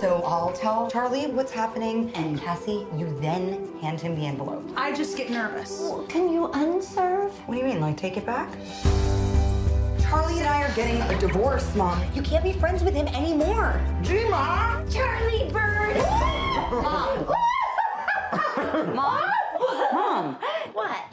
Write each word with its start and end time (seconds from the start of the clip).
So 0.00 0.22
I'll 0.24 0.50
tell 0.54 0.90
Charlie 0.90 1.26
what's 1.26 1.52
happening, 1.52 2.10
and 2.14 2.40
Cassie, 2.40 2.86
you 2.96 3.14
then 3.20 3.70
hand 3.82 4.00
him 4.00 4.16
the 4.16 4.24
envelope. 4.24 4.66
I 4.74 4.94
just 4.94 5.14
get 5.14 5.28
nervous. 5.28 5.92
Can 6.08 6.32
you 6.32 6.46
unserve? 6.54 7.34
What 7.46 7.54
do 7.54 7.60
you 7.60 7.66
mean, 7.66 7.82
like 7.82 7.98
take 7.98 8.16
it 8.16 8.24
back? 8.24 8.50
Charlie 10.00 10.38
and 10.38 10.48
I 10.48 10.62
are 10.62 10.74
getting 10.74 11.02
a 11.02 11.20
divorce, 11.20 11.74
Mom. 11.76 12.02
You 12.14 12.22
can't 12.22 12.42
be 12.42 12.54
friends 12.54 12.82
with 12.82 12.94
him 12.94 13.08
anymore. 13.08 13.78
Mom! 14.30 14.90
Charlie 14.90 15.50
Bird! 15.52 15.98
Mom! 16.70 17.26
Mom? 18.94 19.30
Mom! 19.92 20.38
What? 20.72 21.04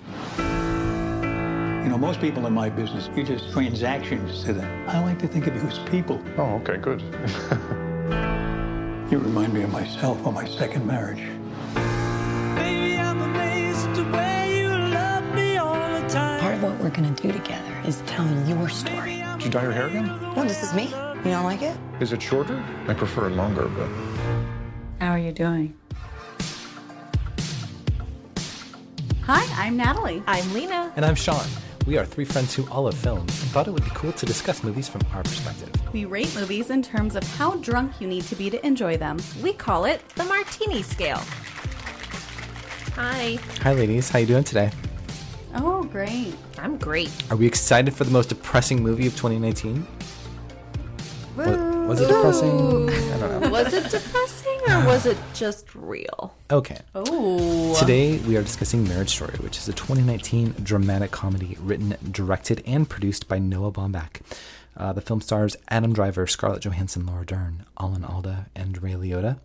You 1.83 1.89
know, 1.89 1.97
most 1.97 2.21
people 2.21 2.47
in 2.47 2.53
my 2.53 2.69
business, 2.69 3.09
you're 3.13 3.25
just 3.25 3.51
transactions 3.51 4.45
to 4.45 4.53
them. 4.53 4.89
I 4.89 5.03
like 5.03 5.19
to 5.19 5.27
think 5.27 5.45
of 5.47 5.55
you 5.55 5.61
as 5.63 5.77
people. 5.89 6.23
Oh, 6.37 6.61
okay, 6.61 6.77
good. 6.77 7.03
You 9.09 9.19
remind 9.19 9.53
me 9.53 9.61
of 9.61 9.71
myself 9.71 10.27
on 10.27 10.33
my 10.33 10.45
second 10.45 10.85
marriage. 10.85 11.21
Part 16.41 16.55
of 16.55 16.63
what 16.63 16.77
we're 16.79 16.89
gonna 16.89 17.11
do 17.11 17.31
together 17.31 17.73
is 17.85 18.01
tell 18.05 18.27
your 18.45 18.67
story. 18.67 19.23
Did 19.37 19.45
you 19.45 19.49
dye 19.49 19.63
your 19.63 19.71
hair 19.71 19.87
again? 19.87 20.07
No, 20.35 20.43
this 20.43 20.61
is 20.61 20.73
me. 20.73 20.87
You 20.87 21.31
don't 21.31 21.45
like 21.45 21.61
it? 21.61 21.77
Is 22.01 22.11
it 22.11 22.21
shorter? 22.21 22.61
I 22.89 22.93
prefer 22.93 23.27
it 23.27 23.31
longer, 23.31 23.69
but. 23.69 23.87
How 24.99 25.11
are 25.11 25.19
you 25.19 25.31
doing? 25.31 25.73
Hi, 29.23 29.65
I'm 29.65 29.77
Natalie. 29.77 30.21
I'm 30.27 30.53
Lyna. 30.53 30.91
And 30.97 31.05
I'm 31.05 31.15
Shawn. 31.15 31.47
We 31.87 31.97
are 31.97 32.05
three 32.05 32.25
friends 32.25 32.53
who 32.53 32.67
all 32.69 32.83
love 32.83 32.95
films 32.97 33.41
and 33.41 33.49
thought 33.51 33.65
it 33.65 33.71
would 33.71 33.85
be 33.85 33.91
cool 33.91 34.11
to 34.11 34.25
discuss 34.25 34.61
movies 34.61 34.89
from 34.89 34.99
our 35.13 35.23
perspective. 35.23 35.69
We 35.93 36.03
rate 36.03 36.35
movies 36.35 36.69
in 36.69 36.81
terms 36.83 37.15
of 37.15 37.23
how 37.37 37.55
drunk 37.55 38.01
you 38.01 38.07
need 38.07 38.23
to 38.23 38.35
be 38.35 38.49
to 38.49 38.65
enjoy 38.65 38.97
them. 38.97 39.19
We 39.41 39.53
call 39.53 39.85
it 39.85 40.05
the 40.15 40.25
martini 40.25 40.83
scale. 40.83 41.21
Hi. 42.95 43.39
Hi, 43.61 43.71
ladies. 43.71 44.09
How 44.09 44.19
you 44.19 44.25
doing 44.25 44.43
today? 44.43 44.69
Oh, 45.55 45.83
great. 45.83 46.35
I'm 46.57 46.77
great. 46.77 47.09
Are 47.31 47.37
we 47.37 47.47
excited 47.47 47.93
for 47.93 48.03
the 48.03 48.11
most 48.11 48.27
depressing 48.27 48.83
movie 48.83 49.07
of 49.07 49.13
2019? 49.15 49.87
Wa- 51.37 51.45
was 51.87 52.01
it 52.01 52.07
depressing? 52.07 52.89
I 52.89 53.17
don't 53.17 53.41
know. 53.43 53.49
Was 53.49 53.73
it 53.73 53.89
depressing 53.89 54.46
or 54.83 54.85
was 54.87 55.05
it 55.11 55.17
just 55.33 55.73
real? 55.75 56.33
Okay. 56.51 56.79
Oh. 56.95 57.75
Today 57.79 58.17
we 58.19 58.37
are 58.37 58.41
discussing 58.43 58.87
Marriage 58.87 59.09
Story, 59.09 59.35
which 59.39 59.57
is 59.57 59.67
a 59.67 59.73
2019 59.73 60.55
dramatic 60.63 61.11
comedy 61.11 61.57
written, 61.59 61.95
directed, 62.11 62.63
and 62.65 62.89
produced 62.89 63.27
by 63.27 63.39
Noah 63.39 63.71
Baumbach. 63.71 64.21
Uh, 64.75 64.93
the 64.93 65.01
film 65.01 65.21
stars 65.21 65.55
Adam 65.69 65.91
Driver, 65.93 66.27
Scarlett 66.27 66.61
Johansson, 66.63 67.05
Laura 67.05 67.25
Dern, 67.25 67.65
Alan 67.79 68.03
Alda, 68.03 68.45
and 68.55 68.81
Ray 68.81 68.91
Liotta. 68.93 69.37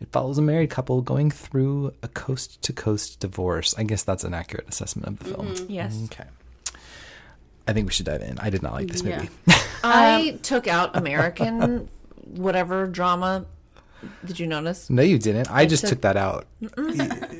It 0.00 0.08
follows 0.10 0.38
a 0.38 0.42
married 0.42 0.70
couple 0.70 1.02
going 1.02 1.30
through 1.30 1.92
a 2.02 2.08
coast 2.08 2.62
to 2.62 2.72
coast 2.72 3.20
divorce. 3.20 3.74
I 3.76 3.82
guess 3.82 4.02
that's 4.02 4.24
an 4.24 4.32
accurate 4.32 4.66
assessment 4.68 5.06
of 5.08 5.18
the 5.18 5.24
film. 5.34 5.54
Yes. 5.68 6.00
Okay. 6.06 6.24
I 7.68 7.74
think 7.74 7.86
we 7.86 7.92
should 7.92 8.06
dive 8.06 8.22
in. 8.22 8.38
I 8.38 8.48
did 8.48 8.62
not 8.62 8.72
like 8.72 8.88
this 8.88 9.02
Yeah. 9.02 9.18
movie. 9.18 9.30
I 9.84 10.38
took 10.42 10.66
out 10.66 10.96
American 10.96 11.88
whatever 12.24 12.86
drama. 12.86 13.44
Did 14.24 14.38
you 14.38 14.46
notice? 14.46 14.88
No, 14.90 15.02
you 15.02 15.18
didn't. 15.18 15.50
I, 15.50 15.66
just 15.66 15.82
took- 15.82 15.90
took 15.90 16.00
that 16.02 16.16
out. 16.16 16.46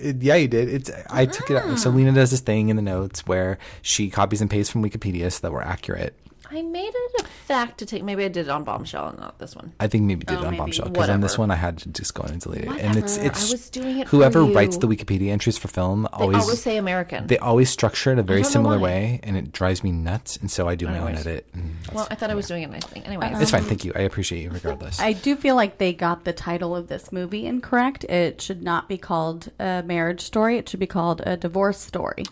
Yeah, 0.03 0.35
you 0.37 0.49
did. 0.49 0.69
It's 0.69 0.91
I 1.11 1.27
took 1.27 1.51
it 1.51 1.57
out. 1.57 1.79
So 1.79 1.91
ah. 1.91 1.93
Lyna 1.93 2.13
does 2.13 2.31
this 2.31 2.41
thing 2.41 2.69
in 2.69 2.77
the 2.77 2.83
notes 2.83 3.27
where 3.27 3.59
she 3.83 4.11
copies 4.11 4.41
and 4.41 4.51
pastes 4.51 4.73
from 4.73 4.83
Wikipedia 4.83 5.31
so 5.33 5.41
that 5.47 5.53
we're 5.53 5.63
accurate. 5.63 6.15
I 6.53 6.63
made 6.63 6.93
it 6.93 7.21
a 7.21 7.25
fact 7.25 7.79
to 7.79 7.87
take. 7.87 8.03
Maybe 8.03 8.25
I 8.25 8.29
did 8.29 8.47
it 8.47 8.51
on 8.51 8.65
Bombshell 8.65 9.09
and 9.11 9.19
not 9.21 9.39
this 9.39 9.55
one. 9.55 9.73
I 9.79 9.87
think 9.87 10.05
maybe 10.05 10.25
did 10.25 10.37
Oh, 10.39 10.41
it 10.41 10.45
on 10.47 10.51
maybe. 10.51 10.57
Bombshell 10.59 10.89
because 10.89 11.09
on 11.09 11.21
this 11.21 11.33
Whatever. 11.39 11.43
one 11.43 11.51
I 11.53 11.55
had 11.55 11.79
to 11.79 11.89
just 11.91 12.13
go 12.15 12.25
in 12.25 12.33
and 12.33 12.41
delete 12.41 12.63
it. 12.65 12.69
And 12.69 12.97
it's 12.97 13.17
Whatever. 13.19 13.27
it's 13.27 13.49
I 13.51 13.53
was 13.53 13.71
doing 13.71 13.99
it 14.01 14.09
for 14.09 14.17
whoever 14.17 14.45
you. 14.45 14.53
writes 14.55 14.77
the 14.79 14.89
Wikipedia 14.89 15.31
entries 15.31 15.57
for 15.59 15.69
film 15.69 16.03
They 16.03 16.09
always 16.25 16.43
always, 16.43 16.61
say 16.63 16.77
American. 16.77 17.29
they 17.29 17.39
always 17.39 17.71
structure 17.71 18.13
it 18.13 18.19
a 18.19 18.23
very 18.25 18.41
don't 18.43 18.49
know 18.49 18.53
similar 18.53 18.79
why. 18.79 18.83
way, 18.85 19.21
and 19.23 19.37
it 19.37 19.53
drives 19.53 19.85
me 19.85 19.93
nuts. 19.93 20.39
And 20.39 20.51
so 20.51 20.69
I 20.69 20.75
do 20.75 20.87
my 20.87 20.99
own 20.99 21.07
Anyways. 21.09 21.27
edit. 21.27 21.47
And 21.55 21.77
that's- 21.83 21.95
well, 21.95 22.09
I 22.11 22.15
thought 22.17 22.31
I 22.31 22.35
was 22.35 22.49
doing 22.49 22.65
a 22.65 22.69
nice 22.69 22.85
thing. 22.85 23.05
Anyways, 23.05 23.41
it's 23.41 23.51
fine. 23.53 23.63
Thank 23.63 23.85
you. 23.85 23.93
I 23.95 24.01
appreciate 24.01 24.43
you 24.43 24.51
regardless. 24.51 24.99
I 25.01 25.13
do 25.13 25.37
feel 25.37 25.55
like 25.55 25.79
they 25.79 25.93
got 25.93 26.25
the 26.25 26.33
title 26.33 26.75
of 26.75 26.89
this 26.89 27.13
movie 27.13 27.47
incorrect. 27.47 28.03
It 28.05 28.41
should 28.43 28.63
not 28.63 28.89
be 28.89 28.99
called 28.99 29.51
a 29.61 29.83
marriage 29.87 30.21
story. 30.21 30.59
It 30.59 30.69
should 30.69 30.81
be 30.81 30.87
called 30.89 31.23
a 31.25 31.37
divorce 31.37 31.79
story. 31.79 32.25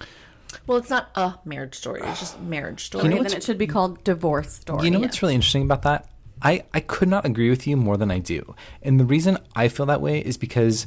Well, 0.67 0.79
it's 0.79 0.91
not 0.91 1.11
a 1.15 1.35
marriage 1.45 1.75
story. 1.75 2.01
It's 2.05 2.21
just 2.21 2.41
marriage 2.41 2.85
story. 2.85 3.05
and 3.17 3.25
then 3.27 3.33
it 3.35 3.43
should 3.43 3.59
be 3.59 3.67
called 3.67 4.03
divorce 4.05 4.53
story. 4.55 4.85
You 4.85 4.91
know 4.91 5.01
what's 5.01 5.23
really 5.23 5.35
interesting 5.35 5.63
about 5.63 5.83
that? 5.83 6.09
I, 6.41 6.65
I 6.73 6.81
could 6.81 7.09
not 7.09 7.25
agree 7.25 7.51
with 7.51 7.67
you 7.67 7.77
more 7.77 7.97
than 7.97 8.11
I 8.11 8.19
do. 8.21 8.55
And 8.83 9.01
the 9.01 9.05
reason 9.05 9.39
I 9.57 9.69
feel 9.69 9.87
that 9.87 10.01
way 10.01 10.21
is 10.21 10.37
because 10.37 10.87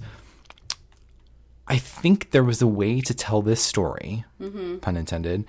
I 1.67 1.77
think 1.77 2.31
there 2.31 2.43
was 2.43 2.61
a 2.61 2.67
way 2.67 3.01
to 3.01 3.13
tell 3.13 3.41
this 3.41 3.61
story, 3.61 4.25
Mm-hmm. 4.41 4.77
pun 4.77 4.97
intended, 4.97 5.45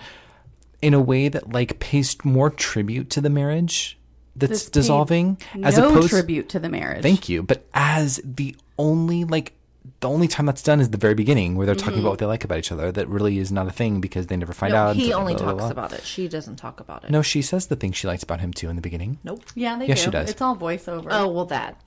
in 0.80 0.94
a 0.94 1.00
way 1.00 1.28
that 1.28 1.52
like 1.52 1.78
pays 1.80 2.16
more 2.24 2.50
tribute 2.50 3.10
to 3.10 3.20
the 3.20 3.30
marriage 3.30 3.98
that's 4.34 4.50
This 4.64 4.70
dissolving 4.70 5.38
as 5.62 5.76
no 5.78 5.88
opposed 5.90 6.10
tribute 6.10 6.48
to 6.50 6.58
the 6.58 6.68
marriage. 6.68 7.02
Thank 7.02 7.28
you. 7.28 7.42
But 7.42 7.66
as 7.74 8.20
the 8.24 8.56
only 8.78 9.24
like 9.24 9.52
the 10.02 10.08
only 10.08 10.28
time 10.28 10.46
that's 10.46 10.62
done 10.62 10.80
is 10.80 10.90
the 10.90 10.98
very 10.98 11.14
beginning 11.14 11.56
where 11.56 11.64
they're 11.64 11.74
talking 11.74 11.94
about 11.94 12.00
mm-hmm. 12.00 12.08
what 12.08 12.18
they 12.18 12.26
like 12.26 12.44
about 12.44 12.58
each 12.58 12.72
other. 12.72 12.92
That 12.92 13.08
really 13.08 13.38
is 13.38 13.50
not 13.50 13.68
a 13.68 13.70
thing 13.70 14.00
because 14.00 14.26
they 14.26 14.36
never 14.36 14.52
find 14.52 14.72
no, 14.72 14.78
out. 14.78 14.96
he 14.96 15.04
until 15.04 15.20
only 15.20 15.34
blah, 15.34 15.44
blah, 15.44 15.52
talks 15.52 15.62
blah. 15.62 15.70
about 15.70 15.92
it. 15.92 16.04
She 16.04 16.28
doesn't 16.28 16.56
talk 16.56 16.80
about 16.80 17.04
it. 17.04 17.10
No, 17.10 17.22
she 17.22 17.40
says 17.40 17.68
the 17.68 17.76
thing 17.76 17.92
she 17.92 18.06
likes 18.06 18.22
about 18.22 18.40
him 18.40 18.52
too 18.52 18.68
in 18.68 18.76
the 18.76 18.82
beginning. 18.82 19.18
Nope. 19.24 19.44
Yeah, 19.54 19.78
they 19.78 19.86
Yes, 19.86 20.00
do. 20.00 20.04
she 20.06 20.10
does. 20.10 20.30
It's 20.30 20.42
all 20.42 20.56
voiceover. 20.56 21.06
Oh 21.10 21.28
well, 21.28 21.46
that. 21.46 21.80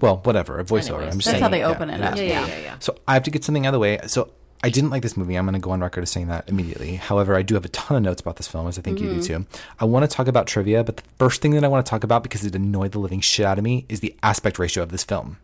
Well, 0.00 0.18
whatever, 0.24 0.58
a 0.58 0.64
voiceover. 0.64 0.96
Anyways. 0.98 1.14
I'm 1.14 1.20
just 1.20 1.26
That's 1.26 1.26
saying. 1.26 1.42
how 1.42 1.48
they 1.48 1.60
yeah, 1.60 1.68
open 1.68 1.90
it 1.90 2.00
is. 2.00 2.06
up. 2.06 2.16
Yeah, 2.16 2.22
yeah, 2.22 2.28
Yeah. 2.28 2.46
yeah, 2.46 2.60
yeah. 2.60 2.76
So 2.80 2.96
I 3.06 3.14
have 3.14 3.22
to 3.22 3.30
get 3.30 3.44
something 3.44 3.66
out 3.66 3.70
of 3.70 3.74
the 3.74 3.78
way. 3.78 4.00
So 4.06 4.32
I 4.62 4.70
didn't 4.70 4.90
like 4.90 5.02
this 5.02 5.16
movie. 5.16 5.36
I'm 5.36 5.44
going 5.44 5.54
to 5.54 5.60
go 5.60 5.70
on 5.70 5.80
record 5.80 6.02
as 6.02 6.10
saying 6.10 6.26
that 6.28 6.48
immediately. 6.48 6.96
However, 6.96 7.36
I 7.36 7.42
do 7.42 7.54
have 7.54 7.64
a 7.64 7.68
ton 7.68 7.96
of 7.96 8.02
notes 8.02 8.20
about 8.20 8.36
this 8.36 8.48
film, 8.48 8.66
as 8.66 8.78
I 8.78 8.82
think 8.82 8.98
you 8.98 9.08
do 9.08 9.20
mm-hmm. 9.20 9.44
too. 9.44 9.46
I 9.78 9.84
want 9.84 10.08
to 10.08 10.14
talk 10.14 10.26
about 10.26 10.48
trivia, 10.48 10.82
but 10.82 10.96
the 10.96 11.04
first 11.18 11.40
thing 11.40 11.52
that 11.52 11.62
I 11.62 11.68
want 11.68 11.86
to 11.86 11.88
talk 11.88 12.02
about 12.02 12.24
because 12.24 12.44
it 12.44 12.56
annoyed 12.56 12.90
the 12.92 12.98
living 12.98 13.20
shit 13.20 13.46
out 13.46 13.58
of 13.58 13.64
me 13.64 13.86
is 13.88 14.00
the 14.00 14.16
aspect 14.22 14.58
ratio 14.58 14.82
of 14.82 14.90
this 14.90 15.04
film. 15.04 15.38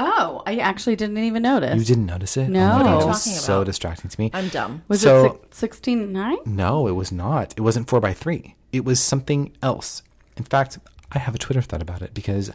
Oh, 0.00 0.42
I 0.46 0.56
actually 0.58 0.94
didn't 0.96 1.18
even 1.18 1.42
notice. 1.42 1.76
You 1.78 1.84
didn't 1.84 2.06
notice 2.06 2.36
it? 2.36 2.44
Oh 2.44 2.48
no. 2.48 2.60
Oh 2.60 2.76
What 2.76 2.80
are 2.80 2.84
God, 2.84 2.90
you 2.90 3.04
it 3.04 3.06
was 3.08 3.24
talking 3.24 3.38
so 3.38 3.54
about? 3.56 3.66
distracting 3.66 4.10
to 4.10 4.20
me. 4.20 4.30
I'm 4.32 4.48
dumb. 4.48 4.82
Was 4.88 5.00
So- 5.00 5.24
it 5.24 5.32
six- 5.54 5.58
16 5.58 6.12
9? 6.12 6.36
No, 6.46 6.86
it 6.86 6.92
was 6.92 7.10
not. 7.12 7.52
It 7.56 7.60
wasn't 7.62 7.88
four 7.88 8.00
by 8.00 8.12
three. 8.12 8.54
It 8.72 8.84
was 8.84 9.00
something 9.00 9.52
else. 9.62 10.02
In 10.36 10.44
fact, 10.44 10.78
I 11.10 11.18
have 11.18 11.34
a 11.34 11.38
Twitter 11.38 11.62
thread 11.62 11.82
about 11.82 12.02
it 12.02 12.14
because 12.14 12.50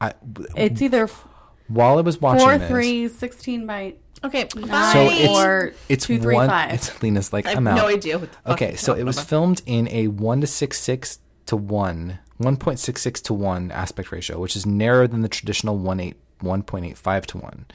I, 0.00 0.14
It's 0.56 0.82
either 0.82 1.04
f- 1.04 1.26
while 1.68 1.98
I 1.98 2.00
was 2.00 2.20
watching 2.20 2.40
4 2.46 2.58
this, 2.58 2.68
3, 2.68 3.08
16 3.08 3.66
by 3.66 3.94
Okay, 4.24 4.48
nine, 4.56 4.66
bye. 4.68 4.92
So 4.92 5.08
it's 5.12 5.38
or 5.38 5.72
it's 5.88 6.06
2 6.06 6.18
3 6.18 6.34
one. 6.34 6.48
5. 6.48 6.72
It's 6.72 7.02
Lyna's 7.02 7.32
like 7.32 7.46
I 7.46 7.50
have 7.50 7.58
I'm 7.58 7.68
out. 7.68 7.76
no 7.76 7.86
idea 7.86 8.18
what 8.18 8.30
the 8.32 8.52
Okay, 8.54 8.74
so 8.74 8.94
it 8.94 9.04
was 9.04 9.16
about. 9.18 9.28
filmed 9.28 9.62
in 9.66 9.88
a 9.92 10.08
one 10.08 10.40
to 10.40 10.46
six 10.48 10.80
six 10.80 11.20
to 11.46 11.56
one, 11.56 12.18
one 12.38 12.56
point 12.56 12.80
six 12.80 13.02
six 13.02 13.20
to 13.22 13.34
one 13.34 13.70
aspect 13.70 14.10
ratio, 14.10 14.40
which 14.40 14.56
is 14.56 14.66
narrower 14.66 15.06
than 15.06 15.22
the 15.22 15.28
traditional 15.28 15.76
one 15.78 16.00
eight 16.00 16.16
one 16.40 16.62
point 16.62 16.86
eight 16.86 16.98
five 16.98 17.26
to 17.28 17.38
one. 17.38 17.66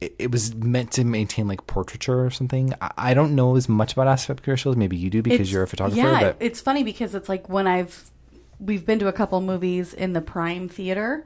It, 0.00 0.14
it 0.18 0.30
was 0.30 0.54
meant 0.54 0.90
to 0.92 1.04
maintain 1.04 1.46
like 1.48 1.66
portraiture 1.66 2.24
or 2.24 2.30
something. 2.30 2.74
I, 2.80 2.90
I 2.96 3.14
don't 3.14 3.34
know 3.34 3.56
as 3.56 3.68
much 3.68 3.92
about 3.92 4.08
aspect 4.08 4.46
ratios. 4.46 4.76
Maybe 4.76 4.96
you 4.96 5.10
do 5.10 5.22
because 5.22 5.40
It's- 5.40 5.50
you're 5.52 5.62
a 5.62 5.68
photographer. 5.68 6.00
Yeah, 6.00 6.20
but 6.20 6.36
it's 6.40 6.60
funny 6.60 6.82
because 6.82 7.14
it's 7.14 7.28
like 7.28 7.48
when 7.48 7.66
I've 7.66 8.10
we've 8.60 8.84
been 8.86 8.98
to 9.00 9.08
a 9.08 9.12
couple 9.12 9.40
movies 9.40 9.92
in 9.94 10.12
the 10.12 10.20
Prime 10.20 10.68
Theater, 10.68 11.24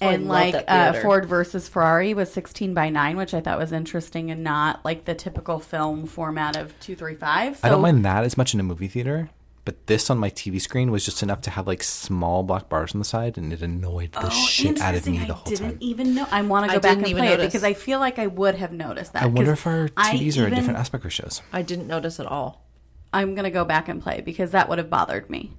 Oh, 0.00 0.08
and 0.08 0.28
love 0.28 0.52
like 0.54 0.64
uh. 0.68 0.92
Ford 0.94 1.26
versus 1.26 1.68
Ferrari 1.68 2.14
was 2.14 2.32
sixteen 2.32 2.74
by 2.74 2.90
nine, 2.90 3.16
which 3.16 3.34
I 3.34 3.40
thought 3.40 3.58
was 3.58 3.72
interesting 3.72 4.30
and 4.30 4.44
not 4.44 4.84
like 4.84 5.04
the 5.04 5.14
typical 5.14 5.58
film 5.58 6.06
format 6.06 6.56
of 6.56 6.78
two 6.80 6.94
three 6.94 7.16
five. 7.16 7.56
So 7.58 7.66
I 7.66 7.70
don't 7.70 7.82
mind 7.82 8.04
that 8.04 8.22
as 8.24 8.36
much 8.36 8.54
in 8.54 8.60
a 8.60 8.62
movie 8.62 8.86
theater. 8.88 9.30
But 9.64 9.86
this 9.86 10.08
on 10.08 10.16
my 10.18 10.30
TV 10.30 10.58
screen 10.60 10.90
was 10.90 11.04
just 11.04 11.22
enough 11.22 11.42
to 11.42 11.50
have 11.50 11.66
like 11.66 11.82
small 11.82 12.42
black 12.42 12.68
bars 12.70 12.94
on 12.94 12.98
the 12.98 13.04
side, 13.04 13.36
and 13.36 13.52
it 13.52 13.60
annoyed 13.62 14.12
the 14.12 14.26
Oh, 14.26 14.30
shit 14.30 14.80
out 14.80 14.94
of 14.94 15.06
me 15.06 15.18
the 15.18 15.34
whole 15.34 15.44
time. 15.44 15.52
I 15.52 15.68
didn't 15.68 15.70
time. 15.72 15.78
even 15.80 16.14
know. 16.14 16.26
I 16.30 16.42
want 16.42 16.66
to 16.66 16.72
I 16.72 16.74
go 16.76 16.80
back 16.80 16.90
didn't 16.92 16.98
and 17.04 17.08
even 17.10 17.24
play 17.24 17.32
it 17.34 17.40
because 17.40 17.62
I 17.62 17.74
feel 17.74 18.00
like 18.00 18.18
I 18.18 18.26
would 18.26 18.54
have 18.54 18.72
noticed 18.72 19.12
that. 19.12 19.22
I 19.22 19.26
wonder 19.26 19.52
if 19.52 19.66
our 19.66 19.90
I 19.96 20.14
TVs 20.16 20.38
are 20.38 20.42
at 20.42 20.46
even- 20.48 20.54
different 20.54 20.78
aspect 20.78 21.04
ratios. 21.04 21.42
I 21.52 21.60
didn't 21.62 21.86
notice 21.88 22.18
at 22.18 22.26
all. 22.26 22.64
I'm 23.12 23.34
gonna 23.34 23.50
go 23.50 23.64
back 23.64 23.88
and 23.88 24.00
play 24.02 24.22
because 24.22 24.52
that 24.52 24.68
would 24.68 24.78
have 24.78 24.88
bothered 24.88 25.28
me. 25.28 25.52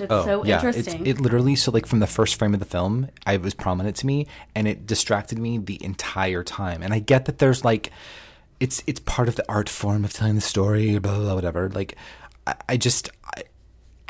It's 0.00 0.06
oh, 0.12 0.24
so 0.24 0.40
Oh, 0.40 0.44
yeah, 0.44 0.58
it's- 0.58 0.76
interesting. 0.76 1.06
it 1.06 1.20
literally 1.20 1.56
so 1.56 1.72
like 1.72 1.86
from 1.86 1.98
the 1.98 2.06
first 2.06 2.36
frame 2.38 2.54
of 2.54 2.60
the 2.60 2.66
film, 2.66 3.08
I 3.26 3.36
was 3.36 3.52
prominent 3.52 3.96
to 3.96 4.06
me, 4.06 4.28
and 4.54 4.68
it 4.68 4.86
distracted 4.86 5.38
me 5.40 5.58
the 5.58 5.82
entire 5.84 6.44
time. 6.44 6.84
And 6.84 6.94
I 6.94 7.00
get 7.00 7.24
that 7.24 7.38
there's 7.38 7.64
like, 7.64 7.90
it's 8.60 8.82
it's 8.86 9.00
part 9.00 9.28
of 9.28 9.34
the 9.34 9.44
art 9.48 9.68
form 9.68 10.04
of 10.04 10.12
telling 10.12 10.36
the 10.36 10.40
story, 10.40 10.96
blah 10.98 11.14
blah, 11.16 11.24
blah 11.24 11.34
whatever. 11.34 11.68
Like, 11.68 11.96
I, 12.48 12.54
I 12.70 12.76
just 12.76 13.10
I, 13.36 13.44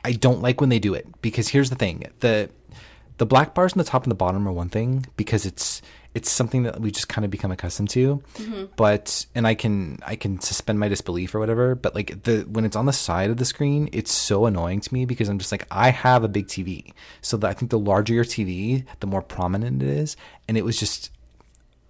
I 0.04 0.12
don't 0.12 0.40
like 0.40 0.60
when 0.60 0.70
they 0.70 0.78
do 0.78 0.94
it 0.94 1.06
because 1.22 1.48
here's 1.48 1.70
the 1.70 1.76
thing. 1.76 2.04
The 2.20 2.50
the 3.18 3.26
black 3.26 3.54
bars 3.54 3.72
on 3.72 3.78
the 3.78 3.84
top 3.84 4.04
and 4.04 4.10
the 4.10 4.16
bottom 4.16 4.46
are 4.46 4.52
one 4.52 4.68
thing 4.68 5.06
because 5.16 5.44
it's 5.44 5.82
it's 6.14 6.30
something 6.30 6.62
that 6.62 6.80
we 6.80 6.90
just 6.90 7.08
kind 7.08 7.24
of 7.24 7.30
become 7.30 7.50
accustomed 7.50 7.90
to. 7.90 8.22
Mm-hmm. 8.34 8.64
But 8.76 9.26
and 9.34 9.46
i 9.46 9.54
can 9.54 9.98
i 10.06 10.16
can 10.16 10.40
suspend 10.40 10.78
my 10.78 10.88
disbelief 10.88 11.34
or 11.34 11.40
whatever 11.40 11.74
but 11.74 11.94
like 11.94 12.22
the 12.22 12.40
when 12.50 12.64
it's 12.64 12.76
on 12.76 12.86
the 12.86 12.92
side 12.92 13.30
of 13.30 13.36
the 13.36 13.44
screen 13.44 13.88
it's 13.92 14.12
so 14.12 14.46
annoying 14.46 14.80
to 14.80 14.94
me 14.94 15.04
because 15.04 15.28
i'm 15.28 15.38
just 15.38 15.52
like 15.52 15.66
i 15.70 15.90
have 15.90 16.24
a 16.24 16.28
big 16.28 16.46
tv 16.46 16.92
so 17.20 17.36
that 17.36 17.48
i 17.48 17.52
think 17.52 17.70
the 17.70 17.78
larger 17.78 18.14
your 18.14 18.24
tv 18.24 18.84
the 19.00 19.06
more 19.06 19.22
prominent 19.22 19.82
it 19.82 19.88
is. 19.88 20.16
And 20.46 20.56
it 20.56 20.64
was 20.64 20.78
just 20.78 21.10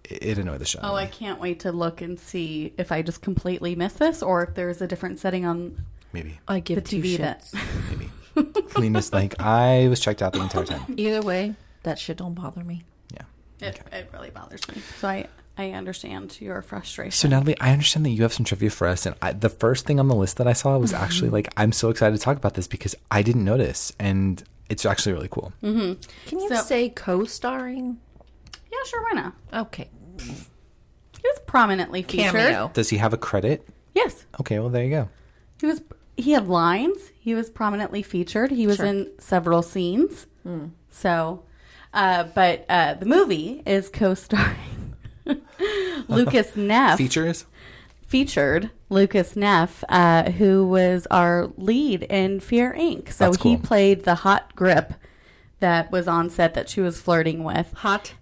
it, 0.05 0.23
it 0.23 0.39
annoyed 0.39 0.61
the 0.61 0.67
show. 0.67 0.81
Oh, 0.83 0.95
I 0.95 1.06
can't 1.06 1.41
wait 1.41 1.61
to 1.61 1.73
look 1.73 2.00
and 2.00 2.19
see 2.19 2.73
if 2.77 2.93
I 2.93 3.03
just 3.03 3.23
completely 3.23 3.75
miss 3.75 3.95
this 3.95 4.23
or 4.23 4.45
if 4.45 4.55
there's 4.55 4.81
a 4.83 4.87
different 4.87 5.19
setting 5.19 5.45
on 5.47 5.85
maybe 6.13 6.39
I 6.49 6.55
the 6.57 6.61
give 6.61 6.85
two 6.85 7.01
TV 7.03 7.19
that. 7.19 7.43
shits. 7.45 7.55
maybe 7.91 8.11
Lyna's 8.77 9.13
like 9.13 9.41
i 9.41 9.89
was 9.89 9.99
checked 9.99 10.23
out 10.23 10.33
the 10.33 10.41
entire 10.41 10.65
time 10.65 10.95
Either 10.97 11.23
way, 11.23 11.55
that 11.83 11.99
shit 11.99 12.17
don't 12.19 12.35
bother 12.35 12.63
me. 12.63 12.85
yeah 13.13 13.23
It, 13.67 13.81
it 13.93 14.11
really 14.13 14.31
bothers 14.31 14.67
me. 14.69 14.81
So 15.01 15.09
I, 15.09 15.27
I 15.57 15.73
understand 15.73 16.41
your 16.41 16.63
frustration. 16.63 17.11
So 17.11 17.27
Natalie, 17.29 17.57
I 17.61 17.73
understand 17.73 18.07
that 18.07 18.11
you 18.11 18.23
have 18.23 18.33
some 18.33 18.45
trivia 18.45 18.71
for 18.71 18.87
us, 18.87 19.07
and 19.07 19.17
I, 19.21 19.33
the 19.33 19.49
first 19.49 19.87
thing 19.87 19.99
on 19.99 20.07
the 20.07 20.15
list 20.15 20.37
that 20.37 20.47
I 20.47 20.53
saw 20.53 20.79
was 20.79 20.93
actually 20.93 21.29
mm-hmm. 21.29 21.35
like 21.35 21.53
I'm 21.57 21.73
so 21.73 21.91
excited 21.91 22.17
to 22.17 22.23
talk 22.23 22.37
about 22.37 22.55
this 22.55 22.69
because 22.69 22.95
I 23.11 23.23
didn't 23.23 23.45
notice, 23.45 23.93
and 23.99 24.41
it's 24.69 24.87
actually 24.87 25.15
really 25.15 25.29
cool. 25.29 25.53
Mm-hmm. 25.65 26.01
Can 26.29 26.39
you 26.41 26.49
So- 26.49 26.63
say 26.63 26.91
co-starring? 26.91 27.99
yeah, 28.71 28.79
sure, 28.87 29.03
why 29.03 29.21
not? 29.21 29.33
Okay. 29.65 29.89
He 30.21 31.25
was 31.25 31.41
prominently 31.47 32.03
featured. 32.03 32.33
Cameo. 32.33 32.71
Does 32.73 32.89
he 32.91 32.99
have 32.99 33.13
a 33.13 33.17
credit? 33.19 33.69
Yes. 33.95 34.27
Okay, 34.41 34.61
well 34.61 34.69
there 34.69 34.85
you 34.85 34.91
go. 34.91 35.09
He 35.61 35.67
was 35.67 35.81
he 36.19 36.32
had 36.32 36.49
lines. 36.49 37.11
He 37.19 37.35
was 37.35 37.49
prominently 37.49 38.03
featured. 38.03 38.50
He 38.50 38.67
was 38.67 38.81
in 38.81 39.11
several 39.19 39.62
scenes. 39.62 40.26
So, 40.91 41.44
uh, 41.94 42.25
but 42.35 42.65
uh, 42.69 42.94
the 42.94 43.06
movie 43.06 43.62
is 43.67 43.88
co-starring 43.88 44.94
Lucas 46.09 46.56
Neff. 46.56 46.97
Features? 46.99 47.44
featured 48.06 48.70
Lucas 48.88 49.37
Neff, 49.37 49.85
uh, 49.91 50.31
who 50.31 50.67
was 50.67 51.06
our 51.11 51.49
lead 51.59 52.05
in 52.05 52.41
Fear 52.41 52.73
Inc. 52.79 53.12
So 53.12 53.32
he 53.35 53.59
played 53.59 54.05
the 54.05 54.14
hot 54.17 54.56
grip 54.56 54.94
that 55.61 55.93
was 55.93 56.09
on 56.09 56.31
set 56.31 56.55
that 56.55 56.71
she 56.71 56.81
was 56.81 56.99
flirting 57.00 57.44
with. 57.44 57.71
Hot. 57.75 58.14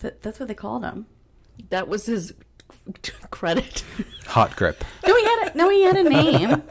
Th- 0.00 0.14
that's 0.20 0.40
what 0.40 0.48
they 0.48 0.54
called 0.54 0.82
him. 0.82 1.06
That 1.68 1.86
was 1.86 2.06
his 2.06 2.34
credit. 3.30 3.84
Hot 4.26 4.54
grip. 4.56 4.84
No, 5.06 5.16
he 5.16 5.24
had 5.24 5.48
a, 5.54 5.56
no, 5.58 5.68
he 5.70 5.82
had 5.82 5.96
a 5.96 6.02
name. 6.02 6.62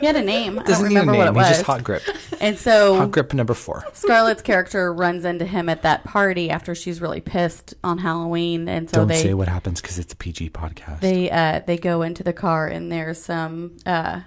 He 0.00 0.06
had 0.06 0.16
a 0.16 0.22
name. 0.22 0.54
I 0.58 0.62
don't 0.62 0.66
Doesn't 0.66 0.86
a 0.86 0.88
remember 0.88 1.14
what 1.16 1.28
it 1.28 1.34
was. 1.34 1.46
He's 1.48 1.56
just 1.58 1.66
hot 1.66 1.84
grip. 1.84 2.02
And 2.40 2.58
so 2.58 2.96
Hot 2.96 3.10
grip 3.10 3.32
number 3.34 3.54
four. 3.54 3.84
Scarlett's 3.92 4.42
character 4.42 4.92
runs 4.92 5.24
into 5.24 5.44
him 5.44 5.68
at 5.68 5.82
that 5.82 6.02
party 6.04 6.50
after 6.50 6.74
she's 6.74 7.00
really 7.00 7.20
pissed 7.20 7.74
on 7.84 7.98
Halloween, 7.98 8.68
and 8.68 8.88
so 8.90 8.98
Don't 8.98 9.08
they 9.08 9.22
say 9.22 9.34
what 9.34 9.48
happens 9.48 9.80
because 9.80 9.98
it's 9.98 10.12
a 10.12 10.16
PG 10.16 10.50
podcast. 10.50 11.00
they 11.00 11.30
uh, 11.30 11.60
they 11.66 11.76
go 11.76 12.02
into 12.02 12.22
the 12.24 12.32
car 12.32 12.66
and 12.66 12.90
there's 12.90 13.22
some 13.22 13.76
uh, 13.86 14.20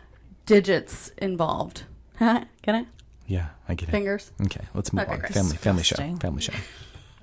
digits 0.46 1.10
involved. 1.18 1.84
Can 2.20 2.48
I? 2.68 2.86
yeah, 3.28 3.48
I 3.68 3.74
get 3.76 3.90
it. 3.90 3.92
Fingers. 3.92 4.32
Okay, 4.46 4.64
let's 4.74 4.94
move 4.94 5.04
Okay, 5.10 5.14
on. 5.14 5.22
Family, 5.32 5.58
family 5.58 5.84
show, 5.84 5.96
family 6.18 6.42
show. 6.42 6.54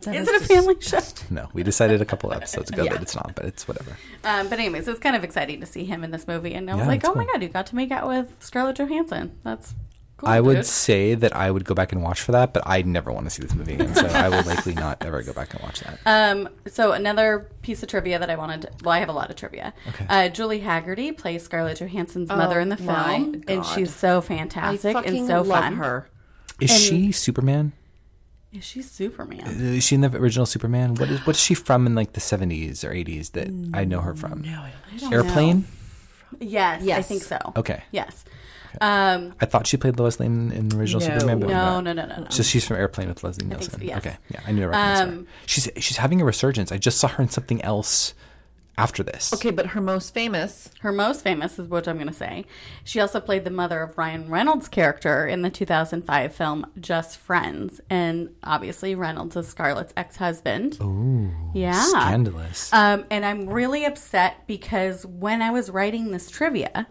Is 0.06 0.28
it 0.28 0.42
a 0.42 0.44
family 0.44 0.76
show? 0.80 1.00
No, 1.30 1.48
we 1.52 1.62
decided 1.62 2.00
a 2.02 2.04
couple 2.04 2.32
episodes 2.32 2.70
ago 2.70 2.84
that 2.84 3.00
it's 3.02 3.14
not, 3.14 3.34
but 3.34 3.44
it's 3.44 3.66
whatever. 3.66 3.96
Um, 4.24 4.48
but 4.48 4.58
anyways, 4.58 4.86
it's 4.88 4.98
kind 5.00 5.16
of 5.16 5.24
exciting 5.24 5.60
to 5.60 5.66
see 5.66 5.84
him 5.84 6.04
in 6.04 6.10
this 6.10 6.26
movie, 6.28 6.54
and 6.54 6.70
I 6.70 6.74
was 6.74 6.82
Yeah, 6.82 6.88
like, 6.88 7.00
it's 7.00 7.08
oh 7.08 7.14
my 7.14 7.24
god, 7.24 7.42
you 7.42 7.48
got 7.48 7.66
to 7.66 7.76
make 7.76 7.90
out 7.90 8.06
with 8.08 8.34
Scarlett 8.40 8.76
Johansson. 8.76 9.38
That's 9.44 9.74
cool. 10.18 10.28
I 10.28 10.40
would 10.40 10.66
say 10.66 11.14
that 11.14 11.34
I 11.34 11.50
would 11.50 11.64
go 11.64 11.74
back 11.74 11.92
and 11.92 12.02
watch 12.02 12.20
for 12.20 12.32
that, 12.32 12.52
but 12.52 12.62
I 12.66 12.82
never 12.82 13.10
want 13.12 13.26
to 13.26 13.30
see 13.30 13.42
this 13.42 13.54
movie 13.54 13.74
again, 13.74 13.94
so 13.94 14.06
I 14.06 14.28
will 14.28 14.42
likely 14.44 14.74
not 14.74 15.02
ever 15.04 15.22
go 15.22 15.32
back 15.32 15.54
and 15.54 15.62
watch 15.62 15.80
that. 15.80 15.98
Um, 16.06 16.48
so 16.66 16.92
another 16.92 17.50
piece 17.62 17.82
of 17.82 17.88
trivia 17.88 18.18
that 18.18 18.28
I 18.30 18.36
wanted. 18.36 18.62
To, 18.62 18.70
well, 18.84 18.92
I 18.92 18.98
have 18.98 19.08
a 19.08 19.12
lot 19.12 19.30
of 19.30 19.36
trivia. 19.36 19.72
Okay. 19.88 20.06
Uh, 20.08 20.28
Julie 20.28 20.60
Hagerty 20.60 21.16
plays 21.16 21.42
Scarlett 21.44 21.78
Johansson's 21.78 22.28
mother 22.28 22.60
in 22.60 22.68
the 22.68 22.76
Oh 22.80 22.84
film, 22.84 23.42
and 23.48 23.64
she's 23.64 23.94
so 23.94 24.20
fantastic 24.20 24.92
fucking 24.94 25.18
and 25.18 25.26
so 25.26 25.42
love 25.42 25.64
fun. 25.64 25.74
her. 25.76 26.08
Is 26.60 26.70
she 26.70 27.10
Superman? 27.12 27.72
Is 28.52 28.64
she 28.64 28.82
Superman? 28.82 29.40
Is 29.46 29.84
she 29.84 29.94
in 29.94 30.02
the 30.02 30.14
original 30.16 30.44
Superman? 30.46 30.94
What 30.96 31.08
is 31.08 31.26
what 31.26 31.36
is 31.36 31.42
she 31.42 31.54
from 31.54 31.86
in 31.86 31.94
like 31.94 32.12
the 32.12 32.20
seventies 32.20 32.84
or 32.84 32.92
eighties 32.92 33.30
that 33.30 33.48
I 33.72 33.84
know 33.84 34.00
her 34.00 34.14
from? 34.14 34.42
No, 34.42 34.50
I 34.60 34.72
don't 34.98 35.12
Airplane. 35.12 35.64
Yes, 36.40 36.82
yes, 36.84 36.98
I 36.98 37.02
think 37.02 37.22
so. 37.22 37.38
Okay, 37.56 37.82
Yes. 37.92 38.24
Um, 38.80 39.34
I 39.38 39.44
thought 39.44 39.66
she 39.66 39.76
played 39.76 39.98
Lois 39.98 40.18
Lane 40.18 40.50
in 40.50 40.68
the 40.70 40.78
original 40.78 41.00
No. 41.00 41.06
Superman. 41.06 41.40
But 41.40 41.48
no, 41.50 41.80
no, 41.82 41.92
no, 41.92 42.06
no, 42.06 42.16
no. 42.22 42.26
So 42.30 42.42
she's 42.42 42.64
from 42.66 42.78
Airplane 42.78 43.08
with 43.08 43.22
Leslie 43.22 43.40
think 43.46 43.52
Nielsen. 43.60 43.80
so, 43.80 43.84
yes. 43.84 43.98
Okay, 43.98 44.16
yeah, 44.30 44.40
I 44.46 44.52
knew 44.52 44.62
I 44.62 44.66
recognized 44.66 45.02
her. 45.02 45.08
Um, 45.08 45.26
She's 45.44 45.68
she's 45.76 45.96
having 45.98 46.22
a 46.22 46.24
resurgence. 46.24 46.72
I 46.72 46.78
just 46.78 46.98
saw 46.98 47.08
her 47.08 47.22
in 47.22 47.28
something 47.28 47.60
else 47.62 48.14
after 48.78 49.02
this. 49.02 49.32
Okay, 49.34 49.50
but 49.50 49.66
her 49.66 49.80
most 49.80 50.14
famous. 50.14 50.70
Her 50.80 50.92
most 50.92 51.22
famous 51.22 51.58
is 51.58 51.68
what 51.68 51.86
I'm 51.86 51.96
going 51.96 52.06
to 52.08 52.12
say. 52.12 52.44
She 52.84 53.00
also 53.00 53.20
played 53.20 53.44
the 53.44 53.50
mother 53.50 53.82
of 53.82 53.98
Ryan 53.98 54.28
Reynolds' 54.30 54.68
character 54.68 55.26
in 55.26 55.42
the 55.42 55.50
2005 55.50 56.34
film 56.34 56.66
Just 56.80 57.18
Friends, 57.18 57.80
and 57.90 58.30
obviously 58.42 58.94
Reynolds 58.94 59.36
is 59.36 59.48
Scarlett's 59.48 59.92
ex-husband. 59.96 60.78
Ooh, 60.80 61.30
yeah, 61.54 61.82
scandalous. 61.84 62.72
Um, 62.72 63.04
and 63.10 63.24
I'm 63.24 63.48
really 63.48 63.84
upset 63.84 64.46
because 64.46 65.04
when 65.06 65.42
I 65.42 65.50
was 65.50 65.70
writing 65.70 66.10
this 66.10 66.30
trivia, 66.30 66.86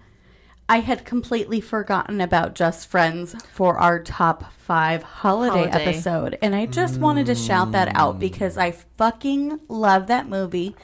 I 0.69 0.79
had 0.79 1.03
completely 1.03 1.59
forgotten 1.59 2.21
about 2.21 2.55
Just 2.55 2.87
Friends 2.87 3.35
for 3.51 3.77
our 3.77 4.01
top 4.01 4.53
five 4.53 5.03
holiday, 5.03 5.69
Holiday. 5.69 5.83
episode. 5.83 6.37
And 6.41 6.55
I 6.55 6.65
just 6.65 6.97
wanted 6.97 7.25
to 7.25 7.35
shout 7.35 7.73
that 7.73 7.93
out 7.93 8.19
because 8.19 8.57
I 8.57 8.71
fucking 8.71 9.59
love 9.67 10.07
that 10.07 10.29
movie. 10.29 10.75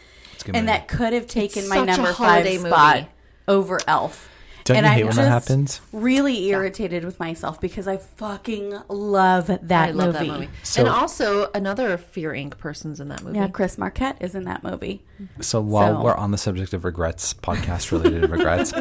A 0.44 0.45
good 0.48 0.56
And 0.56 0.66
movie. 0.66 0.78
that 0.78 0.88
could 0.88 1.13
have 1.13 1.28
taken 1.28 1.62
It's 1.63 1.69
my 1.69 1.84
number 1.84 2.07
five 2.07 2.16
holiday 2.16 2.57
spot 2.57 2.95
movie. 2.98 3.07
over 3.48 3.80
Elf. 3.88 4.30
Don't 4.63 4.75
and 4.75 4.86
you 4.86 4.89
I'm 4.92 4.98
hate 4.98 5.04
when 5.06 5.16
that 5.16 5.30
just 5.30 5.48
happens? 5.48 5.81
really 5.94 6.48
irritated 6.50 7.06
with 7.06 7.22
myself 7.22 7.62
because 7.62 7.88
I 7.88 7.95
fucking 7.95 8.78
love 8.89 9.48
that 9.48 9.62
I 9.72 9.92
love 9.92 10.16
movie. 10.16 10.28
that 10.28 10.34
movie. 10.34 10.50
So- 10.63 10.81
and 10.81 10.89
also 10.89 11.50
another 11.56 11.98
Fear 11.98 12.31
Inc. 12.34 12.57
person's 12.57 13.00
in 13.00 13.07
that 13.07 13.24
movie. 13.24 13.38
Yeah, 13.39 13.48
Chris 13.48 13.78
Marquette 13.78 14.18
is 14.19 14.36
in 14.36 14.44
that 14.44 14.66
movie. 14.66 15.06
So 15.39 15.61
while 15.61 15.95
So- 15.95 16.04
we're 16.04 16.16
on 16.16 16.31
the 16.31 16.38
subject 16.38 16.73
of 16.73 16.83
regrets, 16.83 17.33
podcast 17.33 17.94
related 17.94 18.30
regrets, 18.30 18.73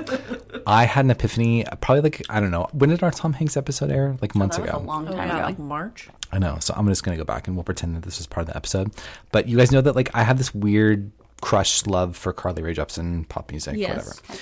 I 0.66 0.86
had 0.86 1.04
an 1.04 1.12
epiphany. 1.12 1.64
Probably 1.80 2.00
like 2.00 2.20
I 2.28 2.40
don't 2.40 2.50
know. 2.50 2.66
When 2.72 2.90
did 2.90 3.04
our 3.04 3.12
Tom 3.12 3.34
Hanks 3.34 3.56
episode 3.56 3.92
air? 3.92 4.16
Like 4.20 4.34
months 4.34 4.56
That 4.56 4.62
was 4.62 4.70
ago. 4.70 4.80
a 4.80 4.82
long 4.84 5.06
Oh, 5.06 5.12
time 5.12 5.28
yeah, 5.28 5.36
ago. 5.36 5.44
like 5.46 5.58
March. 5.60 6.08
I 6.32 6.40
know. 6.40 6.56
So 6.58 6.74
I'm 6.76 6.88
just 6.88 7.04
gonna 7.04 7.16
go 7.16 7.22
back 7.24 7.46
and 7.46 7.56
we'll 7.56 7.62
pretend 7.62 7.94
that 7.94 8.02
this 8.02 8.18
was 8.18 8.26
part 8.26 8.42
of 8.42 8.48
the 8.52 8.56
episode. 8.56 8.90
But 9.30 9.46
you 9.46 9.56
guys 9.56 9.70
know 9.70 9.82
that 9.82 9.94
like 9.94 10.10
I 10.14 10.24
have 10.24 10.36
this 10.38 10.52
weird 10.52 11.12
crush 11.40 11.86
love 11.86 12.16
for 12.16 12.32
Carly 12.32 12.62
Rae 12.62 12.74
Jepsen, 12.74 13.28
pop 13.28 13.50
music, 13.50 13.76
Yes. 13.76 13.90
whatever. 14.20 14.40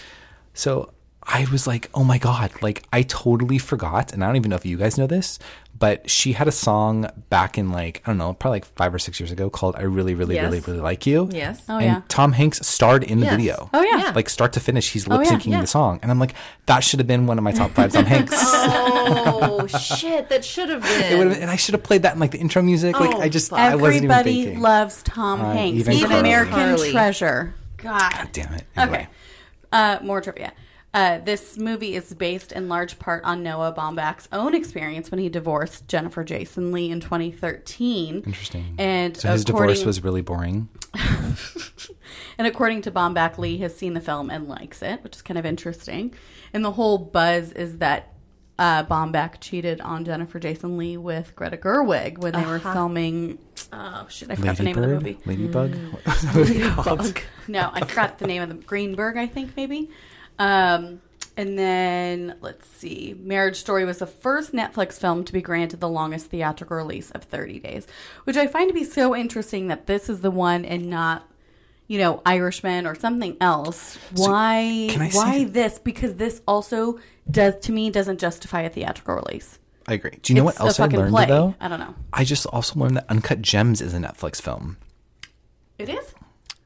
So 0.55 0.93
I 1.27 1.47
was 1.51 1.67
like, 1.67 1.89
oh 1.95 2.05
my 2.05 2.19
god, 2.19 2.53
like 2.63 2.85
I 2.93 3.03
totally 3.03 3.59
forgot, 3.59 4.13
and 4.13 4.23
I 4.23 4.27
don't 4.27 4.37
even 4.37 4.51
know 4.51 4.57
if 4.57 4.67
you 4.67 4.77
guys 4.77 4.99
know 4.99 5.07
this, 5.07 5.39
but 5.79 6.09
she 6.09 6.33
had 6.35 6.47
a 6.49 6.53
song 6.53 7.09
back 7.31 7.57
in 7.57 7.73
like 7.73 8.03
I 8.05 8.11
don't 8.11 8.19
know, 8.19 8.35
probably 8.35 8.57
like 8.57 8.67
five 8.67 8.95
or 8.95 8.99
six 8.99 9.19
years 9.19 9.33
ago 9.33 9.49
called 9.49 9.75
"I 9.77 9.83
Really, 9.83 10.15
Really, 10.15 10.35
Yes. 10.35 10.45
Really, 10.45 10.61
Really 10.61 10.81
Like 10.81 11.07
You." 11.07 11.29
Yes. 11.33 11.63
Oh, 11.69 11.77
and 11.79 11.85
yeah. 11.87 12.03
Tom 12.09 12.33
Hanks 12.33 12.67
starred 12.67 13.05
in 13.05 13.21
the 13.21 13.27
Yes. 13.27 13.37
video. 13.37 13.71
Oh, 13.73 13.83
yeah. 13.83 13.97
Yeah. 14.05 14.13
like 14.15 14.29
start 14.29 14.53
to 14.53 14.61
finish, 14.61 14.91
he's 14.93 15.09
Oh, 15.09 15.17
lip 15.17 15.27
yeah, 15.27 15.33
syncing 15.39 15.53
yeah. 15.53 15.61
the 15.63 15.67
song, 15.67 15.99
and 16.03 16.11
I'm 16.11 16.19
like, 16.19 16.35
that 16.67 16.81
should 16.81 17.01
have 17.01 17.07
been 17.07 17.27
one 17.27 17.39
of 17.39 17.45
my 17.45 17.53
top 17.53 17.71
five 17.71 17.93
Tom 17.93 18.05
Hanks. 18.05 18.35
Oh 19.07 19.67
shit! 19.67 20.29
That 20.31 20.45
should 20.45 20.69
have 20.69 20.85
It 20.85 21.11
been. 21.11 21.19
would've- 21.19 21.41
and 21.41 21.51
I 21.51 21.57
should 21.57 21.75
have 21.75 21.83
played 21.83 22.03
that 22.03 22.15
in 22.15 22.21
like 22.21 22.31
the 22.33 22.39
intro 22.39 22.63
music. 22.63 22.99
like 22.99 23.15
Oh, 23.15 23.21
I 23.21 23.29
just, 23.29 23.51
fuck. 23.51 23.59
I 23.59 23.75
wasn't 23.77 24.05
even 24.05 24.11
Everybody 24.11 24.45
thinking. 24.45 24.61
loves 24.63 25.03
Tom 25.03 25.41
Uh, 25.41 25.53
Hanks. 25.53 25.79
even 25.81 25.93
He's 25.93 26.03
an 26.05 26.13
American 26.13 26.53
Carly. 26.55 26.91
treasure. 26.93 27.55
God. 27.79 27.99
God 28.13 28.29
damn 28.33 28.53
it. 28.55 28.65
Okay. 28.77 28.83
Anyway. 28.83 29.09
Uh, 29.73 29.99
more 30.03 30.21
trivia. 30.21 30.53
Uh, 30.95 31.19
this 31.19 31.59
movie 31.59 31.95
is 31.97 32.15
based 32.15 32.53
in 32.53 32.69
large 32.69 32.99
part 33.01 33.25
on 33.25 33.43
Noah 33.43 33.75
Baumbach's 33.77 34.29
own 34.33 34.55
experience 34.55 35.11
when 35.11 35.19
he 35.19 35.29
divorced 35.29 35.89
Jennifer 35.89 36.23
Jason 36.23 36.71
Lee 36.71 36.91
in 36.91 37.01
2013. 37.01 38.23
Interesting. 38.25 38.77
And 38.79 39.17
So 39.17 39.33
his 39.33 39.45
divorce 39.45 39.85
was 39.85 40.05
really 40.05 40.23
boring. 40.23 40.69
And 42.39 42.47
according 42.47 42.83
to 42.83 42.91
Baumbach, 42.91 43.39
Lee 43.39 43.59
has 43.59 43.77
seen 43.77 43.95
the 43.95 44.01
film 44.01 44.31
and 44.31 44.49
likes 44.49 44.83
it, 44.83 45.03
which 45.03 45.17
is 45.17 45.23
kind 45.23 45.39
of 45.39 45.47
interesting. 45.47 46.13
And 46.53 46.65
the 46.65 46.73
whole 46.73 46.99
buzz 46.99 47.53
is 47.53 47.79
that 47.79 48.13
uh, 48.59 48.85
Baumbach 48.85 49.41
cheated 49.41 49.81
on 49.81 50.05
Jennifer 50.05 50.39
Jason 50.39 50.77
Lee 50.77 50.97
with 50.97 51.35
Greta 51.35 51.57
Gerwig 51.57 52.19
when 52.19 52.33
they 52.33 52.45
were 52.45 52.59
filming. 52.61 53.39
Oh 53.73 54.07
shit! 54.09 54.31
I 54.31 54.37
forgot 54.37 54.57
the 54.57 54.63
name 54.63 54.77
of 54.77 54.83
the 54.83 54.89
movie. 54.89 55.19
Ladybird? 55.27 55.73
Mm. 55.73 55.93
What 55.93 56.07
was 56.07 56.23
that 56.23 56.35
movie 56.35 56.61
called? 56.83 57.23
No, 57.49 57.71
I 57.73 57.85
forgot 57.85 58.19
the 58.19 58.27
name 58.27 58.43
of 58.43 58.49
the 58.49 58.55
Greenberg. 58.55 59.17
I 59.17 59.27
think 59.27 59.57
maybe. 59.57 59.91
Um, 60.39 61.01
and 61.37 61.59
then 61.59 62.37
let's 62.41 62.67
see. 62.69 63.15
Marriage 63.19 63.57
Story 63.57 63.85
was 63.85 63.99
the 63.99 64.07
first 64.07 64.53
Netflix 64.53 64.99
film 65.01 65.25
to 65.25 65.33
be 65.33 65.41
granted 65.43 65.81
the 65.81 65.89
longest 65.89 66.27
theatrical 66.27 66.77
release 66.77 67.11
of 67.11 67.25
30 67.25 67.59
days, 67.61 67.87
which 68.25 68.37
I 68.37 68.47
find 68.47 68.69
to 68.69 68.75
be 68.75 68.85
so 68.85 69.15
interesting 69.17 69.69
that 69.69 69.87
this 69.87 70.09
is 70.09 70.21
the 70.21 70.31
one 70.31 70.65
and 70.65 70.89
not, 70.89 71.29
you 71.89 71.99
know, 71.99 72.23
Irishman 72.25 72.87
or 72.87 72.95
something 72.95 73.37
else. 73.41 73.99
why? 74.15 74.87
can 74.91 75.11
say- 75.11 75.19
why 75.19 75.45
this? 75.45 75.79
Because 75.79 76.15
this 76.17 76.41
also 76.47 76.99
does 77.31 77.55
to 77.63 77.73
me 77.73 77.91
doesn't 77.91 78.21
justify 78.21 78.61
a 78.63 78.71
theatrical 78.71 79.17
release. 79.17 79.59
I 79.89 79.95
agree. 79.95 80.19
Do 80.23 80.33
you 80.33 80.41
know 80.41 80.49
It's 80.49 80.59
what 80.61 80.67
else 80.67 80.81
I 80.81 80.87
learned 80.87 81.11
play. 81.13 81.27
though? 81.27 81.55
I 81.61 81.69
don't 81.69 81.81
know. 81.81 81.95
I 82.13 82.25
just 82.25 82.47
also 82.47 82.79
learned 82.79 82.97
that 82.97 83.07
Uncut 83.11 83.43
Gems 83.43 83.81
is 83.83 83.93
a 83.93 83.99
Netflix 83.99 84.41
film. 84.41 84.79
It 85.79 85.89
is. 85.89 86.15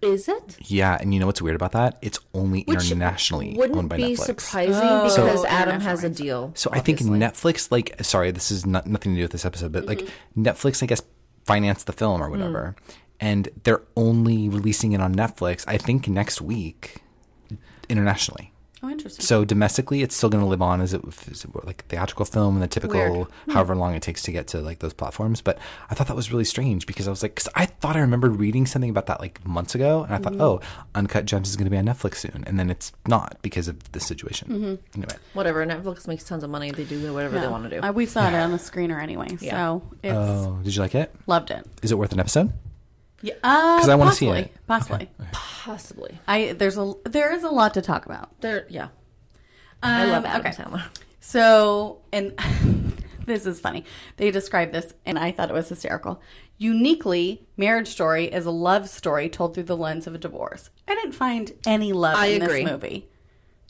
Is 0.01 0.29
it? 0.29 0.57
Yeah, 0.61 0.97
and 1.01 1.13
you 1.13 1.19
know 1.19 1.27
what's 1.27 1.43
weird 1.43 1.57
about 1.57 1.73
that? 1.73 1.99
It's 2.03 2.21
only 2.33 2.63
Which 2.63 2.85
internationally 2.85 3.55
wouldn't 3.57 3.95
be 3.97 4.15
surprising 4.15 4.75
Oh. 4.75 5.03
because 5.05 5.43
So- 5.43 5.47
Adam 5.49 5.81
has 5.81 6.05
a 6.05 6.11
deal. 6.11 6.53
So 6.55 6.71
I 6.73 6.81
think. 6.81 7.01
Netflix, 7.01 7.73
like, 7.73 7.97
sorry, 8.05 8.31
this 8.31 8.51
is 8.51 8.65
not, 8.65 8.87
nothing 8.87 9.13
to 9.13 9.17
do 9.17 9.23
with 9.25 9.33
this 9.33 9.45
episode, 9.45 9.73
but 9.73 9.87
like 9.87 10.01
mm-hmm. 10.01 10.43
Netflix, 10.43 10.83
I 10.83 10.87
guess, 10.87 11.03
financed 11.45 11.87
the 11.87 11.93
film 11.93 12.23
or 12.23 12.31
whatever, 12.31 12.77
mm. 12.79 12.95
and 13.19 13.49
they're 13.65 13.83
only 13.97 14.49
releasing 14.49 14.93
it 14.93 15.01
on 15.01 15.15
Netflix. 15.15 15.65
I 15.67 15.79
think 15.79 16.07
next 16.07 16.41
week, 16.41 16.99
internationally. 17.89 18.53
Oh, 18.83 18.89
interesting. 18.89 19.25
So 19.25 19.45
domestically, 19.45 20.03
it's 20.03 20.15
still 20.15 20.29
going 20.29 20.43
to 20.43 20.49
live 20.49 20.63
on 20.63 20.81
as 20.81 20.95
it 20.95 21.03
as 21.31 21.45
it 21.45 21.53
were, 21.55 21.63
like 21.65 21.83
a 21.83 21.85
theatrical 21.87 22.25
film 22.25 22.55
and 22.55 22.63
the 22.63 22.69
typical 22.69 23.13
Weird. 23.13 23.27
however 23.49 23.75
long 23.75 23.95
it 23.95 24.03
takes 24.03 24.23
to 24.23 24.33
get 24.33 24.47
to 24.49 24.61
like 24.61 24.79
those 24.79 24.93
platforms. 24.93 25.41
But 25.41 25.59
I 25.91 25.95
thought 25.95 26.07
that 26.07 26.15
was 26.17 26.31
really 26.33 26.45
strange 26.45 26.87
because 26.87 27.09
I 27.09 27.11
was 27.11 27.23
like, 27.23 27.35
because 27.35 27.49
I 27.57 27.67
thought 27.67 27.97
I 27.97 28.01
remembered 28.01 28.37
reading 28.37 28.67
something 28.67 28.91
about 28.91 29.07
that 29.07 29.21
like 29.21 29.45
months 29.45 29.75
ago, 29.75 30.05
and 30.05 30.15
I 30.15 30.19
thought, 30.19 30.41
oh, 30.41 30.61
Uncut 30.95 31.25
Gems 31.27 31.49
is 31.49 31.57
going 31.57 31.65
to 31.65 31.71
be 31.71 31.77
on 31.77 31.87
Netflix 31.87 32.17
soon, 32.17 32.45
and 32.47 32.59
then 32.59 32.71
it's 32.71 32.93
not 33.09 33.37
because 33.43 33.67
of 33.69 33.91
the 33.93 34.01
situation. 34.01 34.79
Anyway, 34.95 35.15
Whatever. 35.33 35.67
Netflix 35.67 36.07
makes 36.07 36.23
tons 36.25 36.45
of 36.45 36.51
money. 36.51 36.71
They 36.71 36.85
do 36.85 37.13
whatever 37.13 37.41
they 37.41 37.49
want 37.49 37.69
to 37.69 37.81
do. 37.81 37.87
Uh, 37.87 37.91
we 37.93 38.07
saw 38.07 38.29
it 38.29 38.35
on 38.35 38.53
the 38.53 38.59
screener 38.59 39.03
anyway, 39.03 39.37
Yeah. 39.41 39.51
so 39.51 39.83
it's 40.03 40.15
oh, 40.15 40.61
did 40.63 40.77
you 40.77 40.83
like 40.83 40.95
it? 40.95 41.13
loved 41.27 41.51
it. 41.51 41.67
Is 41.83 41.91
it 41.91 41.99
worth 41.99 42.13
an 42.13 42.21
episode? 42.21 42.53
Yeah, 43.21 43.35
because 43.35 43.89
I 43.89 43.95
wanna 43.97 44.13
see 44.13 44.29
it. 44.29 44.53
Possibly. 44.67 45.11
Possibly. 45.33 46.19
I 46.29 46.53
there's 46.53 46.79
a 46.79 46.93
there 47.05 47.33
is 47.35 47.43
a 47.43 47.51
lot 47.51 47.75
to 47.75 47.83
talk 47.83 48.07
about. 48.07 48.41
There. 48.41 48.67
Yeah. 48.69 48.89
I 49.83 50.05
love 50.07 50.25
Um, 50.25 50.31
Adam 50.31 50.47
okay. 50.47 50.57
Sandler. 50.57 50.83
So, 51.21 52.01
and 52.13 52.33
this 53.27 53.45
is 53.47 53.61
funny. 53.61 53.85
They 54.17 54.31
described 54.31 54.73
this, 54.73 54.95
and 55.07 55.19
I 55.19 55.31
thought 55.33 55.51
it 55.51 55.55
was 55.55 55.69
hysterical. 55.69 56.21
Uniquely, 56.57 57.47
Marriage 57.57 57.89
Story 57.89 58.25
is 58.27 58.45
a 58.47 58.51
love 58.51 58.89
story 58.89 59.29
told 59.29 59.55
through 59.55 59.65
the 59.65 59.77
lens 59.77 60.07
of 60.09 60.15
a 60.15 60.19
divorce. 60.19 60.71
I 60.89 60.95
didn't 60.97 61.13
find 61.13 61.53
any 61.67 61.93
love 61.93 62.17
I 62.17 62.27
in 62.27 62.43
agree. 62.43 62.65
this 62.65 62.73
movie. 62.73 63.09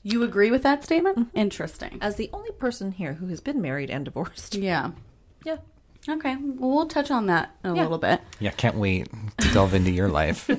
You 0.02 0.22
agree 0.22 0.50
with 0.50 0.62
that 0.62 0.84
statement? 0.84 1.28
Interesting. 1.34 1.98
As 2.00 2.16
the 2.16 2.30
only 2.32 2.52
person 2.52 2.92
here 2.92 3.14
who 3.14 3.26
has 3.26 3.40
been 3.40 3.60
married 3.60 3.90
and 3.90 4.04
divorced. 4.04 4.54
Yeah. 4.54 4.92
Yeah. 5.44 5.56
Okay. 6.08 6.36
Well, 6.36 6.70
we'll 6.74 6.86
touch 6.86 7.10
on 7.10 7.26
that 7.26 7.54
in 7.64 7.70
a 7.70 7.74
Yeah. 7.76 7.82
little 7.82 7.98
bit. 7.98 8.20
Yeah, 8.40 8.50
can't 8.50 8.76
wait 8.76 9.08
to 9.38 9.52
delve 9.52 9.74
into 9.74 9.90
your 9.90 10.08
life. 10.08 10.48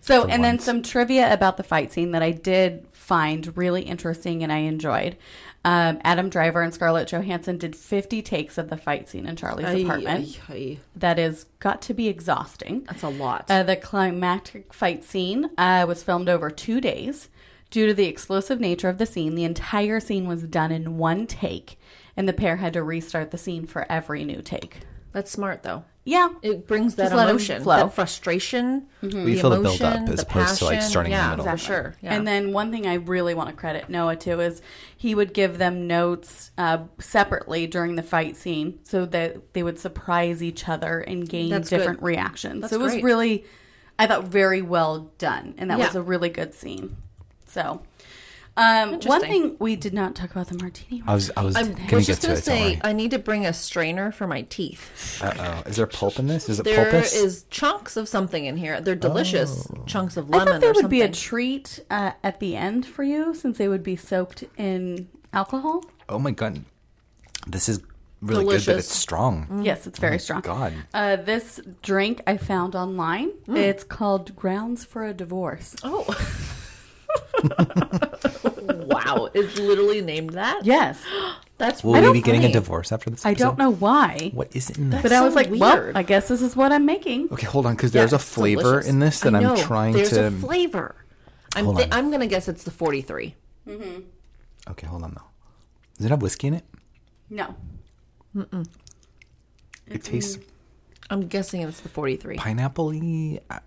So, 0.00 0.22
For 0.22 0.30
and 0.30 0.42
then 0.42 0.58
some 0.58 0.82
trivia 0.82 1.30
about 1.32 1.56
the 1.58 1.62
fight 1.62 1.92
scene 1.92 2.12
that 2.12 2.22
I 2.22 2.30
did 2.30 2.86
find 2.92 3.54
really 3.58 3.82
interesting 3.82 4.42
and 4.42 4.50
I 4.50 4.58
enjoyed. 4.58 5.16
Um, 5.64 5.98
Adam 6.02 6.30
Driver 6.30 6.62
and 6.62 6.72
Scarlett 6.72 7.08
Johansson 7.08 7.58
did 7.58 7.76
50 7.76 8.22
takes 8.22 8.56
of 8.56 8.70
the 8.70 8.76
fight 8.78 9.08
scene 9.08 9.26
in 9.26 9.36
Charlie's 9.36 9.66
Ay, 9.66 9.78
apartment. 9.80 10.40
ay, 10.48 10.54
ay. 10.54 10.78
That 10.96 11.18
is 11.18 11.44
got 11.58 11.82
to 11.82 11.94
be 11.94 12.08
exhausting. 12.08 12.84
That's 12.84 13.02
a 13.02 13.08
lot. 13.10 13.46
Uh, 13.50 13.64
the 13.64 13.76
climactic 13.76 14.72
fight 14.72 15.04
scene 15.04 15.50
uh, 15.58 15.84
was 15.86 16.02
filmed 16.02 16.28
over 16.30 16.48
two 16.48 16.80
days. 16.80 17.28
Due 17.70 17.86
to 17.88 17.92
the 17.92 18.06
explosive 18.06 18.60
nature 18.60 18.88
of 18.88 18.96
the 18.96 19.04
scene, 19.04 19.34
the 19.34 19.44
entire 19.44 20.00
scene 20.00 20.26
was 20.26 20.44
done 20.44 20.72
in 20.72 20.96
one 20.96 21.26
take, 21.26 21.78
and 22.18 22.28
the 22.28 22.32
pair 22.34 22.56
had 22.56 22.74
to 22.74 22.82
restart 22.82 23.30
the 23.30 23.38
scene 23.38 23.64
for 23.66 23.86
every 23.90 24.24
new 24.24 24.42
take. 24.42 24.80
That's 25.12 25.30
smart 25.30 25.62
though. 25.62 25.84
Yeah, 26.04 26.30
It 26.40 26.66
brings 26.66 26.94
that 26.94 27.10
Just 27.10 27.12
emotion, 27.28 27.62
flow. 27.62 27.76
that 27.76 27.92
frustration, 27.92 28.86
We 29.02 29.08
the 29.10 29.34
feel 29.36 29.50
the 29.50 29.56
emotion, 29.56 29.78
build-up 29.92 30.08
as 30.08 30.16
the 30.16 30.22
opposed 30.22 30.58
to, 30.60 30.64
like, 30.64 30.74
passion. 30.76 30.90
starting 30.90 31.12
in 31.12 31.18
the 31.18 31.22
yeah, 31.22 31.30
middle. 31.36 31.44
for 31.44 31.56
sure. 31.58 31.94
Yeah. 32.00 32.14
And 32.14 32.26
then 32.26 32.52
one 32.54 32.70
thing 32.70 32.86
I 32.86 32.94
really 32.94 33.34
want 33.34 33.50
to 33.50 33.54
credit 33.54 33.90
Noah 33.90 34.16
to 34.16 34.40
is 34.40 34.62
he 34.96 35.14
would 35.14 35.34
give 35.34 35.58
them 35.58 35.86
notes 35.86 36.50
uh, 36.56 36.78
separately 36.98 37.66
during 37.66 37.96
the 37.96 38.02
fight 38.02 38.38
scene 38.38 38.78
so 38.84 39.04
that 39.04 39.52
they 39.52 39.62
would 39.62 39.78
surprise 39.78 40.42
each 40.42 40.66
other 40.66 41.00
and 41.00 41.28
gain 41.28 41.50
That's 41.50 41.68
good. 41.68 41.76
different 41.78 42.02
reactions. 42.02 42.62
That's 42.62 42.72
so 42.72 42.80
it 42.80 42.82
was 42.82 42.92
great. 42.94 43.04
really, 43.04 43.44
I 43.98 44.06
thought, 44.06 44.24
very 44.24 44.62
well 44.62 45.10
done. 45.18 45.56
And 45.58 45.70
that 45.70 45.78
was 45.78 45.94
a 45.94 46.00
really 46.02 46.30
good 46.30 46.54
scene. 46.54 46.96
So, 47.44 47.82
um, 48.58 48.98
one 49.04 49.20
thing 49.20 49.56
we 49.58 49.76
did 49.76 49.94
not 49.94 50.14
talk 50.14 50.30
about 50.32 50.48
the 50.48 50.58
martini. 50.58 51.02
I 51.06 51.14
was 51.14 51.30
I 51.36 51.42
was 51.44 51.54
I 51.56 51.62
gonna 51.62 51.94
was 51.96 52.06
just 52.06 52.22
to 52.22 52.26
gonna 52.28 52.40
say. 52.40 52.80
I 52.82 52.92
need 52.92 53.12
to 53.12 53.18
bring 53.18 53.46
a 53.46 53.52
strainer 53.52 54.10
for 54.12 54.26
my 54.26 54.42
teeth. 54.42 55.20
Uh 55.22 55.32
oh, 55.64 55.68
is 55.70 55.76
there 55.76 55.86
pulp 55.86 56.18
in 56.18 56.26
this? 56.26 56.48
Is 56.48 56.58
it 56.60 56.64
There 56.64 56.88
is 56.96 57.12
pulpus? 57.12 57.44
chunks 57.50 57.96
of 57.96 58.08
something 58.08 58.44
in 58.44 58.56
here. 58.56 58.80
They're 58.80 58.94
delicious 58.96 59.68
Oh. 59.70 59.84
chunks 59.86 60.16
of 60.16 60.28
lemon. 60.28 60.48
I 60.48 60.50
thought 60.52 60.60
there 60.60 60.70
or 60.70 60.74
would 60.74 60.90
be 60.90 61.02
a 61.02 61.08
treat 61.10 61.80
uh, 61.90 62.12
at 62.24 62.40
the 62.40 62.56
end 62.56 62.84
for 62.84 63.02
you 63.04 63.32
since 63.34 63.58
they 63.58 63.68
would 63.68 63.82
be 63.82 63.96
soaked 63.96 64.44
in 64.56 65.08
alcohol. 65.32 65.84
Oh 66.08 66.18
my 66.18 66.32
god, 66.32 66.64
this 67.46 67.68
is 67.68 67.80
really 68.20 68.44
good, 68.44 68.66
but 68.66 68.76
it's 68.78 68.92
strong. 68.92 69.62
Yes, 69.64 69.86
it's 69.86 69.98
very 70.00 70.18
strong. 70.18 70.40
God, 70.40 70.72
Uh, 70.92 71.14
this 71.16 71.60
drink 71.82 72.22
I 72.26 72.36
found 72.36 72.74
online. 72.74 73.30
It's 73.46 73.84
called 73.84 74.34
Grounds 74.34 74.84
for 74.84 75.04
a 75.04 75.14
Divorce. 75.14 75.76
Oh. 75.84 76.04
wow, 78.86 79.28
it's 79.34 79.58
literally 79.58 80.00
named 80.00 80.30
that. 80.30 80.64
Yes. 80.64 81.02
That's 81.58 81.82
will 81.82 81.94
really 81.94 82.08
we 82.10 82.12
be 82.18 82.22
getting 82.22 82.44
a 82.44 82.52
divorce 82.52 82.92
after 82.92 83.10
this? 83.10 83.26
I 83.26 83.34
don't 83.34 83.58
know 83.58 83.70
why, 83.70 84.30
What 84.32 84.54
is 84.54 84.70
in 84.70 84.90
this. 84.90 85.02
but 85.02 85.10
I 85.12 85.22
was 85.22 85.32
so 85.32 85.40
like, 85.40 85.50
well, 85.50 85.74
weird. 85.76 85.96
I 85.96 86.04
guess 86.04 86.28
this 86.28 86.40
is 86.40 86.54
what 86.54 86.70
I'm 86.70 86.86
making. 86.86 87.32
Okay, 87.32 87.46
hold 87.46 87.66
on, 87.66 87.74
because 87.74 87.90
there's 87.90 88.12
Yeah, 88.12 88.18
a 88.18 88.20
it's 88.20 88.32
flavor 88.32 88.62
delicious. 88.62 88.86
in 88.88 88.98
this 89.00 89.18
that 89.20 89.34
I 89.34 89.38
I'm 89.38 89.42
know, 89.42 89.56
trying 89.56 89.92
There's 89.94 90.10
to. 90.10 90.26
a 90.28 90.30
flavor. 90.30 90.94
I'm 91.56 91.64
Hold 91.64 91.78
thi- 91.78 91.84
on. 91.84 91.92
I'm 91.92 92.10
gonna 92.12 92.28
guess 92.28 92.46
it's 92.46 92.62
the 92.62 92.70
43. 92.70 93.34
Mm-hmm. 93.66 94.00
okay, 94.70 94.86
hold 94.86 95.02
on 95.02 95.14
though. 95.14 95.24
Does 95.96 96.06
it 96.06 96.10
have 96.10 96.22
whiskey 96.22 96.46
in 96.46 96.54
it? 96.54 96.64
No. 97.28 97.56
It 99.88 100.04
tastes 100.04 100.38
I'm 101.10 101.26
guessing 101.26 101.62
it's 101.62 101.80
the 101.80 101.88
43. 101.88 102.36
pineapple-y. 102.36 103.40
I, 103.50 103.58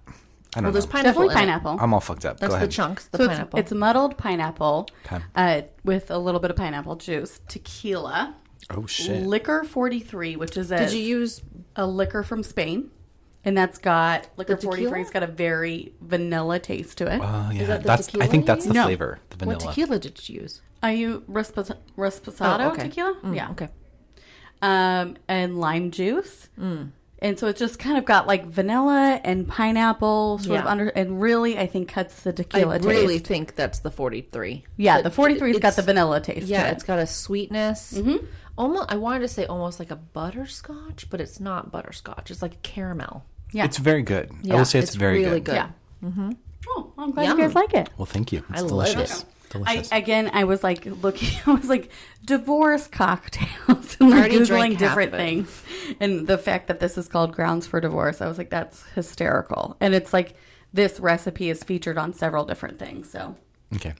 I 0.53 0.60
don't 0.60 0.63
well, 0.65 0.72
there's 0.74 0.86
know. 0.86 0.91
pineapple. 0.91 1.22
Definitely 1.24 1.25
in 1.27 1.31
it. 1.31 1.36
pineapple. 1.53 1.77
I'm 1.79 1.93
all 1.93 2.00
fucked 2.01 2.25
up. 2.25 2.39
That's 2.39 2.50
Go 2.50 2.53
the 2.53 2.58
ahead. 2.58 2.72
chunks. 2.72 3.08
The 3.08 3.17
so 3.20 3.24
it's, 3.25 3.34
pineapple. 3.34 3.60
it's 3.60 3.72
muddled 3.72 4.17
pineapple 4.17 4.88
Okay. 5.05 5.24
uh, 5.36 5.62
with 5.86 6.12
a 6.12 6.17
little 6.17 6.39
bit 6.41 6.51
of 6.51 6.58
pineapple 6.58 6.98
juice, 6.98 7.39
tequila, 7.48 8.36
Oh 8.70 8.86
shit. 8.86 9.25
liquor 9.25 9.63
43, 9.63 10.36
which 10.36 10.58
is 10.58 10.72
a, 10.72 10.77
Did 10.77 10.93
you 10.93 11.01
use? 11.03 11.41
a 11.75 11.86
liquor 11.88 12.22
from 12.24 12.43
Spain. 12.43 12.91
And 13.43 13.58
that's 13.58 13.77
got 13.79 14.27
liquor 14.38 14.55
The 14.55 14.62
tequila? 14.70 14.91
43's 14.98 15.10
got 15.10 15.24
a 15.24 15.27
very 15.27 15.93
vanilla 16.01 16.60
taste 16.60 17.00
to 17.00 17.08
it. 17.12 17.20
Oh 17.24 17.50
yeah, 17.51 17.65
that 17.65 17.81
the 17.81 17.88
that's. 17.88 18.08
I 18.10 18.12
tequila 18.12 18.27
think 18.27 18.43
you 18.43 18.48
that's 18.48 18.65
the 18.65 18.74
No. 18.74 18.84
flavor, 18.84 19.20
the 19.31 19.38
vanilla. 19.38 19.58
What 19.65 19.74
tequila 19.74 19.98
did 20.00 20.29
you 20.29 20.41
use? 20.41 20.62
Are 20.84 20.91
you 20.91 21.24
Respos- 21.29 21.75
Reposado 21.98 22.65
Oh, 22.65 22.72
okay. 22.74 22.84
tequila? 22.84 23.15
Mm, 23.24 23.36
yeah. 23.36 23.50
Okay. 23.51 23.70
um, 24.62 25.17
and 25.27 25.60
lime 25.60 25.89
juice. 25.91 26.50
And 27.24 27.38
so 27.38 27.48
it's 27.48 27.60
just 27.60 27.78
kind 27.78 27.98
of 28.00 28.06
got 28.06 28.25
like 28.25 28.46
vanilla 28.48 29.22
and 29.24 29.48
pineapple 29.48 30.40
sort 30.40 30.60
of 30.60 30.66
under, 30.66 30.88
and 30.88 31.22
really 31.22 31.58
I 31.58 31.68
think 31.68 31.88
cuts 31.90 32.22
the 32.24 32.34
tequila 32.34 32.75
I 32.75 32.78
really 32.80 33.16
taste. 33.20 33.28
think 33.28 33.56
that's 33.56 33.80
the 33.80 33.92
43. 33.92 34.66
yeah, 34.78 35.01
But 35.04 35.13
the 35.13 35.22
43's 35.22 35.60
got 35.60 35.75
the 35.75 35.84
vanilla 35.84 36.20
taste. 36.20 36.48
Yeah, 36.48 36.63
to 36.63 36.70
it. 36.70 36.72
it's 36.74 36.84
got 36.84 36.98
a 36.98 37.06
sweetness. 37.06 37.94
Mm-hmm. 37.94 38.25
Almost, 38.58 38.92
I 38.92 38.96
wanted 38.98 39.20
to 39.20 39.28
say 39.28 39.46
almost 39.46 39.78
like 39.80 39.92
a 39.92 39.96
butterscotch, 39.96 41.10
but 41.12 41.22
it's 41.22 41.40
not 41.40 41.72
butterscotch. 41.72 42.32
It's 42.32 42.42
like 42.42 42.62
caramel. 42.63 43.24
yeah. 43.51 43.66
It's 43.66 43.78
very 43.78 44.01
good. 44.01 44.32
I 44.32 44.36
Yeah, 44.42 44.56
will 44.56 44.66
say 44.66 44.80
it's, 44.80 44.96
very 44.96 45.20
really 45.24 45.42
good. 45.42 45.46
good. 45.46 45.56
yeah. 45.56 46.32
Oh, 46.70 46.92
I'm 46.98 47.12
glad 47.12 47.25
Yum. 47.25 47.38
you 47.40 47.44
guys 47.46 47.56
like 47.56 47.74
it. 47.75 47.90
Well, 47.98 48.06
thank 48.06 48.32
you. 48.32 48.44
It's 48.50 48.62
I 48.62 48.66
love 48.66 48.88
delicious. 49.51 49.91
I, 49.91 49.98
again, 49.98 50.31
I 50.34 50.43
was 50.46 50.63
like 50.63 50.86
looking. 50.86 51.29
I 51.46 51.51
was 51.53 51.70
like 51.70 51.91
divorce 52.25 52.88
cocktails 52.88 53.98
and 54.00 54.10
like 54.10 54.31
googling 54.31 54.77
different 54.77 55.12
things, 55.12 55.62
and 56.00 56.27
the 56.27 56.38
fact 56.38 56.67
that 56.67 56.79
this 56.79 56.98
is 56.98 57.08
called 57.08 57.34
grounds 57.34 57.67
for 57.67 57.79
divorce, 57.79 58.22
I 58.22 58.27
was 58.27 58.38
like, 58.38 58.50
that's 58.50 58.84
hysterical. 58.96 59.77
And 59.79 59.93
it's 59.93 60.13
like 60.13 60.36
this 60.74 61.00
recipe 61.00 61.50
is 61.50 61.63
featured 61.63 61.98
on 61.98 62.13
several 62.13 62.46
different 62.46 62.79
things. 62.79 63.10
So 63.12 63.36
Okay. 63.75 63.93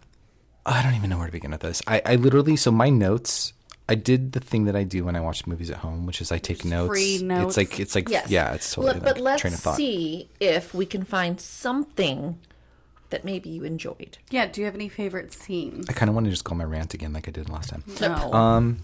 I 0.66 0.84
don't 0.84 0.94
even 0.94 1.10
know 1.10 1.18
where 1.18 1.26
to 1.28 1.32
begin 1.32 1.52
with 1.52 1.62
this. 1.62 1.82
I, 1.88 2.02
I 2.06 2.16
literally, 2.18 2.56
so 2.56 2.70
my 2.72 2.90
notes, 2.90 3.54
I 3.90 3.96
did 3.96 4.34
the 4.34 4.40
thing 4.40 4.66
that 4.66 4.76
I 4.76 4.84
do 4.84 5.04
when 5.06 5.16
I 5.16 5.20
watch 5.20 5.48
movies 5.48 5.72
at 5.72 5.78
home, 5.78 6.06
which 6.06 6.22
is 6.22 6.32
I 6.32 6.38
take 6.38 6.64
notes. 6.64 6.90
free 6.90 7.16
It's 7.24 7.58
like, 7.58 7.80
it's 7.80 7.96
like, 7.96 8.10
Yes. 8.10 8.30
yeah, 8.30 8.54
it's 8.54 8.72
totally 8.74 8.94
Let- 8.94 9.04
like 9.04 9.16
but 9.16 9.22
let's 9.24 9.42
train 9.42 9.54
of 9.56 9.60
thought. 9.60 9.76
see 9.76 10.30
if 10.40 10.74
we 10.74 10.86
can 10.86 11.04
find 11.04 11.42
something 11.42 12.38
that 13.12 13.24
maybe 13.24 13.50
you 13.50 13.64
enjoyed. 13.64 14.18
yeah, 14.30 14.48
do 14.48 14.60
you 14.62 14.66
have 14.66 14.76
any 14.76 14.90
favorite 14.90 15.32
scenes? 15.32 15.88
I 15.90 15.94
kind 15.94 16.10
of 16.10 16.16
want 16.16 16.26
to 16.26 16.32
just 16.32 16.44
go 16.44 16.52
on 16.52 16.58
my 16.58 16.64
rant 16.66 16.94
again 16.94 17.14
like 17.14 17.28
I 17.28 17.32
did 17.32 17.50
last 17.50 17.70
time. 17.70 17.84
No. 18.02 18.34
Um, 18.34 18.80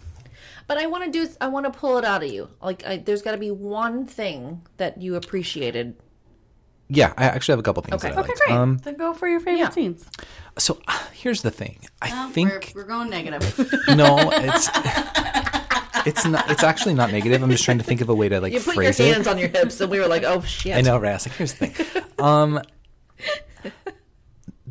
But 0.67 0.77
I 0.77 0.86
want 0.86 1.05
to 1.05 1.12
do. 1.12 1.27
I 1.41 1.48
want 1.48 1.65
to 1.65 1.72
pull 1.77 1.98
it 1.98 2.03
out 2.05 2.24
of 2.24 2.31
you. 2.31 2.50
Like, 2.62 2.86
I, 2.86 2.98
there's 2.98 3.22
got 3.22 3.31
to 3.31 3.38
be 3.38 3.51
one 3.51 4.05
thing 4.05 4.62
that 4.77 5.01
you 5.01 5.15
appreciated 5.15 5.96
Yeah, 6.89 7.13
I 7.17 7.25
actually 7.25 7.53
have 7.53 7.60
a 7.60 7.63
couple 7.63 7.84
things 7.84 8.03
Okay. 8.03 8.13
that 8.13 8.17
I 8.17 8.22
Okay, 8.22 8.29
liked. 8.29 8.41
great. 8.48 8.55
Um, 8.55 8.77
then 8.79 8.96
go 8.96 9.13
for 9.13 9.27
your 9.29 9.39
favorite 9.39 9.60
yeah. 9.60 9.69
scenes. 9.69 10.05
so 10.57 10.79
uh, 10.88 11.00
here's 11.13 11.41
the 11.41 11.51
thing. 11.51 11.79
I 12.01 12.10
Oh, 12.13 12.29
think 12.31 12.74
we're, 12.75 12.81
we're 12.84 12.88
going 12.88 13.10
negative. 13.10 13.43
no, 13.96 14.17
it's 14.31 14.69
it's 16.05 16.25
not. 16.25 16.50
It's 16.51 16.63
actually 16.63 16.93
not 16.96 17.12
negative. 17.12 17.41
I'm 17.43 17.50
just 17.51 17.63
trying 17.63 17.77
to 17.79 17.84
think 17.86 18.01
of 18.01 18.10
a 18.10 18.15
way 18.15 18.27
to 18.29 18.39
like 18.41 18.51
You 18.53 18.60
put 18.60 18.75
your 18.75 18.84
phrase 18.93 19.00
it. 19.00 19.13
hands 19.13 19.27
on 19.27 19.38
your 19.38 19.50
hips, 19.50 19.79
and 19.81 19.89
we 19.91 20.00
were 20.00 20.07
like, 20.07 20.24
"Oh 20.24 20.41
shit!" 20.41 20.75
I 20.75 20.81
know, 20.81 20.98
right? 20.98 21.12
I 21.12 21.13
was 21.13 21.27
like, 21.27 21.36
here's 21.38 21.53
the 21.53 21.67
thing. 21.67 22.03
Um, 22.19 22.62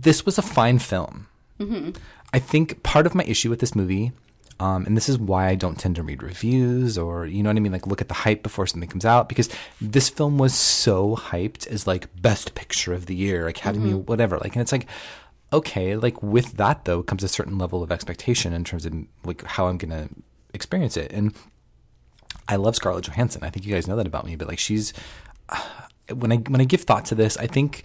this 0.07 0.25
was 0.25 0.39
a 0.39 0.43
fine 0.43 0.79
film. 0.79 1.27
I 2.33 2.39
think 2.39 2.85
part 2.85 3.07
of 3.07 3.15
my 3.17 3.25
issue 3.25 3.51
with 3.51 3.59
this 3.59 3.75
movie, 3.75 4.13
um, 4.61 4.87
and 4.87 4.97
this 4.97 5.09
is 5.09 5.19
why 5.19 5.49
I 5.49 5.57
don't 5.57 5.81
tend 5.81 5.97
to 5.97 6.05
read 6.05 6.23
reviews 6.23 6.97
or, 6.97 7.27
you 7.27 7.43
know 7.43 7.51
what 7.51 7.57
I 7.57 7.61
mean? 7.61 7.73
Like, 7.73 7.89
look 7.89 8.01
at 8.01 8.07
the 8.07 8.15
hype 8.15 8.45
before 8.45 8.69
something 8.69 8.89
comes 8.89 9.05
out, 9.05 9.29
because 9.29 9.49
this 9.81 10.09
film 10.09 10.39
was 10.39 10.55
so 10.55 11.17
hyped 11.17 11.67
as 11.67 11.89
like 11.89 12.23
best 12.23 12.55
picture 12.55 12.95
of 12.95 13.07
the 13.07 13.17
year, 13.17 13.49
Academy, 13.49 13.95
whatever. 13.95 14.39
Like, 14.39 14.55
and 14.55 14.63
it's 14.63 14.71
like, 14.71 14.87
okay, 15.53 15.97
like 15.97 16.23
with 16.23 16.53
that 16.57 16.85
though 16.85 17.03
comes 17.03 17.25
a 17.25 17.29
certain 17.29 17.59
level 17.59 17.83
of 17.83 17.91
expectation 17.91 18.53
in 18.53 18.63
terms 18.63 18.87
of 18.87 18.95
like 19.25 19.43
how 19.43 19.67
I'm 19.67 19.77
going 19.77 19.91
to 19.91 20.09
experience 20.55 20.97
it. 20.97 21.13
And 21.13 21.35
I 22.47 22.55
love 22.55 22.77
Scarlett 22.77 23.07
Johansson. 23.07 23.43
I 23.43 23.51
think 23.51 23.67
you 23.67 23.75
guys 23.75 23.89
know 23.89 23.97
that 23.97 24.07
about 24.07 24.25
me, 24.25 24.37
but 24.37 24.47
like 24.47 24.61
she's 24.61 24.93
when 26.15 26.31
I 26.31 26.37
when 26.37 26.61
I 26.61 26.65
give 26.65 26.83
thought 26.83 27.07
to 27.07 27.17
this, 27.17 27.37
I 27.39 27.49
think 27.49 27.83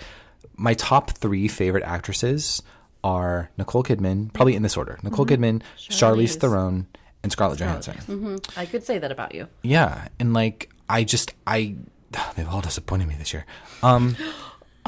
my 0.58 0.74
top 0.74 1.12
three 1.12 1.48
favorite 1.48 1.84
actresses 1.84 2.62
are 3.04 3.50
Nicole 3.58 3.84
Kidman, 3.84 4.32
probably 4.34 4.56
in 4.56 4.62
this 4.64 4.78
order: 4.78 5.00
Nicole 5.04 5.26
Kidman, 5.26 5.62
Charlize 5.78 6.36
Charlize. 6.36 6.36
Theron, 6.40 6.88
and 7.24 7.32
Scarlett 7.32 7.60
Johansson. 7.60 8.40
I 8.58 8.66
could 8.66 8.84
say 8.84 8.98
that 9.00 9.12
about 9.12 9.34
you. 9.36 9.48
Yeah, 9.64 10.08
and 10.20 10.34
like 10.34 10.70
I 10.90 11.04
just 11.04 11.34
I 11.48 11.76
they've 12.36 12.48
all 12.48 12.62
disappointed 12.62 13.08
me 13.08 13.16
this 13.16 13.34
year. 13.34 13.46
Um, 13.84 14.16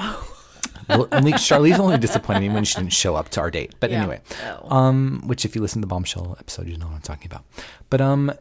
well, 0.90 1.08
only 1.12 1.32
Charlize 1.34 1.80
only 1.80 1.98
disappointed 1.98 2.42
me 2.42 2.50
when 2.50 2.64
she 2.66 2.76
didn't 2.76 2.94
show 2.94 3.16
up 3.16 3.30
to 3.30 3.40
our 3.42 3.50
date. 3.52 3.74
But 3.80 3.92
Yeah. 3.92 4.00
anyway, 4.02 4.22
Oh. 4.62 4.76
um, 4.76 5.24
which 5.26 5.46
if 5.46 5.56
you 5.56 5.62
listen 5.62 5.82
to 5.82 5.86
the 5.88 5.90
Bombshell 5.90 6.36
episode, 6.40 6.68
you 6.68 6.78
know 6.78 6.88
what 6.88 6.96
I'm 6.96 7.02
talking 7.02 7.28
about. 7.28 7.46
But 7.90 8.02
um, 8.02 8.32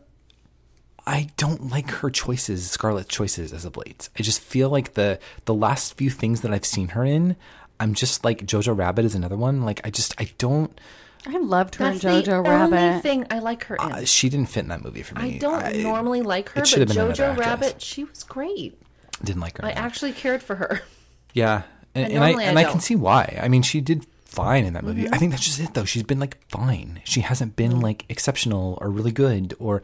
I 1.07 1.31
don't 1.37 1.71
like 1.71 1.91
her 1.91 2.11
choices, 2.11 2.71
Scarlett's 2.71 3.09
choices 3.09 3.53
as 3.53 3.65
of 3.65 3.77
late. 3.77 4.09
I 4.19 4.23
just 4.23 4.41
feel 4.41 4.71
like 4.71 4.95
the 4.95 5.19
the 5.47 5.55
last 5.55 5.97
few 5.97 6.11
things 6.11 6.43
that 6.43 6.53
I've 6.53 6.65
seen 6.65 6.89
her 6.89 7.05
in, 7.05 7.37
I'm 7.81 7.95
just 7.95 8.25
like 8.25 8.47
Jojo 8.47 8.77
Rabbit 8.77 9.05
is 9.05 9.15
another 9.15 9.37
one. 9.37 9.63
Like 9.63 9.81
I 9.85 9.91
just 9.91 10.15
I 10.21 10.31
don't. 10.39 10.79
I 11.27 11.39
loved 11.39 11.77
her 11.77 11.85
That's 11.85 12.05
in 12.05 12.11
Jojo 12.11 12.25
the 12.25 12.41
Rabbit. 12.43 12.77
only 12.77 13.01
thing 13.01 13.27
I 13.31 13.39
like 13.39 13.65
her 13.65 13.77
in. 13.77 13.81
Uh, 13.93 14.05
she 14.05 14.29
didn't 14.29 14.49
fit 14.49 14.61
in 14.61 14.69
that 14.69 14.83
movie 14.85 15.03
for 15.03 15.15
me. 15.17 15.37
I 15.37 15.39
don't 15.39 15.77
normally 15.83 16.21
like 16.23 16.49
her, 16.51 16.59
it 16.59 16.63
but 16.63 16.69
should 16.69 16.81
have 16.81 16.89
been 16.89 16.97
Jojo. 16.97 17.37
Rabbit, 17.37 17.81
she 17.81 18.03
was 18.05 18.25
great. 18.25 18.77
didn't 19.23 19.41
like 19.41 19.59
her. 19.59 19.65
I 19.67 19.71
actually 19.71 20.13
cared 20.13 20.43
for 20.43 20.57
her. 20.57 20.81
Yeah, 21.35 21.63
and, 21.95 22.05
And 22.05 22.15
and 22.17 22.25
I 22.25 22.27
normally 22.29 22.45
I 22.45 22.49
and 22.51 22.59
I, 22.59 22.65
can 22.65 22.81
see 22.81 22.95
why. 22.95 23.39
I 23.43 23.49
mean, 23.49 23.63
she 23.63 23.81
did 23.81 24.05
fine 24.27 24.67
in 24.67 24.75
that 24.75 24.85
movie. 24.85 25.05
Mm-hmm. 25.05 25.15
I 25.15 25.17
think 25.17 25.31
that's 25.31 25.43
just 25.45 25.59
it, 25.61 25.73
though. 25.73 25.87
She's 25.87 26.03
been 26.03 26.21
like 26.21 26.37
fine. 26.49 27.01
She 27.05 27.23
hasn't 27.23 27.57
been 27.57 27.81
like 27.81 28.05
exceptional 28.11 28.77
or 28.83 28.91
really 28.91 29.13
good 29.13 29.55
or 29.59 29.83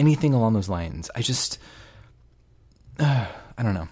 anything 0.00 0.34
along 0.34 0.54
those 0.54 0.68
lines. 0.68 1.10
I 1.14 1.20
just, 1.22 1.58
uh, 2.98 3.26
I 3.58 3.62
don't 3.62 3.74
know. 3.74 3.88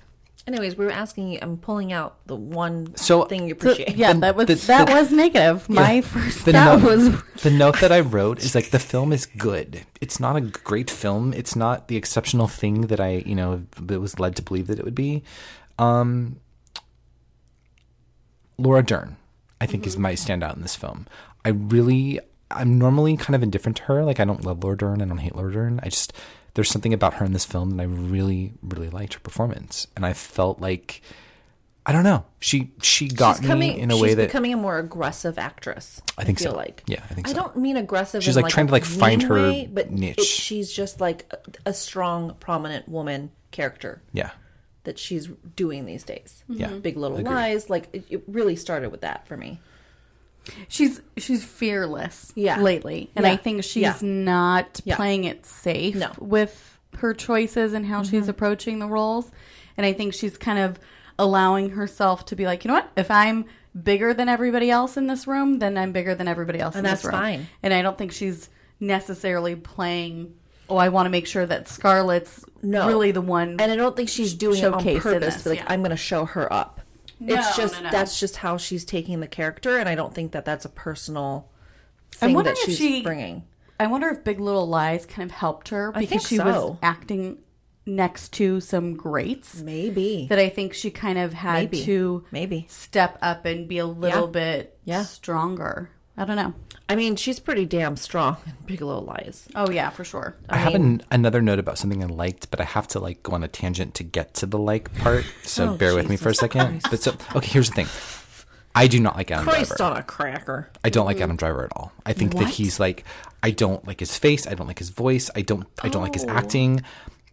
Anyways, 0.47 0.79
we 0.79 0.87
were 0.87 0.91
asking 0.91 1.29
you. 1.29 1.39
I'm 1.43 1.59
pulling 1.59 1.93
out 1.93 2.27
the 2.27 2.35
one 2.35 2.97
So- 2.97 3.27
thing 3.27 3.43
you 3.49 3.57
So, 3.61 3.71
appreciate. 3.73 3.97
yeah, 3.97 4.15
that 4.15 4.35
was 4.35 4.47
the- 4.47 4.55
that 4.67 4.87
the- 4.87 4.95
was 4.95 5.13
negative. 5.13 5.69
My 5.69 6.01
first 6.01 6.47
The 6.47 6.53
that 6.53 6.81
note, 6.81 6.89
was 6.89 7.23
the 7.43 7.51
note 7.51 7.81
that 7.81 7.93
I 7.93 8.01
wrote 8.01 8.43
is 8.43 8.55
like 8.55 8.71
the 8.71 8.79
film 8.93 9.13
is 9.13 9.27
good. 9.27 9.83
It's 10.01 10.19
not 10.19 10.37
a 10.37 10.41
great 10.41 10.91
film. 10.91 11.35
It's 11.35 11.55
not 11.55 11.89
the 11.89 11.97
exceptional 11.99 12.49
thing 12.49 12.87
that 12.87 12.99
I, 12.99 13.23
you 13.27 13.35
know, 13.35 13.65
that 13.79 14.01
was 14.01 14.19
led 14.19 14.37
to 14.37 14.43
believe 14.43 14.69
that 14.69 14.79
it 14.79 14.87
would 14.87 14.95
be. 14.95 15.23
Um, 15.79 16.41
Laura 18.57 18.83
Dern, 18.83 19.17
I 19.61 19.67
think, 19.67 19.87
is 19.87 19.99
my 19.99 20.15
standout 20.15 20.57
in 20.57 20.63
this 20.63 20.75
film. 20.77 21.07
I 21.45 21.51
really, 21.51 22.21
I'm 22.51 22.79
normally 22.79 23.17
kind 23.17 23.35
of 23.35 23.43
indifferent 23.43 23.77
to 23.79 23.83
her. 23.85 24.05
Like 24.05 24.21
I 24.21 24.25
don't 24.25 24.45
love 24.45 24.63
Laura 24.63 24.77
Dern. 24.77 25.03
I 25.03 25.05
don't 25.05 25.19
hate 25.19 25.37
Laura 25.37 25.53
Dern. 25.53 25.81
I 25.83 25.89
just 25.89 26.13
there's 26.55 26.71
something 26.71 26.95
about 26.95 27.15
her 27.15 27.27
in 27.27 27.33
this 27.33 27.45
film 27.45 27.71
that 27.71 27.83
I 27.83 27.87
really, 27.87 28.53
really 28.63 28.91
liked 28.91 29.15
her 29.15 29.21
performance, 29.21 29.87
and 29.97 30.05
I 30.05 30.13
felt 30.13 30.61
like. 30.61 31.03
I 31.87 31.93
don't 31.93 32.05
know. 32.05 32.27
She 32.41 32.73
she 32.83 33.09
got 33.09 33.39
she's 33.39 33.47
coming, 33.47 33.77
me 33.77 33.81
in 33.81 33.91
a 33.91 33.97
way 33.97 34.13
that 34.13 34.27
becoming 34.27 34.53
a 34.53 34.59
more 34.59 34.79
aggressive 34.79 35.39
actress. 35.39 36.03
I 36.19 36.25
think 36.25 36.39
feel 36.39 36.51
so. 36.51 36.57
like. 36.59 36.83
Yeah, 36.87 37.03
I 37.09 37.15
think 37.15 37.27
so. 37.27 37.33
I 37.33 37.35
don't 37.35 37.57
mean 37.57 37.79
aggressive. 37.79 38.23
She's, 38.23 38.37
in 38.37 38.43
like, 38.43 38.53
trying 38.53 38.67
to, 38.67 38.73
like, 38.73 38.85
find 38.85 39.23
her 39.23 39.33
way, 39.33 39.71
but 39.73 39.91
niche. 39.91 40.19
It, 40.19 40.25
she's 40.25 40.71
just 40.71 41.01
like 41.01 41.25
a, 41.33 41.71
a 41.71 41.73
strong, 41.73 42.35
prominent 42.41 42.91
woman 42.91 43.31
character 43.53 44.03
yeah. 44.13 44.33
that 44.85 44.99
she's 44.99 45.29
doing 45.57 45.87
these 45.87 46.05
days. 46.05 46.45
Yeah. 46.47 46.69
Big 46.69 46.99
Little 46.99 47.17
Agreed. 47.17 47.33
Lies. 47.33 47.71
Like 47.71 47.89
it, 47.95 48.05
it 48.11 48.25
really 48.27 48.57
started 48.57 48.91
with 48.91 49.01
that 49.01 49.27
for 49.27 49.39
me. 49.39 49.59
She's 50.69 51.01
she's 51.17 51.45
fearless 51.45 52.33
Yeah. 52.35 52.61
lately 52.61 53.11
and 53.17 53.25
Yeah. 53.27 53.33
i 53.33 53.37
think 53.37 53.65
she's 53.65 53.83
Yeah. 53.83 53.97
not 54.03 54.81
playing 54.91 55.25
it 55.25 55.45
safe 55.47 55.95
No. 55.95 56.07
Mm-hmm. 56.09 56.29
with 56.29 56.79
her 56.99 57.15
choices 57.15 57.73
and 57.75 57.87
how 57.87 58.03
she's 58.03 58.29
approaching 58.29 58.79
the 58.79 58.87
roles 58.89 59.31
and 59.77 59.85
i 59.87 59.93
think 59.93 60.15
she's 60.15 60.37
kind 60.39 60.59
of 60.59 60.79
allowing 61.19 61.71
herself 61.71 62.25
to 62.27 62.37
be 62.37 62.45
like 62.47 62.65
you 62.65 62.69
know 62.69 62.75
what 62.75 62.91
if 62.97 63.11
i'm 63.11 63.45
bigger 63.81 64.15
than 64.15 64.29
everybody 64.29 64.71
else 64.71 64.97
in 64.97 65.07
this 65.07 65.27
room 65.27 65.59
then 65.59 65.77
i'm 65.77 65.93
bigger 65.93 66.15
than 66.15 66.27
everybody 66.29 66.59
else 66.61 66.75
And 66.75 66.85
in 66.87 66.91
that's 66.91 67.03
this 67.03 67.13
room 67.13 67.21
fine. 67.21 67.47
and 67.63 67.73
i 67.75 67.83
don't 67.83 67.97
think 67.99 68.13
she's 68.13 68.49
necessarily 68.81 69.55
playing 69.57 70.35
oh 70.71 70.77
i 70.77 70.89
want 70.89 71.07
to 71.07 71.11
make 71.11 71.27
sure 71.27 71.45
that 71.47 71.69
scarlett's 71.69 72.45
No. 72.63 72.87
really 72.89 73.11
the 73.13 73.21
one 73.21 73.57
And 73.61 73.71
I 73.73 73.77
don't 73.77 73.95
think 73.97 74.09
she's 74.09 74.35
doing 74.35 74.59
it 74.59 74.65
on 74.65 74.83
purpose. 74.83 75.35
this, 75.35 75.47
like 75.47 75.59
yeah. 75.59 75.67
I'm 75.69 75.81
going 75.81 75.91
to 75.91 75.97
show 75.97 76.25
her 76.25 76.53
up. 76.53 76.81
No, 77.21 77.35
it's 77.35 77.57
just 77.57 77.75
no, 77.75 77.83
no. 77.83 77.91
that's 77.91 78.19
just 78.21 78.37
how 78.37 78.57
she's 78.57 78.85
taking 78.85 79.21
the 79.21 79.27
character, 79.27 79.77
and 79.79 79.89
I 79.89 79.95
don't 79.95 80.15
think 80.15 80.33
that 80.33 80.45
that's 80.45 80.65
a 80.65 80.69
personal 80.69 81.51
thing 82.13 82.37
that 82.43 82.57
she's 82.59 82.77
she- 82.79 83.03
bringing. 83.03 83.45
I 83.81 83.87
wonder 83.87 84.09
if 84.09 84.25
Big 84.25 84.41
Little 84.41 84.67
Lies 84.67 85.07
kind 85.07 85.31
of 85.31 85.37
helped 85.37 85.69
her 85.69 85.93
because 85.93 86.27
she 86.27 86.39
was 86.39 86.77
acting 86.83 87.39
next 87.87 88.33
to 88.35 88.61
some 88.61 88.95
greats 88.97 89.61
Maybe. 89.63 90.27
that 90.29 90.39
I 90.39 90.49
think 90.49 90.75
she 90.75 90.91
kind 90.91 91.17
of 91.17 91.33
had 91.33 91.71
Maybe. 91.71 91.85
to 91.85 92.25
Maybe. 92.33 92.67
step 92.69 93.17
up 93.23 93.45
and 93.47 93.69
be 93.69 93.79
a 93.79 93.87
little 93.87 94.25
Yeah. 94.27 94.31
bit 94.33 94.79
Yeah. 94.85 95.03
stronger. 95.05 95.91
I 96.19 96.25
don't 96.25 96.37
know. 96.37 96.53
I 96.89 96.97
mean, 96.97 97.17
she's 97.17 97.39
pretty 97.39 97.65
damn 97.65 97.97
strong 97.97 98.37
in 98.45 98.53
Big 98.67 98.81
Little 98.83 99.03
Lies. 99.05 99.47
Oh 99.55 99.71
yeah, 99.71 99.91
for 99.91 100.05
sure. 100.05 100.35
I, 100.49 100.57
have 100.59 100.75
an, 100.75 101.01
another 101.13 101.41
note 101.41 101.59
about 101.61 101.79
something 101.79 102.03
I 102.03 102.07
liked, 102.07 102.51
but 102.51 102.61
I 102.61 102.65
have 102.65 102.89
to 102.89 102.99
like 102.99 103.23
go 103.23 103.33
on 103.35 103.45
a 103.45 103.49
tangent 103.49 103.95
to 103.97 104.03
get 104.05 104.35
to 104.35 104.47
the 104.47 104.59
like 104.59 104.93
part. 104.99 105.25
So 105.45 105.71
Oh, 105.71 105.77
bear 105.77 105.95
with 105.95 106.09
me 106.09 106.17
for 106.17 106.31
a 106.31 106.35
second. 106.35 106.81
Christ. 106.81 106.87
But 106.91 107.03
so 107.03 107.17
okay, 107.37 107.47
here's 107.49 107.69
the 107.71 107.85
thing. 107.85 108.45
I 108.75 108.87
do 108.87 109.01
not 109.01 109.17
like 109.17 109.31
Adam 109.31 109.45
Christ 109.47 109.77
Driver. 109.77 109.93
on 109.95 109.97
a 109.99 110.03
cracker. 110.03 110.71
I 110.85 110.91
don't 110.91 111.07
like 111.07 111.21
Adam 111.21 111.37
Driver 111.37 111.65
at 111.65 111.73
all. 111.77 111.93
I 112.07 112.13
think 112.15 112.35
that 112.37 112.49
he's 112.49 112.81
like 112.81 113.05
I 113.43 113.51
don't 113.53 113.87
like 113.87 114.01
his 114.01 114.17
face. 114.19 114.47
I 114.47 114.55
don't 114.55 114.67
like 114.67 114.79
his 114.81 114.91
voice. 114.91 115.31
I 115.37 115.43
don't. 115.43 115.67
I 115.83 115.89
don't 115.89 116.03
like 116.03 116.15
his 116.15 116.25
Oh. 116.25 116.31
acting. 116.31 116.83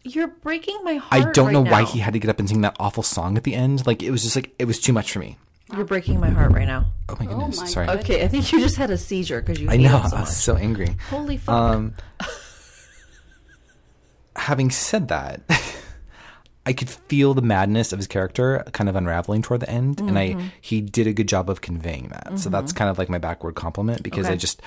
You're 0.03 0.27
breaking 0.27 0.77
my 0.83 0.95
heart. 0.95 1.25
I 1.27 1.31
don't 1.31 1.51
know 1.51 1.63
right 1.63 1.71
why 1.71 1.83
he 1.83 1.97
had 1.99 2.13
to 2.13 2.19
get 2.19 2.29
up 2.29 2.37
and 2.39 2.47
sing 2.47 2.61
that 2.61 2.75
awful 2.79 3.01
song 3.03 3.37
at 3.37 3.43
the 3.43 3.55
end. 3.55 3.87
Like 3.87 4.03
it 4.03 4.11
was 4.11 4.21
just 4.21 4.35
like 4.35 4.53
it 4.59 4.65
was 4.65 4.79
too 4.79 4.93
much 4.93 5.11
for 5.11 5.17
me. 5.19 5.37
You're 5.73 5.85
breaking 5.85 6.19
my 6.19 6.29
heart 6.29 6.51
right 6.51 6.67
now. 6.67 6.87
Oh 7.09 7.15
my 7.19 7.25
goodness. 7.25 7.59
my 7.59 7.65
Sorry. 7.67 7.89
Okay, 7.89 8.23
I 8.23 8.27
think 8.27 8.51
you 8.51 8.59
just 8.59 8.77
had 8.77 8.91
a 8.91 8.97
seizure 8.97 9.41
because 9.41 9.59
you 9.59 9.69
I 9.69 9.77
know. 9.77 9.97
him 9.99 10.09
so 10.09 10.15
I 10.15 10.19
much. 10.19 10.27
was 10.29 10.37
so 10.37 10.55
angry. 10.55 10.95
Holy 11.09 11.37
fuck. 11.37 11.53
Um, 11.55 11.93
having 14.35 14.69
said 14.69 15.07
that, 15.07 15.41
I 16.65 16.73
could 16.73 16.89
feel 16.89 17.33
the 17.33 17.41
madness 17.41 17.93
of 17.93 17.99
his 17.99 18.07
character 18.07 18.63
kind 18.73 18.89
of 18.89 18.95
unraveling 18.95 19.41
toward 19.41 19.59
the 19.61 19.69
end, 19.69 19.99
and 20.01 20.11
Mm-hmm. 20.11 20.39
I 20.39 20.51
he 20.61 20.81
did 20.81 21.07
a 21.07 21.13
good 21.13 21.27
job 21.27 21.49
of 21.49 21.61
conveying 21.61 22.09
that. 22.09 22.39
So 22.39 22.49
that's 22.49 22.71
kind 22.73 22.89
of 22.89 22.97
like 22.97 23.09
my 23.09 23.19
backward 23.19 23.55
compliment 23.55 24.01
because 24.03 24.25
I 24.27 24.31
Okay. 24.31 24.37
just 24.37 24.61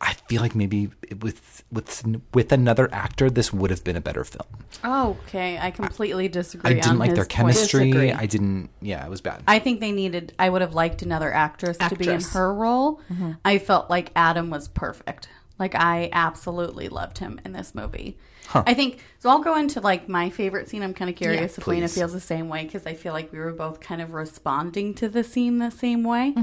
I- 0.00 0.10
I 0.10 0.14
feel 0.32 0.40
like 0.42 0.54
maybe 0.54 0.88
with 1.20 1.62
with 1.72 2.04
with 2.32 2.52
another 2.52 2.88
actor 2.92 3.28
this 3.30 3.52
would 3.52 3.70
have 3.70 3.82
been 3.84 3.96
a 3.96 4.00
better 4.00 4.24
film. 4.24 4.46
Oh, 4.84 5.16
okay, 5.26 5.58
I 5.58 5.70
completely 5.72 6.28
disagree. 6.28 6.70
I 6.70 6.74
didn't 6.74 6.92
on 6.92 6.98
like 6.98 7.08
their 7.10 7.24
his 7.24 7.26
point. 7.26 7.30
chemistry. 7.30 7.90
Disagree. 7.90 8.12
I 8.12 8.26
didn't. 8.26 8.70
Yeah, 8.80 9.04
it 9.04 9.10
was 9.10 9.20
bad. 9.20 9.42
I 9.48 9.58
think 9.58 9.80
they 9.80 9.90
needed. 9.92 10.32
I 10.38 10.48
would 10.48 10.62
have 10.62 10.72
liked 10.74 11.02
another 11.02 11.32
actress, 11.32 11.76
to 11.78 11.96
be 11.96 12.08
in 12.08 12.20
her 12.22 12.54
role. 12.54 13.00
I 13.44 13.58
felt 13.58 13.90
like 13.90 14.10
Adam 14.16 14.50
was 14.50 14.68
perfect. 14.68 15.28
Like 15.58 15.74
I 15.74 16.08
absolutely 16.12 16.88
loved 16.88 17.18
him 17.18 17.40
in 17.44 17.52
this 17.52 17.74
movie. 17.74 18.16
I 18.54 18.72
think 18.74 19.00
so. 19.18 19.28
I'll 19.30 19.42
go 19.42 19.56
into 19.56 19.80
like 19.80 20.08
my 20.08 20.30
favorite 20.30 20.68
scene. 20.68 20.82
I'm 20.82 20.94
kind 20.94 21.10
of 21.10 21.16
curious 21.16 21.58
if 21.58 21.66
Lyna 21.66 21.86
please. 21.88 21.94
feels 21.94 22.12
the 22.12 22.20
same 22.20 22.48
way 22.48 22.64
because 22.64 22.86
I 22.86 22.94
feel 22.94 23.12
like 23.12 23.32
we 23.32 23.38
were 23.38 23.52
both 23.52 23.80
kind 23.80 24.00
of 24.00 24.12
responding 24.14 24.94
to 24.94 25.08
the 25.08 25.22
scene 25.22 25.58
the 25.58 25.70
same 25.70 26.04
way. 26.04 26.34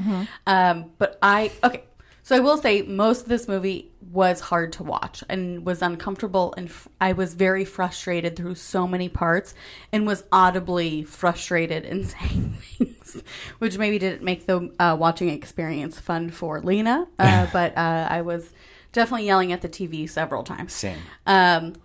Um, 0.46 0.91
but 1.00 1.17
I 1.22 1.52
okay. 1.63 1.84
So 2.27 2.35
I 2.35 2.41
will 2.41 2.57
say 2.57 2.81
most 2.81 3.21
of 3.21 3.29
this 3.29 3.47
movie 3.47 3.89
was 4.11 4.41
hard 4.41 4.73
to 4.73 4.83
watch 4.83 5.23
and 5.29 5.65
was 5.65 5.81
uncomfortable 5.81 6.53
and 6.57 6.67
f- 6.67 6.89
I 6.99 7.13
was 7.13 7.35
very 7.35 7.63
frustrated 7.63 8.35
through 8.35 8.55
so 8.55 8.85
many 8.85 9.07
parts 9.07 9.55
and 9.93 10.05
was 10.05 10.25
audibly 10.29 11.03
frustrated 11.03 11.85
and 11.85 12.05
saying 12.09 12.57
things 12.59 13.23
which 13.59 13.77
maybe 13.77 13.97
didn't 13.97 14.23
make 14.23 14.45
the 14.45 14.73
uh, 14.77 14.97
watching 14.99 15.29
experience 15.29 16.01
fun 16.01 16.29
for 16.29 16.59
Lyna 16.59 17.07
uh, 17.17 17.47
but 17.53 17.77
uh, 17.77 18.07
I 18.09 18.19
was 18.23 18.51
definitely 18.91 19.27
yelling 19.27 19.53
at 19.53 19.61
the 19.61 19.69
TV 19.69 20.09
several 20.09 20.43
times. 20.43 20.73
Same. 20.73 20.99
Um, 21.25 21.75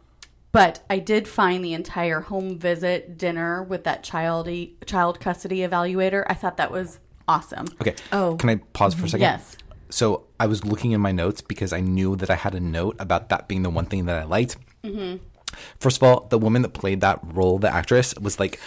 But 0.50 0.84
I 0.90 0.98
did 0.98 1.28
find 1.28 1.64
the 1.64 1.72
entire 1.72 2.22
home 2.22 2.58
visit 2.58 3.16
dinner 3.16 3.62
with 3.62 3.84
that 3.84 4.02
child 4.02 4.48
child 4.86 5.20
custody 5.20 5.58
evaluator. 5.58 6.24
I 6.26 6.34
thought 6.34 6.56
that 6.56 6.72
was 6.72 6.98
awesome. 7.28 7.66
Okay. 7.80 7.94
Oh. 8.10 8.34
Can 8.40 8.50
I 8.50 8.56
pause 8.72 8.94
for 8.94 9.04
a 9.04 9.08
second? 9.08 9.20
Yes. 9.20 9.56
So 9.92 10.24
I 10.40 10.46
was 10.46 10.64
looking 10.64 10.92
in 10.92 11.00
my 11.00 11.12
notes 11.12 11.40
because 11.42 11.72
I 11.72 11.80
knew 11.80 12.16
that 12.16 12.30
I 12.30 12.34
had 12.34 12.54
a 12.54 12.60
note 12.60 12.96
about 12.98 13.28
that 13.28 13.46
being 13.48 13.62
the 13.62 13.70
one 13.70 13.84
thing 13.86 14.06
that 14.06 14.18
I 14.18 14.24
liked. 14.24 14.56
Mm-hmm. 14.82 15.18
First 15.78 15.98
of 15.98 16.02
all, 16.02 16.26
the 16.30 16.38
woman 16.38 16.62
that 16.62 16.70
played 16.70 17.02
that 17.02 17.20
role, 17.22 17.58
the 17.58 17.68
actress, 17.72 18.14
was 18.18 18.40
like 18.40 18.58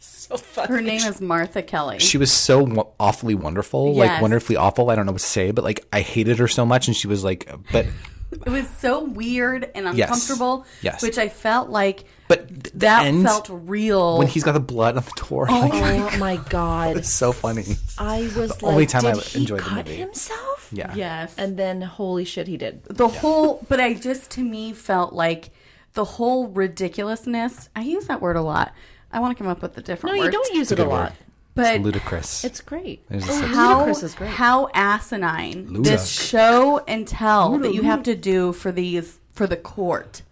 so 0.00 0.36
funny. 0.36 0.68
Her 0.74 0.80
name 0.80 1.00
is 1.06 1.20
Martha 1.20 1.62
Kelly. 1.62 2.00
she 2.00 2.18
was 2.18 2.32
so 2.32 2.64
wo- 2.64 2.92
awfully 2.98 3.34
wonderful, 3.36 3.94
Yes. 3.94 3.96
like 3.96 4.22
wonderfully 4.22 4.56
awful. 4.56 4.90
I 4.90 4.96
don't 4.96 5.06
know 5.06 5.12
what 5.12 5.20
to 5.20 5.26
say, 5.26 5.52
but 5.52 5.62
like 5.64 5.86
I 5.92 6.00
hated 6.00 6.38
her 6.38 6.48
so 6.48 6.66
much, 6.66 6.88
and 6.88 6.96
she 6.96 7.06
was 7.06 7.22
like, 7.22 7.48
but 7.70 7.86
It 8.32 8.48
was 8.50 8.66
so 8.78 9.04
weird 9.04 9.70
and 9.74 9.96
Yes. 9.96 10.08
uncomfortable. 10.08 10.66
Yes. 10.80 11.02
Which 11.02 11.18
I 11.18 11.28
felt 11.28 11.68
like 11.68 12.04
but 12.36 12.48
th- 12.48 12.74
that 12.74 13.06
end, 13.06 13.24
felt 13.24 13.48
real. 13.50 14.18
when 14.18 14.26
he's 14.26 14.44
got 14.44 14.52
the 14.52 14.60
blood 14.60 14.96
on 14.96 15.04
the 15.04 15.24
door. 15.28 15.46
Oh 15.48 15.60
like, 15.72 16.14
Oh 16.14 16.18
my 16.18 16.36
god! 16.48 16.96
it's 16.96 17.10
so 17.10 17.32
funny. 17.32 17.64
I 17.98 18.22
was 18.36 18.50
like, 18.50 18.62
only 18.62 18.86
time 18.86 19.04
I 19.06 19.12
did 19.12 19.22
he 19.24 19.40
enjoyed 19.40 19.60
the 19.60 19.64
cut 19.64 19.86
movie. 19.86 19.96
himself? 19.96 20.68
Yeah. 20.72 20.94
yes. 20.94 21.34
And 21.36 21.58
then 21.58 21.82
holy 21.82 22.24
shit, 22.24 22.48
he 22.48 22.56
did. 22.56 22.84
the 22.84 23.08
whole 23.08 23.64
but 23.68 23.78
i 23.80 23.92
just 23.94 24.30
to 24.32 24.42
me 24.42 24.72
felt 24.72 25.12
like 25.12 25.50
the 25.94 26.04
whole 26.04 26.48
ridiculousness 26.48 27.68
i 27.76 27.82
use 27.82 28.06
that 28.06 28.20
word 28.22 28.36
a 28.36 28.40
lot 28.42 28.72
i 29.12 29.20
want 29.20 29.36
to 29.36 29.42
come 29.42 29.50
up 29.50 29.60
with 29.62 29.76
a 29.76 29.82
different 29.82 30.16
No, 30.16 30.20
word 30.22 30.26
you 30.26 30.32
don't 30.32 30.54
use 30.54 30.72
it 30.72 30.78
a 30.78 30.84
lot. 30.84 31.10
word. 31.10 31.18
but 31.54 31.74
It's 31.76 31.84
ludicrous. 31.84 32.44
It's 32.44 32.60
great. 32.62 33.06
There's 33.10 33.28
a 33.28 33.32
oh, 33.32 33.40
sex- 33.40 33.54
how, 33.54 33.72
Ludicrous 33.80 34.02
is 34.02 34.14
great. 34.14 34.30
how 34.30 34.68
asinine 34.74 35.66
Luda. 35.68 35.84
this 35.84 36.08
show 36.08 36.82
and 36.88 37.06
tell 37.06 37.58
that 37.58 37.74
you 37.74 37.82
have 37.82 38.02
to 38.04 38.14
do 38.14 38.52
for 38.54 38.72
these 38.72 39.18
for 39.34 39.46
the 39.46 39.56
court 39.58 40.22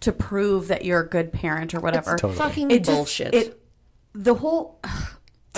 to 0.00 0.12
prove 0.12 0.68
that 0.68 0.84
you're 0.84 1.00
a 1.00 1.08
good 1.08 1.32
parent 1.32 1.74
or 1.74 1.80
whatever 1.80 2.12
It's 2.14 2.22
Totally. 2.22 2.38
fucking 2.38 2.70
it 2.70 2.84
just 2.84 2.90
bullshit. 2.96 3.34
it 3.34 3.60
the 4.14 4.34
whole 4.34 4.78
to 4.84 4.88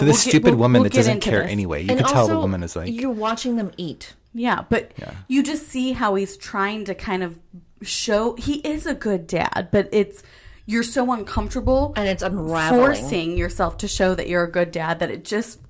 we'll 0.05 0.07
this 0.07 0.24
get- 0.24 0.31
stupid 0.31 0.50
we'll- 0.50 0.61
woman 0.61 0.83
we'll 0.83 0.90
that 0.90 0.96
doesn't 0.96 1.20
care 1.20 1.42
this. 1.42 1.50
anyway. 1.53 1.83
You 1.83 1.90
and 1.90 2.00
can 2.00 2.09
tell 2.09 2.26
the 2.29 2.38
woman 2.38 2.62
is 2.62 2.74
like, 2.76 2.92
you're 2.92 3.11
watching 3.11 3.57
them 3.57 3.70
eat. 3.76 4.14
Yeah, 4.33 4.64
but 4.68 4.92
Yeah. 4.98 5.12
you 5.29 5.42
just 5.42 5.66
see 5.68 5.92
how 5.92 6.14
he's 6.14 6.37
trying 6.37 6.85
to 6.87 6.94
kind 6.94 7.22
of 7.22 7.38
show 7.83 8.35
he 8.37 8.57
is 8.61 8.87
a 8.87 8.94
good 8.94 9.26
dad, 9.26 9.68
but 9.72 9.88
it's 9.92 10.22
you're 10.66 10.83
so 10.85 11.11
uncomfortable 11.12 11.92
And 11.96 12.07
it's 12.09 12.22
unraveling. 12.22 12.81
forcing 12.81 13.37
yourself 13.37 13.79
to 13.79 13.88
show 13.88 14.14
that 14.14 14.29
you're 14.29 14.44
a 14.44 14.50
good 14.50 14.70
dad 14.70 15.00
that 15.00 15.11
it 15.11 15.24
just 15.24 15.59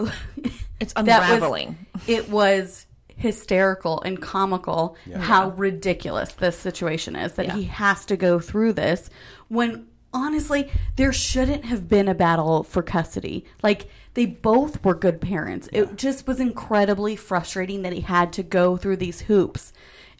It's 0.80 0.92
that 0.92 1.06
was- 1.06 1.14
unraveling. 1.30 1.86
it 2.06 2.28
was 2.28 2.86
hysterical 3.20 4.00
and 4.00 4.20
comical 4.20 4.96
how 5.14 5.50
ridiculous 5.50 6.32
this 6.32 6.58
situation 6.58 7.14
is 7.14 7.34
that 7.34 7.52
he 7.52 7.64
has 7.64 8.06
to 8.06 8.16
go 8.16 8.40
through 8.40 8.72
this 8.72 9.10
when 9.48 9.86
honestly 10.12 10.70
there 10.96 11.12
shouldn't 11.12 11.66
have 11.66 11.86
been 11.86 12.08
a 12.08 12.14
battle 12.14 12.62
for 12.62 12.82
custody. 12.82 13.44
Like 13.62 13.88
they 14.14 14.24
both 14.24 14.82
were 14.82 14.94
good 14.94 15.20
parents. 15.20 15.68
It 15.70 15.96
just 15.96 16.26
was 16.26 16.40
incredibly 16.40 17.14
frustrating 17.14 17.82
that 17.82 17.92
he 17.92 18.00
had 18.00 18.32
to 18.34 18.42
go 18.42 18.78
through 18.78 18.96
these 18.96 19.22
hoops. 19.22 19.72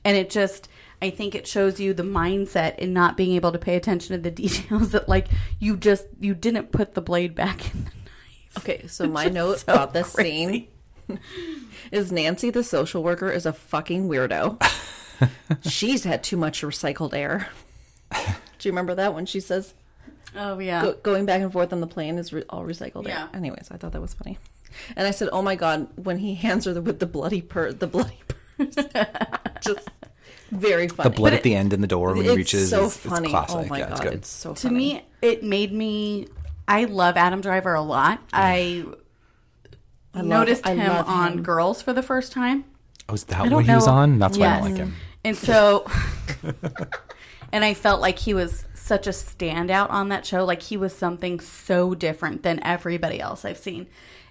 And 0.05 0.17
it 0.17 0.31
just 0.31 0.69
i 1.03 1.09
think 1.09 1.35
it 1.35 1.47
shows 1.47 1.81
you 1.81 1.95
the 1.95 2.03
mindset 2.03 2.79
in 2.79 2.93
not 2.93 3.17
being 3.17 3.35
able 3.35 3.51
to 3.51 3.59
pay 3.59 3.75
attention 3.75 4.15
to 4.15 4.21
the 4.21 4.31
details 4.43 4.91
that 4.91 5.09
like 5.09 5.29
you 5.59 5.75
just 5.75 6.07
you 6.21 6.35
didn't 6.35 6.71
put 6.71 6.93
the 6.93 7.01
blade 7.01 7.35
back 7.35 7.73
in 7.73 7.85
the 7.85 7.91
knife. 7.91 8.59
Okay, 8.59 8.87
so 8.87 9.09
my 9.09 9.29
note 9.29 9.61
so 9.61 9.73
about 9.73 9.95
this 9.95 10.15
crazy. 10.15 10.47
scene 10.47 10.69
is 11.93 12.13
Nancy, 12.13 12.51
the 12.51 12.63
social 12.63 13.03
worker, 13.03 13.31
is 13.31 13.47
a 13.47 13.53
fucking 13.53 14.09
weirdo. 14.09 14.61
She's 15.69 16.05
had 16.05 16.23
too 16.23 16.37
much 16.37 16.63
recycled 16.63 17.15
air. 17.15 17.49
Do 18.13 18.69
you 18.69 18.73
remember 18.73 18.95
that 18.95 19.15
when 19.15 19.27
she 19.27 19.41
says 19.41 19.75
oh 20.37 20.59
yeah 20.59 20.83
go, 20.83 20.93
going 21.03 21.27
back 21.27 21.41
and 21.41 21.53
forth 21.53 21.73
on 21.73 21.81
the 21.81 21.87
plane 21.87 22.19
is 22.19 22.33
re- 22.33 22.45
all 22.51 22.65
recycled 22.65 23.07
Yeah. 23.07 23.23
air? 23.23 23.29
Anyways, 23.35 23.69
I 23.71 23.77
thought 23.77 23.93
that 23.93 24.01
was 24.01 24.15
funny. 24.15 24.39
And 24.97 25.07
I 25.07 25.11
said, 25.11 25.29
"Oh 25.33 25.43
my 25.43 25.57
god!" 25.57 25.89
When 25.97 26.19
he 26.19 26.35
hands 26.35 26.65
her 26.65 26.73
the, 26.73 26.83
with 26.83 27.01
the 27.01 27.07
bloody 27.07 27.43
purse, 27.43 27.75
the 27.75 27.87
bloody 27.87 28.19
purse, 28.57 28.75
just 29.61 29.89
very 30.51 30.89
funny. 30.89 31.11
the 31.11 31.15
blood 31.17 31.33
at 31.33 31.43
the 31.43 31.55
end 31.55 31.73
in 31.73 31.81
the 31.81 31.87
door 31.87 32.15
when 32.15 32.25
he 32.25 32.31
reaches 32.35 32.71
so 32.71 32.87
is, 32.87 32.93
is 32.93 32.97
funny. 32.97 33.29
Oh 33.29 33.31
classic. 33.31 33.57
Oh 33.57 33.65
my 33.67 33.79
yeah, 33.79 33.91
it's 33.91 34.01
god, 34.01 34.05
good. 34.05 34.15
it's 34.15 34.29
so 34.29 34.55
to 34.55 34.71
me 34.71 35.03
it 35.23 35.43
made 35.43 35.73
me 35.73 36.27
i 36.67 36.85
love 36.85 37.17
adam 37.17 37.41
driver 37.41 37.75
a 37.75 37.81
lot 37.81 38.19
mm-hmm. 38.19 38.37
i, 38.37 38.85
love- 40.19 40.27
noticed 40.27 40.67
I 40.67 40.75
him 40.75 40.91
on 40.91 41.33
him. 41.35 41.43
girls 41.43 41.83
for 41.83 41.93
the 41.93 42.03
first 42.03 42.33
time 42.33 42.65
oh, 43.09 43.15
is 43.15 43.25
that 43.25 43.45
don't 43.45 43.53
what 43.53 43.65
he 43.67 43.75
was 43.75 43.87
on? 43.87 44.19
That's 44.19 44.37
why 44.39 44.47
I 44.47 44.61
don't 44.61 44.71
like 44.71 44.77
him. 44.77 44.95
and 45.25 45.37
so 45.37 45.87
and 47.53 47.65
i 47.65 47.75
felt 47.75 48.01
like 48.01 48.19
he 48.21 48.33
was 48.35 48.65
such 48.75 49.07
a 49.07 49.11
standout 49.11 49.91
on 49.91 50.09
that 50.09 50.25
show 50.27 50.45
like 50.45 50.63
he 50.63 50.77
was 50.77 50.95
something 50.97 51.39
so 51.41 51.95
different 51.95 52.43
than 52.43 52.59
everybody 52.65 53.21
else 53.21 53.45
i've 53.45 53.59
seen 53.59 53.87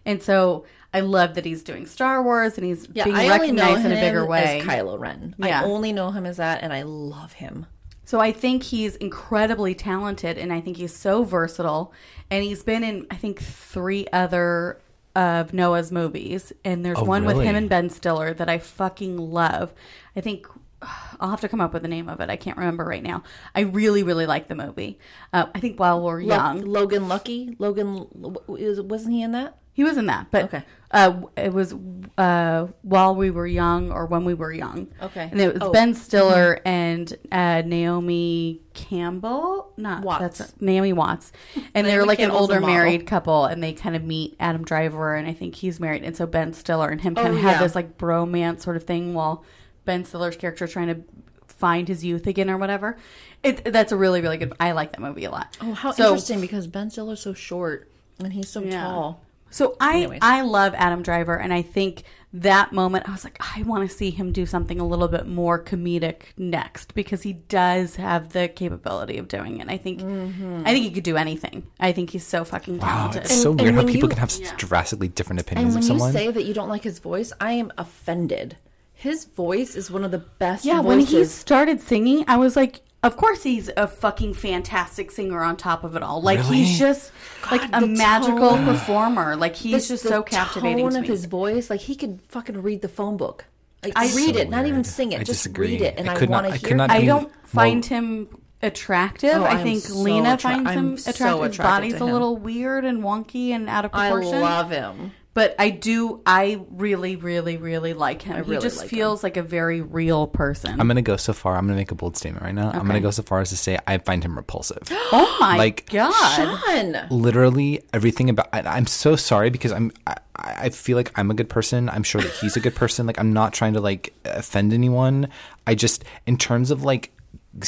and 0.06 0.22
so 0.24 0.66
i 0.94 1.00
love 1.00 1.36
that 1.36 1.46
he's 1.46 1.62
doing 1.64 1.86
star 1.86 2.24
wars 2.24 2.58
and 2.58 2.66
he's 2.66 2.88
Yeah, 2.94 3.04
being 3.06 3.16
I 3.16 3.26
only 3.26 3.40
recognized 3.40 3.82
him 3.82 3.92
in 3.92 3.98
a 3.98 4.02
bigger 4.02 4.26
way 4.26 4.60
as 4.62 4.66
Kylo 4.66 4.98
Ren. 5.00 5.36
Yeah. 5.38 5.62
I 5.62 5.66
only 5.66 5.94
know 5.94 6.12
him 6.12 6.26
as 6.26 6.38
that, 6.38 6.64
and 6.64 6.74
I 6.74 6.82
love 6.84 7.34
him. 7.34 7.66
So 8.06 8.20
I 8.20 8.32
think 8.32 8.64
he's 8.64 8.96
incredibly 8.96 9.76
talented 9.76 10.38
and 10.40 10.52
I 10.52 10.62
think 10.62 10.78
he's 10.78 10.96
so 10.96 11.24
versatile. 11.24 11.94
And 12.32 12.44
he's 12.44 12.64
been 12.64 12.84
in, 12.84 13.06
I 13.12 13.16
think, 13.16 13.40
three 13.40 14.08
other 14.12 14.80
of 15.16 15.54
Noah's 15.54 15.92
movies. 15.92 16.54
And 16.64 16.86
there's 16.86 17.00
Oh, 17.00 17.04
one 17.04 17.26
with 17.26 17.40
him 17.42 17.56
and 17.56 17.70
Ben 17.70 17.90
Stiller 17.90 18.34
that 18.34 18.50
I 18.50 18.58
fucking 18.60 19.18
love. 19.18 19.74
I 20.16 20.22
think 20.22 20.48
I'll 21.20 21.30
have 21.32 21.42
to 21.42 21.50
come 21.50 21.62
up 21.62 21.74
with 21.74 21.82
the 21.82 21.88
name 21.90 22.08
of 22.10 22.20
it. 22.22 22.30
I 22.30 22.36
can't 22.38 22.58
remember 22.58 22.84
right 22.86 23.04
now. 23.04 23.24
I 23.54 23.62
really, 23.62 24.04
really 24.04 24.26
like 24.26 24.48
the 24.48 24.56
movie. 24.56 25.00
Uh, 25.34 25.48
I 25.54 25.60
think 25.60 25.80
while 25.80 26.02
we're 26.02 26.22
young, 26.22 26.62
Logan 26.62 27.08
Lucky. 27.08 27.56
Logan 27.60 28.08
wasn't 28.48 29.14
he 29.14 29.22
in 29.22 29.32
that? 29.34 29.58
he 29.74 29.84
was 29.86 29.98
in 29.98 30.08
that, 30.08 30.28
but 30.30 30.46
Okay. 30.46 30.64
Uh, 30.92 31.22
it 31.38 31.54
was 31.54 31.76
uh, 32.18 32.68
while 32.82 33.16
we 33.16 33.30
were 33.32 33.46
young 33.48 33.92
or 33.92 34.06
when 34.08 34.26
we 34.26 34.34
were 34.34 34.52
young. 34.52 34.88
Okay. 35.02 35.30
and 35.32 35.40
it 35.40 35.54
was 35.54 35.62
Oh. 35.64 35.72
Ben 35.72 35.94
Stiller 35.94 36.60
and 36.66 37.14
uh, 37.32 37.62
Naomi 37.66 38.62
Campbell, 38.74 39.72
not 39.78 40.04
Watts. 40.04 40.40
That's 40.40 40.62
Naomi 40.62 40.94
Watts, 40.94 41.32
and 41.76 41.86
they're 41.86 42.06
like 42.06 42.20
an 42.20 42.30
Campbell's 42.30 42.50
a 42.50 42.54
older 42.56 42.66
married 42.66 43.06
couple, 43.08 43.46
and 43.46 43.62
they 43.64 43.74
kind 43.74 43.96
of 43.96 44.04
meet 44.04 44.36
Adam 44.40 44.64
Driver, 44.64 45.16
and 45.16 45.28
I 45.28 45.34
think 45.34 45.56
he's 45.56 45.80
married, 45.80 46.04
and 46.04 46.16
so 46.18 46.26
Ben 46.26 46.54
Stiller 46.54 46.90
and 46.90 47.02
him 47.02 47.16
kind 47.16 47.30
Oh, 47.30 47.32
of 47.38 47.42
have 47.42 47.52
yeah. 47.58 47.64
this 47.64 47.76
like 47.76 47.98
bromance 47.98 48.62
sort 48.62 48.76
of 48.76 48.84
thing 48.84 49.14
while 49.14 49.44
Ben 49.86 50.04
Stiller's 50.06 50.36
character 50.38 50.66
is 50.66 50.72
trying 50.72 50.88
to 50.88 51.02
find 51.48 51.88
his 51.88 52.04
youth 52.04 52.26
again 52.28 52.50
or 52.50 52.58
whatever. 52.58 52.98
It 53.44 53.64
that's 53.72 53.92
a 53.92 53.98
really 53.98 54.22
really 54.22 54.38
good. 54.38 54.54
I 54.60 54.72
like 54.74 54.92
that 54.94 55.02
movie 55.02 55.26
a 55.26 55.32
lot. 55.32 55.58
Oh, 55.62 55.74
how 55.74 55.92
So- 55.92 56.08
interesting! 56.10 56.42
Because 56.42 56.68
Ben 56.68 56.90
Stiller's 56.90 57.22
so 57.22 57.34
short 57.34 57.90
and 58.20 58.34
he's 58.34 58.50
so 58.50 58.62
Yeah. 58.64 58.84
tall. 58.84 59.22
So 59.50 59.76
I 59.80 59.98
Anyways. 59.98 60.20
I 60.22 60.42
love 60.42 60.74
Adam 60.76 61.02
Driver, 61.02 61.36
and 61.38 61.54
I 61.54 61.62
think 61.62 62.04
that 62.32 62.72
moment 62.72 63.10
I 63.10 63.12
was 63.12 63.24
like, 63.24 63.38
I 63.58 63.64
want 63.64 63.90
to 63.90 63.96
see 63.96 64.12
him 64.12 64.32
do 64.32 64.46
something 64.46 64.80
a 64.80 64.86
little 64.86 65.08
bit 65.08 65.26
more 65.28 65.62
comedic 65.64 66.26
next 66.38 66.94
because 66.94 67.24
he 67.24 67.34
does 67.34 67.96
have 67.96 68.34
the 68.34 68.48
capability 68.48 69.18
of 69.18 69.28
doing 69.28 69.60
it. 69.60 69.68
I 69.68 69.78
think 69.78 70.02
Mm-hmm. 70.02 70.62
I 70.66 70.72
think 70.72 70.86
he 70.86 70.92
could 70.92 71.04
do 71.04 71.18
anything. 71.18 71.66
I 71.80 71.92
think 71.92 72.12
he's 72.12 72.26
so 72.28 72.44
fucking 72.44 72.78
Wow, 72.78 72.88
talented. 72.88 73.22
it's 73.24 73.42
so 73.42 73.50
And- 73.52 73.62
weird 73.62 73.70
and 73.76 73.78
how 73.88 73.92
people 73.92 74.02
you- 74.10 74.10
can 74.10 74.20
have 74.20 74.30
such 74.32 74.56
drastically 74.58 75.08
different 75.08 75.42
opinions. 75.42 75.74
And 75.76 75.84
when 75.84 75.92
of 75.92 76.00
someone. 76.00 76.14
you 76.14 76.20
say 76.20 76.32
that 76.32 76.46
you 76.46 76.54
don't 76.54 76.70
like 76.70 76.84
his 76.84 77.00
voice, 77.00 77.34
I 77.42 77.54
am 77.54 77.72
offended. 77.78 78.58
His 78.94 79.26
voice 79.26 79.76
is 79.76 79.90
one 79.90 80.04
of 80.04 80.12
the 80.12 80.20
best. 80.20 80.66
yeah, 80.66 80.82
when 80.82 81.00
he 81.00 81.24
started 81.26 81.82
singing, 81.82 82.26
I 82.28 82.38
was 82.38 82.56
like. 82.56 82.82
Of 83.02 83.16
course, 83.16 83.44
he's 83.44 83.70
a 83.78 83.88
fucking 83.88 84.34
fantastic 84.34 85.10
singer. 85.12 85.42
On 85.42 85.56
top 85.56 85.84
of 85.86 85.96
it 85.96 86.04
all, 86.04 86.22
like 86.22 86.40
Really? 86.40 86.64
he's 86.64 86.78
just 86.80 87.12
like 87.50 87.62
a 87.72 87.86
magical 87.86 88.50
tone- 88.50 88.66
performer. 88.66 89.36
Like 89.38 89.56
he's 89.56 89.88
The- 89.88 89.94
just 89.94 90.04
the 90.04 90.10
so 90.10 90.24
captivating 90.24 90.84
Tone 90.86 90.94
to 90.94 91.00
of 91.00 91.06
his 91.06 91.26
voice, 91.26 91.70
like 91.70 91.80
he 91.82 91.96
could 91.96 92.20
fucking 92.28 92.62
read 92.62 92.82
the 92.82 92.90
phone 92.90 93.16
book. 93.16 93.46
Like 93.84 93.94
I- 93.96 94.14
read 94.14 94.36
So 94.36 94.42
it, 94.42 94.50
not 94.50 94.66
even 94.66 94.84
sing 94.84 95.14
it. 95.14 95.22
I 95.22 95.24
just 95.24 95.44
disagree. 95.44 95.68
read 95.74 95.82
it, 95.82 95.96
and 95.98 96.10
I 96.10 96.16
I, 96.20 96.26
want 96.26 96.48
to 96.48 96.56
hear. 96.56 96.76
not 96.76 96.90
it. 96.90 96.94
I 96.94 97.06
don't 97.06 97.22
more- 97.24 97.32
find 97.46 97.86
him 97.86 98.28
attractive. 98.62 99.36
Oh, 99.38 99.44
I 99.46 99.52
I'm 99.52 99.64
think 99.64 99.84
so 99.84 99.96
Lyna 99.96 100.30
attra- 100.32 100.52
finds 100.52 100.70
I'm 100.70 100.78
him 100.78 100.98
so 100.98 101.10
attractive. 101.12 101.44
His 101.54 101.58
body's 101.58 102.02
a 102.02 102.06
little 102.06 102.36
weird 102.36 102.84
and 102.84 103.02
wonky 103.02 103.52
and 103.52 103.70
out 103.70 103.86
of 103.86 103.94
proportion. 103.94 104.36
I 104.36 104.40
love 104.42 104.70
him. 104.72 105.14
But 105.40 105.56
I 105.58 105.70
do. 105.70 106.22
I 106.26 106.60
really, 106.70 107.16
really, 107.16 107.56
really 107.56 107.94
like 107.94 108.24
him. 108.24 108.36
he 108.36 108.42
really 108.42 108.62
just 108.62 108.80
like 108.80 108.90
feels 108.90 109.24
like 109.24 109.38
a 109.38 109.42
very 109.42 109.80
real 109.80 110.28
person. 110.28 110.78
I'm 110.82 110.86
gonna 110.90 111.02
go 111.02 111.16
so 111.16 111.32
far. 111.32 111.56
I'm 111.56 111.66
gonna 111.66 111.78
make 111.78 111.92
a 111.92 111.96
bold 111.96 112.18
statement 112.18 112.44
right 112.44 112.54
now. 112.54 112.72
I'm 112.72 112.86
gonna 112.86 113.00
go 113.00 113.10
so 113.10 113.24
far 113.24 113.40
as 113.40 113.50
to 113.52 113.56
say 113.56 113.80
I 113.88 114.00
find 114.00 114.22
him 114.22 114.36
repulsive. 114.36 114.84
oh 114.92 115.38
my 115.40 115.56
like- 115.56 115.90
god! 115.90 116.60
Fun. 116.66 117.08
Literally 117.10 117.82
everything 117.94 118.30
about. 118.30 118.50
I, 118.52 118.64
I'm 118.64 118.86
so 118.86 119.16
sorry 119.16 119.50
because 119.50 119.72
I'm. 119.72 119.94
I, 120.06 120.18
I 120.36 120.70
feel 120.72 120.98
like 120.98 121.18
I'm 121.18 121.32
a 121.32 121.34
good 121.34 121.48
person. 121.48 121.88
I'm 121.88 122.04
sure 122.04 122.20
that 122.20 122.32
he's 122.32 122.58
a 122.58 122.60
good 122.60 122.76
person. 122.76 123.08
Like 123.08 123.18
I'm 123.18 123.32
not 123.32 123.54
trying 123.54 123.72
to 123.76 123.80
like 123.80 124.14
offend 124.26 124.74
anyone. 124.74 125.30
I 125.66 125.74
just 125.74 126.04
in 126.28 126.36
terms 126.36 126.70
of 126.70 126.84
like 126.84 127.14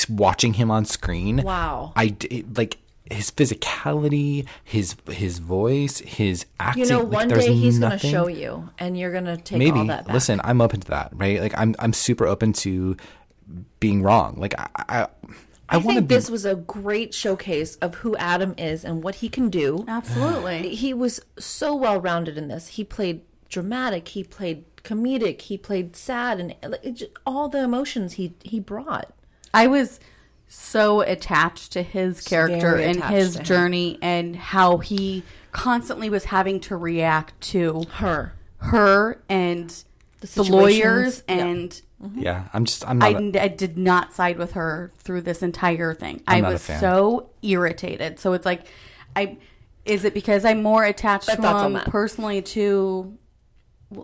watching 0.10 0.56
him 0.56 0.70
on 0.72 0.84
screen. 0.84 1.42
Wow. 1.44 1.94
I 1.96 2.10
d- 2.10 2.44
like 2.58 2.80
his 3.12 3.32
physicality, 3.32 4.48
his 4.64 4.96
his 5.10 5.40
voice, 5.40 6.00
his 6.00 6.46
acting. 6.60 6.84
You 6.84 6.90
know, 6.90 7.00
like, 7.00 7.12
one 7.12 7.28
there's 7.28 7.46
day 7.46 7.54
he's 7.54 7.80
going 7.80 7.92
to 7.92 7.98
show 7.98 8.28
you, 8.28 8.70
and 8.80 8.98
you're 8.98 9.12
going 9.12 9.26
to 9.26 9.38
take 9.38 9.60
maybe 9.60 9.80
all 9.80 9.86
that 9.86 10.06
back. 10.06 10.14
listen 10.14 10.42
i'm 10.44 10.62
open 10.62 10.80
to 10.80 10.88
that 10.88 11.12
right 11.14 11.40
like 11.40 11.54
i'm 11.58 11.76
i'm 11.80 11.94
super 11.94 12.26
open 12.26 12.54
to 12.54 12.96
being 13.80 14.02
wrong 14.02 14.36
like 14.38 14.54
i 14.58 14.68
i, 14.78 15.08
I, 15.70 15.78
wanna 15.78 16.00
think 16.00 16.10
be- 16.10 16.16
this 16.16 16.30
was 16.30 16.46
a 16.46 16.56
great 16.56 17.14
showcase 17.14 17.78
of 17.78 17.96
who 17.96 18.16
Adam 18.18 18.54
is 18.58 18.84
and 18.84 19.02
what 19.02 19.16
he 19.16 19.30
can 19.30 19.50
do. 19.50 19.86
Absolutely. 19.88 20.76
He 20.82 20.94
was 20.94 21.22
so 21.40 21.74
well 21.74 22.02
rounded 22.02 22.38
in 22.38 22.50
this. 22.50 22.70
He 22.70 22.84
played 22.84 23.22
dramatic. 23.48 24.10
He 24.10 24.26
played 24.26 24.66
comedic. 24.84 25.44
He 25.44 25.58
played 25.58 25.96
sad, 25.96 26.42
and 26.42 26.56
like, 26.62 26.84
it 26.84 26.92
just, 26.96 27.12
all 27.26 27.48
the 27.48 27.64
emotions 27.64 28.14
he 28.14 28.34
he 28.44 28.60
brought. 28.60 29.14
I 29.54 29.68
was 29.68 30.02
so 30.54 31.00
attached 31.02 31.72
to 31.72 31.82
his 31.82 32.20
character 32.22 32.76
and 32.76 33.02
his 33.06 33.34
to 33.34 33.40
him. 33.40 33.46
journey 33.46 33.98
and 34.02 34.36
how 34.36 34.78
he 34.78 35.24
constantly 35.54 36.10
was 36.10 36.26
having 36.26 36.60
to 36.60 36.76
react 36.76 37.40
to 37.42 37.84
Her. 37.94 38.34
her 38.58 39.22
and 39.30 39.70
the, 40.20 40.28
situations. 40.28 40.50
lawyers 40.52 41.24
Yeah. 41.28 41.36
and 41.46 41.82
mm-hmm. 42.04 42.20
Yeah, 42.22 42.48
I'm 42.54 42.66
just 42.66 42.88
I'm 42.88 42.98
not. 43.00 43.16
I, 43.16 43.20
a- 43.20 43.44
I 43.44 43.48
did 43.48 43.78
not 43.78 44.14
side 44.14 44.38
with 44.38 44.52
her 44.54 44.92
through 44.98 45.22
this 45.22 45.42
entire 45.42 45.94
thing. 45.94 46.22
I'm 46.28 46.38
I 46.38 46.42
not 46.42 46.50
a 46.50 46.54
was 46.54 46.66
fan. 46.66 46.80
so 46.82 47.30
irritated. 47.42 48.20
So 48.20 48.34
it's 48.34 48.46
like, 48.46 48.66
I 49.16 49.38
is 49.86 50.04
it 50.06 50.14
because 50.14 50.44
I'm 50.46 50.62
more 50.62 50.84
attached 50.84 51.28
My 51.30 51.36
to 51.36 51.66
him 51.66 51.80
personally 51.86 52.42
to 52.44 53.18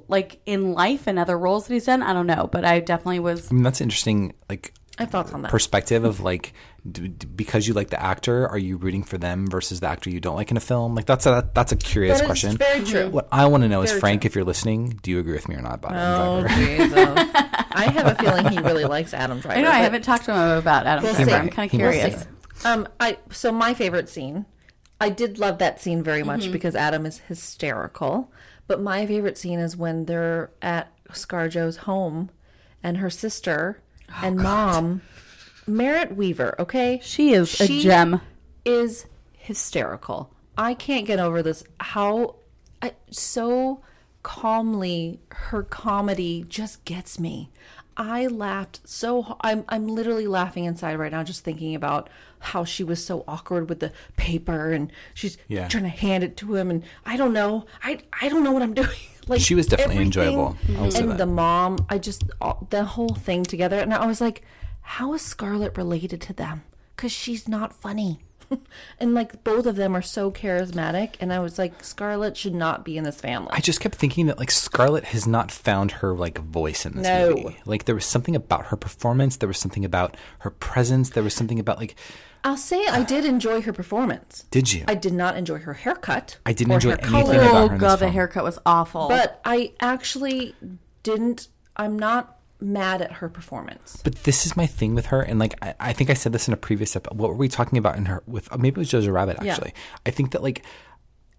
like 0.07 0.39
in 0.45 0.73
life 0.73 1.07
and 1.07 1.19
other 1.19 1.37
roles 1.37 1.67
that 1.67 1.73
he's 1.73 1.85
done? 1.85 2.01
I 2.01 2.13
don't 2.13 2.27
know, 2.27 2.47
but 2.51 2.65
I 2.65 2.79
definitely 2.79 3.19
was. 3.19 3.51
I 3.51 3.53
mean, 3.53 3.63
that's 3.63 3.81
interesting. 3.81 4.33
Like 4.49 4.73
I 4.99 5.03
have 5.03 5.11
thoughts 5.11 5.31
on 5.31 5.41
that. 5.43 5.51
perspective 5.51 6.03
of 6.03 6.19
like 6.21 6.53
d- 6.89 7.07
d- 7.09 7.27
because 7.27 7.67
you 7.67 7.73
like 7.73 7.89
the 7.89 8.01
actor, 8.01 8.47
are 8.47 8.57
you 8.57 8.77
rooting 8.77 9.03
for 9.03 9.17
them 9.17 9.47
versus 9.47 9.79
the 9.79 9.87
actor 9.87 10.09
you 10.09 10.19
don't 10.19 10.35
like 10.35 10.49
in 10.51 10.57
a 10.57 10.61
film? 10.61 10.95
Like 10.95 11.05
that's 11.05 11.25
a 11.25 11.49
that's 11.53 11.71
a 11.71 11.75
curious 11.75 12.17
That 12.19 12.23
is 12.23 12.27
question. 12.27 12.57
very 12.57 12.83
true. 12.83 13.09
What 13.09 13.27
I 13.31 13.45
want 13.45 13.63
to 13.63 13.69
know 13.69 13.81
is 13.83 13.91
Frank, 13.91 14.21
true. 14.21 14.27
if 14.29 14.35
you're 14.35 14.43
listening, 14.43 14.99
do 15.03 15.11
you 15.11 15.19
agree 15.19 15.33
with 15.33 15.47
me 15.47 15.55
or 15.55 15.61
not 15.61 15.75
about 15.75 15.91
Oh 15.93 16.45
Adam 16.45 16.47
Driver? 16.47 16.65
Jesus! 16.65 17.29
I 17.71 17.91
have 17.91 18.07
a 18.07 18.15
feeling 18.15 18.47
he 18.51 18.59
really 18.59 18.85
likes 18.85 19.13
Adam 19.13 19.39
Driver. 19.39 19.59
I 19.59 19.61
know 19.61 19.69
I 19.69 19.77
haven't 19.79 20.01
talked 20.03 20.25
to 20.25 20.31
him 20.33 20.57
about 20.57 20.87
Adam 20.87 21.03
We'll 21.03 21.13
Driver. 21.13 21.29
see. 21.29 21.35
I'm 21.35 21.49
kind 21.49 21.71
of 21.71 21.79
We'll 21.79 21.91
curious. 21.91 22.27
Um, 22.65 22.87
I 22.99 23.19
so 23.31 23.51
my 23.51 23.73
favorite 23.75 24.09
scene. 24.09 24.45
I 24.99 25.09
did 25.09 25.37
love 25.37 25.59
that 25.59 25.79
scene 25.79 26.01
very 26.01 26.23
much 26.23 26.41
Mm-hmm. 26.43 26.51
because 26.53 26.75
Adam 26.75 27.05
is 27.05 27.19
hysterical. 27.19 28.31
But 28.65 28.81
my 28.81 29.05
favorite 29.05 29.37
scene 29.37 29.59
is 29.59 29.77
when 29.77 30.05
they're 30.05 30.49
at 30.61 30.91
ScarJo's 31.09 31.77
home, 31.77 32.31
and 32.81 32.97
her 32.97 33.09
sister 33.11 33.81
Oh, 34.09 34.19
and 34.23 34.37
mom, 34.37 35.01
Merritt 35.65 36.15
Wever. 36.15 36.55
Okay, 36.59 36.99
She 37.03 37.33
is 37.33 37.59
a 37.59 37.67
gem. 37.67 38.21
Is 38.65 39.05
hysterical. 39.33 40.31
I 40.57 40.73
can't 40.73 41.05
get 41.05 41.19
over 41.19 41.41
this. 41.43 41.63
How 41.79 42.35
I, 42.81 42.93
so 43.11 43.81
calmly 44.23 45.19
her 45.29 45.63
comedy 45.63 46.45
just 46.49 46.83
gets 46.83 47.19
me. 47.19 47.49
I 47.99 48.27
laughed 48.27 48.81
so 48.85 49.37
I'm 49.41 49.65
I'm 49.67 49.87
literally 49.87 50.27
laughing 50.27 50.65
inside 50.65 50.95
right 50.99 51.11
now 51.11 51.23
just 51.23 51.43
thinking 51.43 51.73
about 51.75 52.09
how 52.39 52.63
she 52.63 52.83
was 52.83 53.03
so 53.03 53.23
awkward 53.27 53.67
with 53.69 53.79
the 53.79 53.91
paper 54.17 54.71
and 54.71 54.91
she's 55.15 55.37
Yeah. 55.47 55.67
trying 55.67 55.83
to 55.83 55.89
hand 55.89 56.23
it 56.23 56.37
to 56.37 56.53
him 56.55 56.69
and 56.69 56.83
I 57.05 57.17
don't 57.17 57.33
know. 57.33 57.65
I 57.83 57.99
I 58.21 58.29
don't 58.29 58.43
know 58.43 58.51
what 58.51 58.61
I'm 58.61 58.73
doing. 58.83 58.89
Like 59.27 59.41
She 59.41 59.55
was 59.55 59.65
definitely 59.65 60.03
enjoyable. 60.03 60.55
And 60.67 61.17
the 61.19 61.25
mom, 61.25 61.79
I 61.89 61.97
just 61.97 62.23
all, 62.39 62.67
the 62.69 62.85
whole 62.85 63.15
thing 63.15 63.43
together 63.43 63.79
and 63.79 63.93
I 63.93 64.05
was 64.05 64.21
like 64.21 64.43
how 64.81 65.13
is 65.13 65.21
Scarlett 65.23 65.75
related 65.77 66.21
to 66.21 66.33
them? 66.33 66.63
Cuz 66.97 67.11
she's 67.11 67.47
not 67.47 67.73
funny. 67.73 68.19
and 68.99 69.13
like 69.13 69.43
both 69.43 69.65
of 69.65 69.75
them 69.75 69.95
are 69.95 70.01
so 70.01 70.31
charismatic 70.31 71.15
and 71.19 71.31
I 71.33 71.39
was 71.39 71.57
like 71.57 71.83
Scarlett 71.83 72.37
should 72.37 72.55
not 72.55 72.85
be 72.85 72.97
in 72.97 73.03
this 73.03 73.19
family. 73.19 73.49
I 73.51 73.59
just 73.59 73.79
kept 73.79 73.95
thinking 73.95 74.27
that 74.27 74.37
like 74.39 74.51
Scarlett 74.51 75.05
has 75.05 75.27
not 75.27 75.51
found 75.51 75.91
her 75.93 76.13
like 76.15 76.37
voice 76.39 76.85
in 76.85 76.93
this 76.95 77.03
No. 77.03 77.35
movie. 77.35 77.57
Like 77.65 77.85
there 77.85 77.95
was 77.95 78.05
something 78.05 78.35
about 78.35 78.67
her 78.67 78.77
performance, 78.77 79.37
there 79.37 79.47
was 79.47 79.57
something 79.59 79.83
about 79.85 80.15
her 80.39 80.49
presence, 80.51 81.09
there 81.11 81.23
was 81.23 81.33
something 81.33 81.59
about 81.59 81.77
like 81.77 81.95
I'll 82.43 82.55
say 82.55 82.85
I 82.87 83.03
did 83.03 83.25
enjoy 83.25 83.61
her 83.61 83.73
performance. 83.73 84.45
did 84.51 84.71
you? 84.71 84.85
I 84.87 84.95
did 84.95 85.11
not 85.13 85.35
enjoy 85.35 85.57
her 85.57 85.73
haircut. 85.73 86.37
I 86.45 86.53
didn't 86.53 86.71
or 86.71 86.75
enjoy 86.75 86.91
her 86.91 86.97
anything 86.99 87.11
color, 87.25 87.35
about 87.41 87.43
Oh 87.53 87.53
her 87.55 87.65
in 87.65 87.71
oh, 87.71 87.73
this 87.73 87.81
god, 87.81 87.95
the 87.95 88.05
film. 88.05 88.11
haircut 88.13 88.43
was 88.43 88.59
awful. 88.65 89.07
But 89.09 89.41
I 89.43 89.73
actually 89.81 90.55
didn't. 91.03 91.49
I'm 91.75 91.97
not 91.99 92.36
mad 92.59 93.01
at 93.01 93.11
her 93.13 93.29
performance. 93.29 94.01
But 94.03 94.23
this 94.23 94.45
is 94.45 94.57
my 94.57 94.65
thing 94.65 94.95
with 94.95 95.07
her, 95.07 95.21
and 95.21 95.39
like 95.39 95.53
I, 95.61 95.73
I 95.79 95.93
think 95.93 96.09
I 96.09 96.13
said 96.13 96.33
this 96.33 96.47
in 96.47 96.53
a 96.53 96.57
previous 96.57 96.95
episode. 96.95 97.17
What 97.17 97.29
were 97.29 97.35
we 97.35 97.47
talking 97.49 97.77
about 97.77 97.97
in 97.97 98.05
her 98.05 98.23
with? 98.25 98.51
uh, 98.51 98.57
Maybe 98.57 98.75
it 98.75 98.77
was 98.77 98.91
Jojo 98.91 99.11
Rabbit. 99.13 99.37
Yeah. 99.41 99.53
Actually, 99.53 99.73
I 100.05 100.11
think 100.11 100.31
that 100.31 100.41
like 100.43 100.63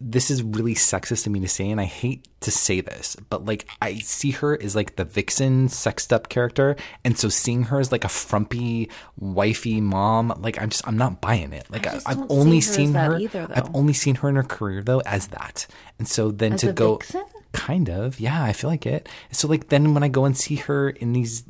this 0.00 0.30
is 0.30 0.44
really 0.44 0.74
sexist 0.76 1.26
of 1.26 1.32
me 1.32 1.40
to 1.40 1.48
say, 1.48 1.68
and 1.68 1.80
I 1.80 1.84
hate 1.84 2.28
to 2.42 2.52
say 2.52 2.80
this, 2.80 3.16
but 3.30 3.44
like 3.44 3.68
I 3.82 3.98
see 3.98 4.30
her 4.30 4.56
as 4.62 4.76
like 4.76 4.94
the 4.94 5.04
vixen, 5.04 5.68
sexed 5.68 6.12
up 6.12 6.28
character, 6.28 6.76
and 7.04 7.18
so 7.18 7.28
seeing 7.28 7.64
her 7.64 7.80
as 7.80 7.90
like 7.90 8.04
a 8.04 8.08
frumpy, 8.08 8.88
wifey 9.18 9.80
mom, 9.80 10.32
like 10.40 10.60
I'm 10.62 10.70
just 10.70 10.86
I'm 10.86 10.96
not 10.96 11.20
buying 11.20 11.52
it. 11.52 11.66
Like 11.68 11.88
I 11.88 11.98
have 12.06 12.26
only 12.30 12.60
see 12.60 12.70
her 12.70 12.86
seen 12.86 12.94
her. 12.94 13.18
either, 13.18 13.48
I've 13.52 13.74
only 13.74 13.92
seen 13.92 14.14
her 14.16 14.28
in 14.28 14.36
her 14.36 14.44
career 14.44 14.82
though 14.84 15.00
as 15.00 15.26
that, 15.28 15.66
and 15.98 16.06
so 16.06 16.30
then 16.30 16.52
As 16.52 16.60
to 16.60 16.70
a 16.70 16.72
go. 16.72 16.96
vixen? 16.98 17.24
Kind 17.58 17.90
of, 17.90 18.20
yeah. 18.20 18.42
I 18.42 18.52
feel 18.52 18.70
like 18.70 18.86
it. 18.86 19.08
So 19.32 19.48
like 19.48 19.68
then 19.68 19.94
when 19.94 20.02
I 20.02 20.08
go 20.08 20.24
and 20.24 20.36
see 20.36 20.56
her 20.56 20.90
in 20.90 21.12
these, 21.12 21.44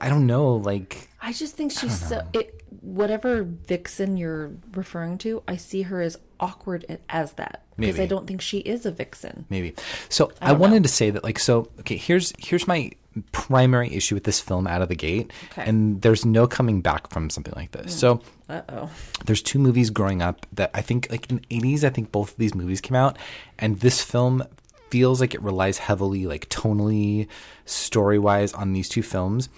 I 0.00 0.08
don't 0.08 0.26
know, 0.26 0.54
like 0.56 1.08
I 1.20 1.32
just 1.32 1.54
think 1.56 1.72
she's 1.72 2.08
so. 2.08 2.26
It, 2.32 2.62
whatever 2.80 3.42
vixen 3.42 4.16
you're 4.16 4.52
referring 4.72 5.18
to, 5.18 5.42
I 5.48 5.56
see 5.56 5.82
her 5.82 6.00
as 6.00 6.18
awkward 6.38 6.98
as 7.08 7.32
that 7.34 7.64
because 7.76 8.00
I 8.00 8.06
don't 8.06 8.26
think 8.26 8.40
she 8.40 8.58
is 8.58 8.86
a 8.86 8.90
vixen. 8.90 9.44
maybe. 9.50 9.74
So 10.08 10.32
I, 10.40 10.52
wanted 10.52 10.82
to 10.84 10.88
say 10.88 11.10
that 11.10 11.24
like 11.24 11.38
so 11.38 11.68
okay, 11.80 11.96
here's 11.96 12.32
here's 12.38 12.66
my 12.66 12.92
primary 13.32 13.92
issue 13.94 14.14
with 14.14 14.24
this 14.24 14.40
film 14.40 14.66
out 14.66 14.82
of 14.82 14.88
the 14.88 14.94
gate. 14.94 15.32
Okay. 15.52 15.64
And 15.64 16.02
there's 16.02 16.24
no 16.24 16.46
coming 16.46 16.80
back 16.80 17.10
from 17.10 17.30
something 17.30 17.54
like 17.56 17.72
this. 17.72 17.98
So 17.98 18.20
Uh 18.48 18.60
oh. 18.68 18.90
there's 19.24 19.42
two 19.42 19.58
movies 19.58 19.90
growing 19.90 20.22
up 20.22 20.46
that 20.52 20.70
I 20.74 20.82
think 20.82 21.08
like 21.10 21.30
in 21.30 21.36
the 21.36 21.60
80s 21.60 21.84
I 21.84 21.90
think 21.90 22.12
both 22.12 22.32
of 22.32 22.36
these 22.36 22.54
movies 22.54 22.80
came 22.80 22.96
out 22.96 23.16
and 23.58 23.80
this 23.80 24.02
film 24.02 24.44
feels 24.90 25.20
like 25.20 25.34
it 25.34 25.42
relies 25.42 25.78
heavily 25.78 26.26
like 26.26 26.48
tonally 26.48 27.28
story-wise 27.64 28.52
on 28.52 28.72
these 28.72 28.88
two 28.88 29.02
films 29.02 29.48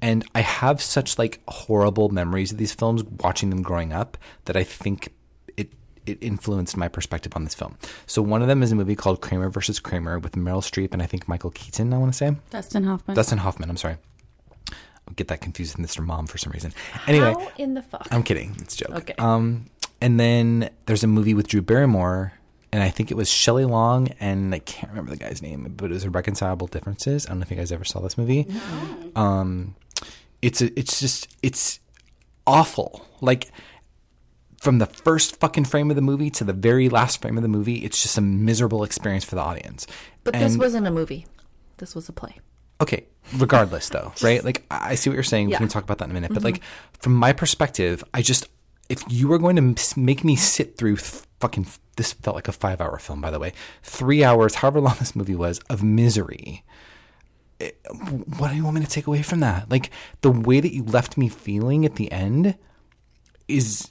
and 0.00 0.24
I 0.34 0.40
have 0.40 0.80
such 0.80 1.18
like 1.18 1.40
horrible 1.48 2.08
memories 2.08 2.52
of 2.52 2.58
these 2.58 2.72
films 2.72 3.02
watching 3.04 3.50
them 3.50 3.62
growing 3.62 3.92
up 3.92 4.16
that 4.44 4.56
I 4.56 4.64
think 4.64 5.12
it 5.56 5.72
it 6.06 6.18
influenced 6.22 6.76
my 6.76 6.88
perspective 6.88 7.32
on 7.36 7.44
this 7.44 7.54
film. 7.54 7.76
So 8.06 8.22
one 8.22 8.40
of 8.40 8.48
them 8.48 8.62
is 8.62 8.72
a 8.72 8.74
movie 8.74 8.96
called 8.96 9.20
Kramer 9.20 9.50
versus 9.50 9.78
Kramer 9.80 10.18
with 10.18 10.32
Meryl 10.32 10.62
Streep 10.62 10.92
and 10.92 11.02
I 11.02 11.06
think 11.06 11.28
Michael 11.28 11.50
Keaton 11.50 11.92
I 11.92 11.98
want 11.98 12.12
to 12.12 12.16
say. 12.16 12.36
Dustin 12.50 12.84
Hoffman. 12.84 13.14
Dustin 13.16 13.38
Hoffman, 13.38 13.68
I'm 13.70 13.76
sorry. 13.76 13.96
I 15.08 15.12
get 15.16 15.28
that 15.28 15.40
confused 15.40 15.76
with 15.76 15.86
Mr. 15.86 16.04
Mom 16.04 16.26
for 16.26 16.38
some 16.38 16.52
reason. 16.52 16.72
Anyway, 17.06 17.32
How 17.32 17.50
in 17.56 17.74
the 17.74 17.82
fuck? 17.82 18.06
I'm 18.10 18.22
kidding. 18.22 18.54
It's 18.60 18.74
a 18.74 18.78
joke. 18.84 18.96
Okay. 18.96 19.14
Um, 19.18 19.66
and 20.00 20.20
then 20.20 20.70
there's 20.86 21.02
a 21.02 21.06
movie 21.06 21.34
with 21.34 21.48
Drew 21.48 21.62
Barrymore, 21.62 22.32
and 22.72 22.82
I 22.82 22.90
think 22.90 23.10
it 23.10 23.16
was 23.16 23.28
Shelley 23.30 23.64
Long, 23.64 24.08
and 24.20 24.54
I 24.54 24.58
can't 24.58 24.90
remember 24.90 25.10
the 25.10 25.16
guy's 25.16 25.40
name, 25.42 25.72
but 25.76 25.86
it 25.90 25.94
was 25.94 26.04
Irreconcilable 26.04 26.66
Differences. 26.66 27.26
I 27.26 27.30
don't 27.30 27.38
know 27.40 27.42
if 27.44 27.50
you 27.50 27.56
guys 27.56 27.72
ever 27.72 27.84
saw 27.84 28.00
this 28.00 28.18
movie. 28.18 28.46
Um, 29.16 29.74
it's 30.42 30.60
a, 30.60 30.78
it's 30.78 31.00
just 31.00 31.28
it's 31.42 31.80
awful. 32.46 33.04
Like 33.20 33.50
from 34.60 34.78
the 34.78 34.86
first 34.86 35.36
fucking 35.40 35.64
frame 35.64 35.90
of 35.90 35.96
the 35.96 36.02
movie 36.02 36.30
to 36.30 36.44
the 36.44 36.52
very 36.52 36.88
last 36.88 37.20
frame 37.22 37.36
of 37.36 37.42
the 37.42 37.48
movie, 37.48 37.76
it's 37.84 38.02
just 38.02 38.18
a 38.18 38.20
miserable 38.20 38.82
experience 38.84 39.24
for 39.24 39.34
the 39.36 39.40
audience. 39.42 39.86
but 40.24 40.34
this 40.34 40.56
wasn't 40.56 40.86
a 40.86 40.90
movie. 40.90 41.26
This 41.78 41.94
was 41.94 42.08
a 42.08 42.12
play. 42.12 42.34
okay 42.80 43.04
regardless 43.36 43.90
though 43.90 44.10
right 44.22 44.42
like 44.42 44.64
i 44.70 44.90
I 44.90 44.94
see 44.94 45.10
what 45.10 45.14
you're 45.14 45.22
saying 45.22 45.48
Yeah. 45.50 45.56
Mm-hmm. 45.56 45.64
we 45.64 45.68
can 45.68 45.72
talk 45.72 45.84
about 45.84 45.98
that 45.98 46.04
in 46.06 46.10
a 46.12 46.14
minute 46.14 46.32
but 46.32 46.42
like 46.42 46.60
from 47.00 47.12
my 47.14 47.32
perspective 47.34 48.02
i 48.14 48.22
just 48.22 48.48
if 48.88 49.02
you 49.08 49.28
were 49.28 49.38
going 49.38 49.56
to 49.56 49.98
make 50.00 50.24
me 50.24 50.34
sit 50.36 50.76
through 50.76 50.96
th- 50.96 51.22
fucking 51.40 51.66
this 51.96 52.12
felt 52.12 52.34
like 52.36 52.48
a 52.48 52.52
five 52.52 52.80
hour 52.80 52.98
film 52.98 53.20
by 53.20 53.30
the 53.30 53.38
way 53.38 53.52
three 53.82 54.24
hours 54.24 54.56
however 54.56 54.80
long 54.80 54.96
this 54.98 55.14
movie 55.16 55.34
was 55.34 55.58
of 55.70 55.82
misery 55.82 56.64
it- 57.60 57.78
what 58.38 58.50
do 58.50 58.56
you 58.56 58.64
want 58.64 58.74
me 58.76 58.80
to 58.82 58.90
take 58.90 59.06
away 59.06 59.22
from 59.22 59.40
that 59.40 59.70
like 59.70 59.90
the 60.22 60.30
way 60.30 60.60
that 60.60 60.74
you 60.74 60.82
left 60.84 61.16
me 61.16 61.28
feeling 61.28 61.84
at 61.84 61.96
the 61.96 62.10
end 62.12 62.56
is 63.46 63.90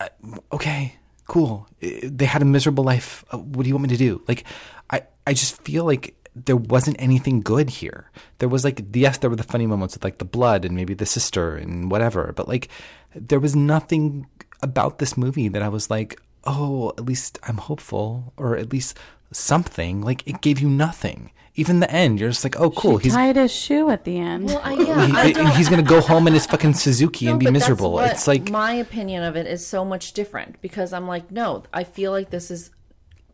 uh, 0.00 0.08
okay, 0.52 0.96
cool. 1.26 1.68
I- 1.82 2.00
They 2.02 2.24
had 2.26 2.42
a 2.42 2.44
miserable 2.44 2.82
life. 2.84 3.24
Uh, 3.32 3.38
What 3.38 3.62
do 3.62 3.68
you 3.68 3.74
want 3.74 3.84
me 3.88 3.96
to 3.96 3.96
do? 3.96 4.22
Like, 4.26 4.44
I, 4.90 5.02
I 5.26 5.32
just 5.34 5.60
feel 5.62 5.84
like 5.84 6.14
there 6.34 6.56
wasn't 6.56 6.96
anything 7.00 7.40
good 7.40 7.70
here. 7.70 8.10
There 8.38 8.48
was 8.48 8.64
like, 8.64 8.82
yes, 8.92 9.18
there 9.18 9.30
were 9.30 9.36
the 9.36 9.44
funny 9.44 9.66
moments 9.66 9.94
with 9.94 10.02
like 10.02 10.18
the 10.18 10.24
blood 10.24 10.64
and 10.64 10.74
maybe 10.74 10.94
the 10.94 11.06
sister 11.06 11.54
and 11.56 11.90
whatever, 11.92 12.32
but 12.34 12.48
like, 12.48 12.68
there 13.14 13.40
was 13.40 13.54
nothing 13.54 14.26
about 14.62 14.98
this 14.98 15.16
movie 15.16 15.48
that 15.48 15.62
I 15.62 15.68
was 15.68 15.90
like, 15.90 16.20
oh, 16.44 16.92
at 16.98 17.04
least 17.04 17.38
I'm 17.44 17.58
hopeful, 17.58 18.32
or 18.36 18.56
at 18.56 18.72
least 18.72 18.98
something. 19.32 20.00
Like, 20.00 20.26
it 20.26 20.40
gave 20.40 20.60
you 20.60 20.68
nothing. 20.68 21.30
Even 21.56 21.78
the 21.78 21.90
end, 21.90 22.18
you're 22.18 22.30
just 22.30 22.42
like, 22.42 22.58
oh, 22.58 22.70
cool. 22.70 22.96
He 22.96 23.04
He's 23.04 23.14
tied 23.14 23.36
his 23.36 23.52
shoe 23.52 23.88
at 23.90 24.04
the 24.04 24.18
end. 24.18 24.46
Well, 24.46 24.60
I, 24.64 24.72
yeah, 24.72 25.24
he, 25.24 25.32
don't, 25.32 25.54
he's 25.54 25.68
gonna 25.68 25.82
go 25.82 26.00
home 26.00 26.26
in 26.26 26.34
his 26.34 26.46
fucking 26.46 26.74
Suzuki 26.74 27.28
and 27.28 27.38
be 27.38 27.48
miserable. 27.48 27.92
what 27.92 28.10
It's 28.10 28.26
like 28.26 28.50
my 28.50 28.72
opinion 28.72 29.22
of 29.22 29.36
it 29.36 29.46
is 29.46 29.64
so 29.64 29.84
much 29.84 30.14
different 30.14 30.60
because 30.60 30.92
I'm 30.92 31.06
like, 31.06 31.30
no, 31.30 31.62
I 31.72 31.84
feel 31.84 32.10
like 32.10 32.30
this 32.30 32.50
is 32.50 32.70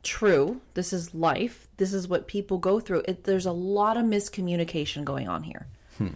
true. 0.02 0.60
This 0.74 0.92
is 0.92 1.14
life. 1.14 1.68
This 1.78 1.94
is 1.94 2.08
what 2.08 2.26
people 2.26 2.58
go 2.58 2.78
through. 2.78 3.04
It, 3.08 3.24
there's 3.24 3.46
a 3.46 3.52
lot 3.52 3.96
of 3.96 4.04
miscommunication 4.04 5.04
going 5.04 5.26
on 5.26 5.44
here. 5.44 5.66
Hmm. 5.96 6.08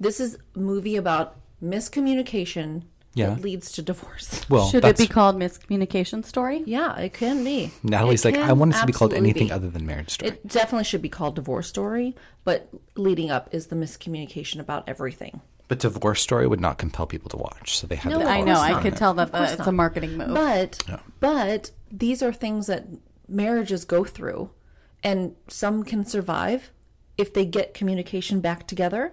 This 0.00 0.18
is 0.18 0.38
a 0.56 0.58
movie 0.58 0.96
about 0.96 1.36
miscommunication 1.62 2.82
Yeah. 3.14 3.34
it 3.36 3.42
leads 3.42 3.72
to 3.72 3.82
divorce. 3.82 4.40
Well, 4.48 4.68
Should 4.70 4.84
it 4.84 4.96
be 4.96 5.06
called 5.06 5.36
miscommunication 5.36 6.24
story? 6.24 6.62
Yeah, 6.66 6.96
it 6.98 7.12
can 7.12 7.44
be. 7.44 7.70
Natalie's 7.82 8.24
It 8.24 8.36
like, 8.36 8.40
I 8.48 8.52
want 8.54 8.74
it 8.74 8.78
to 8.80 8.86
be 8.86 8.92
called 8.92 9.12
anything 9.12 9.48
be. 9.48 9.52
other 9.52 9.68
than 9.68 9.84
marriage 9.86 10.10
story. 10.10 10.30
It 10.32 10.46
definitely 10.46 10.84
should 10.84 11.02
be 11.02 11.08
called 11.10 11.34
divorce 11.34 11.68
story, 11.68 12.14
but 12.44 12.68
leading 12.96 13.30
up 13.30 13.48
is 13.52 13.66
the 13.66 13.76
miscommunication 13.76 14.60
about 14.60 14.88
everything. 14.88 15.40
but 15.68 15.78
divorce 15.78 16.20
story 16.22 16.46
would 16.46 16.60
not 16.60 16.78
compel 16.78 17.06
people 17.06 17.28
to 17.30 17.36
watch, 17.36 17.78
so 17.78 17.86
they 17.86 17.96
have. 17.96 18.12
No, 18.12 18.18
to. 18.20 18.26
I 18.26 18.40
know. 18.42 18.54
I 18.60 18.72
something. 18.72 18.90
could 18.92 18.98
tell 18.98 19.14
that 19.14 19.34
uh, 19.34 19.46
it's 19.48 19.58
not. 19.58 19.68
a 19.68 19.72
marketing 19.72 20.16
move. 20.16 20.34
But 20.34 20.82
but 21.20 21.70
these 21.90 22.22
are 22.22 22.32
things 22.32 22.66
that 22.66 22.84
marriages 23.28 23.84
go 23.84 24.04
through, 24.04 24.50
and 25.02 25.34
some 25.48 25.82
can 25.84 26.04
survive 26.04 26.70
if 27.16 27.32
they 27.32 27.44
get 27.46 27.74
communication 27.74 28.40
back 28.40 28.66
together, 28.66 29.12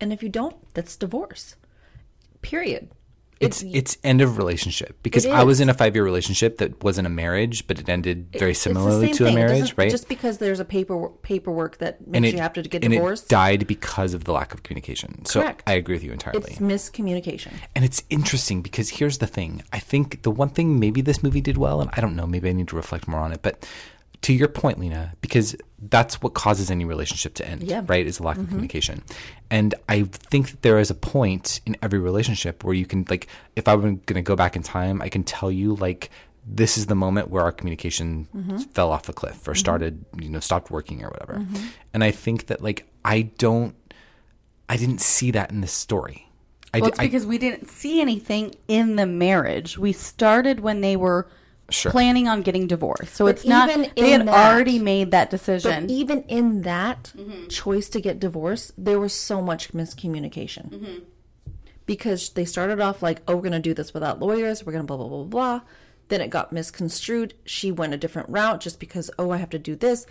and 0.00 0.12
if 0.12 0.22
you 0.22 0.28
don't, 0.28 0.56
that's 0.74 0.96
divorce. 0.96 1.56
Period. 2.40 2.90
It's 3.42 3.62
it's 3.62 3.98
end 4.04 4.20
of 4.20 4.38
relationship 4.38 4.98
because 5.02 5.26
I 5.26 5.42
was 5.44 5.60
in 5.60 5.68
a 5.68 5.74
five 5.74 5.94
year 5.94 6.04
relationship 6.04 6.58
that 6.58 6.82
wasn't 6.82 7.06
a 7.06 7.10
marriage, 7.10 7.66
but 7.66 7.78
it 7.78 7.88
ended 7.88 8.28
very 8.32 8.54
similarly 8.54 9.12
to 9.12 9.24
a 9.24 9.26
thing. 9.26 9.38
It 9.38 9.40
marriage, 9.40 9.74
right? 9.76 9.90
Just 9.90 10.08
because 10.08 10.38
there's 10.38 10.60
a 10.60 10.64
paper 10.64 11.08
paperwork 11.22 11.78
that 11.78 12.06
makes 12.06 12.16
and 12.16 12.26
it 12.26 12.34
you 12.34 12.40
have 12.40 12.52
to 12.54 12.62
get 12.62 12.84
and 12.84 12.92
divorced, 12.92 13.24
it 13.24 13.28
died 13.28 13.66
because 13.66 14.14
of 14.14 14.24
the 14.24 14.32
lack 14.32 14.54
of 14.54 14.62
communication. 14.62 15.24
So 15.24 15.40
Correct. 15.40 15.62
I 15.66 15.74
agree 15.74 15.96
with 15.96 16.04
you 16.04 16.12
entirely. 16.12 16.40
it's 16.40 16.58
miscommunication. 16.58 17.52
And 17.74 17.84
it's 17.84 18.02
interesting 18.10 18.62
because 18.62 18.90
here's 18.90 19.18
the 19.18 19.26
thing. 19.26 19.62
I 19.72 19.78
think 19.78 20.22
the 20.22 20.30
one 20.30 20.48
thing 20.48 20.78
maybe 20.78 21.00
this 21.00 21.22
movie 21.22 21.40
did 21.40 21.56
well, 21.56 21.80
and 21.80 21.90
I 21.92 22.00
don't 22.00 22.16
know, 22.16 22.26
maybe 22.26 22.48
I 22.48 22.52
need 22.52 22.68
to 22.68 22.76
reflect 22.76 23.08
more 23.08 23.20
on 23.20 23.32
it, 23.32 23.42
but 23.42 23.66
to 24.22 24.32
your 24.32 24.48
point, 24.48 24.78
Lyna, 24.78 25.14
because 25.20 25.56
that's 25.88 26.22
what 26.22 26.34
causes 26.34 26.70
any 26.70 26.84
relationship 26.84 27.34
to 27.34 27.46
end, 27.48 27.62
Yeah. 27.64 27.78
Mm-hmm. 27.78 27.86
right? 27.86 28.06
Is 28.06 28.20
a 28.20 28.22
lack 28.22 28.38
of 28.38 28.46
communication. 28.48 29.02
And 29.50 29.74
I 29.88 30.02
think 30.04 30.50
that 30.50 30.62
there 30.62 30.78
is 30.78 30.90
a 30.90 30.94
point 30.94 31.60
in 31.66 31.76
every 31.82 31.98
relationship 31.98 32.62
where 32.64 32.74
you 32.74 32.86
can, 32.86 33.04
like, 33.10 33.26
if 33.56 33.66
I 33.68 33.74
were 33.74 33.82
going 33.82 34.00
to 34.14 34.22
go 34.22 34.36
back 34.36 34.54
in 34.56 34.62
time, 34.62 35.02
I 35.02 35.08
can 35.08 35.24
tell 35.24 35.50
you, 35.50 35.74
like, 35.74 36.10
this 36.46 36.76
is 36.78 36.86
the 36.86 36.94
moment 36.94 37.30
where 37.30 37.42
our 37.42 37.52
communication 37.52 38.28
Mm-hmm. 38.34 38.58
fell 38.74 38.90
off 38.92 39.08
a 39.08 39.12
cliff 39.12 39.46
or 39.48 39.54
started, 39.54 40.04
you 40.18 40.28
know, 40.28 40.40
stopped 40.40 40.70
working 40.70 41.02
or 41.04 41.08
whatever. 41.10 41.34
Mm-hmm. 41.34 41.66
And 41.94 42.04
I 42.04 42.10
think 42.12 42.46
that, 42.46 42.62
like, 42.62 42.86
I 43.04 43.22
don't, 43.38 43.74
I 44.68 44.76
didn't 44.76 45.00
see 45.00 45.32
that 45.32 45.50
in 45.50 45.60
this 45.60 45.72
story. 45.72 46.28
I, 46.72 46.78
well, 46.80 46.88
it's 46.90 46.98
I- 47.00 47.04
because 47.06 47.26
we 47.26 47.38
didn't 47.38 47.68
see 47.68 48.00
anything 48.00 48.54
in 48.68 48.96
the 48.96 49.04
marriage. 49.06 49.76
We 49.78 49.92
started 49.92 50.60
when 50.60 50.80
they 50.80 50.96
were 50.96 51.28
Sure. 51.70 51.90
planning 51.92 52.28
on 52.28 52.42
getting 52.42 52.66
divorced. 52.66 53.14
So 53.14 53.24
But 53.24 53.36
it's 53.36 53.46
not 53.46 53.70
even 53.70 53.90
they 53.96 54.10
had 54.10 54.26
that- 54.28 54.52
already 54.52 54.78
made 54.78 55.10
that 55.12 55.30
decision. 55.30 55.86
But 55.86 55.90
even 55.90 56.22
in 56.24 56.62
that 56.62 57.12
Mm-hmm. 57.16 57.48
choice 57.48 57.88
to 57.90 58.00
get 58.00 58.20
divorced, 58.20 58.72
there 58.76 59.00
was 59.00 59.14
so 59.14 59.40
much 59.40 59.72
miscommunication. 59.72 60.70
Mm-hmm. 60.70 60.98
Because 61.86 62.28
they 62.30 62.44
started 62.44 62.80
off 62.80 63.02
like, 63.02 63.22
oh, 63.26 63.34
we're 63.36 63.42
going 63.42 63.52
to 63.52 63.58
do 63.58 63.74
this 63.74 63.92
without 63.94 64.20
lawyers. 64.20 64.64
We're 64.64 64.72
going 64.72 64.84
to 64.84 64.86
blah, 64.86 64.96
blah, 64.96 65.08
blah, 65.08 65.24
blah. 65.24 65.60
Then 66.08 66.20
it 66.20 66.30
got 66.30 66.52
misconstrued. 66.52 67.34
She 67.44 67.72
went 67.72 67.94
a 67.94 67.96
different 67.96 68.28
route 68.28 68.60
just 68.60 68.78
because, 68.78 69.10
oh, 69.18 69.30
I 69.30 69.38
have 69.38 69.50
to 69.50 69.58
do 69.58 69.74
this. 69.74 70.06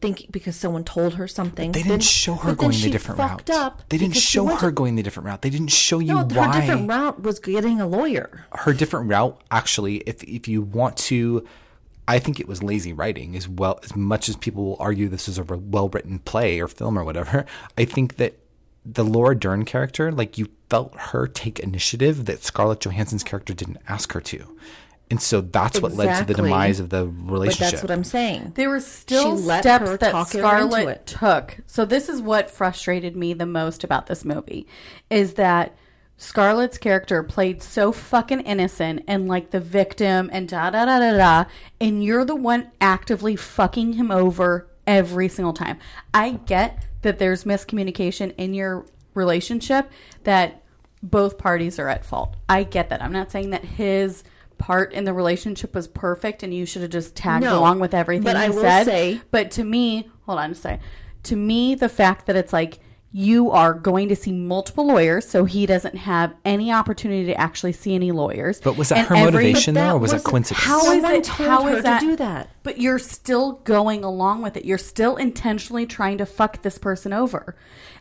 Think 0.00 0.28
because 0.30 0.56
someone 0.56 0.84
told 0.84 1.14
her 1.14 1.28
something. 1.28 1.72
They 1.72 1.82
didn't 1.82 2.02
show 2.02 2.34
her 2.34 2.54
going 2.54 2.72
the 2.80 2.90
different 2.90 3.18
route. 3.18 3.50
Up 3.50 3.88
they 3.90 3.98
didn't 3.98 4.16
show 4.16 4.46
her 4.46 4.70
going 4.70 4.96
the 4.96 5.02
different 5.02 5.26
route. 5.26 5.42
They 5.42 5.50
didn't 5.50 5.68
show 5.68 5.98
you 5.98 6.14
No, 6.14 6.24
why. 6.24 6.46
her 6.46 6.60
different 6.60 6.88
route 6.88 7.22
was 7.22 7.38
getting 7.38 7.80
a 7.80 7.86
lawyer. 7.86 8.46
her 8.54 8.72
different 8.72 9.10
route 9.10 9.40
actually 9.50 9.96
if 9.98 10.22
if 10.24 10.48
you 10.48 10.62
want 10.62 10.96
to 10.96 11.46
I 12.08 12.18
think 12.18 12.40
it 12.40 12.48
was 12.48 12.62
lazy 12.62 12.92
writing 12.92 13.36
as 13.36 13.46
well 13.46 13.78
as 13.84 13.94
much 13.94 14.28
as 14.28 14.36
people 14.36 14.64
will 14.64 14.76
argue 14.80 15.08
this 15.08 15.28
is 15.28 15.38
a 15.38 15.44
well 15.44 15.88
written 15.90 16.18
play 16.20 16.58
or 16.60 16.66
film 16.66 16.98
or 16.98 17.04
whatever. 17.04 17.44
I 17.78 17.84
think 17.84 18.16
that 18.16 18.34
the 18.84 19.04
Laura 19.04 19.38
Dern 19.38 19.64
character, 19.64 20.10
like 20.10 20.38
you 20.38 20.48
felt 20.70 20.94
her 20.98 21.26
take 21.28 21.58
initiative 21.60 22.24
that 22.24 22.42
Scarlett 22.42 22.80
Johansson's 22.80 23.22
character 23.22 23.52
didn't 23.52 23.78
ask 23.86 24.12
her 24.14 24.20
to. 24.22 24.56
And 25.10 25.20
so 25.20 25.40
that's 25.40 25.80
what 25.80 25.94
led 25.94 26.18
to 26.20 26.24
the 26.24 26.34
demise 26.34 26.78
of 26.78 26.90
the 26.90 27.04
But 27.04 27.32
relationship. 27.32 27.70
that's 27.72 27.82
what 27.82 27.90
I'm 27.90 28.04
saying. 28.04 28.52
There 28.54 28.70
were 28.70 28.80
still 28.80 29.36
She 29.36 29.42
steps 29.42 29.98
that 29.98 30.12
talk 30.12 30.32
her 30.32 30.38
into 30.38 30.48
Scarlett 30.48 31.06
took. 31.06 31.56
So 31.66 31.84
this 31.84 32.08
is 32.08 32.22
what 32.22 32.48
frustrated 32.48 33.16
me 33.16 33.32
the 33.34 33.46
most 33.46 33.82
about 33.82 34.06
this 34.06 34.24
movie 34.24 34.68
is 35.10 35.34
that 35.34 35.74
Scarlett's 36.16 36.78
character 36.78 37.22
played 37.22 37.62
so 37.62 37.90
fucking 37.92 38.40
innocent 38.40 39.02
and 39.08 39.26
like 39.26 39.50
the 39.50 39.58
victim 39.58 40.30
and 40.32 40.48
da 40.48 40.70
da 40.70 40.84
da 40.84 40.98
da 41.00 41.16
da 41.16 41.50
and 41.80 42.04
you're 42.04 42.24
the 42.26 42.36
one 42.36 42.70
actively 42.80 43.34
fucking 43.34 43.94
him 43.94 44.10
over 44.10 44.68
every 44.86 45.28
single 45.28 45.54
time. 45.54 45.78
I 46.14 46.32
get 46.32 46.86
that 47.02 47.18
there's 47.18 47.44
miscommunication 47.44 48.34
in 48.36 48.54
your 48.54 48.84
relationship 49.14 49.90
that 50.24 50.62
both 51.02 51.38
parties 51.38 51.78
are 51.78 51.88
at 51.88 52.04
fault. 52.04 52.36
I 52.48 52.64
get 52.64 52.90
that. 52.90 53.02
I'm 53.02 53.12
not 53.12 53.32
saying 53.32 53.50
that 53.50 53.64
his 53.64 54.22
part 54.60 54.92
in 54.92 55.04
the 55.04 55.12
relationship 55.12 55.74
was 55.74 55.88
perfect 55.88 56.42
and 56.44 56.54
you 56.54 56.64
should 56.66 56.82
have 56.82 56.90
just 56.92 57.16
tagged 57.16 57.42
No, 57.44 57.58
along 57.58 57.80
with 57.80 57.94
everything 57.94 58.22
but 58.24 58.36
he 58.36 58.42
I 58.44 58.48
will 58.50 58.60
said. 58.60 58.84
say- 58.84 59.20
but 59.32 59.50
to 59.52 59.64
me, 59.64 60.08
hold 60.26 60.38
on 60.38 60.52
a 60.52 60.54
second. 60.54 60.80
To 61.24 61.34
me, 61.36 61.74
the 61.74 61.88
fact 61.88 62.26
that 62.26 62.36
it's 62.36 62.52
like 62.52 62.78
you 63.12 63.50
are 63.50 63.74
going 63.74 64.08
to 64.08 64.14
see 64.14 64.30
multiple 64.30 64.86
lawyers, 64.86 65.28
so 65.28 65.44
he 65.44 65.66
doesn't 65.66 65.96
have 65.96 66.32
any 66.44 66.70
opportunity 66.72 67.24
to 67.26 67.34
actually 67.40 67.72
see 67.72 67.92
any 67.96 68.12
lawyers. 68.12 68.60
But 68.60 68.76
was 68.76 68.90
that 68.90 68.98
And 68.98 69.06
her 69.08 69.14
every- 69.16 69.32
motivation 69.32 69.74
But 69.74 69.80
though, 69.88 69.96
or 69.96 69.98
was 69.98 70.12
it 70.12 70.16
wasn't- 70.16 70.30
coincidence? 70.30 70.64
How 70.64 70.92
is 70.92 71.02
it? 71.02 71.24
told 71.24 71.48
How 71.50 71.62
her 71.64 71.76
is 71.78 71.82
to 71.84 71.96
do 71.98 72.14
that. 72.16 72.50
But 72.62 72.80
you're 72.80 73.00
still 73.00 73.52
going 73.64 74.04
along 74.04 74.42
with 74.42 74.56
it. 74.56 74.64
You're 74.64 74.78
still 74.78 75.16
intentionally 75.16 75.86
trying 75.86 76.18
to 76.18 76.26
fuck 76.26 76.62
this 76.62 76.78
person 76.78 77.12
over, 77.12 77.56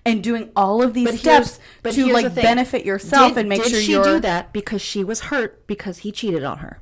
and 0.05 0.23
doing 0.23 0.49
all 0.55 0.81
of 0.81 0.93
these 0.93 1.05
But 1.11 1.15
steps 1.19 1.59
but 1.83 1.93
to 1.93 2.11
like 2.11 2.33
benefit 2.35 2.85
yourself 2.85 3.33
Did- 3.33 3.39
and 3.41 3.49
make 3.49 3.63
did 3.63 3.71
sure 3.71 3.81
she 3.81 3.91
you're. 3.91 4.03
do 4.03 4.19
that 4.21 4.53
because 4.53 4.81
she 4.81 5.03
was 5.03 5.19
hurt 5.21 5.65
because 5.67 5.99
he 5.99 6.11
cheated 6.11 6.43
on 6.43 6.59
her. 6.59 6.81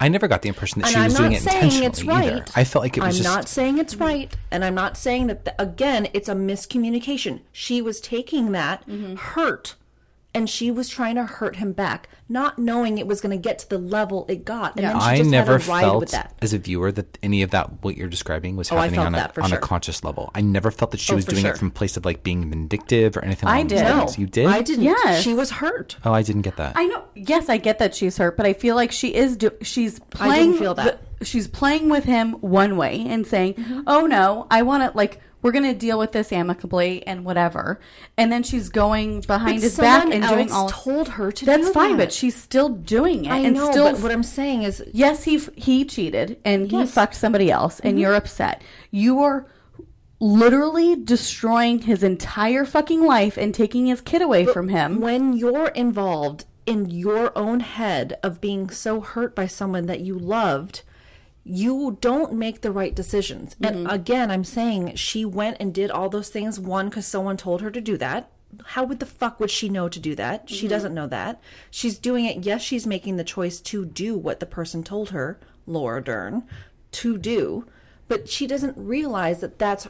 I 0.00 0.08
never 0.08 0.26
got 0.26 0.42
the 0.42 0.48
impression 0.48 0.80
that 0.82 0.88
And 0.88 0.94
she 0.94 1.00
was 1.04 1.14
I'm 1.14 1.18
doing 1.20 1.32
not 1.32 1.38
it 1.38 1.42
saying 1.44 1.64
intentionally 1.64 1.86
it's 1.86 2.02
right. 2.04 2.32
either. 2.32 2.44
I 2.56 2.64
felt 2.64 2.84
like 2.84 2.96
it 2.96 3.00
was 3.02 3.16
I'm 3.16 3.22
just 3.22 3.36
not 3.36 3.48
saying 3.48 3.78
it's 3.78 3.94
right, 3.96 4.36
and 4.50 4.64
I'm 4.64 4.74
not 4.74 4.96
saying 4.96 5.28
that. 5.28 5.44
The, 5.44 5.62
again, 5.62 6.08
it's 6.12 6.28
a 6.28 6.34
miscommunication. 6.34 7.40
She 7.52 7.80
was 7.80 8.00
taking 8.00 8.52
that 8.52 8.86
Mm-hmm. 8.88 9.14
hurt, 9.14 9.76
and 10.34 10.50
she 10.50 10.70
was 10.70 10.88
trying 10.88 11.14
to 11.14 11.24
hurt 11.24 11.56
him 11.56 11.72
back, 11.72 12.08
not 12.28 12.58
knowing 12.58 12.98
it 12.98 13.06
was 13.06 13.20
going 13.20 13.30
to 13.30 13.40
get 13.40 13.58
to 13.60 13.68
the 13.68 13.78
level 13.78 14.26
it 14.28 14.44
got. 14.44 14.74
And 14.76 14.84
then 14.84 14.98
she 15.00 15.06
I 15.06 15.16
just 15.18 15.30
never 15.30 15.52
had 15.52 15.62
to 15.62 15.70
ride 15.70 15.80
felt 15.82 16.00
with 16.00 16.10
that. 16.10 16.34
as 16.42 16.52
a 16.52 16.58
viewer 16.58 16.90
that 16.92 17.16
any 17.22 17.42
of 17.42 17.50
that 17.52 17.82
what 17.84 17.96
you're 17.96 18.08
describing 18.08 18.56
was 18.56 18.70
Oh, 18.72 18.76
happening 18.76 18.96
felt 18.96 19.06
on 19.06 19.14
a 19.14 19.18
that 19.18 19.38
on 19.38 19.48
sure. 19.50 19.58
a 19.58 19.60
conscious 19.60 20.02
level. 20.02 20.30
I 20.34 20.40
never 20.40 20.70
felt 20.70 20.90
that 20.90 21.00
she 21.00 21.12
Oh, 21.12 21.16
was 21.16 21.24
doing 21.24 21.42
sure. 21.42 21.52
it 21.52 21.58
from 21.58 21.68
a 21.68 21.70
place 21.70 21.96
of 21.96 22.04
like 22.04 22.22
being 22.22 22.50
vindictive 22.50 23.16
or 23.16 23.24
anything. 23.24 23.48
I 23.48 23.56
along 23.58 23.68
those 23.68 23.78
did. 23.80 23.88
lines. 23.90 24.18
You 24.18 24.26
did. 24.26 24.46
I 24.46 24.62
didn't. 24.62 24.84
Yes. 24.84 25.22
She 25.22 25.34
was 25.34 25.50
hurt. 25.50 25.96
Oh, 26.04 26.12
I 26.12 26.22
didn't 26.22 26.42
get 26.42 26.56
that. 26.56 26.72
I 26.76 26.86
know. 26.86 27.04
Yes, 27.14 27.48
I 27.48 27.56
get 27.58 27.78
that 27.78 27.94
she's 27.94 28.16
hurt, 28.16 28.36
but 28.36 28.44
I 28.46 28.52
feel 28.54 28.74
like 28.74 28.90
she 28.92 29.14
is. 29.14 29.36
Do- 29.36 29.52
she's 29.62 29.98
playing. 30.00 30.32
I 30.32 30.38
didn't 30.40 30.58
feel 30.58 30.74
that. 30.74 30.98
the- 31.18 31.24
she's 31.24 31.46
playing 31.46 31.88
with 31.88 32.04
him 32.04 32.32
one 32.40 32.76
way 32.76 33.04
and 33.08 33.26
saying, 33.26 33.54
Mm-hmm. 33.54 33.80
"Oh 33.86 34.06
no, 34.06 34.46
I 34.50 34.62
want 34.62 34.82
to 34.90 34.96
like." 34.96 35.20
We're 35.44 35.52
gonna 35.52 35.74
deal 35.74 35.98
with 35.98 36.12
this 36.12 36.32
amicably 36.32 37.06
and 37.06 37.22
whatever, 37.22 37.78
and 38.16 38.32
then 38.32 38.42
she's 38.42 38.70
going 38.70 39.20
behind 39.20 39.56
But 39.58 39.62
his 39.62 39.76
back 39.76 40.04
and 40.10 40.26
doing 40.26 40.50
all. 40.50 40.70
told 40.70 41.06
her 41.10 41.30
to 41.30 41.44
That's 41.44 41.68
fine, 41.68 41.98
that. 41.98 42.04
but 42.04 42.12
she's 42.14 42.34
still 42.34 42.70
doing 42.70 43.26
it, 43.26 43.30
I 43.30 43.38
and 43.40 43.54
know. 43.54 43.70
still. 43.70 43.92
but 43.92 44.00
what 44.00 44.10
I'm 44.10 44.22
saying 44.22 44.62
is, 44.62 44.82
yes, 44.94 45.24
he 45.24 45.38
he 45.54 45.84
cheated 45.84 46.38
and 46.46 46.70
he 46.70 46.78
Yes. 46.78 46.86
Mm-hmm. 46.88 46.94
fucked 46.94 47.14
somebody 47.16 47.50
else, 47.50 47.78
and 47.80 48.00
you're 48.00 48.14
upset. 48.14 48.62
You 48.90 49.20
are 49.20 49.44
literally 50.18 50.96
destroying 50.96 51.80
his 51.80 52.02
entire 52.02 52.64
fucking 52.64 53.04
life 53.04 53.36
and 53.36 53.54
taking 53.54 53.84
his 53.86 54.00
kid 54.00 54.22
away 54.22 54.46
from 54.46 54.70
him. 54.70 54.98
when 55.00 55.34
you're 55.34 55.68
involved 55.68 56.46
in 56.64 56.88
your 56.88 57.36
own 57.36 57.60
head 57.60 58.14
of 58.22 58.40
being 58.40 58.70
so 58.70 59.02
hurt 59.02 59.34
by 59.34 59.46
someone 59.46 59.84
that 59.84 60.00
you 60.00 60.18
loved, 60.18 60.80
you 61.44 61.98
don't 62.00 62.32
make 62.32 62.62
the 62.62 62.72
right 62.72 62.94
decisions. 62.94 63.54
And 63.62 63.76
mm-hmm. 63.76 63.86
again, 63.90 64.30
I'm 64.30 64.44
saying 64.44 64.96
she 64.96 65.24
went 65.24 65.58
and 65.60 65.74
did 65.74 65.90
all 65.90 66.08
those 66.08 66.30
things, 66.30 66.58
one, 66.58 66.88
because 66.88 67.06
someone 67.06 67.36
told 67.36 67.60
her 67.60 67.70
to 67.70 67.80
do 67.80 67.96
that. 67.98 68.30
How 68.64 68.84
would 68.84 69.00
the 69.00 69.06
fuck 69.06 69.40
would 69.40 69.50
she 69.50 69.68
know 69.68 69.88
to 69.88 70.00
do 70.00 70.14
that? 70.14 70.48
She 70.48 70.60
mm-hmm. 70.60 70.68
doesn't 70.68 70.94
know 70.94 71.06
that. 71.08 71.40
She's 71.70 71.98
doing 71.98 72.24
it. 72.24 72.44
Yes, 72.44 72.62
she's 72.62 72.86
making 72.86 73.16
the 73.16 73.24
choice 73.24 73.60
to 73.60 73.84
do 73.84 74.16
what 74.16 74.40
the 74.40 74.46
person 74.46 74.82
told 74.82 75.10
her, 75.10 75.38
Laura 75.66 76.02
Dern, 76.02 76.44
to 76.92 77.18
do, 77.18 77.66
but 78.08 78.28
she 78.28 78.46
doesn't 78.46 78.76
realize 78.78 79.40
that 79.40 79.58
that's 79.58 79.88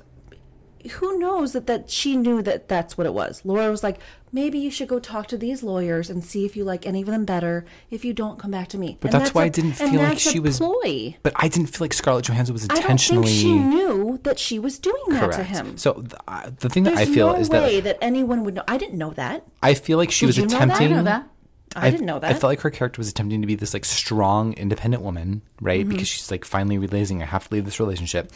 who 0.92 1.18
knows 1.18 1.52
that 1.52 1.66
that 1.66 1.88
she 1.88 2.16
knew 2.16 2.42
that 2.42 2.68
that's 2.68 2.98
what 2.98 3.06
it 3.06 3.14
was. 3.14 3.42
Laura 3.44 3.70
was 3.70 3.82
like, 3.82 3.98
maybe 4.34 4.58
you 4.58 4.70
should 4.70 4.88
go 4.88 4.98
talk 4.98 5.28
to 5.28 5.38
these 5.38 5.62
lawyers 5.62 6.10
and 6.10 6.22
see 6.22 6.44
if 6.44 6.56
you 6.56 6.64
like 6.64 6.84
any 6.84 7.00
of 7.00 7.06
them 7.06 7.24
better. 7.24 7.64
If 7.88 8.04
you 8.04 8.12
don't, 8.12 8.38
come 8.38 8.50
back 8.50 8.68
to 8.68 8.78
me. 8.78 8.98
But 9.00 9.14
And 9.14 9.20
that's 9.20 9.32
why 9.32 9.42
I 9.42 9.44
I 9.44 9.48
didn't 9.48 9.74
feel 9.74 10.00
like 10.00 10.18
she 10.18 10.40
was. 10.40 10.58
Ploy. 10.58 11.16
But 11.22 11.32
I 11.36 11.48
didn't 11.48 11.68
feel 11.68 11.84
like 11.84 11.94
Scarlett 11.94 12.26
Johansson 12.26 12.52
was 12.52 12.64
intentionally. 12.64 13.22
I 13.22 13.32
don't 13.32 13.32
think 13.32 13.40
she 13.40 13.54
knew 13.54 14.20
that 14.24 14.38
she 14.38 14.58
was 14.58 14.78
doing 14.78 15.02
that 15.10 15.20
correct. 15.20 15.36
to 15.36 15.44
him. 15.44 15.78
So 15.78 15.92
the, 15.92 16.18
uh, 16.26 16.50
the 16.58 16.68
thing 16.68 16.82
There's 16.82 16.98
that 16.98 17.08
I 17.08 17.14
feel 17.14 17.28
no 17.28 17.38
is 17.38 17.48
that 17.50 17.62
way 17.62 17.80
that 17.80 17.98
anyone 18.02 18.44
would 18.44 18.54
know. 18.54 18.64
I 18.66 18.76
didn't 18.76 18.98
know 18.98 19.10
that. 19.10 19.46
I 19.62 19.74
feel 19.74 19.96
like 19.96 20.10
she 20.10 20.26
Did 20.26 20.30
was 20.30 20.36
you 20.38 20.46
know 20.46 20.58
that? 20.58 20.80
I 20.80 20.86
know 20.88 21.02
that. 21.04 21.28
I 21.76 21.90
didn't 21.90 22.06
know 22.06 22.18
that. 22.18 22.30
I 22.30 22.34
felt 22.34 22.50
like 22.50 22.60
her 22.60 22.70
character 22.70 23.00
was 23.00 23.08
attempting 23.08 23.40
to 23.40 23.46
be 23.46 23.56
this 23.56 23.74
like 23.74 23.84
strong, 23.84 24.52
independent 24.54 25.02
woman, 25.02 25.42
right? 25.60 25.80
Mm-hmm. 25.80 25.90
Because 25.90 26.08
she's 26.08 26.30
like 26.30 26.44
finally 26.44 26.78
realizing 26.78 27.22
I 27.22 27.26
have 27.26 27.48
to 27.48 27.54
leave 27.54 27.64
this 27.64 27.80
relationship. 27.80 28.30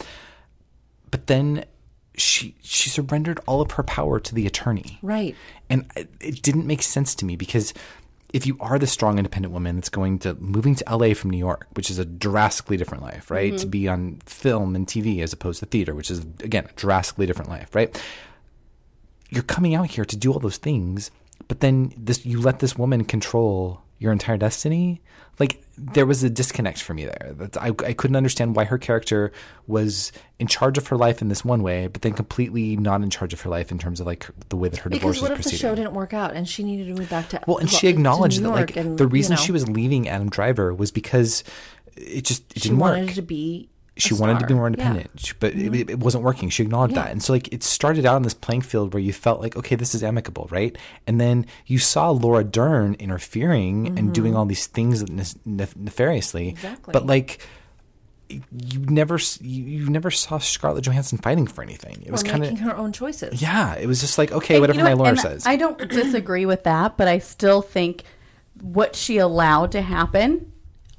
But 1.09 1.27
then 1.27 1.65
she 2.19 2.55
she 2.61 2.89
surrendered 2.89 3.39
all 3.45 3.61
of 3.61 3.71
her 3.71 3.83
power 3.83 4.19
to 4.19 4.35
the 4.35 4.45
attorney, 4.47 4.99
Right. 5.01 5.35
And 5.69 5.85
it, 6.19 6.41
didn't 6.41 6.65
make 6.65 6.81
sense 6.81 7.13
to 7.15 7.25
me 7.25 7.35
because 7.35 7.73
if 8.33 8.45
you 8.45 8.57
are 8.59 8.77
the 8.77 8.87
strong 8.87 9.17
independent 9.17 9.53
woman 9.53 9.75
that's 9.75 9.89
going 9.89 10.19
to 10.19 10.35
moving 10.35 10.75
to 10.75 10.95
LA 10.95 11.13
from 11.13 11.31
New 11.31 11.37
York, 11.37 11.67
which 11.73 11.89
is 11.89 11.97
a 11.97 12.05
drastically 12.05 12.77
different 12.77 13.03
life, 13.03 13.31
right? 13.31 13.51
To 13.51 13.59
mm-hmm. 13.59 13.69
be 13.69 13.87
on 13.87 14.21
film 14.25 14.75
and 14.75 14.85
TV 14.85 15.21
as 15.21 15.33
opposed 15.33 15.59
to 15.59 15.65
theater, 15.65 15.95
which 15.95 16.11
is 16.11 16.19
again 16.43 16.65
a 16.69 16.73
drastically 16.73 17.25
different 17.25 17.49
life, 17.49 17.73
right? 17.73 18.01
You're 19.29 19.43
coming 19.43 19.75
out 19.75 19.91
here 19.91 20.05
to 20.05 20.15
do 20.15 20.31
all 20.33 20.39
those 20.39 20.57
things, 20.57 21.11
but 21.47 21.59
then 21.59 21.93
this 21.97 22.25
you 22.25 22.39
let 22.39 22.59
this 22.59 22.77
woman 22.77 23.05
control 23.05 23.81
your 23.99 24.11
entire 24.11 24.37
destiny. 24.37 25.01
Like 25.39 25.63
there 25.77 26.05
was 26.05 26.23
a 26.23 26.29
disconnect 26.29 26.81
for 26.81 26.93
me 26.93 27.05
there. 27.05 27.33
That's, 27.37 27.57
I 27.57 27.67
I 27.67 27.93
couldn't 27.93 28.15
understand 28.17 28.55
why 28.55 28.65
her 28.65 28.77
character 28.77 29.31
was 29.67 30.11
in 30.37 30.47
charge 30.47 30.77
of 30.77 30.87
her 30.87 30.97
life 30.97 31.21
in 31.21 31.29
this 31.29 31.45
one 31.45 31.63
way, 31.63 31.87
but 31.87 32.01
then 32.01 32.13
completely 32.13 32.75
not 32.75 33.01
in 33.03 33.09
charge 33.09 33.31
of 33.31 33.39
her 33.41 33.49
life 33.49 33.71
in 33.71 33.77
terms 33.77 33.99
of 34.01 34.07
like 34.07 34.27
the 34.49 34.57
way 34.57 34.67
that 34.67 34.79
her 34.81 34.89
divorce 34.89 35.17
Because 35.17 35.21
what 35.21 35.31
was 35.31 35.39
if 35.39 35.43
the 35.45 35.49
proceeding. 35.49 35.59
show 35.69 35.75
didn't 35.75 35.93
work 35.93 36.13
out 36.13 36.33
and 36.35 36.47
she 36.47 36.63
needed 36.63 36.87
to 36.87 36.99
move 36.99 37.09
back 37.09 37.29
to 37.29 37.41
Well, 37.47 37.57
and 37.57 37.69
she 37.69 37.87
acknowledged 37.87 38.41
that 38.41 38.49
like 38.49 38.75
and, 38.75 38.97
the 38.97 39.07
reason 39.07 39.33
you 39.33 39.37
know, 39.37 39.43
she 39.45 39.51
was 39.53 39.69
leaving 39.69 40.09
Adam 40.09 40.29
Driver 40.29 40.73
was 40.73 40.91
because 40.91 41.43
it 41.95 42.23
just 42.25 42.43
it 42.55 42.61
she 42.63 42.69
didn't 42.69 42.79
wanted 42.79 43.05
work. 43.05 43.15
to 43.15 43.21
be 43.21 43.69
she 43.99 44.13
wanted 44.13 44.39
to 44.39 44.47
be 44.47 44.53
more 44.53 44.69
Yeah. 44.69 44.75
Mm-hmm. 44.75 44.95
independent, 44.97 45.33
but 45.39 45.53
it, 45.53 45.89
it 45.91 45.99
wasn't 45.99 46.23
working. 46.23 46.49
She 46.49 46.63
acknowledged 46.63 46.95
Yeah. 46.95 47.03
that, 47.03 47.11
and 47.11 47.21
so 47.23 47.33
like 47.33 47.51
it 47.53 47.63
started 47.63 48.05
out 48.05 48.15
on 48.15 48.23
this 48.23 48.33
playing 48.33 48.61
field 48.61 48.93
where 48.93 49.01
you 49.01 49.13
felt 49.13 49.41
like, 49.41 49.55
okay, 49.57 49.75
this 49.75 49.93
is 49.95 50.03
amicable, 50.03 50.47
right? 50.51 50.77
And 51.07 51.19
then 51.19 51.45
you 51.65 51.77
saw 51.79 52.09
Laura 52.11 52.43
Dern 52.43 52.95
interfering 52.99 53.97
and 53.99 54.13
doing 54.13 54.35
all 54.35 54.45
these 54.45 54.67
things 54.67 55.09
nef- 55.09 55.35
nef- 55.45 55.75
nefariously, 55.75 56.47
Mm-hmm. 56.47 56.55
Exactly. 56.57 56.91
but 56.93 57.05
like. 57.05 57.39
You 58.31 58.79
never, 58.81 59.17
you, 59.41 59.63
you 59.63 59.89
never 59.89 60.11
saw 60.11 60.37
Scarlett 60.37 60.83
Johansson 60.83 61.17
fighting 61.17 61.47
for 61.47 61.63
anything. 61.63 62.03
It 62.05 62.11
was 62.11 62.21
kind 62.21 62.41
making 62.41 62.57
of, 62.57 62.63
her 62.65 62.77
own 62.77 62.91
choices. 62.93 63.41
yeah. 63.41 63.73
It 63.73 63.87
was 63.87 64.01
just 64.01 64.19
like, 64.19 64.31
okay, 64.31 64.53
And 64.57 64.61
whatever 64.61 64.77
you 64.77 64.83
know 64.85 64.95
my 64.95 65.03
lawyer 65.03 65.15
says. 65.15 65.47
I 65.47 65.55
don't 65.55 65.79
disagree 65.89 66.45
with 66.45 66.63
that, 66.65 66.95
but 66.95 67.07
I 67.07 67.17
still 67.17 67.63
think 67.63 68.03
what 68.61 68.95
she 68.95 69.17
allowed 69.17 69.71
to 69.71 69.81
happen, 69.81 70.51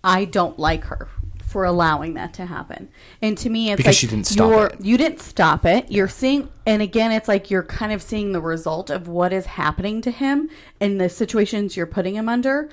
I 0.03 0.25
don't 0.25 0.59
like 0.59 0.83
her 0.87 1.07
for 1.51 1.65
allowing 1.65 2.15
that 2.15 2.33
to 2.33 2.47
happen. 2.47 2.89
And 3.21 3.37
to 3.39 3.51
me, 3.51 3.73
it's 3.73 3.79
Because 3.79 3.89
like 3.89 3.97
she 3.97 4.07
didn't 4.07 4.29
stop 4.29 4.51
you're, 4.51 4.67
it. 4.67 4.85
You 4.85 4.97
didn't 4.97 5.21
stop 5.21 5.67
it. 5.67 5.91
You're 5.91 6.07
seeing, 6.07 6.49
and 6.65 6.81
again, 6.81 7.11
it's 7.11 7.27
like 7.27 7.51
you're 7.51 7.65
kind 7.65 7.93
of 7.93 8.03
seeing 8.03 8.31
the 8.31 8.41
result 8.41 8.89
of 8.89 9.09
what 9.09 9.33
is 9.33 9.47
happening 9.47 10.01
to 10.03 10.13
him 10.13 10.49
and 10.81 11.01
the 11.01 11.09
situations 11.09 11.77
you're 11.77 11.87
putting 11.87 12.15
him 12.15 12.29
under, 12.29 12.69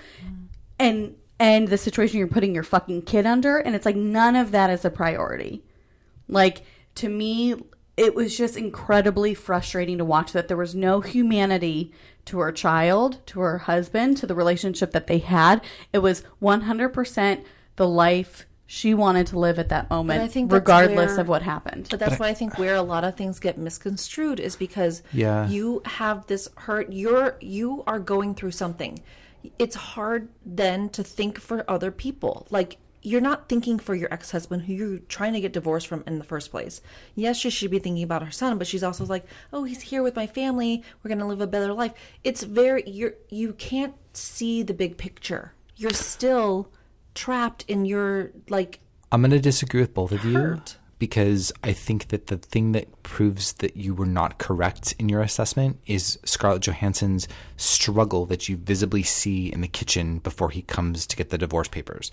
and 0.77 1.15
and 1.39 1.67
the 1.69 1.77
situation 1.77 2.19
you're 2.19 2.27
putting 2.27 2.53
your 2.53 2.63
fucking 2.63 3.01
kid 3.01 3.25
under, 3.25 3.57
and 3.57 3.75
it's 3.75 3.85
like 3.85 3.95
none 3.95 4.35
of 4.35 4.51
that 4.51 4.69
is 4.69 4.85
a 4.85 4.91
priority. 4.91 5.63
Like 6.27 6.61
to 6.95 7.09
me, 7.09 7.55
it 7.95 8.13
was 8.13 8.37
just 8.37 8.55
incredibly 8.55 9.33
frustrating 9.33 9.97
to 9.97 10.05
watch 10.05 10.33
that 10.33 10.47
there 10.47 10.57
was 10.57 10.75
no 10.75 11.01
humanity 11.01 11.91
to 12.25 12.39
her 12.39 12.51
child, 12.51 13.25
to 13.27 13.39
her 13.39 13.59
husband, 13.59 14.17
to 14.17 14.27
the 14.27 14.35
relationship 14.35 14.91
that 14.91 15.07
they 15.07 15.17
had. 15.17 15.63
It 15.93 15.99
was 15.99 16.23
100% 16.41 17.43
the 17.75 17.87
life 17.87 18.46
she 18.69 18.93
wanted 18.93 19.25
to 19.27 19.39
live 19.39 19.57
at 19.57 19.69
that 19.69 19.89
moment, 19.89 20.21
I 20.21 20.27
think 20.27 20.51
regardless 20.51 21.11
where- 21.11 21.21
of 21.21 21.27
what 21.29 21.41
happened. 21.41 21.87
But 21.89 21.99
that's 21.99 22.19
why 22.19 22.27
I 22.27 22.33
think 22.33 22.59
where 22.59 22.75
a 22.75 22.81
lot 22.81 23.03
of 23.05 23.15
things 23.15 23.39
get 23.39 23.57
misconstrued 23.57 24.39
is 24.39 24.55
because 24.57 25.01
Yeah. 25.13 25.47
you 25.47 25.81
have 25.85 26.27
this 26.27 26.49
hurt. 26.57 26.91
You're 26.91 27.37
you 27.39 27.83
are 27.87 27.99
going 27.99 28.35
through 28.35 28.51
something. 28.51 28.99
It's 29.57 29.75
hard 29.75 30.27
then 30.45 30.89
to 30.89 31.03
think 31.03 31.39
for 31.39 31.63
other 31.69 31.91
people. 31.91 32.45
Like 32.49 32.77
you're 33.01 33.21
not 33.21 33.47
thinking 33.47 33.79
for 33.79 33.95
your 33.95 34.11
ex 34.13 34.31
husband 34.31 34.63
who 34.63 34.73
you're 34.73 34.99
trying 35.07 35.31
to 35.31 35.39
get 35.39 35.53
divorced 35.53 35.87
from 35.87 36.03
in 36.05 36.17
the 36.17 36.25
first 36.25 36.51
place. 36.51 36.81
Yes, 37.15 37.37
she 37.37 37.49
should 37.49 37.71
be 37.71 37.79
thinking 37.79 38.03
about 38.03 38.23
her 38.25 38.31
son, 38.31 38.57
but 38.57 38.67
she's 38.67 38.83
also 38.83 39.05
like, 39.05 39.25
oh, 39.53 39.63
he's 39.63 39.81
here 39.83 40.03
with 40.03 40.15
my 40.17 40.27
family. 40.27 40.83
We're 41.01 41.09
gonna 41.09 41.27
live 41.27 41.39
a 41.39 41.47
better 41.47 41.71
life. 41.71 41.93
It's 42.25 42.43
very 42.43 42.83
you're 42.85 43.13
you 43.29 43.53
can't 43.53 43.93
see 44.11 44.61
the 44.61 44.73
big 44.73 44.97
picture. 44.97 45.53
You're 45.77 45.91
still 45.93 46.69
trapped 47.17 47.65
in 47.67 47.83
your 47.85 48.31
like 48.49 48.79
I'm 49.11 49.21
going 49.21 49.31
to 49.31 49.39
disagree 49.39 49.81
with 49.81 49.93
both 49.93 50.11
of 50.11 50.23
you 50.23 50.61
because 50.99 51.51
I 51.63 51.73
think 51.73 52.07
that 52.09 52.27
the 52.27 52.37
thing 52.37 52.71
that 52.73 52.87
proves 53.03 53.53
that 53.61 53.77
you 53.77 53.93
were 53.93 54.05
not 54.19 54.37
correct 54.39 54.93
in 54.99 55.09
your 55.09 55.21
assessment 55.21 55.79
is 55.85 56.17
Scarlett 56.25 56.63
Johansson's 56.63 57.27
struggle 57.55 58.25
that 58.25 58.49
you 58.49 58.57
visibly 58.57 59.03
see 59.03 59.47
in 59.53 59.61
the 59.61 59.67
kitchen 59.67 60.17
before 60.19 60.49
he 60.49 60.61
comes 60.63 61.05
to 61.07 61.15
get 61.15 61.29
the 61.29 61.37
divorce 61.37 61.67
papers, 61.67 62.11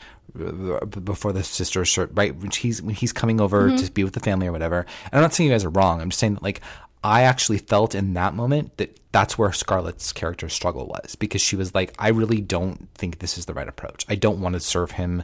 before 1.05 1.33
the 1.33 1.43
sister 1.43 1.85
shirt, 1.85 2.11
right? 2.15 2.35
When 2.37 2.51
he's 2.51 2.83
when 2.83 2.95
he's 2.95 3.13
coming 3.13 3.41
over 3.41 3.69
Mm-hmm. 3.69 3.77
to 3.87 3.93
be 3.93 4.05
with 4.05 4.15
the 4.15 4.21
family 4.21 4.47
or 4.47 4.53
whatever. 4.53 4.81
And 5.05 5.15
I'm 5.15 5.23
not 5.23 5.33
saying 5.35 5.49
you 5.49 5.55
guys 5.55 5.65
are 5.65 5.71
wrong. 5.71 6.01
I'm 6.01 6.11
just 6.11 6.21
saying 6.21 6.35
that 6.35 6.43
like 6.43 6.61
I 7.05 7.23
actually 7.23 7.59
felt 7.59 7.95
in 7.95 8.15
that 8.15 8.35
moment 8.35 8.79
that 8.79 8.99
that's 9.13 9.37
where 9.37 9.53
Scarlett's 9.53 10.11
character 10.13 10.49
struggle 10.49 10.87
was 10.87 11.17
because 11.17 11.43
she 11.43 11.55
was 11.55 11.75
like, 11.75 11.95
I 11.99 12.09
really 12.09 12.41
don't 12.41 12.89
think 12.95 13.19
this 13.19 13.37
is 13.37 13.45
the 13.45 13.53
right 13.53 13.69
approach. 13.69 14.07
I 14.09 14.15
don't 14.15 14.41
want 14.41 14.55
to 14.55 14.61
serve 14.61 14.93
him 14.93 15.23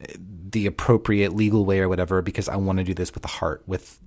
uh, 0.00 0.06
the 0.18 0.66
appropriate 0.66 1.34
legal 1.34 1.64
way 1.64 1.80
or 1.80 1.88
whatever 1.88 2.22
because 2.22 2.48
I 2.48 2.54
want 2.54 2.78
to 2.78 2.84
do 2.84 2.94
this 2.94 3.12
with 3.12 3.22
the 3.22 3.28
heart 3.28 3.64
with 3.66 3.98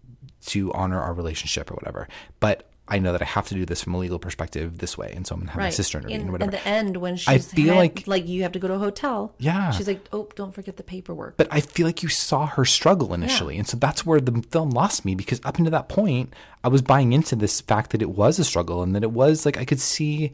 to 0.45 0.71
honor 0.71 1.01
our 1.01 1.13
relationship 1.13 1.69
or 1.69 1.73
whatever. 1.73 2.07
But 2.39 2.69
I 2.89 2.99
know 2.99 3.11
that 3.11 3.21
I 3.21 3.25
have 3.25 3.47
to 3.49 3.53
do 3.53 3.65
this 3.65 3.81
from 3.83 3.93
a 3.93 3.97
legal 3.99 4.17
perspective 4.19 4.79
this 4.79 4.97
way, 4.97 5.13
and 5.15 5.25
so 5.25 5.35
I'm 5.35 5.41
gonna 5.41 5.51
have 5.51 5.59
my 5.61 5.69
sister 5.69 5.99
intervene 5.99 6.21
In, 6.21 6.31
whatever. 6.31 6.55
At 6.55 6.63
the 6.63 6.67
end, 6.67 6.97
when 6.97 7.15
she's 7.17 7.27
I 7.27 7.37
feel 7.37 7.73
had- 7.75 7.79
like- 7.79 8.03
like 8.07 8.27
you 8.27 8.41
have 8.43 8.51
to 8.53 8.59
go 8.59 8.67
to 8.67 8.73
a 8.73 8.79
hotel. 8.79 9.33
Yeah. 9.37 9.71
she's 9.71 9.87
like, 9.87 10.05
oh, 10.11 10.27
don't 10.35 10.53
forget 10.53 10.77
the 10.77 10.83
paperwork. 10.83 11.37
but 11.37 11.47
I 11.51 11.61
feel 11.61 11.85
like 11.85 12.01
you 12.03 12.09
saw 12.09 12.47
her 12.47 12.65
struggle 12.65 13.13
initially, 13.13 13.57
and 13.57 13.67
so 13.67 13.77
that's 13.77 14.05
where 14.05 14.19
the 14.19 14.41
film 14.51 14.71
lost 14.71 15.05
me 15.05 15.15
because 15.15 15.39
up 15.45 15.57
until 15.57 15.71
that 15.71 15.87
point, 15.89 16.33
I 16.63 16.67
was 16.67 16.81
buying 16.81 17.13
into 17.13 17.35
this 17.35 17.61
fact 17.61 17.91
that 17.91 18.01
it 18.01 18.09
was 18.09 18.39
a 18.39 18.43
struggle 18.43 18.81
and 18.83 18.95
that 18.95 19.03
it 19.03 19.11
was 19.11 19.45
like 19.45 19.57
I 19.57 19.65
could 19.65 19.79
see. 19.79 20.31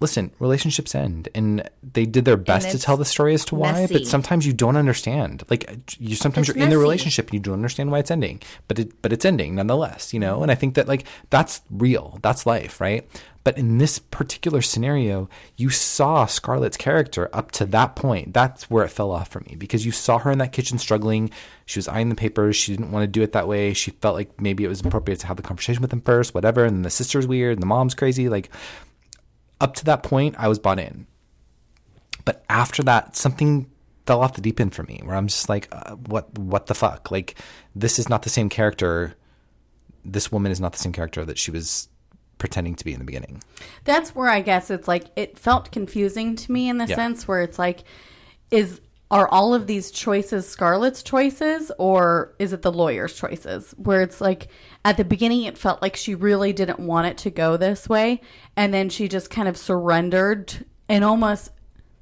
Listen, 0.00 0.30
relationships 0.38 0.94
end, 0.94 1.28
and 1.34 1.68
they 1.82 2.06
did 2.06 2.24
their 2.24 2.38
best 2.38 2.70
to 2.70 2.78
tell 2.78 2.96
the 2.96 3.04
story 3.04 3.34
as 3.34 3.44
to 3.46 3.54
why. 3.54 3.72
messy. 3.72 3.92
But 3.92 4.06
sometimes 4.06 4.46
you 4.46 4.54
don't 4.54 4.76
understand. 4.76 5.44
Like 5.50 5.70
you, 5.98 6.16
sometimes 6.16 6.48
It's 6.48 6.56
you're 6.56 6.64
in 6.64 6.70
the 6.70 6.78
relationship 6.78 7.26
and 7.26 7.34
you 7.34 7.40
don't 7.40 7.54
understand 7.54 7.90
why 7.90 7.98
it's 7.98 8.10
ending. 8.10 8.40
But 8.66 8.78
it, 8.78 9.02
but 9.02 9.12
it's 9.12 9.26
ending 9.26 9.56
nonetheless. 9.56 10.14
You 10.14 10.20
know, 10.20 10.42
and 10.42 10.50
I 10.50 10.54
think 10.54 10.74
that 10.74 10.88
like 10.88 11.04
that's 11.28 11.60
real. 11.70 12.18
That's 12.22 12.46
life, 12.46 12.80
right? 12.80 13.06
But 13.42 13.56
in 13.56 13.78
this 13.78 13.98
particular 13.98 14.60
scenario, 14.60 15.28
you 15.56 15.70
saw 15.70 16.26
Scarlett's 16.26 16.76
character 16.76 17.30
up 17.32 17.52
to 17.52 17.64
that 17.66 17.96
point. 17.96 18.34
That's 18.34 18.68
where 18.68 18.84
it 18.84 18.90
fell 18.90 19.10
off 19.10 19.28
for 19.28 19.40
me 19.40 19.54
because 19.56 19.86
you 19.86 19.92
saw 19.92 20.18
her 20.18 20.30
in 20.30 20.38
that 20.38 20.52
kitchen 20.52 20.78
struggling. 20.78 21.30
She 21.64 21.78
was 21.78 21.88
eyeing 21.88 22.10
the 22.10 22.14
papers. 22.14 22.56
She 22.56 22.72
didn't 22.72 22.90
want 22.90 23.02
to 23.04 23.06
do 23.06 23.22
it 23.22 23.32
that 23.32 23.48
way. 23.48 23.72
She 23.72 23.92
felt 23.92 24.14
like 24.14 24.40
maybe 24.40 24.64
it 24.64 24.68
was 24.68 24.80
appropriate 24.80 25.20
to 25.20 25.26
have 25.26 25.36
the 25.36 25.42
conversation 25.42 25.80
with 25.80 25.92
him 25.92 26.02
first, 26.02 26.34
whatever. 26.34 26.64
And 26.64 26.76
then 26.76 26.82
the 26.82 26.90
sister's 26.90 27.26
weird 27.26 27.54
and 27.54 27.62
the 27.62 27.66
mom's 27.66 27.94
crazy. 27.94 28.28
Like 28.28 28.50
up 29.60 29.74
to 29.76 29.84
that 29.86 30.02
point, 30.02 30.34
I 30.38 30.48
was 30.48 30.58
bought 30.58 30.78
in. 30.78 31.06
But 32.24 32.44
after 32.48 32.82
that, 32.84 33.16
something 33.16 33.70
fell 34.06 34.22
off 34.22 34.34
the 34.34 34.40
deep 34.40 34.60
end 34.60 34.74
for 34.74 34.82
me, 34.84 35.00
where 35.04 35.16
I'm 35.16 35.26
just 35.26 35.48
like, 35.48 35.68
uh, 35.72 35.94
what, 35.96 36.36
what 36.38 36.66
the 36.66 36.74
fuck? 36.74 37.10
Like, 37.10 37.36
this 37.74 37.98
is 37.98 38.08
not 38.08 38.22
the 38.22 38.30
same 38.30 38.48
character. 38.48 39.14
This 40.04 40.30
woman 40.32 40.50
is 40.52 40.60
not 40.60 40.72
the 40.72 40.78
same 40.78 40.92
character 40.92 41.24
that 41.24 41.38
she 41.38 41.50
was 41.50 41.88
pretending 42.38 42.74
to 42.74 42.84
be 42.84 42.92
in 42.94 42.98
the 42.98 43.04
beginning. 43.04 43.42
that's 43.84 44.14
where 44.14 44.28
I 44.30 44.40
guess 44.40 44.70
it's 44.70 44.88
like 44.88 45.04
it 45.14 45.38
felt 45.38 45.70
confusing 45.72 46.36
to 46.36 46.50
me 46.52 46.70
in 46.70 46.78
the 46.78 46.86
Yeah. 46.86 46.96
sense 46.96 47.28
where 47.28 47.42
it's 47.42 47.58
like, 47.58 47.84
is 48.50 48.80
are 49.10 49.28
all 49.28 49.54
of 49.54 49.66
these 49.66 49.90
choices 49.90 50.46
Scarlett's 50.46 51.02
choices 51.02 51.72
or 51.78 52.34
is 52.38 52.52
it 52.52 52.62
the 52.62 52.72
lawyer's 52.72 53.14
choices? 53.14 53.74
Where 53.76 54.02
it's 54.02 54.20
like 54.20 54.48
at 54.84 54.96
the 54.96 55.04
beginning 55.04 55.44
it 55.44 55.58
felt 55.58 55.82
like 55.82 55.96
she 55.96 56.14
really 56.14 56.52
didn't 56.52 56.78
want 56.78 57.08
it 57.08 57.18
to 57.18 57.30
go 57.30 57.56
this 57.56 57.88
way, 57.88 58.20
and 58.56 58.72
then 58.72 58.88
she 58.88 59.08
just 59.08 59.30
kind 59.30 59.48
of 59.48 59.56
surrendered 59.56 60.64
and 60.88 61.04
almost 61.04 61.50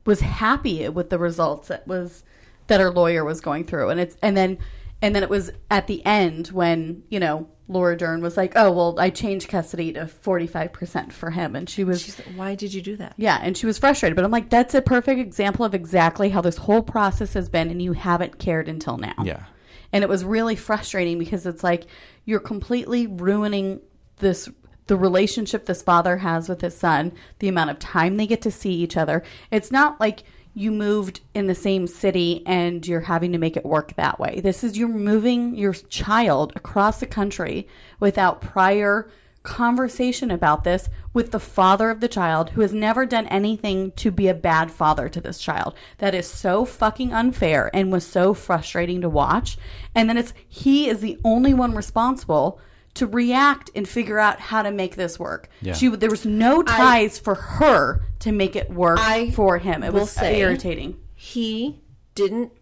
was 0.05 0.21
happy 0.21 0.89
with 0.89 1.11
the 1.11 1.19
results 1.19 1.69
that 1.69 1.87
was 1.87 2.25
that 2.67 2.81
her 2.81 2.91
lawyer 2.91 3.25
was 3.25 3.41
going 3.41 3.65
through, 3.65 3.89
and 3.89 4.01
it's 4.01 4.17
and 4.23 4.37
then 4.37 4.59
and 5.03 5.15
then 5.15 5.23
it 5.23 5.31
was 5.31 5.51
at 5.71 5.87
the 5.87 6.05
end 6.05 6.49
when 6.49 7.03
you 7.09 7.21
know 7.21 7.49
Laura 7.69 7.97
Dern 7.97 8.23
was 8.23 8.37
like, 8.37 8.53
"Oh 8.57 8.73
well, 8.73 8.99
I 8.99 9.11
changed 9.11 9.49
custody 9.49 9.93
to 9.93 10.07
forty 10.07 10.47
five 10.47 10.73
percent 10.73 11.13
for 11.13 11.31
him," 11.31 11.55
and 11.55 11.69
she 11.69 11.85
was 11.85 12.03
She's 12.03 12.19
like, 12.19 12.29
why 12.37 12.55
did 12.55 12.73
you 12.73 12.81
do 12.83 12.97
that? 12.97 13.15
yeah, 13.17 13.39
and 13.43 13.57
she 13.57 13.67
was 13.67 13.79
frustrated. 13.79 14.17
But 14.17 14.25
I'm 14.25 14.31
like, 14.31 14.51
that's 14.51 14.75
a 14.75 14.83
perfect 14.83 15.21
example 15.21 15.65
of 15.65 15.75
exactly 15.75 16.31
how 16.31 16.41
this 16.41 16.57
whole 16.57 16.83
process 16.83 17.35
has 17.35 17.49
been, 17.49 17.71
and 17.71 17.83
you 17.83 17.93
haven't 17.93 18.39
cared 18.39 18.69
until 18.69 18.97
now. 18.97 19.15
Yeah. 19.23 19.45
And 19.93 20.03
it 20.05 20.09
was 20.09 20.25
really 20.25 20.57
frustrating 20.57 21.19
because 21.19 21.47
it's 21.47 21.65
like 21.65 21.87
you're 22.25 22.41
completely 22.41 23.07
ruining 23.07 23.81
this 24.19 24.49
the 24.87 24.97
relationship 24.97 25.67
this 25.67 25.83
father 25.83 26.17
has 26.19 26.49
with 26.49 26.63
his 26.63 26.75
son, 26.75 27.13
the 27.41 27.49
amount 27.49 27.69
of 27.71 27.79
time 27.79 28.17
they 28.17 28.27
get 28.27 28.41
to 28.43 28.51
see 28.51 28.73
each 28.73 28.97
other. 28.97 29.23
It's 29.51 29.71
not 29.71 30.01
like 30.01 30.25
you 30.59 30.73
moved 30.73 31.21
in 31.35 31.47
the 31.47 31.55
same 31.55 31.87
city 31.87 32.43
and 32.45 32.85
you're 32.85 33.03
having 33.03 33.31
to 33.31 33.39
make 33.39 33.57
it 33.57 33.65
work 33.65 33.95
that 33.95 34.19
way. 34.19 34.41
This 34.41 34.65
is 34.65 34.77
you're 34.77 34.89
moving 34.89 35.55
your 35.55 35.73
child 35.73 36.53
across 36.57 36.99
the 36.99 37.07
country 37.07 37.69
without 38.01 38.41
prior 38.41 39.09
conversation 39.45 40.33
about 40.33 40.65
this 40.65 40.91
with 41.13 41.31
the 41.31 41.39
father 41.39 41.91
of 41.91 42.01
the 42.01 42.09
child 42.09 42.51
who 42.51 42.61
has 42.61 42.75
never 42.75 43.07
done 43.07 43.29
anything 43.29 43.93
to 43.93 44.11
be 44.11 44.27
a 44.27 44.35
bad 44.35 44.69
father 44.69 45.09
to 45.09 45.21
this 45.21 45.39
child. 45.39 45.75
That 45.99 46.13
is 46.13 46.27
so 46.27 46.65
fucking 46.65 47.13
unfair 47.13 47.71
and 47.73 47.93
was 47.93 48.05
so 48.05 48.35
frustrating 48.35 49.01
to 49.03 49.09
watch. 49.09 49.57
And 49.95 50.09
then 50.09 50.19
it's 50.19 50.35
he 50.49 50.89
is 50.89 51.01
the 51.01 51.19
only 51.25 51.55
one 51.55 51.75
responsible 51.75 52.61
to 52.99 53.07
react 53.07 53.71
and 53.75 53.89
figure 53.89 54.19
out 54.19 54.41
how 54.41 54.63
to 54.63 54.71
make 54.71 54.97
this 54.97 55.19
work. 55.19 55.49
Yeah. 55.61 55.73
She 55.73 55.89
there 55.89 56.11
was 56.11 56.27
no 56.27 56.63
ties 56.63 57.19
for 57.19 57.35
her 57.35 58.03
to 58.21 58.33
make 58.33 58.55
it 58.57 58.71
work 58.71 58.99
I 59.01 59.31
for 59.31 59.59
him. 59.59 59.83
It 59.83 59.93
was 59.93 60.11
say- 60.11 60.41
irritating. 60.41 60.99
he 61.15 61.81
didn't 62.15 62.53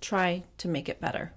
try 0.00 0.44
to 0.58 0.68
make 0.68 0.88
it 0.88 1.00
better. 1.00 1.32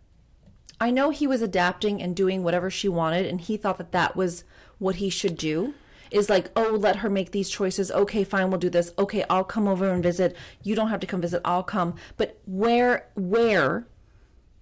I 0.80 0.92
know 0.92 1.10
he 1.10 1.26
was 1.26 1.42
adapting 1.42 2.02
and 2.02 2.16
doing 2.16 2.44
whatever 2.44 2.70
she 2.70 2.88
wanted, 2.90 3.26
and 3.26 3.42
he 3.42 3.58
thought 3.58 3.78
that 3.80 3.94
that 3.94 4.16
was 4.16 4.44
what 4.78 4.96
he 4.98 5.10
should 5.10 5.38
do. 5.38 5.74
Is 6.12 6.30
like, 6.30 6.52
oh, 6.56 6.78
let 6.80 6.98
her 6.98 7.10
make 7.10 7.32
these 7.32 7.50
choices. 7.50 7.92
Okay, 7.92 8.24
fine, 8.24 8.50
we'll 8.50 8.60
do 8.60 8.70
this. 8.70 8.94
Okay, 8.98 9.26
I'll 9.30 9.44
come 9.44 9.68
over 9.68 9.90
and 9.90 10.02
visit. 10.02 10.36
You 10.64 10.74
don't 10.76 10.88
have 10.90 11.02
to 11.02 11.08
come 11.08 11.20
visit. 11.22 11.42
I'll 11.44 11.64
come. 11.64 11.96
But 12.16 12.40
where, 12.46 13.08
where 13.16 13.88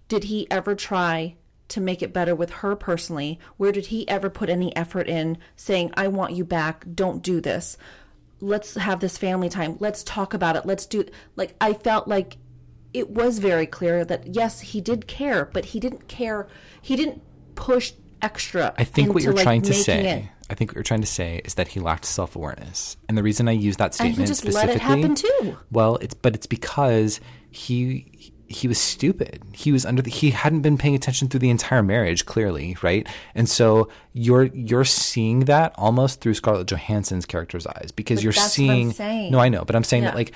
did 0.08 0.24
he 0.26 0.50
ever 0.50 0.74
try 0.74 1.36
to 1.70 1.82
make 1.82 2.02
it 2.02 2.14
better 2.14 2.36
with 2.36 2.50
her 2.52 2.76
personally? 2.76 3.40
Where 3.58 3.72
did 3.72 3.88
he 3.88 4.08
ever 4.08 4.30
put 4.30 4.50
any 4.50 4.76
effort 4.76 5.08
in 5.08 5.38
saying, 5.56 5.92
I 5.96 6.08
want 6.08 6.34
you 6.34 6.44
back, 6.46 6.86
don't 6.94 7.24
do 7.24 7.42
this? 7.42 7.78
Let's 8.42 8.76
have 8.76 9.00
this 9.00 9.18
family 9.18 9.50
time. 9.50 9.78
Let's 9.80 10.04
talk 10.04 10.34
about 10.34 10.56
it. 10.56 10.66
Let's 10.66 10.86
do 10.86 11.06
like 11.36 11.56
I 11.62 11.74
felt 11.74 12.08
like 12.08 12.38
it 12.94 13.10
was 13.10 13.40
very 13.40 13.66
clear 13.66 14.06
that 14.06 14.36
yes, 14.36 14.62
he 14.62 14.82
did 14.82 15.08
care, 15.08 15.46
but 15.46 15.66
he 15.66 15.80
didn't 15.80 16.08
care. 16.08 16.48
He 16.82 16.96
didn't 16.96 17.22
push 17.56 17.94
extra. 18.22 18.74
I 18.78 18.84
think 18.84 19.14
what 19.14 19.24
you're 19.24 19.34
like, 19.34 19.44
trying 19.44 19.62
to 19.64 19.74
say, 19.74 20.20
it. 20.20 20.26
I 20.50 20.54
think 20.54 20.72
what 20.72 20.76
you're 20.76 20.84
trying 20.84 21.02
to 21.02 21.08
say 21.08 21.42
is 21.44 21.56
that 21.56 21.70
he 21.70 21.80
lacked 21.80 22.06
self 22.06 22.36
awareness, 22.36 22.98
and 23.08 23.18
the 23.18 23.24
reason 23.24 23.48
I 23.48 23.52
use 23.54 23.78
that 23.78 23.94
statement 23.94 24.18
And 24.20 24.28
he 24.28 24.32
just 24.32 24.46
let 24.46 24.70
it 24.70 24.80
specifically, 24.80 25.02
happen 25.02 25.16
too. 25.16 25.58
well, 25.72 25.98
it's 25.98 26.14
but 26.14 26.36
it's 26.36 26.48
because 26.48 27.20
he 27.52 28.34
he 28.48 28.68
was 28.68 28.78
stupid. 28.80 29.42
He 29.54 29.72
was 29.72 29.86
under 29.86 30.02
the, 30.02 30.10
he 30.12 30.32
hadn't 30.32 30.62
been 30.62 30.78
paying 30.78 30.96
attention 30.96 31.28
through 31.30 31.40
the 31.40 31.50
entire 31.50 31.82
marriage, 31.82 32.26
clearly, 32.26 32.78
right? 32.82 33.08
And 33.34 33.50
so 33.50 33.90
you're 34.14 34.44
you're 34.46 34.86
seeing 34.86 35.42
that 35.42 35.74
almost 35.78 36.22
through 36.22 36.36
Scarlett 36.36 36.68
Johansson's 36.68 37.26
character's 37.26 37.66
eyes 37.68 37.92
because 37.96 38.20
But 38.20 38.24
you're 38.24 38.34
that's 38.34 38.58
what 38.58 38.64
I'm 38.64 38.68
seeing. 38.76 38.92
saying. 38.92 39.32
No, 39.32 39.40
I 39.40 39.50
know, 39.50 39.66
but 39.66 39.76
I'm 39.76 39.84
saying 39.84 40.04
that 40.04 40.16
like 40.16 40.32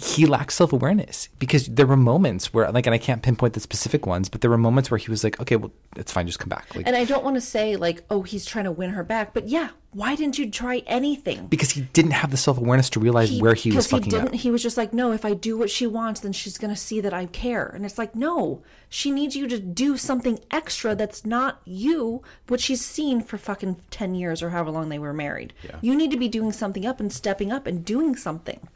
he 0.00 0.24
lacks 0.24 0.54
self 0.54 0.72
awareness 0.72 1.28
because 1.38 1.66
there 1.66 1.86
were 1.86 1.96
moments 1.96 2.54
where 2.54 2.70
like, 2.72 2.86
and 2.86 2.94
I 2.94 2.98
can't 2.98 3.22
pinpoint 3.22 3.52
the 3.52 3.60
specific 3.60 4.06
ones, 4.06 4.30
but 4.30 4.40
there 4.40 4.50
were 4.50 4.56
moments 4.56 4.90
where 4.90 4.96
he 4.96 5.10
was 5.10 5.22
like, 5.22 5.38
okay, 5.40 5.56
well, 5.56 5.72
it's 5.94 6.10
fine, 6.10 6.26
just 6.26 6.38
come 6.38 6.48
back, 6.48 6.74
like 6.74 6.86
And 6.86 6.96
I 6.96 7.04
don't 7.04 7.22
want 7.22 7.36
to 7.36 7.40
say 7.40 7.76
like, 7.76 8.02
oh, 8.08 8.22
he's 8.22 8.46
trying 8.46 8.64
to 8.64 8.72
win 8.72 8.90
her 8.90 9.04
back, 9.04 9.34
but 9.34 9.48
yeah, 9.48 9.70
why 9.92 10.16
didn't 10.16 10.38
you 10.38 10.50
try 10.50 10.82
anything? 10.86 11.48
because 11.48 11.72
he 11.72 11.82
didn't 11.92 12.12
have 12.12 12.30
the 12.30 12.38
self 12.38 12.56
awareness 12.56 12.88
to 12.90 13.00
realize 13.00 13.38
where 13.40 13.52
he 13.52 13.72
was 13.72 13.88
fucking 13.88 14.04
he 14.04 14.10
didn't. 14.10 14.28
up. 14.28 14.34
He 14.34 14.50
was 14.50 14.62
just 14.62 14.78
like, 14.78 14.94
no, 14.94 15.12
if 15.12 15.24
I 15.26 15.34
do 15.34 15.58
what 15.58 15.68
she 15.68 15.86
wants, 15.86 16.20
then 16.20 16.32
she's 16.32 16.56
gonna 16.56 16.76
see 16.76 17.02
that 17.02 17.12
I 17.12 17.26
care. 17.26 17.66
And 17.66 17.84
it's 17.84 17.98
like, 17.98 18.14
no, 18.14 18.62
she 18.88 19.10
needs 19.10 19.36
you 19.36 19.48
to 19.48 19.58
do 19.58 19.98
something 19.98 20.38
extra 20.50 20.94
that's 20.94 21.26
not 21.26 21.60
you, 21.66 22.22
what 22.48 22.60
she's 22.60 22.84
seen 22.84 23.20
for 23.20 23.36
fucking 23.36 23.76
ten 23.90 24.14
years 24.14 24.42
or 24.42 24.50
however 24.50 24.70
long 24.70 24.88
they 24.88 24.98
were 24.98 25.12
married. 25.12 25.52
You 25.82 25.94
need 25.94 26.10
to 26.12 26.16
be 26.16 26.28
doing 26.28 26.52
something 26.52 26.86
up 26.86 27.00
and 27.00 27.12
stepping 27.12 27.52
up 27.52 27.66
and 27.66 27.84
doing 27.84 28.16
something. 28.16 28.66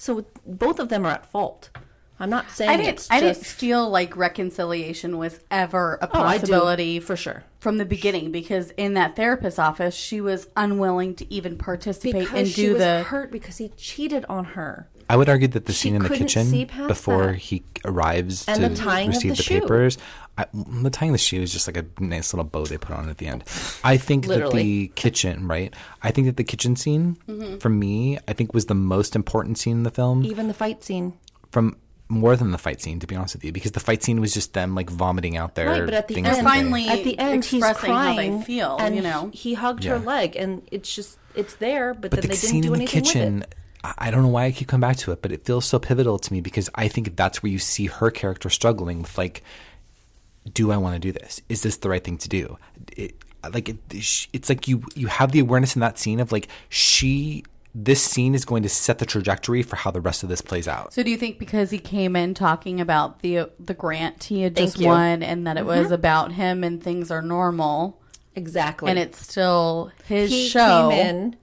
So 0.00 0.24
both 0.46 0.78
of 0.80 0.88
them 0.88 1.04
are 1.04 1.10
at 1.10 1.26
fault. 1.26 1.68
I'm 2.18 2.30
not 2.30 2.50
saying 2.50 2.70
I 2.70 2.76
didn't. 2.78 2.88
it's 2.88 3.10
I 3.10 3.20
just 3.20 3.42
didn't 3.42 3.52
feel 3.52 3.90
like 3.90 4.16
reconciliation 4.16 5.18
was 5.18 5.40
ever 5.50 5.98
a 6.00 6.04
Oh, 6.06 6.08
possibility 6.08 7.00
for 7.00 7.16
sure. 7.16 7.44
from 7.60 7.76
the 7.76 7.84
beginning 7.84 8.30
because 8.32 8.70
in 8.78 8.94
that 8.94 9.14
therapist's 9.14 9.58
office, 9.58 9.94
she 9.94 10.22
was 10.22 10.48
unwilling 10.56 11.14
to 11.16 11.30
even 11.32 11.58
participate 11.58 12.14
because 12.24 12.38
and 12.38 12.48
she 12.48 12.62
do 12.62 12.72
was 12.72 12.82
the. 12.82 13.02
hurt 13.04 13.30
because 13.30 13.58
he 13.58 13.68
cheated 13.76 14.24
on 14.26 14.44
her. 14.46 14.88
I 15.12 15.16
would 15.16 15.28
argue 15.28 15.48
that 15.48 15.66
the 15.66 15.72
She 15.72 15.78
scene 15.88 15.96
in 15.96 16.02
the 16.02 16.08
kitchen 16.08 16.66
before 16.86 17.26
that. 17.32 17.36
he 17.36 17.62
arrives 17.84 18.46
And 18.48 18.56
to 18.62 18.68
the 18.68 19.06
receive 19.08 19.36
the 19.36 19.42
the, 19.42 19.60
papers, 19.60 19.98
I, 20.38 20.46
the 20.54 20.90
tying 20.90 21.12
the 21.12 21.18
shoe 21.18 21.42
is 21.42 21.52
just 21.52 21.66
like 21.66 21.76
a 21.76 21.84
nice 22.02 22.32
little 22.32 22.44
bow 22.44 22.64
they 22.64 22.78
put 22.78 22.94
on 22.96 23.08
at 23.08 23.18
the 23.18 23.26
end. 23.26 23.42
I 23.82 23.96
think 23.96 24.26
that 24.26 24.52
the 24.52 24.88
kitchen, 24.94 25.48
right? 25.48 25.74
I 26.02 26.10
think 26.12 26.26
that 26.28 26.36
the 26.36 26.44
kitchen 26.44 26.76
scene, 26.76 27.16
Mm-hmm. 27.28 27.58
for 27.58 27.68
me, 27.68 28.18
I 28.28 28.32
think 28.34 28.54
was 28.54 28.66
the 28.66 28.74
most 28.74 29.16
important 29.16 29.58
scene 29.58 29.78
in 29.78 29.82
the 29.82 29.90
film. 29.90 30.24
Even 30.24 30.48
the 30.48 30.54
fight 30.54 30.84
scene. 30.84 31.14
From 31.50 31.76
more 32.08 32.34
than 32.36 32.50
the 32.52 32.58
fight 32.58 32.80
scene, 32.80 32.98
to 33.00 33.06
be 33.06 33.14
honest 33.16 33.34
with 33.34 33.44
you, 33.44 33.52
because 33.52 33.72
the 33.72 33.80
fight 33.80 34.02
scene 34.02 34.20
was 34.20 34.32
just 34.34 34.52
them 34.52 34.74
like 34.74 34.90
vomiting 34.90 35.36
out 35.36 35.54
their 35.54 35.68
Right, 35.70 35.84
but 35.84 35.94
at 35.94 36.08
the 36.08 36.14
things 36.14 36.28
end, 36.28 36.46
finally 36.46 36.86
at 36.88 37.04
the 37.04 37.18
end, 37.18 37.44
he's 37.44 37.54
expressing 37.62 37.90
how 37.90 38.08
they 38.10 38.28
crying. 38.28 38.42
feel, 38.42 38.76
and 38.80 38.94
you 38.96 39.02
know. 39.02 39.30
he 39.32 39.54
hugged 39.54 39.84
Yeah. 39.84 39.92
her 39.92 39.98
leg, 39.98 40.34
and 40.36 40.62
it's 40.72 40.92
just 40.94 41.18
it's 41.34 41.54
there, 41.56 41.94
but, 41.94 42.10
but 42.10 42.20
then 42.20 42.22
the 42.22 42.28
they 42.28 42.34
didn't 42.40 42.60
do 42.62 42.68
in 42.74 42.78
the 42.80 42.84
anything 42.84 43.02
kitchen 43.04 43.34
with 43.40 43.42
it. 43.44 43.54
I 43.84 43.94
I 43.98 44.10
don't 44.10 44.22
know 44.22 44.28
why 44.28 44.44
I 44.46 44.52
keep 44.52 44.68
coming 44.68 44.88
back 44.88 44.96
to 44.98 45.12
it, 45.12 45.22
but 45.22 45.32
it 45.32 45.44
feels 45.44 45.64
so 45.66 45.78
pivotal 45.78 46.18
to 46.18 46.32
me 46.32 46.40
because 46.40 46.68
I 46.74 46.88
think 46.88 47.16
that's 47.16 47.42
where 47.42 47.50
you 47.52 47.58
see 47.58 47.86
her 47.86 48.10
character 48.10 48.50
struggling 48.50 49.02
with 49.02 49.16
like, 49.18 49.42
do 50.52 50.70
I 50.70 50.76
want 50.76 50.94
to 50.94 50.98
do 51.00 51.12
this? 51.12 51.40
Is 51.48 51.62
this 51.62 51.76
the 51.78 51.88
right 51.88 52.02
thing 52.02 52.18
to 52.18 52.28
do? 52.28 52.58
It, 52.96 53.14
like 53.52 53.68
it, 53.70 53.78
it's 53.90 54.48
like 54.48 54.68
you 54.68 54.82
you 54.94 55.06
have 55.06 55.32
the 55.32 55.40
awareness 55.40 55.74
in 55.74 55.80
that 55.80 55.98
scene 55.98 56.20
of 56.20 56.30
like 56.32 56.48
she 56.68 57.44
this 57.74 58.02
scene 58.02 58.34
is 58.34 58.44
going 58.44 58.62
to 58.64 58.68
set 58.68 58.98
the 58.98 59.06
trajectory 59.06 59.62
for 59.62 59.76
how 59.76 59.90
the 59.92 60.00
rest 60.00 60.22
of 60.24 60.28
this 60.28 60.40
plays 60.42 60.66
out. 60.66 60.92
So 60.92 61.02
do 61.02 61.10
you 61.10 61.16
think 61.16 61.38
because 61.38 61.70
he 61.70 61.78
came 61.78 62.16
in 62.16 62.34
talking 62.34 62.80
about 62.80 63.20
the 63.20 63.48
the 63.58 63.74
grant 63.74 64.24
he 64.24 64.42
had 64.42 64.56
Thank 64.56 64.70
just 64.70 64.78
you. 64.80 64.88
won 64.88 65.22
and 65.22 65.46
that 65.46 65.56
it 65.56 65.60
Mm-hmm. 65.60 65.80
was 65.80 65.90
about 65.90 66.32
him 66.32 66.64
and 66.64 66.82
things 66.82 67.10
are 67.10 67.22
normal 67.22 67.98
Exactly, 68.36 68.90
and 68.90 68.98
it's 68.98 69.20
still 69.20 69.90
his 70.06 70.30
he 70.30 70.48
show 70.48 70.90
came 70.90 71.06
in 71.06 71.36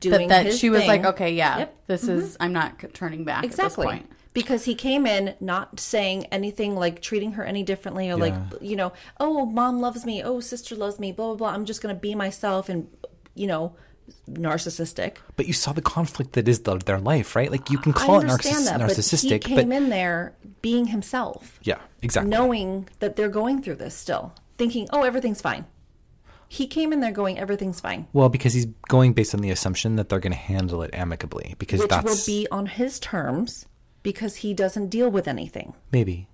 doing 0.00 0.28
that 0.28 0.44
that 0.44 0.46
his 0.46 0.58
she 0.58 0.70
was 0.70 0.86
like 0.86 1.04
okay 1.04 1.32
yeah 1.34 1.58
Yep. 1.58 1.68
Mm-hmm. 1.68 1.80
this 1.86 2.08
is 2.08 2.36
I'm 2.40 2.52
not 2.52 2.82
turning 2.94 3.24
back 3.24 3.44
exactly 3.44 3.86
at 3.86 3.90
this 3.92 4.00
point. 4.00 4.10
because 4.34 4.64
he 4.64 4.74
came 4.74 5.06
in 5.06 5.34
not 5.40 5.78
saying 5.80 6.26
anything 6.26 6.74
like 6.76 7.02
treating 7.02 7.32
her 7.32 7.44
any 7.44 7.62
differently 7.62 8.10
or 8.10 8.16
like 8.16 8.34
you 8.60 8.76
know 8.76 8.92
oh 9.20 9.46
mom 9.46 9.80
loves 9.80 10.04
me 10.06 10.22
oh 10.22 10.40
sister 10.40 10.74
loves 10.76 10.98
me 10.98 11.12
blah 11.12 11.28
blah 11.28 11.36
blah 11.36 11.48
i'm 11.50 11.64
just 11.64 11.82
gonna 11.82 11.94
be 11.94 12.14
myself 12.14 12.68
and 12.68 12.88
you 13.34 13.46
know 13.46 13.74
narcissistic 14.30 15.16
But 15.36 15.46
you 15.46 15.52
saw 15.52 15.72
the 15.72 15.82
conflict 15.82 16.32
that 16.32 16.48
is 16.48 16.60
the, 16.60 16.76
their 16.78 16.98
life, 16.98 17.34
right? 17.36 17.50
Like 17.50 17.70
you 17.70 17.78
can 17.78 17.92
I 17.94 17.96
call 17.98 18.16
it 18.20 18.28
understand 18.28 18.56
narciss- 18.56 18.64
that, 18.66 18.78
but 18.80 18.90
he 18.90 19.00
narcissistic, 19.02 19.40
came 19.42 19.68
but 19.68 19.76
in 19.76 19.88
there 19.90 20.34
being 20.60 20.86
himself 20.88 21.58
yeah, 21.62 21.78
exactly. 22.02 22.30
knowing 22.30 22.88
that 22.98 23.16
they're 23.16 23.28
going 23.28 23.62
through 23.62 23.76
this 23.76 23.94
still, 23.94 24.34
thinking, 24.58 24.88
"Oh, 24.92 25.02
everything's 25.02 25.40
fine." 25.40 25.66
He 26.52 26.66
came 26.66 26.92
in 26.92 27.00
there 27.00 27.12
going, 27.12 27.38
"Everything's 27.38 27.80
fine," 27.80 28.06
Well, 28.12 28.28
because 28.28 28.52
he's 28.52 28.66
going 28.86 29.14
based 29.14 29.34
on 29.34 29.40
the 29.40 29.48
assumption 29.48 29.96
that 29.96 30.10
they're 30.10 30.20
going 30.20 30.34
to 30.34 30.38
handle 30.38 30.82
it 30.82 30.90
amicably, 30.92 31.54
because 31.58 31.80
which 31.80 31.88
that's 31.88 32.04
will 32.04 32.26
be 32.26 32.46
on 32.50 32.66
his 32.66 33.00
terms 33.00 33.64
because 34.02 34.36
he 34.36 34.52
doesn't 34.52 34.88
deal 34.88 35.10
with 35.10 35.26
anything. 35.26 35.72
maybe, 35.92 36.28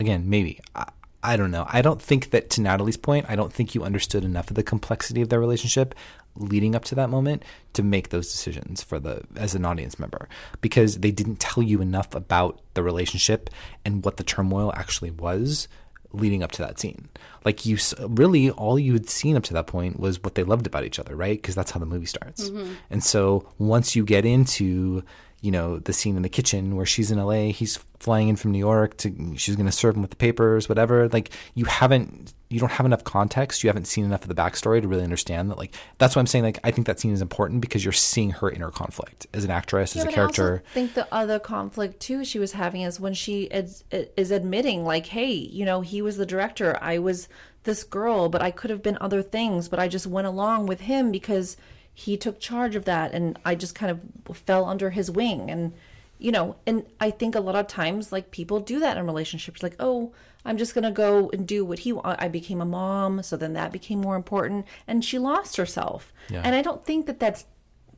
again, 0.00 0.28
maybe. 0.28 0.58
I, 0.74 0.88
I 1.22 1.36
don't 1.36 1.52
know. 1.52 1.66
I 1.68 1.82
don't 1.82 2.02
think 2.02 2.30
that 2.30 2.50
to 2.50 2.62
Natalie's 2.62 2.96
point, 2.96 3.26
I 3.28 3.36
don't 3.36 3.52
think 3.52 3.74
you 3.74 3.84
understood 3.84 4.24
enough 4.24 4.50
of 4.50 4.56
the 4.56 4.62
complexity 4.64 5.20
of 5.20 5.28
their 5.28 5.38
relationship 5.38 5.94
leading 6.34 6.74
up 6.74 6.84
to 6.86 6.94
that 6.96 7.10
moment 7.10 7.44
to 7.74 7.82
make 7.84 8.08
those 8.08 8.32
decisions 8.32 8.82
for 8.82 8.98
the 8.98 9.22
as 9.36 9.54
an 9.54 9.64
audience 9.64 9.98
member 9.98 10.28
because 10.60 10.98
they 10.98 11.10
didn't 11.10 11.38
tell 11.38 11.62
you 11.62 11.80
enough 11.80 12.14
about 12.14 12.60
the 12.74 12.82
relationship 12.82 13.50
and 13.84 14.04
what 14.04 14.16
the 14.16 14.24
turmoil 14.24 14.72
actually 14.74 15.10
was 15.10 15.68
leading 16.12 16.42
up 16.42 16.52
to 16.52 16.62
that 16.62 16.78
scene. 16.78 17.08
Like 17.44 17.64
you 17.66 17.78
really 18.08 18.50
all 18.50 18.78
you 18.78 18.92
had 18.92 19.08
seen 19.08 19.36
up 19.36 19.42
to 19.44 19.54
that 19.54 19.66
point 19.66 19.98
was 19.98 20.22
what 20.22 20.34
they 20.34 20.42
loved 20.42 20.66
about 20.66 20.84
each 20.84 20.98
other, 20.98 21.16
right? 21.16 21.40
Because 21.40 21.54
that's 21.54 21.70
how 21.70 21.80
the 21.80 21.86
movie 21.86 22.06
starts. 22.06 22.50
Mm-hmm. 22.50 22.72
And 22.90 23.02
so 23.04 23.48
once 23.58 23.96
you 23.96 24.04
get 24.04 24.24
into 24.24 25.02
you 25.40 25.50
know 25.50 25.78
the 25.78 25.92
scene 25.92 26.16
in 26.16 26.22
the 26.22 26.28
kitchen 26.28 26.76
where 26.76 26.86
she's 26.86 27.10
in 27.10 27.18
LA, 27.18 27.52
he's 27.52 27.78
flying 27.98 28.28
in 28.28 28.36
from 28.36 28.52
New 28.52 28.58
York 28.58 28.96
to 28.98 29.36
she's 29.36 29.56
going 29.56 29.66
to 29.66 29.72
serve 29.72 29.94
him 29.94 30.02
with 30.02 30.10
the 30.10 30.16
papers, 30.16 30.68
whatever. 30.68 31.08
Like 31.08 31.30
you 31.54 31.64
haven't 31.66 32.34
you 32.48 32.58
don't 32.58 32.72
have 32.72 32.84
enough 32.84 33.04
context. 33.04 33.62
You 33.62 33.68
haven't 33.68 33.86
seen 33.86 34.04
enough 34.04 34.22
of 34.22 34.28
the 34.28 34.34
backstory 34.34 34.82
to 34.82 34.88
really 34.88 35.04
understand 35.04 35.50
that. 35.50 35.58
Like 35.58 35.74
that's 35.98 36.16
why 36.16 36.20
I'm 36.20 36.26
saying 36.26 36.44
like 36.44 36.58
I 36.64 36.70
think 36.70 36.86
that 36.86 37.00
scene 37.00 37.12
is 37.12 37.22
important 37.22 37.60
because 37.60 37.84
you're 37.84 37.92
seeing 37.92 38.30
her 38.30 38.50
inner 38.50 38.70
conflict 38.70 39.26
as 39.32 39.44
an 39.44 39.50
actress, 39.50 39.96
as 39.96 40.04
a 40.04 40.08
I 40.08 40.12
character. 40.12 40.52
also 40.52 40.74
think 40.74 40.94
the 40.94 41.08
other 41.12 41.38
conflict 41.38 42.00
too 42.00 42.24
she 42.24 42.38
was 42.38 42.52
having 42.52 42.82
is 42.82 43.00
when 43.00 43.14
she 43.14 43.44
is, 43.44 43.84
is 43.90 44.30
admitting, 44.30 44.84
like, 44.84 45.06
"Hey, 45.06 45.32
you 45.32 45.64
know, 45.64 45.80
he 45.80 46.02
was 46.02 46.16
the 46.16 46.26
director. 46.26 46.76
I 46.80 46.98
was 46.98 47.28
this 47.64 47.84
girl, 47.84 48.28
but 48.28 48.42
I 48.42 48.50
could 48.50 48.70
have 48.70 48.82
been 48.82 48.98
other 49.00 49.22
things. 49.22 49.68
But 49.68 49.78
I 49.78 49.88
just 49.88 50.06
went 50.06 50.26
along 50.26 50.66
with 50.66 50.80
him 50.80 51.10
because 51.10 51.56
he 51.94 52.16
took 52.16 52.40
charge 52.40 52.76
of 52.76 52.84
that, 52.84 53.12
and 53.12 53.38
I 53.44 53.54
just 53.54 53.74
kind 53.74 53.90
of 53.90 54.36
fell 54.36 54.64
under 54.64 54.90
his 54.90 55.10
wing." 55.10 55.50
And 55.50 55.72
you 56.18 56.32
know, 56.32 56.56
and 56.66 56.84
I 57.00 57.10
think 57.10 57.34
a 57.34 57.40
lot 57.40 57.54
of 57.54 57.66
times, 57.66 58.12
like 58.12 58.30
people 58.30 58.60
do 58.60 58.78
that 58.80 58.96
in 58.96 59.06
relationships, 59.06 59.62
like, 59.62 59.76
"Oh." 59.80 60.12
I'm 60.42 60.56
just 60.56 60.74
gonna 60.74 60.90
go 60.90 61.28
and 61.34 61.46
do 61.46 61.66
what 61.66 61.80
he. 61.80 61.92
I 62.02 62.28
became 62.28 62.62
a 62.62 62.64
mom, 62.64 63.22
so 63.22 63.36
then 63.36 63.52
that 63.52 63.72
became 63.72 64.00
more 64.00 64.16
important, 64.16 64.66
and 64.86 65.04
she 65.04 65.18
lost 65.18 65.56
herself. 65.56 66.14
Yeah. 66.30 66.40
And 66.42 66.54
I 66.54 66.62
don't 66.62 66.82
think 66.82 67.04
that 67.04 67.20
that's 67.20 67.44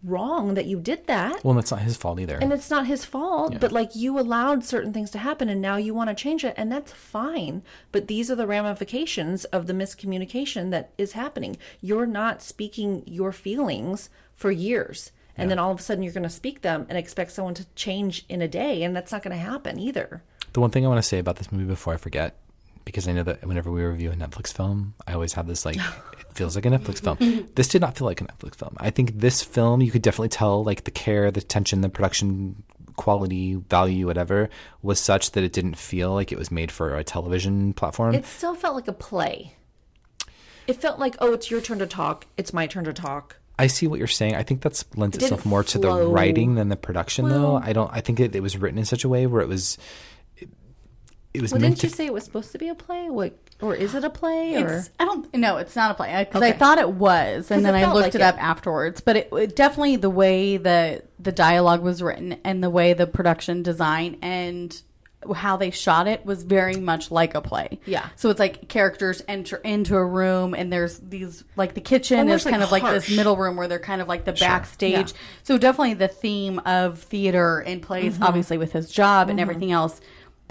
wrong 0.05 0.55
that 0.55 0.67
you 0.67 0.81
did 0.81 1.07
that. 1.07 1.45
well, 1.45 1.55
that's 1.55 1.71
not 1.71 1.81
his 1.83 1.97
fault 1.97 2.19
either. 2.21 2.39
And 2.41 2.53
it's 2.53 2.71
not 2.71 2.87
his 2.87 3.05
fault, 3.05 3.61
but 3.61 3.73
like 3.73 3.95
you 3.95 4.19
allowed 4.19 4.65
certain 4.65 4.93
things 4.93 5.11
to 5.13 5.19
happen 5.19 5.49
and 5.49 5.61
now 5.61 5.77
you 5.77 5.95
want 5.95 6.11
to 6.11 6.15
change 6.15 6.45
it, 6.45 6.55
and 6.57 6.71
that's 6.71 6.93
fine. 6.93 7.63
But 7.93 8.09
these 8.09 8.31
are 8.31 8.35
the 8.37 8.47
ramifications 8.47 9.45
of 9.47 9.67
the 9.67 9.73
miscommunication 9.73 10.71
that 10.71 10.91
is 10.99 11.13
happening. 11.13 11.57
You're 11.81 12.07
not 12.07 12.43
speaking 12.43 13.03
your 13.07 13.33
feelings 13.33 14.11
for 14.35 14.51
years. 14.51 15.13
And 15.37 15.51
then 15.51 15.59
all 15.59 15.73
of 15.73 15.81
a 15.81 15.83
sudden 15.83 16.05
you're 16.05 16.13
going 16.13 16.23
to 16.25 16.31
speak 16.31 16.61
them 16.61 16.87
and 16.89 16.99
expect 16.99 17.33
someone 17.33 17.55
to 17.55 17.67
change 17.75 18.25
in 18.29 18.43
a 18.43 18.49
day, 18.49 18.83
and 18.83 18.95
that's 18.95 19.13
not 19.13 19.23
going 19.23 19.37
to 19.37 19.43
happen 19.43 19.79
either. 19.79 20.23
The 20.53 20.61
one 20.61 20.71
thing 20.71 20.85
I 20.85 20.89
want 20.89 20.99
to 20.99 21.09
say 21.09 21.19
about 21.19 21.37
this 21.37 21.51
movie 21.51 21.65
before 21.65 21.95
I 21.95 21.97
forget, 21.97 22.37
because 22.85 23.09
I 23.09 23.12
know 23.12 23.22
that 23.22 23.47
whenever 23.47 23.70
we 23.70 23.83
review 23.83 24.11
a 24.11 24.14
Netflix 24.14 24.53
film, 24.53 24.95
I 25.07 25.14
always 25.14 25.33
have 25.35 25.47
this 25.47 25.64
like 25.64 25.76
it 26.20 26.33
feels 26.35 26.57
like 26.57 26.66
a 26.66 26.70
Netflix 26.70 27.03
film. 27.03 27.49
this 27.55 27.68
did 27.68 27.80
not 27.80 27.97
feel 27.97 28.07
like 28.07 28.20
a 28.20 28.24
Netflix 28.24 28.57
film. 28.57 28.76
I 28.78 28.91
think 28.91 29.18
this 29.18 29.43
film 29.43 29.80
you 29.80 29.91
could 29.91 30.03
definitely 30.03 30.28
tell 30.28 30.64
like 30.64 30.85
the 30.85 30.91
care, 30.91 31.30
the 31.30 31.41
tension, 31.41 31.80
the 31.80 31.89
production 31.89 32.62
quality, 32.97 33.55
value, 33.55 34.07
whatever 34.07 34.51
was 34.83 35.01
such 35.01 35.33
that 35.33 35.43
it 35.43 35.53
didn't 35.53 35.76
feel 35.76 36.12
like 36.12 36.33
it 36.33 36.39
was 36.39 36.51
made 36.51 36.70
for 36.70 36.97
a 36.97 37.05
television 37.05 37.72
platform. 37.72 38.14
It 38.14 38.26
still 38.26 38.55
felt 38.55 38.74
like 38.74 38.89
a 38.89 38.93
play. 38.93 39.55
It 40.66 40.74
felt 40.74 40.99
like, 40.99 41.16
oh, 41.18 41.33
it's 41.33 41.51
your 41.51 41.61
turn 41.61 41.78
to 41.80 41.87
talk. 41.87 42.26
It's 42.37 42.53
my 42.53 42.66
turn 42.66 42.85
to 42.85 42.93
talk. 42.93 43.37
I 43.59 43.66
see 43.66 43.87
what 43.87 43.99
you're 43.99 44.09
saying. 44.09 44.35
I 44.35 44.43
think 44.43 44.62
that's 44.62 44.85
lends 44.97 45.16
It 45.16 45.22
itself 45.22 45.45
more 45.45 45.62
to 45.64 45.78
the 45.78 46.07
writing 46.07 46.55
than 46.55 46.68
the 46.68 46.76
production, 46.76 47.28
though. 47.28 47.57
I 47.57 47.72
don't. 47.72 47.91
I 47.93 48.01
think 48.01 48.18
it, 48.18 48.35
it 48.35 48.41
was 48.41 48.57
written 48.57 48.78
in 48.78 48.85
such 48.85 49.05
a 49.05 49.09
way 49.09 49.26
where 49.26 49.43
it 49.43 49.49
was. 49.49 49.78
It, 51.35 51.39
it 51.39 51.43
was 51.43 51.53
Well, 51.53 51.61
meant 51.61 51.76
didn't 51.76 51.91
you 51.91 51.97
say 51.97 52.07
it 52.07 52.12
was 52.12 52.24
supposed 52.24 52.53
to 52.53 52.59
be 52.59 52.68
a 52.68 52.74
play? 52.74 53.09
What, 53.11 53.37
or 53.61 53.74
is 53.74 53.95
it 53.95 54.05
a 54.05 54.11
play? 54.11 54.57
Or 54.62 54.78
It's, 54.78 54.91
I 54.99 55.05
don't 55.05 55.33
no, 55.35 55.57
it's 55.59 55.74
not 55.76 55.91
a 55.91 55.95
play 55.95 56.24
because 56.24 56.43
I 56.43 56.53
thought 56.53 56.78
it 56.78 56.91
was, 56.91 57.51
and 57.51 57.64
then 57.64 57.74
I 57.74 57.85
looked 57.93 57.97
like 58.07 58.14
it 58.14 58.16
it. 58.16 58.20
up 58.22 58.37
afterwards. 58.43 59.01
But 59.01 59.16
it, 59.16 59.28
it 59.33 59.57
definitely 59.57 59.97
the 59.97 60.11
way 60.11 60.57
the 60.57 61.03
the 61.18 61.33
dialogue 61.33 61.80
was 61.83 62.03
written 62.03 62.37
and 62.45 62.62
the 62.62 62.70
way 62.70 62.93
the 62.93 63.07
production 63.07 63.62
design 63.62 64.18
and 64.22 64.80
how 65.37 65.57
they 65.57 65.70
shot 65.70 66.09
it 66.09 66.26
was 66.26 66.43
very 66.43 66.74
much 66.74 67.12
like 67.12 67.37
a 67.37 67.41
play. 67.41 67.78
Yeah. 67.87 68.09
So 68.16 68.28
it's 68.30 68.41
like 68.41 68.68
characters 68.68 69.22
enter 69.28 69.59
into 69.59 69.95
a 69.97 70.05
room 70.05 70.53
and 70.53 70.72
there's 70.72 70.99
these 70.99 71.45
like 71.55 71.74
the 71.74 71.80
kitchen 71.80 72.18
Almost 72.18 72.41
is 72.41 72.47
like 72.47 72.53
kind 72.55 72.62
of 72.64 72.72
like 72.72 72.83
this 72.83 73.09
middle 73.16 73.37
room 73.37 73.55
where 73.55 73.68
they're 73.68 73.78
kind 73.78 74.01
of 74.03 74.09
like 74.09 74.24
the 74.24 74.33
backstage. 74.33 75.12
Yeah. 75.12 75.18
So 75.45 75.59
definitely 75.59 75.95
the 75.95 76.09
theme 76.09 76.59
of 76.66 76.99
theater 76.99 77.61
and 77.61 77.80
plays, 77.80 78.14
Mm-hmm. 78.14 78.22
obviously 78.24 78.59
with 78.59 78.72
his 78.72 78.91
job 78.91 79.30
and 79.30 79.39
everything 79.39 79.70
else, 79.70 80.01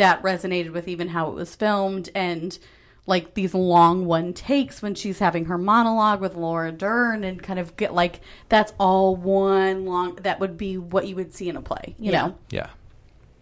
that 0.01 0.21
resonated 0.23 0.73
with 0.73 0.87
even 0.87 1.09
how 1.09 1.27
it 1.29 1.35
was 1.35 1.55
filmed 1.55 2.09
and 2.15 2.57
like 3.05 3.35
these 3.35 3.53
long 3.53 4.05
one 4.07 4.33
takes 4.33 4.81
when 4.81 4.95
she's 4.95 5.19
having 5.19 5.45
her 5.45 5.57
monologue 5.59 6.19
with 6.19 6.33
Laura 6.35 6.71
Dern 6.71 7.23
and 7.23 7.41
kind 7.41 7.59
of 7.59 7.75
get 7.77 7.93
like 7.93 8.19
that's 8.49 8.73
all 8.79 9.15
one 9.15 9.85
long 9.85 10.15
that 10.23 10.39
would 10.39 10.57
be 10.57 10.75
what 10.77 11.07
you 11.07 11.15
would 11.15 11.33
see 11.35 11.49
in 11.49 11.55
a 11.55 11.61
play, 11.61 11.95
you 11.99 12.11
Yeah. 12.11 12.21
know. 12.27 12.35
yeah, 12.49 12.69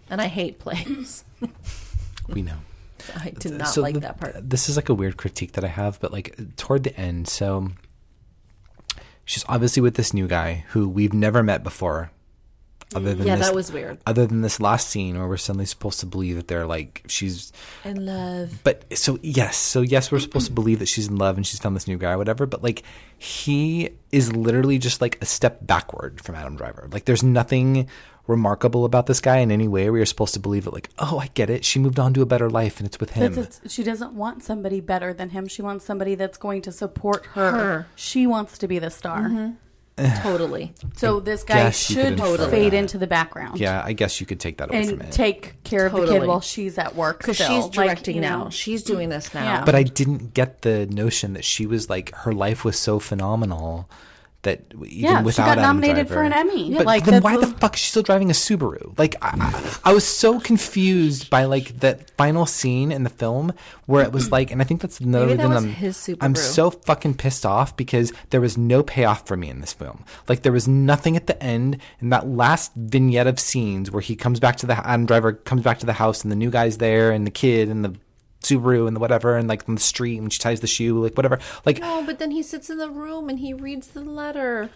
and 0.10 0.22
I 0.22 0.28
hate 0.28 0.60
plays. 0.60 1.24
we 2.28 2.42
know. 2.42 2.58
I 3.16 3.30
did 3.32 3.54
not 3.54 3.70
So 3.70 3.82
like 3.82 3.94
the- 3.94 4.02
that 4.02 4.20
part. 4.20 4.36
This 4.50 4.68
is 4.68 4.76
like 4.76 4.90
a 4.90 4.94
weird 4.94 5.16
critique 5.16 5.54
that 5.54 5.64
I 5.64 5.68
have, 5.70 6.00
but 6.02 6.12
like 6.12 6.36
toward 6.58 6.84
the 6.84 6.96
end, 7.00 7.28
so 7.30 7.70
she's 9.24 9.46
obviously 9.48 9.82
with 9.82 9.96
this 9.96 10.14
new 10.14 10.28
guy 10.28 10.66
who 10.70 10.90
we've 10.90 11.14
never 11.14 11.42
met 11.42 11.64
before. 11.64 12.12
Other 12.96 13.14
than 13.14 13.28
Yeah, 13.28 13.36
this, 13.36 13.48
that 13.48 13.56
was 13.56 13.72
weird. 13.72 14.00
Other 14.08 14.26
than 14.26 14.42
this 14.42 14.60
last 14.60 14.90
scene 14.90 15.18
where 15.18 15.28
we're 15.28 15.38
suddenly 15.38 15.66
supposed 15.66 16.00
to 16.00 16.08
believe 16.08 16.38
that 16.38 16.48
they're 16.48 16.66
like 16.66 17.04
she's 17.08 17.52
In 17.86 18.06
love. 18.06 18.62
But 18.64 18.98
so 18.98 19.20
yes, 19.22 19.58
so 19.58 19.82
yes, 19.82 20.12
we're 20.12 20.20
supposed 20.20 20.48
to 20.48 20.52
believe 20.52 20.80
that 20.80 20.88
she's 20.88 21.08
in 21.08 21.18
love 21.18 21.38
and 21.38 21.46
she's 21.46 21.60
found 21.60 21.76
this 21.76 21.88
new 21.88 21.98
guy 21.98 22.14
or 22.14 22.18
whatever. 22.18 22.48
But 22.48 22.64
like 22.64 22.84
he 23.18 23.92
is 24.12 24.36
literally 24.36 24.80
just 24.80 25.02
like 25.02 25.22
a 25.22 25.26
step 25.26 25.60
backward 25.68 26.22
from 26.22 26.34
Adam 26.34 26.56
Driver. 26.56 26.88
Like 26.92 27.06
there's 27.06 27.22
nothing 27.22 27.88
remarkable 28.26 28.86
about 28.86 29.08
this 29.08 29.20
guy 29.20 29.38
in 29.38 29.52
any 29.52 29.68
way 29.68 29.90
where 29.90 29.98
you're 29.98 30.06
supposed 30.06 30.36
to 30.36 30.40
believe 30.40 30.64
that 30.64 30.74
like 30.74 30.90
oh 30.98 31.20
I 31.20 31.28
get 31.36 31.52
it, 31.52 31.66
she 31.66 31.78
moved 31.78 32.00
on 32.00 32.14
to 32.16 32.24
a 32.24 32.26
better 32.26 32.50
life 32.50 32.80
and 32.80 32.88
it's 32.88 33.00
with 33.00 33.12
him. 33.12 33.38
It's, 33.38 33.62
she 33.72 33.84
doesn't 33.84 34.14
want 34.14 34.44
somebody 34.44 34.82
better 34.82 35.14
than 35.14 35.30
him. 35.30 35.48
She 35.48 35.62
wants 35.62 35.86
somebody 35.86 36.16
that's 36.16 36.40
going 36.40 36.64
to 36.64 36.72
support 36.72 37.26
her. 37.34 37.52
Her. 37.52 37.88
She 37.96 38.26
wants 38.26 38.58
to 38.58 38.68
be 38.68 38.80
the 38.80 38.90
star. 38.90 39.22
Mm-hmm. 39.22 39.52
Totally. 40.22 40.74
So 40.96 41.20
this 41.20 41.44
guy 41.44 41.56
guess 41.56 41.90
you 41.90 41.96
could 41.98 42.20
should 42.20 42.20
infer 42.20 42.50
fade 42.50 42.74
that. 42.74 42.78
into 42.78 42.98
the 42.98 43.08
background. 43.08 43.60
yeah, 43.60 43.82
I 43.86 43.94
guess 43.94 44.20
you 44.20 44.26
could 44.26 44.40
take 44.40 44.58
that 44.58 44.70
away 44.70 44.86
from 44.86 45.00
And 45.02 45.10
it. 45.10 45.12
take 45.12 45.64
care 45.64 45.86
of 45.86 45.92
the 45.94 46.00
Totally. 46.00 46.20
kid 46.20 46.28
while 46.28 46.42
she's 46.42 46.78
at 46.78 46.96
work. 46.96 47.20
Because 47.20 47.36
still. 47.38 47.48
she's 47.50 47.64
Like, 47.78 47.88
directing 47.88 48.16
you 48.16 48.22
now. 48.22 48.46
know. 48.46 48.50
She's 48.50 48.84
doing 48.84 49.10
this 49.10 49.34
now. 49.34 49.44
Yeah. 49.44 49.66
but 49.66 49.76
I 49.76 49.84
didn't 49.84 50.34
get 50.34 50.62
the 50.62 50.86
notion 50.88 51.34
that 51.34 51.44
she 51.46 51.66
was 51.66 51.90
like 51.90 52.14
her 52.16 52.32
life 52.34 52.64
was 52.66 52.78
so 52.78 53.00
phenomenal 53.00 53.90
that 54.44 54.64
even 54.74 54.88
Yeah, 54.88 55.20
she 55.20 55.26
without 55.26 55.46
got 55.46 55.52
Adam 55.52 55.64
nominated 55.64 56.08
Driver- 56.08 56.14
for 56.14 56.24
an 56.24 56.34
Emmy. 56.34 56.74
But 56.74 56.86
Like, 56.86 57.04
then 57.04 57.22
why 57.22 57.38
the 57.38 57.48
fuck 57.48 57.76
is 57.76 57.82
she 57.82 57.90
still 57.90 58.04
driving 58.04 58.30
a 58.30 58.34
Subaru? 58.34 58.98
Like 58.98 59.16
I, 59.22 59.80
I, 59.84 59.94
was 59.94 60.06
so 60.06 60.40
confused 60.40 61.30
by 61.30 61.44
like 61.44 61.80
that 61.80 62.10
final 62.12 62.46
scene 62.46 62.92
in 62.92 63.04
the 63.04 63.10
film 63.10 63.54
where 63.86 64.04
it 64.04 64.14
was 64.14 64.32
like, 64.38 64.52
and 64.52 64.62
I 64.62 64.66
think 64.66 64.82
that's 64.82 65.00
another 65.00 65.28
Maybe 65.28 65.38
that 65.38 65.50
reason 65.50 65.70
I'm 65.70 65.74
his 65.74 65.98
Subaru. 65.98 66.18
I'm 66.22 66.36
so 66.36 66.72
fucking 66.72 67.16
pissed 67.16 67.46
off 67.46 67.76
because 67.76 68.14
there 68.30 68.42
was 68.42 68.58
no 68.58 68.82
payoff 68.82 69.28
for 69.28 69.36
me 69.36 69.50
in 69.50 69.60
this 69.60 69.74
film. 69.74 70.06
Like 70.30 70.44
there 70.44 70.54
was 70.54 70.68
nothing 70.68 71.18
at 71.18 71.28
the 71.28 71.42
end 71.44 71.78
in 72.00 72.10
that 72.10 72.28
last 72.28 72.72
vignette 72.76 73.28
of 73.28 73.40
scenes 73.40 73.92
where 73.92 74.02
he 74.02 74.16
comes 74.16 74.40
back 74.40 74.56
to 74.58 74.66
the 74.66 74.78
Adam 74.88 75.06
Driver 75.06 75.34
comes 75.34 75.64
back 75.64 75.80
to 75.80 75.86
the 75.86 75.94
house 75.94 76.24
and 76.24 76.32
the 76.32 76.36
new 76.36 76.50
guy's 76.50 76.78
there 76.78 77.12
and 77.12 77.28
the 77.28 77.32
kid 77.32 77.68
and 77.68 77.84
the 77.84 77.96
Subaru 78.42 78.88
and 78.88 78.96
the 78.96 79.00
whatever 79.00 79.36
and 79.36 79.48
like 79.50 79.68
on 79.68 79.76
the 79.76 79.82
street 79.82 80.18
and 80.18 80.32
she 80.32 80.40
ties 80.40 80.60
the 80.62 80.68
shoe 80.68 81.02
like 81.04 81.16
whatever 81.16 81.40
like 81.66 81.80
No, 81.80 82.04
but 82.06 82.20
then 82.20 82.32
he 82.32 82.42
sits 82.44 82.70
in 82.70 82.78
the 82.78 82.90
room 82.90 83.30
and 83.30 83.40
he 83.40 83.54
reads 83.54 83.88
the 83.88 84.02
letter. 84.02 84.70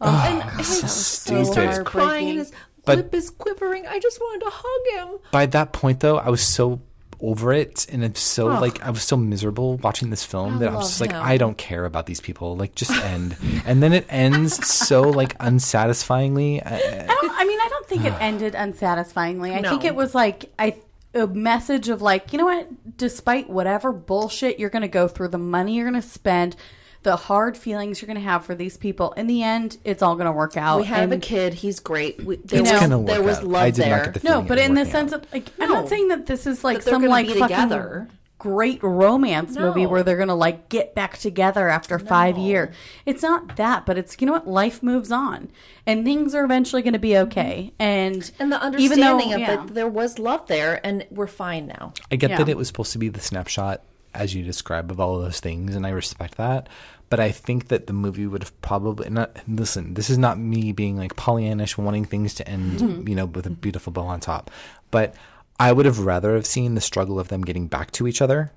Oh, 0.00 0.08
and 0.08 0.58
his, 0.58 0.92
stupid. 0.94 1.38
he 1.40 1.44
starts 1.52 1.78
crying 1.80 2.28
and 2.30 2.38
his 2.38 2.52
But- 2.84 2.96
lip 2.98 3.14
is 3.14 3.30
quivering. 3.30 3.86
I 3.86 3.98
just 3.98 4.20
wanted 4.20 4.44
to 4.44 4.50
hug 4.54 5.08
him. 5.10 5.18
by 5.32 5.46
that 5.46 5.72
point 5.72 6.00
though 6.00 6.18
i 6.18 6.28
was 6.30 6.42
so 6.42 6.80
over 7.20 7.52
it 7.52 7.84
and 7.90 8.04
I'm 8.04 8.14
so 8.14 8.46
like 8.46 8.80
i 8.80 8.90
was 8.90 9.02
so 9.02 9.16
miserable 9.16 9.76
watching 9.78 10.10
this 10.10 10.24
film 10.24 10.60
that 10.60 10.68
i 10.68 10.70
was 10.70 10.82
love 10.84 10.84
just 10.84 11.00
like 11.00 11.12
i 11.14 11.36
don't 11.36 11.58
care 11.58 11.84
about 11.84 12.06
these 12.06 12.20
people 12.20 12.56
like 12.56 12.76
just 12.76 12.92
end 12.92 13.36
and 13.66 13.82
then 13.82 13.92
it 13.92 14.06
ends 14.08 14.64
so 14.68 15.02
like 15.02 15.34
unsatisfyingly 15.40 16.62
Uh, 16.62 16.76
I. 16.78 17.34
I 17.40 17.44
mean, 17.44 17.58
I 17.60 17.68
don't 17.70 17.86
think 17.88 18.04
it 18.04 18.12
ended 18.20 18.54
unsatisfyingly. 18.54 19.52
I 19.54 19.62
think 19.62 19.84
it 19.84 19.94
was 19.96 20.14
like 20.14 20.52
I 20.58 20.76
a 21.14 21.26
message 21.26 21.88
of 21.88 22.02
like, 22.02 22.32
you 22.32 22.38
know 22.38 22.44
what? 22.44 22.96
Despite 22.96 23.48
whatever 23.48 23.92
bullshit 23.92 24.58
you're 24.58 24.70
going 24.70 24.82
to 24.82 24.88
go 24.88 25.08
through, 25.08 25.28
the 25.28 25.38
money 25.38 25.76
you're 25.76 25.88
going 25.88 26.00
to 26.00 26.06
spend, 26.06 26.56
the 27.02 27.16
hard 27.16 27.56
feelings 27.56 28.00
you're 28.02 28.06
going 28.06 28.16
to 28.18 28.20
have 28.28 28.44
for 28.44 28.54
these 28.54 28.76
people, 28.76 29.12
in 29.12 29.26
the 29.26 29.42
end, 29.42 29.78
it's 29.84 30.02
all 30.02 30.14
going 30.16 30.26
to 30.26 30.32
work 30.32 30.56
out. 30.56 30.80
We 30.80 30.86
have 30.86 31.12
a 31.12 31.18
kid. 31.18 31.54
He's 31.54 31.80
great. 31.80 32.22
We, 32.22 32.36
there 32.36 32.60
it's 32.60 32.70
was, 32.72 32.80
gonna 32.80 32.98
work 32.98 33.06
there 33.08 33.22
was 33.22 33.38
out. 33.38 33.44
love 33.44 33.62
I 33.62 33.70
did 33.70 33.84
there. 33.84 33.96
not 33.96 34.04
get 34.12 34.22
the 34.22 34.28
No, 34.28 34.42
but 34.42 34.58
in 34.58 34.74
the 34.74 34.84
sense 34.84 35.12
out. 35.12 35.24
of 35.24 35.32
like, 35.32 35.48
I'm 35.60 35.68
not 35.68 35.88
saying 35.88 36.08
that 36.08 36.26
this 36.26 36.46
is 36.46 36.64
like 36.64 36.78
That 36.78 36.90
some 36.90 37.02
like 37.04 37.26
be 37.26 37.34
fucking 37.34 37.56
together. 37.56 38.08
Great 38.38 38.80
romance 38.82 39.56
movie 39.56 39.84
where 39.86 40.02
they're 40.02 40.16
gonna 40.16 40.34
like 40.34 40.68
get 40.68 40.94
back 40.94 41.18
together 41.18 41.68
after 41.68 41.98
five 41.98 42.38
years. 42.38 42.74
It's 43.04 43.22
not 43.22 43.56
that, 43.56 43.84
but 43.84 43.98
it's 43.98 44.16
you 44.20 44.26
know 44.26 44.32
what, 44.32 44.46
life 44.46 44.82
moves 44.82 45.10
on, 45.10 45.50
and 45.86 46.04
things 46.04 46.34
are 46.34 46.44
eventually 46.44 46.82
going 46.82 46.92
to 46.92 46.98
be 47.00 47.16
okay. 47.18 47.72
And 47.78 48.30
and 48.38 48.52
the 48.52 48.76
even 48.78 49.00
though- 49.00 49.06
understanding 49.18 49.32
of 49.34 49.40
yeah. 49.40 49.56
that 49.56 49.74
there 49.74 49.88
was 49.88 50.18
love 50.18 50.46
there, 50.46 50.80
and 50.86 51.04
we're 51.10 51.26
fine 51.26 51.66
now. 51.66 51.92
i 52.12 52.16
get 52.16 52.36
that 52.36 52.48
it 52.48 52.56
was 52.56 52.68
supposed 52.68 52.92
to 52.92 52.98
be 52.98 53.08
the 53.08 53.20
snapshot 53.20 53.82
as 54.14 54.34
you 54.34 54.42
describe 54.42 54.90
of 54.90 54.98
all 55.00 55.16
of 55.16 55.22
those 55.22 55.38
things 55.38 55.74
and 55.76 55.86
i 55.86 55.90
respect 55.90 56.36
that 56.38 56.66
but 57.10 57.20
i 57.20 57.30
think 57.30 57.68
that 57.68 57.86
the 57.86 57.92
movie 57.92 58.26
would 58.26 58.42
have 58.42 58.60
probably 58.62 59.08
not 59.10 59.36
listen 59.46 59.92
this 59.94 60.08
is 60.08 60.16
not 60.16 60.38
me 60.38 60.72
being 60.72 60.96
like 60.96 61.14
pollyannish 61.14 61.76
wanting 61.76 62.04
things 62.06 62.32
to 62.34 62.48
end 62.48 62.80
Mm-hmm. 62.80 63.06
you 63.08 63.14
know 63.14 63.26
with 63.26 63.46
a 63.46 63.50
beautiful 63.50 63.92
bow 63.92 64.06
on 64.06 64.18
top 64.18 64.50
but 64.90 65.14
i 65.58 65.72
would 65.72 65.86
have 65.86 65.98
rather 66.00 66.34
have 66.34 66.46
seen 66.46 66.74
the 66.74 66.80
struggle 66.80 67.18
of 67.18 67.28
them 67.28 67.42
getting 67.42 67.66
back 67.68 67.90
to 67.92 68.06
each 68.06 68.20
other 68.22 68.52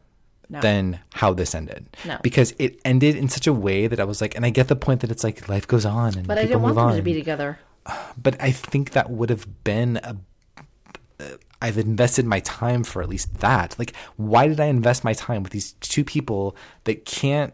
than 0.49 0.99
how 1.13 1.33
this 1.33 1.55
ended 1.55 1.87
No. 2.05 2.17
because 2.21 2.53
it 2.59 2.81
ended 2.83 3.15
in 3.15 3.29
such 3.29 3.47
a 3.47 3.53
way 3.53 3.87
that 3.87 3.99
i 3.99 4.03
was 4.03 4.19
like 4.19 4.35
and 4.35 4.45
i 4.45 4.49
get 4.49 4.67
the 4.67 4.75
point 4.75 4.99
that 5.01 5.09
it's 5.11 5.23
like 5.23 5.47
life 5.47 5.65
goes 5.67 5.85
on 5.85 6.17
and 6.17 6.27
But 6.27 6.37
I 6.37 6.41
didn't 6.43 6.61
want 6.61 6.75
them 6.75 6.85
on 6.87 6.95
to 6.97 7.01
be 7.01 7.13
together. 7.13 7.57
but 8.21 8.35
I 8.41 8.51
think 8.51 8.91
that 8.91 9.09
would 9.09 9.29
have 9.29 9.63
been 9.63 9.97
a. 10.03 10.17
uh, 11.19 11.37
I've 11.61 11.77
invested 11.77 12.25
my 12.25 12.39
time 12.41 12.83
for 12.83 13.01
at 13.03 13.07
least 13.09 13.35
that. 13.39 13.77
Like, 13.77 13.95
why 14.17 14.47
did 14.47 14.59
I 14.59 14.65
invest 14.65 15.03
my 15.03 15.13
time 15.13 15.43
with 15.43 15.51
these 15.51 15.73
two 15.73 16.03
people 16.03 16.55
that 16.85 17.05
can't? 17.05 17.53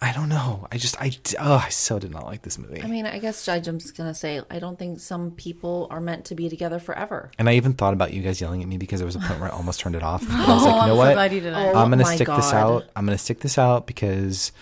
I 0.00 0.12
don't 0.12 0.28
know. 0.28 0.68
I 0.70 0.78
just 0.78 1.00
I 1.00 1.10
oh 1.40 1.62
I 1.64 1.70
so 1.70 1.98
did 1.98 2.12
not 2.12 2.24
like 2.24 2.42
this 2.42 2.58
movie. 2.58 2.82
I 2.82 2.86
mean, 2.86 3.06
I 3.06 3.18
guess 3.18 3.48
I'm 3.48 3.62
just 3.62 3.96
gonna 3.96 4.14
say 4.14 4.40
I 4.50 4.58
don't 4.58 4.78
think 4.78 5.00
some 5.00 5.32
people 5.32 5.88
are 5.90 6.00
meant 6.00 6.26
to 6.26 6.34
be 6.34 6.48
together 6.48 6.78
forever. 6.78 7.30
and 7.38 7.48
I 7.48 7.54
even 7.54 7.72
thought 7.74 7.94
about 7.94 8.12
you 8.12 8.22
guys 8.22 8.40
yelling 8.40 8.62
at 8.62 8.68
me 8.68 8.78
because 8.78 9.00
there 9.00 9.06
was 9.06 9.16
a 9.16 9.20
point 9.20 9.40
where 9.40 9.52
I 9.52 9.56
almost 9.56 9.80
turned 9.80 9.96
it 9.96 10.02
off. 10.02 10.26
But 10.26 10.30
I 10.48 10.52
was 10.54 10.64
like, 10.64 10.74
Oh, 10.74 10.86
you 10.86 10.92
know 10.92 10.98
oh, 10.98 11.00
I'm 11.00 11.08
so 11.08 11.14
glad 11.14 11.32
you 11.32 11.40
did. 11.40 11.52
Oh, 11.52 11.56
I'm 11.56 11.90
gonna 11.90 12.02
oh 12.02 12.06
my 12.06 12.14
stick 12.14 12.28
this 12.28 12.52
out. 12.52 12.84
I'm 12.94 13.06
gonna 13.06 13.18
stick 13.18 13.40
this 13.40 13.58
out 13.58 13.86
because 13.86 14.52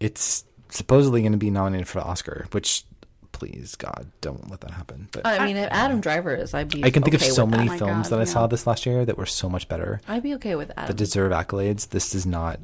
it's 0.00 0.44
supposedly 0.74 1.22
going 1.22 1.32
to 1.32 1.38
be 1.38 1.50
nominated 1.50 1.88
for 1.88 2.00
the 2.00 2.04
Oscar. 2.04 2.46
Which, 2.52 2.84
please 3.32 3.74
God, 3.76 4.10
don't 4.20 4.50
let 4.50 4.60
that 4.62 4.72
happen. 4.72 5.08
But 5.12 5.26
I 5.26 5.46
mean, 5.46 5.56
if 5.56 5.68
Adam 5.70 6.00
Driver 6.00 6.34
is, 6.34 6.52
I'd 6.54 6.68
be. 6.68 6.84
I 6.84 6.90
can 6.90 7.02
think 7.02 7.14
okay 7.14 7.26
of 7.26 7.32
so 7.32 7.46
many 7.46 7.68
That. 7.68 7.70
Oh 7.70 7.72
my 7.72 7.78
films 7.78 8.08
God, 8.08 8.16
that 8.16 8.20
I 8.20 8.24
yeah. 8.24 8.32
saw 8.32 8.46
this 8.46 8.66
last 8.66 8.84
year 8.86 9.04
that 9.04 9.16
were 9.16 9.26
so 9.26 9.48
much 9.48 9.68
better. 9.68 10.00
I'd 10.08 10.22
be 10.22 10.34
okay 10.34 10.56
with 10.56 10.70
Adam. 10.76 10.88
that 10.88 10.96
deserve 10.96 11.32
accolades. 11.32 11.88
This 11.88 12.10
does 12.10 12.26
not. 12.26 12.60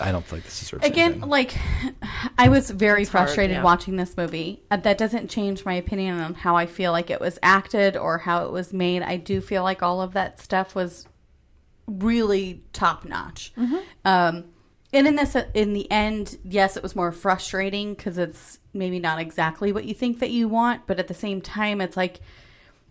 I 0.00 0.12
don't 0.12 0.24
feel 0.24 0.38
like 0.38 0.44
this 0.44 0.60
deserves 0.60 0.84
again 0.84 1.12
anything. 1.12 1.28
like 1.28 1.54
i 2.38 2.48
was 2.48 2.70
very 2.70 3.04
hard, 3.04 3.10
frustrated 3.10 3.56
yeah. 3.56 3.62
watching 3.62 3.96
this 3.96 4.16
movie 4.16 4.62
Uh, 4.70 4.76
that 4.78 4.98
doesn't 4.98 5.28
change 5.30 5.64
my 5.64 5.74
opinion 5.74 6.18
on 6.20 6.34
how 6.34 6.56
i 6.56 6.66
feel 6.66 6.92
like 6.92 7.10
it 7.10 7.20
was 7.20 7.38
acted 7.42 7.96
or 7.96 8.18
how 8.18 8.44
it 8.46 8.52
was 8.52 8.72
made 8.72 9.02
i 9.02 9.16
do 9.16 9.40
feel 9.40 9.62
like 9.62 9.82
all 9.82 10.00
of 10.00 10.12
that 10.12 10.40
stuff 10.40 10.74
was 10.74 11.06
really 11.86 12.62
top 12.72 13.04
notch 13.04 13.52
um 14.04 14.44
and 14.92 15.06
in 15.06 15.16
this 15.16 15.36
in 15.54 15.72
the 15.72 15.90
end 15.90 16.38
yes 16.44 16.76
it 16.76 16.82
was 16.82 16.94
more 16.96 17.12
frustrating 17.12 17.94
because 17.94 18.16
it's 18.18 18.58
maybe 18.72 18.98
not 18.98 19.18
exactly 19.20 19.72
what 19.72 19.84
you 19.84 19.94
think 19.94 20.18
that 20.20 20.30
you 20.30 20.48
want 20.48 20.86
but 20.86 20.98
at 20.98 21.08
the 21.08 21.14
same 21.14 21.40
time 21.40 21.80
it's 21.80 21.96
like 21.96 22.20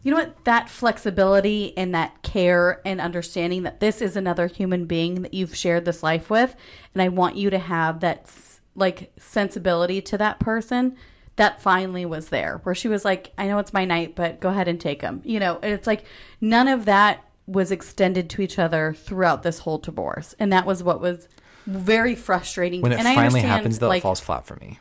you 0.01 0.11
know 0.11 0.17
what? 0.17 0.45
That 0.45 0.69
flexibility 0.69 1.77
and 1.77 1.93
that 1.93 2.21
care 2.23 2.81
and 2.85 3.01
understanding 3.01 3.63
that 3.63 3.79
this 3.79 4.01
is 4.01 4.15
another 4.15 4.47
human 4.47 4.85
being 4.85 5.21
that 5.23 5.33
you've 5.33 5.55
shared 5.55 5.85
this 5.85 6.01
life 6.03 6.29
with, 6.29 6.55
and 6.93 7.01
I 7.01 7.09
want 7.09 7.35
you 7.35 7.49
to 7.49 7.59
have 7.59 7.99
that 7.99 8.31
like 8.75 9.11
sensibility 9.17 10.01
to 10.01 10.17
that 10.17 10.39
person. 10.39 10.95
That 11.35 11.61
finally 11.61 12.05
was 12.05 12.29
there, 12.29 12.59
where 12.63 12.75
she 12.75 12.87
was 12.87 13.05
like, 13.05 13.31
"I 13.37 13.47
know 13.47 13.59
it's 13.59 13.73
my 13.73 13.85
night, 13.85 14.15
but 14.15 14.39
go 14.39 14.49
ahead 14.49 14.67
and 14.67 14.79
take 14.79 15.01
him." 15.01 15.21
You 15.23 15.39
know, 15.39 15.59
and 15.61 15.73
it's 15.73 15.87
like 15.87 16.03
none 16.41 16.67
of 16.67 16.85
that 16.85 17.23
was 17.47 17.71
extended 17.71 18.29
to 18.29 18.41
each 18.41 18.59
other 18.59 18.93
throughout 18.93 19.43
this 19.43 19.59
whole 19.59 19.77
divorce, 19.79 20.35
and 20.39 20.51
that 20.53 20.65
was 20.65 20.83
what 20.83 21.01
was 21.01 21.27
very 21.65 22.15
frustrating. 22.15 22.81
When 22.81 22.91
it 22.91 22.99
and 22.99 23.07
I 23.07 23.15
finally 23.15 23.39
understand, 23.39 23.51
happens, 23.51 23.79
though, 23.79 23.89
like, 23.89 23.99
it 23.99 24.03
falls 24.03 24.19
flat 24.19 24.45
for 24.45 24.55
me. 24.57 24.79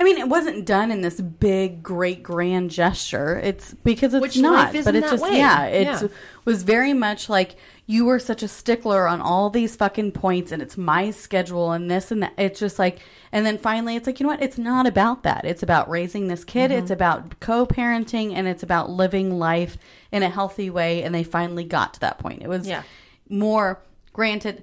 I 0.00 0.04
mean, 0.04 0.18
it 0.18 0.28
wasn't 0.28 0.64
done 0.66 0.90
in 0.90 1.00
this 1.02 1.20
big, 1.20 1.82
great, 1.82 2.22
grand 2.22 2.70
gesture. 2.70 3.38
It's 3.38 3.74
because 3.74 4.14
it's 4.14 4.22
Which 4.22 4.38
not. 4.38 4.72
but 4.72 4.94
it's 4.96 5.10
just 5.10 5.22
way. 5.22 5.36
yeah. 5.38 5.64
It 5.66 5.84
Yeah. 5.84 6.08
was 6.44 6.62
very 6.64 6.92
much 6.92 7.28
like 7.28 7.56
you 7.86 8.04
were 8.04 8.18
such 8.18 8.42
a 8.42 8.48
stickler 8.48 9.06
on 9.06 9.20
all 9.20 9.50
these 9.50 9.76
fucking 9.76 10.12
points, 10.12 10.50
and 10.50 10.62
it's 10.62 10.76
my 10.78 11.10
schedule 11.10 11.72
and 11.72 11.90
this 11.90 12.10
and 12.10 12.22
that. 12.22 12.32
It's 12.36 12.58
just 12.58 12.78
like, 12.78 13.00
and 13.32 13.44
then 13.46 13.58
finally, 13.58 13.96
it's 13.96 14.06
like 14.06 14.18
you 14.18 14.24
know 14.24 14.32
what? 14.32 14.42
It's 14.42 14.58
not 14.58 14.86
about 14.86 15.22
that. 15.24 15.44
It's 15.44 15.62
about 15.62 15.88
raising 15.90 16.28
this 16.28 16.44
kid. 16.44 16.70
Mm-hmm. 16.70 16.80
It's 16.82 16.90
about 16.90 17.38
co-parenting, 17.40 18.34
and 18.34 18.48
it's 18.48 18.62
about 18.62 18.90
living 18.90 19.38
life 19.38 19.76
in 20.10 20.22
a 20.22 20.30
healthy 20.30 20.70
way. 20.70 21.02
And 21.02 21.14
they 21.14 21.22
finally 21.24 21.64
got 21.64 21.94
to 21.94 22.00
that 22.00 22.18
point. 22.18 22.42
It 22.42 22.48
was 22.48 22.66
Yeah. 22.66 22.82
more 23.28 23.80
granted 24.12 24.62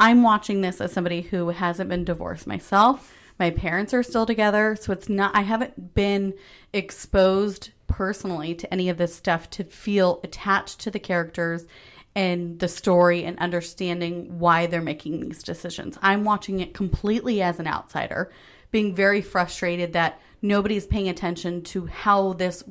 i'm 0.00 0.22
watching 0.22 0.60
this 0.60 0.80
as 0.80 0.92
somebody 0.92 1.22
who 1.22 1.48
hasn't 1.50 1.88
been 1.88 2.04
divorced 2.04 2.46
myself 2.46 3.12
my 3.38 3.50
parents 3.50 3.94
are 3.94 4.02
still 4.02 4.26
together 4.26 4.76
so 4.80 4.92
it's 4.92 5.08
not 5.08 5.34
i 5.34 5.42
haven't 5.42 5.94
been 5.94 6.34
exposed 6.72 7.70
personally 7.86 8.54
to 8.54 8.72
any 8.72 8.88
of 8.88 8.98
this 8.98 9.14
stuff 9.14 9.50
to 9.50 9.64
feel 9.64 10.20
attached 10.22 10.78
to 10.80 10.90
the 10.90 10.98
characters 11.00 11.66
and 12.14 12.58
the 12.58 12.68
story 12.68 13.24
and 13.24 13.38
understanding 13.38 14.38
why 14.38 14.66
they're 14.66 14.80
making 14.80 15.20
these 15.20 15.42
decisions. 15.42 15.98
I'm 16.02 16.24
watching 16.24 16.60
it 16.60 16.74
completely 16.74 17.42
as 17.42 17.60
an 17.60 17.66
outsider 17.66 18.30
being 18.70 18.94
very 18.94 19.22
frustrated 19.22 19.92
that 19.92 20.20
nobody's 20.42 20.86
paying 20.86 21.08
attention 21.08 21.62
to 21.62 21.86
how 21.86 22.34
this 22.34 22.64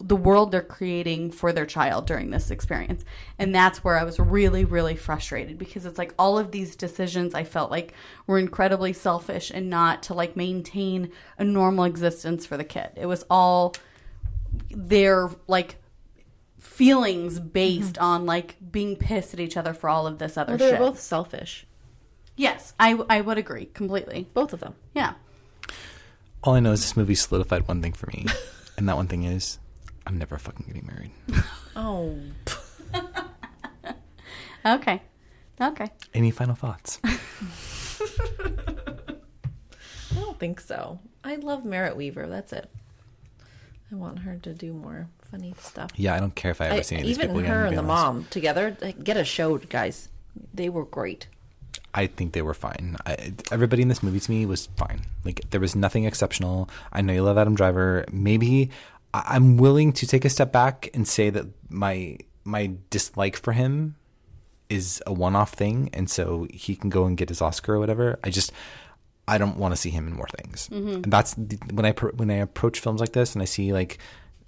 the 0.00 0.16
world 0.16 0.50
they're 0.50 0.62
creating 0.62 1.30
for 1.30 1.52
their 1.52 1.66
child 1.66 2.06
during 2.06 2.30
this 2.30 2.50
experience. 2.50 3.04
And 3.38 3.54
that's 3.54 3.84
where 3.84 3.98
I 3.98 4.04
was 4.04 4.18
really, 4.18 4.64
really 4.64 4.96
frustrated 4.96 5.58
because 5.58 5.84
it's 5.84 5.98
like 5.98 6.14
all 6.18 6.38
of 6.38 6.50
these 6.50 6.76
decisions 6.76 7.34
I 7.34 7.44
felt 7.44 7.70
like 7.70 7.92
were 8.26 8.38
incredibly 8.38 8.92
selfish 8.92 9.50
and 9.50 9.68
not 9.68 10.02
to 10.04 10.14
like 10.14 10.34
maintain 10.36 11.12
a 11.38 11.44
normal 11.44 11.84
existence 11.84 12.46
for 12.46 12.56
the 12.56 12.64
kid. 12.64 12.90
It 12.96 13.06
was 13.06 13.24
all 13.28 13.74
their 14.70 15.30
like 15.46 15.76
feelings 16.58 17.38
based 17.38 17.94
mm-hmm. 17.94 18.04
on 18.04 18.26
like 18.26 18.56
being 18.70 18.96
pissed 18.96 19.34
at 19.34 19.40
each 19.40 19.56
other 19.56 19.74
for 19.74 19.90
all 19.90 20.06
of 20.06 20.18
this 20.18 20.36
other 20.36 20.52
Well, 20.52 20.58
they're 20.58 20.70
shit. 20.70 20.78
both 20.78 21.00
selfish. 21.00 21.66
yes, 22.36 22.72
I 22.80 22.98
I 23.10 23.20
would 23.20 23.36
agree 23.36 23.66
completely. 23.66 24.28
Both 24.32 24.52
of 24.52 24.60
them. 24.60 24.74
Yeah. 24.94 25.14
All 26.42 26.54
I 26.54 26.60
know 26.60 26.72
is 26.72 26.80
this 26.80 26.96
movie 26.96 27.14
solidified 27.14 27.68
one 27.68 27.82
thing 27.82 27.92
for 27.92 28.06
me, 28.08 28.26
and 28.76 28.88
that 28.88 28.96
one 28.96 29.06
thing 29.06 29.24
is 29.24 29.58
I'm 30.06 30.18
never 30.18 30.38
fucking 30.38 30.66
getting 30.66 30.86
married. 30.86 31.10
Oh, 31.76 32.18
Okay. 34.64 35.02
Okay. 35.60 35.88
Any 36.14 36.30
final 36.30 36.54
thoughts? 36.54 37.00
I 37.04 37.16
don't 40.14 40.38
think 40.38 40.60
so. 40.60 41.00
I 41.24 41.36
love 41.36 41.64
Merritt 41.64 41.96
Wever. 41.96 42.26
That's 42.28 42.52
it. 42.52 42.70
I 43.90 43.94
want 43.94 44.20
her 44.20 44.38
to 44.42 44.54
do 44.54 44.72
more 44.72 45.08
funny 45.30 45.54
stuff. 45.60 45.90
Yeah, 45.96 46.14
I 46.14 46.20
don't 46.20 46.34
care 46.34 46.50
if 46.50 46.60
I 46.60 46.66
ever 46.66 46.74
I, 46.76 46.80
see 46.82 46.96
any 46.96 47.02
of 47.02 47.08
these 47.08 47.18
even 47.18 47.34
people 47.36 47.48
her 47.48 47.64
and 47.66 47.76
the 47.76 47.82
honest. 47.82 48.04
mom 48.04 48.26
together, 48.30 48.76
get 49.02 49.16
a 49.16 49.24
show, 49.24 49.58
guys. 49.58 50.08
They 50.54 50.68
were 50.68 50.84
great. 50.84 51.26
I 51.94 52.06
think 52.06 52.32
they 52.32 52.40
were 52.40 52.54
fine. 52.54 52.96
I, 53.04 53.34
everybody 53.50 53.82
in 53.82 53.88
this 53.88 54.02
movie 54.02 54.20
to 54.20 54.30
me 54.30 54.46
was 54.46 54.66
fine. 54.76 55.02
Like 55.24 55.42
there 55.50 55.60
was 55.60 55.76
nothing 55.76 56.04
exceptional. 56.04 56.70
I 56.90 57.02
know 57.02 57.12
you 57.12 57.22
love 57.22 57.36
Adam 57.36 57.54
Driver. 57.54 58.06
Maybe 58.10 58.70
I, 59.14 59.22
I'm 59.34 59.56
willing 59.56 59.92
to 59.94 60.06
take 60.06 60.24
a 60.24 60.30
step 60.30 60.52
back 60.52 60.90
and 60.94 61.06
say 61.06 61.30
that 61.30 61.46
my 61.68 62.18
my 62.44 62.72
dislike 62.90 63.36
for 63.36 63.52
him 63.52 63.96
is 64.68 65.02
a 65.06 65.12
one-off 65.12 65.52
thing, 65.52 65.90
and 65.92 66.10
so 66.10 66.46
he 66.52 66.74
can 66.74 66.90
go 66.90 67.04
and 67.04 67.16
get 67.16 67.28
his 67.28 67.42
Oscar 67.42 67.74
or 67.74 67.78
whatever. 67.78 68.18
I 68.24 68.30
just 68.30 68.52
I 69.28 69.38
don't 69.38 69.56
want 69.56 69.72
to 69.72 69.80
see 69.80 69.90
him 69.90 70.08
in 70.08 70.14
more 70.14 70.28
things. 70.38 70.68
And 70.72 71.04
that's 71.04 71.34
the, 71.34 71.58
when 71.72 71.86
I 71.86 71.92
when 71.92 72.30
I 72.30 72.36
approach 72.36 72.80
films 72.80 73.00
like 73.00 73.12
this 73.12 73.34
and 73.34 73.42
I 73.42 73.44
see 73.44 73.72
like 73.72 73.98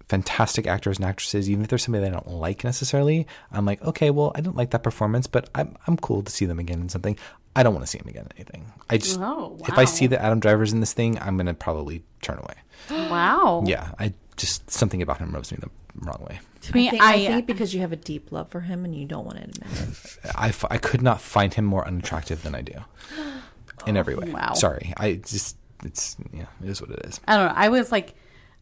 fantastic 0.09 0.67
actors 0.67 0.99
and 0.99 1.07
actresses, 1.07 1.49
even 1.49 1.63
if 1.63 1.69
there's 1.71 1.85
somebody 1.85 2.05
that 2.05 2.11
I 2.11 2.21
don't 2.21 2.37
like 2.37 2.65
necessarily, 2.65 3.27
I'm 3.53 3.65
like, 3.65 3.83
okay, 3.83 4.11
well, 4.11 4.33
I 4.35 4.41
didn't 4.41 4.57
like 4.57 4.71
that 4.71 4.83
performance, 4.83 5.27
but 5.27 5.49
I'm 5.55 5.77
I'm 5.87 5.97
cool 5.97 6.23
to 6.23 6.33
see 6.33 6.47
them 6.47 6.59
again 6.59 6.81
in 6.81 6.89
something. 6.89 7.17
I 7.57 7.63
don't 7.63 7.73
want 7.73 7.87
to 7.87 7.91
see 7.91 7.99
him 7.99 8.09
again 8.09 8.25
in 8.25 8.37
anything. 8.37 8.73
I 8.91 8.99
just 8.99 9.21
Oh, 9.21 9.57
if 9.61 9.79
I 9.79 9.85
see 9.85 10.07
wow. 10.07 10.11
that 10.11 10.23
Adam 10.23 10.41
Driver's 10.41 10.73
in 10.73 10.81
this 10.81 10.93
thing, 10.93 11.19
I'm 11.21 11.37
gonna 11.37 11.55
probably 11.55 12.03
turn 12.23 12.39
away. 12.39 12.55
Wow. 13.11 13.63
Yeah, 13.67 13.93
I 13.99 14.13
just 14.37 14.71
something 14.71 15.03
about 15.03 15.19
him 15.19 15.33
rubs 15.33 15.53
me 15.53 15.59
the 15.61 15.71
wrong 16.05 16.25
way. 16.29 16.41
To 16.63 16.75
me, 16.75 16.89
I 16.89 16.91
think, 16.91 17.03
I, 17.03 17.15
I 17.15 17.19
think 17.27 17.45
uh, 17.45 17.47
because 17.47 17.75
you 17.75 17.81
have 17.81 17.93
a 17.93 17.97
deep 17.97 18.33
love 18.33 18.49
for 18.51 18.61
him 18.61 18.85
and 18.85 18.95
you 18.95 19.07
don't 19.07 19.25
want 19.25 19.39
to 19.39 19.45
admit 19.45 19.69
it. 19.89 20.19
I, 20.35 20.49
f- 20.49 20.65
I 20.71 20.79
could 20.79 21.03
not 21.03 21.21
find 21.21 21.53
him 21.53 21.65
more 21.65 21.87
unattractive 21.87 22.43
than 22.43 22.55
I 22.55 22.63
do 22.63 22.75
in 23.87 23.97
every 23.97 24.15
way. 24.15 24.31
wow. 24.31 24.55
Sorry, 24.55 24.93
I 24.97 25.15
just 25.15 25.57
it's 25.85 26.17
yeah, 26.33 26.47
it 26.63 26.69
is 26.69 26.81
what 26.81 26.91
it 26.91 27.05
is. 27.07 27.21
I 27.29 27.37
don't 27.37 27.49
know. 27.49 27.55
I 27.55 27.69
was 27.69 27.93
like 27.93 28.15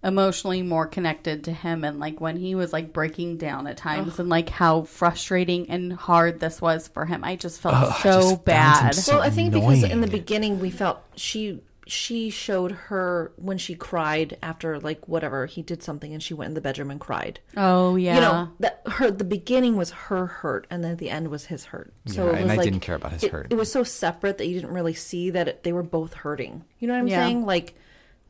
emotionally 0.05 0.63
more 0.63 0.87
connected 0.87 1.45
to 1.45 1.53
him 1.53 1.85
and 1.85 2.01
like 2.01 2.21
when 2.21 2.37
he 2.37 2.57
was 2.57 2.73
like 2.73 2.93
breaking 2.93 3.37
down 3.37 3.69
at 3.69 3.77
times 3.77 4.19
and 4.19 4.29
like 4.29 4.49
how 4.49 4.83
frustrating 4.83 5.71
and 5.71 5.93
hard 5.93 6.41
this 6.41 6.61
was 6.61 6.89
for 6.89 7.05
him. 7.07 7.23
I 7.23 7.37
just 7.37 7.61
felt 7.61 7.77
Ugh, 7.77 7.93
so 8.03 8.11
just 8.11 8.29
found 8.29 8.33
him 8.33 8.45
bad. 8.45 8.95
so 8.97 9.15
well, 9.15 9.23
I 9.23 9.31
think 9.31 9.53
because 9.53 9.85
in 9.85 10.01
the 10.01 10.09
beginning 10.09 10.59
we 10.59 10.71
felt 10.71 11.01
she 11.15 11.61
she 11.87 12.31
showed 12.31 12.71
her 12.73 13.33
when 13.37 13.59
she 13.59 13.75
cried 13.75 14.39
after 14.43 14.79
like 14.79 15.09
whatever 15.09 15.47
he 15.47 15.63
did 15.63 15.83
something 15.83 16.13
and 16.13 16.23
she 16.23 16.33
went 16.35 16.49
in 16.49 16.55
the 16.55 16.61
bedroom 16.61 16.91
and 16.91 17.01
cried. 17.01 17.41
oh 17.57 17.97
yeah. 17.97 18.15
You 18.15 18.21
know 18.21 18.49
that 18.61 18.83
her 18.87 19.11
the 19.11 19.25
beginning 19.25 19.77
was 19.77 19.91
her 19.91 20.27
hurt 20.27 20.67
and 20.71 20.85
then 20.85 20.97
the 20.97 21.11
end 21.11 21.29
was 21.29 21.47
his 21.47 21.65
hurt. 21.67 21.93
So 22.07 22.27
Yeah, 22.27 22.29
it 22.29 22.33
was 22.33 22.43
and 22.43 22.53
I 22.53 22.57
like, 22.57 22.65
didn't 22.65 22.81
care 22.81 22.95
about 22.95 23.13
his 23.13 23.25
it, 23.25 23.33
hurt. 23.33 23.49
It 23.51 23.57
was 23.57 23.71
so 23.73 23.83
separate 23.83 24.39
that 24.39 24.47
you 24.47 24.55
didn't 24.55 24.73
really 24.75 24.95
see 24.95 25.31
that 25.31 25.49
it, 25.49 25.63
they 25.65 25.73
were 25.73 25.83
both 25.83 26.15
hurting. 26.15 26.65
You 26.79 26.89
know 26.89 26.95
what 26.95 27.01
I'm 27.01 27.09
Yeah. 27.09 27.25
saying? 27.27 27.47
Like, 27.47 27.75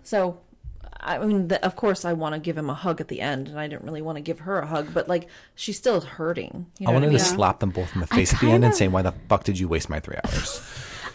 so 0.03 0.41
I 1.05 1.19
mean, 1.19 1.49
the, 1.49 1.63
of 1.67 1.75
course, 1.75 2.05
I 2.05 2.13
want 2.13 2.35
to 2.35 2.39
give 2.41 2.57
him 2.57 2.71
a 2.71 2.75
hug 2.75 3.01
at 3.01 3.09
the 3.09 3.21
end, 3.21 3.49
and 3.49 3.59
I 3.59 3.67
didn't 3.67 3.83
really 3.85 4.03
want 4.03 4.17
to 4.17 4.23
give 4.23 4.39
her 4.41 4.61
a 4.61 4.67
hug, 4.67 4.95
but 4.95 5.09
like 5.09 5.27
she's 5.57 5.77
still 5.77 6.01
hurting. 6.01 6.67
You 6.79 6.87
know 6.87 6.93
I 6.93 6.95
wanted 6.95 7.07
I 7.07 7.11
mean? 7.11 7.19
to 7.19 7.25
slap 7.25 7.59
them 7.59 7.71
both 7.71 7.93
in 7.95 8.01
the 8.01 8.07
face 8.07 8.33
at 8.33 8.39
the 8.41 8.51
end 8.51 8.65
and 8.65 8.73
say, 8.75 8.87
"Why 8.87 9.03
the 9.03 9.13
fuck 9.29 9.43
did 9.43 9.59
you 9.59 9.67
waste 9.67 9.91
my 9.91 9.99
three 9.99 10.17
hours?" 10.25 10.61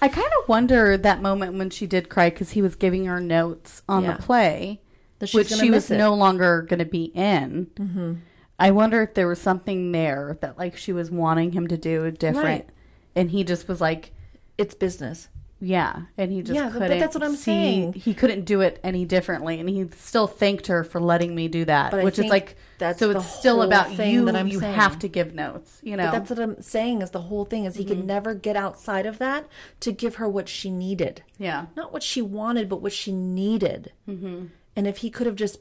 I 0.01 0.07
kind 0.07 0.27
of 0.41 0.47
wonder 0.49 0.97
that 0.97 1.21
moment 1.21 1.57
when 1.57 1.69
she 1.69 1.87
did 1.87 2.09
cry 2.09 2.29
because 2.29 2.51
he 2.51 2.61
was 2.61 2.75
giving 2.75 3.05
her 3.05 3.19
notes 3.19 3.81
on 3.89 4.03
Yeah. 4.03 4.17
the 4.17 4.23
play, 4.23 4.81
That 5.19 5.31
which 5.33 5.49
she 5.49 5.71
was 5.71 5.89
it. 5.89 5.97
no 5.97 6.13
longer 6.13 6.61
going 6.61 6.79
to 6.79 6.85
be 6.85 7.05
in. 7.15 7.67
Mm-hmm. 7.75 8.13
I 8.59 8.71
wonder 8.71 9.01
if 9.03 9.13
there 9.13 9.27
was 9.27 9.39
something 9.41 9.91
there 9.91 10.37
that 10.41 10.57
like 10.57 10.77
she 10.77 10.91
was 10.93 11.11
wanting 11.11 11.51
him 11.51 11.67
to 11.67 11.77
do 11.77 12.09
different, 12.11 12.45
Right. 12.45 12.69
and 13.15 13.31
he 13.31 13.43
just 13.43 13.67
was 13.67 13.81
like, 13.81 14.13
It's 14.57 14.73
business. 14.75 15.29
Yeah, 15.59 16.03
and 16.17 16.31
he 16.31 16.43
just 16.43 16.53
Yeah, 16.55 16.69
but 16.69 16.73
couldn't. 16.73 16.99
that's 16.99 17.15
what 17.15 17.23
I'm 17.23 17.35
see, 17.35 17.43
saying. 17.43 17.93
He 17.93 18.13
couldn't 18.13 18.45
do 18.45 18.61
it 18.61 18.79
any 18.83 19.05
differently, 19.05 19.59
and 19.59 19.67
he 19.67 19.87
still 19.95 20.27
thanked 20.27 20.67
her 20.67 20.83
for 20.83 21.01
letting 21.01 21.33
me 21.33 21.47
do 21.47 21.65
that. 21.65 21.91
But 21.91 22.03
which 22.03 22.19
is 22.19 22.25
like 22.25 22.57
that's 22.77 22.99
so. 22.99 23.09
It's 23.09 23.25
still 23.25 23.63
about 23.63 23.89
you. 23.97 24.25
that 24.25 24.35
I'm 24.35 24.47
you 24.47 24.59
saying. 24.59 24.75
have 24.75 24.99
to 24.99 25.07
give 25.07 25.33
notes. 25.33 25.79
You 25.81 25.97
know. 25.97 26.05
But 26.05 26.11
that's 26.11 26.29
what 26.29 26.39
I'm 26.39 26.61
saying 26.61 27.01
is 27.01 27.09
the 27.09 27.21
whole 27.21 27.43
thing 27.45 27.65
is 27.65 27.75
he 27.75 27.85
could 27.85 28.05
never 28.05 28.35
get 28.35 28.55
outside 28.55 29.07
of 29.07 29.17
that 29.17 29.47
to 29.79 29.91
give 29.91 30.15
her 30.15 30.29
what 30.29 30.47
she 30.47 30.69
needed. 30.69 31.23
yeah. 31.39 31.65
Not 31.75 31.91
what 31.91 32.03
she 32.03 32.21
wanted, 32.21 32.69
but 32.69 32.81
what 32.81 32.93
she 32.93 33.11
needed. 33.11 33.91
Mm-hmm. 34.07 34.45
And 34.75 34.87
if 34.87 34.97
he 34.97 35.09
could 35.09 35.25
have 35.25 35.35
just 35.35 35.59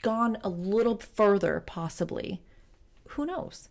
gone 0.00 0.38
a 0.42 0.48
little 0.48 0.96
further, 0.96 1.62
possibly, 1.66 2.40
who 3.08 3.26
knows? 3.26 3.68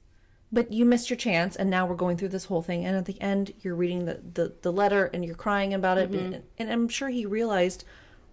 But 0.51 0.71
you 0.71 0.85
missed 0.85 1.09
your 1.09 1.17
chance, 1.17 1.55
and 1.57 1.69
now 1.69 1.85
we're 1.85 1.95
going 1.95 2.15
through 2.15 2.29
this 2.29 2.45
whole 2.45 2.61
thing. 2.61 2.85
And 2.85 2.95
at 2.95 3.05
the 3.05 3.19
end, 3.21 3.53
you're 3.61 3.75
reading 3.75 4.05
the, 4.05 4.21
the, 4.33 4.53
the 4.61 4.71
letter 4.71 5.09
and 5.13 5.25
you're 5.25 5.35
crying 5.35 5.73
about 5.73 5.97
it. 5.97 6.09
And, 6.11 6.41
and 6.57 6.71
I'm 6.71 6.87
sure 6.87 7.09
he 7.09 7.25
realized, 7.25 7.83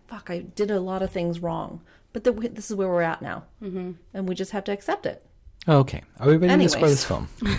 fuck, 0.07 0.31
I 0.31 0.39
did 0.41 0.71
a 0.71 0.79
lot 0.79 1.03
of 1.03 1.11
things 1.11 1.41
wrong. 1.41 1.81
But 2.13 2.23
the, 2.23 2.31
this 2.31 2.71
is 2.71 2.77
where 2.77 2.87
we're 2.89 3.03
at 3.03 3.21
now. 3.21 3.45
Mm-hmm. 3.61 3.93
And 4.15 4.29
we 4.29 4.37
just 4.37 4.53
have 4.53 4.63
to 4.65 4.73
accept 4.73 5.07
it. 5.07 5.27
Okay, 5.67 6.03
are 6.21 6.29
we 6.29 6.37
ready 6.37 6.63
to 6.65 6.69
score 6.69 6.89
this 6.89 7.05
film? 7.05 7.29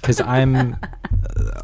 Because 0.00 0.20
I'm, 0.22 0.56
uh, 0.56 0.76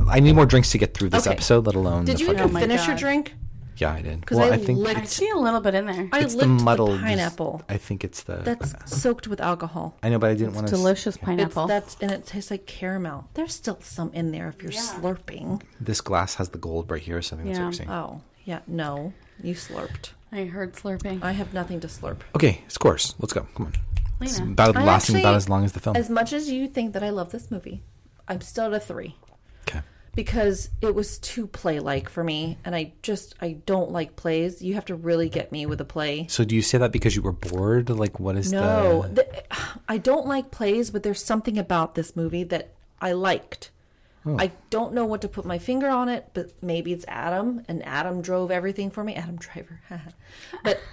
I 0.09 0.21
need 0.21 0.35
more 0.35 0.45
drinks 0.47 0.71
to 0.73 0.79
get 0.79 0.95
through 0.95 1.09
this 1.11 1.27
Okay. 1.27 1.35
episode, 1.35 1.67
let 1.67 1.75
alone. 1.75 2.05
Did 2.05 2.17
the 2.17 2.21
you 2.21 2.27
fucking- 2.27 2.41
even 2.43 2.53
my 2.53 2.61
finish 2.61 2.87
your 2.87 2.97
drink? 2.97 3.35
Yeah, 3.79 3.93
I 3.93 4.03
did. 4.03 4.25
'Cause 4.27 4.39
Well, 4.39 4.53
I 4.53 4.57
I, 4.57 4.59
think 4.59 4.79
licked- 4.79 5.01
I 5.01 5.05
see 5.05 5.29
a 5.31 5.37
little 5.37 5.61
bit 5.61 5.75
in 5.75 5.87
there. 5.87 6.09
I 6.13 6.21
it's 6.21 6.35
licked 6.35 6.49
the 6.49 6.57
the, 6.57 6.99
pineapple. 7.01 7.63
I 7.69 7.77
think 7.79 8.05
it's 8.05 8.23
the. 8.23 8.37
That's 8.37 8.75
soaked 9.01 9.27
with 9.29 9.41
alcohol. 9.41 9.97
I 10.03 10.09
know, 10.11 10.19
but 10.19 10.31
I 10.31 10.35
didn't 10.35 10.55
want 10.55 10.69
to. 10.69 10.75
Delicious 10.75 11.17
It's, 11.17 11.25
pineapple. 11.25 11.67
that's 11.67 11.97
and 12.01 12.11
it 12.11 12.27
tastes 12.27 12.51
like 12.51 12.67
caramel. 12.67 13.29
There's 13.35 13.55
still 13.55 13.79
some 13.81 14.13
in 14.13 14.31
there 14.31 14.49
if 14.49 14.63
you're 14.63 14.73
slurping. 14.73 15.63
This 15.81 16.01
glass 16.01 16.35
has 16.37 16.51
the 16.51 16.59
gold 16.59 16.91
right 16.91 17.03
here, 17.03 17.21
Something 17.23 17.47
Yeah. 17.49 17.53
that's 17.55 17.61
interesting. 17.79 17.91
Oh 17.91 18.21
yeah, 18.45 18.61
no, 18.67 19.13
you 19.43 19.55
slurped. 19.55 20.11
I 20.31 20.45
heard 20.45 20.75
slurping. 20.75 21.23
I 21.23 21.33
have 21.33 21.53
nothing 21.55 21.81
to 21.81 21.87
slurp. 21.89 22.19
Okay, 22.35 22.63
scores. 22.69 23.15
Let's 23.19 23.33
go. 23.33 23.47
Come 23.55 23.67
on. 23.67 23.73
It's 24.21 24.39
about 24.39 24.77
I 24.77 24.85
lasting 24.85 25.17
about 25.19 25.35
as 25.35 25.49
long 25.49 25.65
as 25.65 25.73
the 25.73 25.81
film. 25.81 25.97
As 25.97 26.09
much 26.09 26.33
as 26.33 26.49
you 26.49 26.69
think 26.69 26.93
that 26.93 27.03
I 27.03 27.11
love 27.11 27.33
this 27.33 27.51
movie, 27.51 27.83
I'm 28.29 28.41
still 28.41 28.67
at 28.67 28.73
a 28.75 28.81
three 28.81 29.09
okay. 29.09 29.17
Because 30.15 30.69
it 30.81 30.95
was 30.95 31.19
too 31.19 31.47
play 31.47 31.81
like 31.81 32.09
for 32.09 32.23
me, 32.23 32.59
and 32.65 32.75
I 32.75 32.93
just 33.03 33.35
I 33.41 33.53
don't 33.65 33.91
like 33.91 34.17
plays. 34.17 34.61
You 34.63 34.75
have 34.75 34.85
to 34.87 34.95
really 34.95 35.29
get 35.29 35.51
me 35.53 35.65
with 35.67 35.81
a 35.81 35.85
play. 35.87 36.27
So 36.29 36.45
do 36.45 36.55
you 36.55 36.63
say 36.63 36.79
that 36.79 36.93
because 36.93 37.17
you 37.17 37.23
were 37.23 37.33
bored? 37.33 37.89
Like, 37.91 38.21
what 38.21 38.37
is 38.37 38.53
No, 38.53 39.03
the? 39.03 39.15
the, 39.15 39.43
I 39.89 39.99
don't 39.99 40.27
like 40.27 40.51
plays, 40.51 40.91
but 40.91 41.03
there's 41.03 41.23
something 41.25 41.57
about 41.59 41.95
this 41.95 42.15
movie 42.15 42.45
that 42.45 42.73
I 43.01 43.13
liked. 43.13 43.71
Oh. 44.25 44.37
I 44.39 44.53
don't 44.71 44.95
know 44.95 45.05
what 45.05 45.21
to 45.23 45.29
put 45.29 45.45
my 45.45 45.59
finger 45.59 45.89
on 45.89 46.09
it, 46.09 46.29
but 46.33 46.53
maybe 46.63 46.93
it's 46.93 47.05
Adam, 47.09 47.63
and 47.67 47.85
Adam 47.85 48.23
drove 48.23 48.53
everything 48.53 48.89
for 48.91 49.03
me. 49.03 49.17
Adam 49.17 49.35
Driver, 49.37 49.81
but 50.63 50.79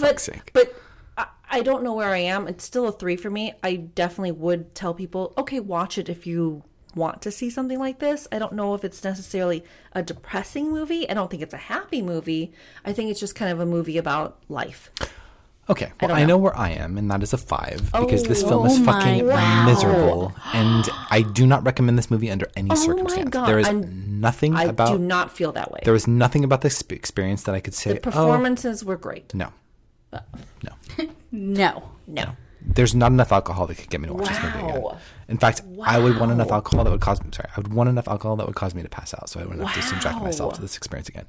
but 0.00 0.28
but 0.54 0.74
I, 1.18 1.26
I 1.50 1.62
don't 1.62 1.82
know 1.82 1.94
where 1.94 2.10
I 2.10 2.18
am. 2.18 2.48
It's 2.48 2.64
still 2.64 2.86
a 2.86 2.92
three 2.92 3.16
for 3.16 3.30
me. 3.30 3.52
I 3.62 3.76
definitely 3.76 4.32
would 4.32 4.74
tell 4.74 4.94
people, 4.94 5.34
okay, 5.36 5.60
watch 5.60 5.98
it 5.98 6.08
if 6.08 6.26
you 6.26 6.62
want 6.96 7.22
to 7.22 7.30
see 7.30 7.50
something 7.50 7.78
like 7.78 8.00
this. 8.00 8.26
I 8.32 8.38
don't 8.40 8.54
know 8.54 8.74
if 8.74 8.82
it's 8.84 9.04
necessarily 9.04 9.62
a 9.92 10.02
depressing 10.02 10.72
movie. 10.72 11.08
I 11.08 11.14
don't 11.14 11.30
think 11.30 11.42
it's 11.42 11.54
a 11.54 11.58
happy 11.58 12.02
movie. 12.02 12.52
I 12.84 12.92
think 12.92 13.10
it's 13.10 13.20
just 13.20 13.34
kind 13.36 13.52
of 13.52 13.60
a 13.60 13.66
movie 13.66 13.98
about 13.98 14.38
life. 14.48 14.90
Okay, 15.68 15.92
well, 16.00 16.08
don't 16.08 16.16
I, 16.16 16.20
know. 16.20 16.26
know. 16.28 16.38
where 16.38 16.56
I 16.56 16.70
am, 16.70 16.96
and 16.96 17.10
that 17.10 17.24
is 17.24 17.32
a 17.32 17.38
five 17.38 17.90
because 17.92 18.22
this 18.22 18.42
oh 18.44 18.48
film 18.48 18.62
Oh 18.62 18.66
is 18.66 18.78
my 18.78 18.92
fucking 19.00 19.26
wow. 19.26 19.66
miserable, 19.66 20.32
and 20.54 20.88
I 21.10 21.22
do 21.22 21.44
not 21.44 21.64
recommend 21.64 21.98
this 21.98 22.08
movie 22.08 22.30
under 22.30 22.48
any 22.56 22.70
Oh 22.70 22.74
my 22.74 22.80
circumstance. 22.84 23.30
God, 23.30 23.46
There 23.48 23.58
is 23.58 23.66
I'm- 23.66 24.20
nothing 24.20 24.54
I 24.54 24.64
about 24.64 24.92
do 24.92 24.98
not 24.98 25.36
feel 25.36 25.50
that 25.52 25.72
way. 25.72 25.80
there 25.82 25.92
was 25.92 26.06
nothing 26.06 26.44
about 26.44 26.60
this 26.60 26.80
experience 26.88 27.42
that 27.44 27.54
I 27.56 27.60
could 27.60 27.74
say. 27.74 27.94
the 27.94 27.98
oh, 27.98 28.02
performances 28.02 28.84
were 28.84 28.96
great. 28.96 29.32
Oh, 29.34 29.38
no, 29.38 29.52
uh. 30.12 30.20
no. 30.62 31.06
No. 31.32 31.90
No. 32.06 32.36
There's 32.62 32.94
not 32.94 33.10
enough 33.12 33.32
alcohol 33.32 33.66
that 33.66 33.76
could 33.76 33.90
get 33.90 34.00
me 34.00 34.06
to 34.06 34.14
watch 34.14 34.28
this 34.28 34.42
movie 34.42 34.58
again. 34.70 34.82
Wow. 35.28 35.32
In 35.32 35.38
fact, 35.38 35.62
I 35.84 35.98
would 35.98 36.18
want 36.18 36.32
enough 36.32 36.50
alcohol 36.52 36.84
that 36.84 36.90
would 36.90 37.00
cause. 37.00 37.18
Sorry, 37.32 37.48
I 37.56 37.60
would 37.60 37.72
want 37.72 37.88
enough 37.88 38.06
alcohol 38.08 38.36
that 38.36 38.46
would 38.46 38.54
cause 38.56 38.74
me 38.74 38.82
to 38.82 38.88
pass 38.88 39.12
out, 39.14 39.28
so 39.28 39.40
I 39.40 39.44
wouldn't 39.44 39.66
have 39.66 39.74
to 39.74 39.82
subject 39.82 40.20
myself 40.22 40.54
to 40.54 40.60
this 40.60 40.76
experience 40.76 41.08
again. 41.08 41.26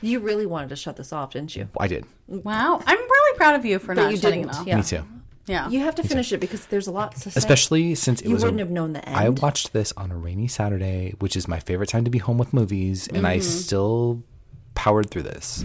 You 0.00 0.20
really 0.20 0.46
wanted 0.46 0.68
to 0.70 0.76
shut 0.76 0.96
this 0.96 1.12
off, 1.12 1.32
didn't 1.32 1.54
you? 1.56 1.68
I 1.78 1.86
did. 1.88 2.04
Wow. 2.28 2.80
I'm 2.86 2.98
really 2.98 3.36
proud 3.36 3.54
of 3.56 3.64
you 3.64 3.78
for 3.78 3.94
But 3.94 4.02
not 4.02 4.10
you 4.12 4.16
shutting 4.16 4.42
didn't. 4.42 4.54
it 4.56 4.60
off. 4.60 4.66
Yeah. 4.66 4.76
Me 4.76 4.82
too. 4.82 5.02
Yeah. 5.46 5.68
You 5.68 5.80
have 5.80 5.94
to 5.96 6.02
finish 6.04 6.32
it 6.32 6.38
because 6.38 6.66
there's 6.66 6.86
a 6.86 6.92
lot 6.92 7.12
to 7.12 7.30
say. 7.30 7.32
Especially 7.36 7.94
since 7.96 8.20
it 8.20 8.26
You 8.28 8.34
was. 8.34 8.42
a- 8.42 8.46
wouldn't 8.46 8.60
have 8.60 8.70
known 8.70 8.92
the 8.92 9.04
end. 9.08 9.16
I 9.16 9.28
watched 9.28 9.72
this 9.72 9.92
on 9.96 10.10
a 10.12 10.16
rainy 10.16 10.46
Saturday, 10.48 11.14
which 11.18 11.36
is 11.36 11.48
my 11.48 11.58
favorite 11.58 11.88
time 11.88 12.04
to 12.04 12.10
be 12.10 12.18
home 12.18 12.38
with 12.38 12.52
movies, 12.52 13.06
and 13.08 13.18
Mm-hmm. 13.18 13.26
I 13.26 13.38
still 13.40 14.22
powered 14.74 15.10
through 15.10 15.22
this 15.24 15.64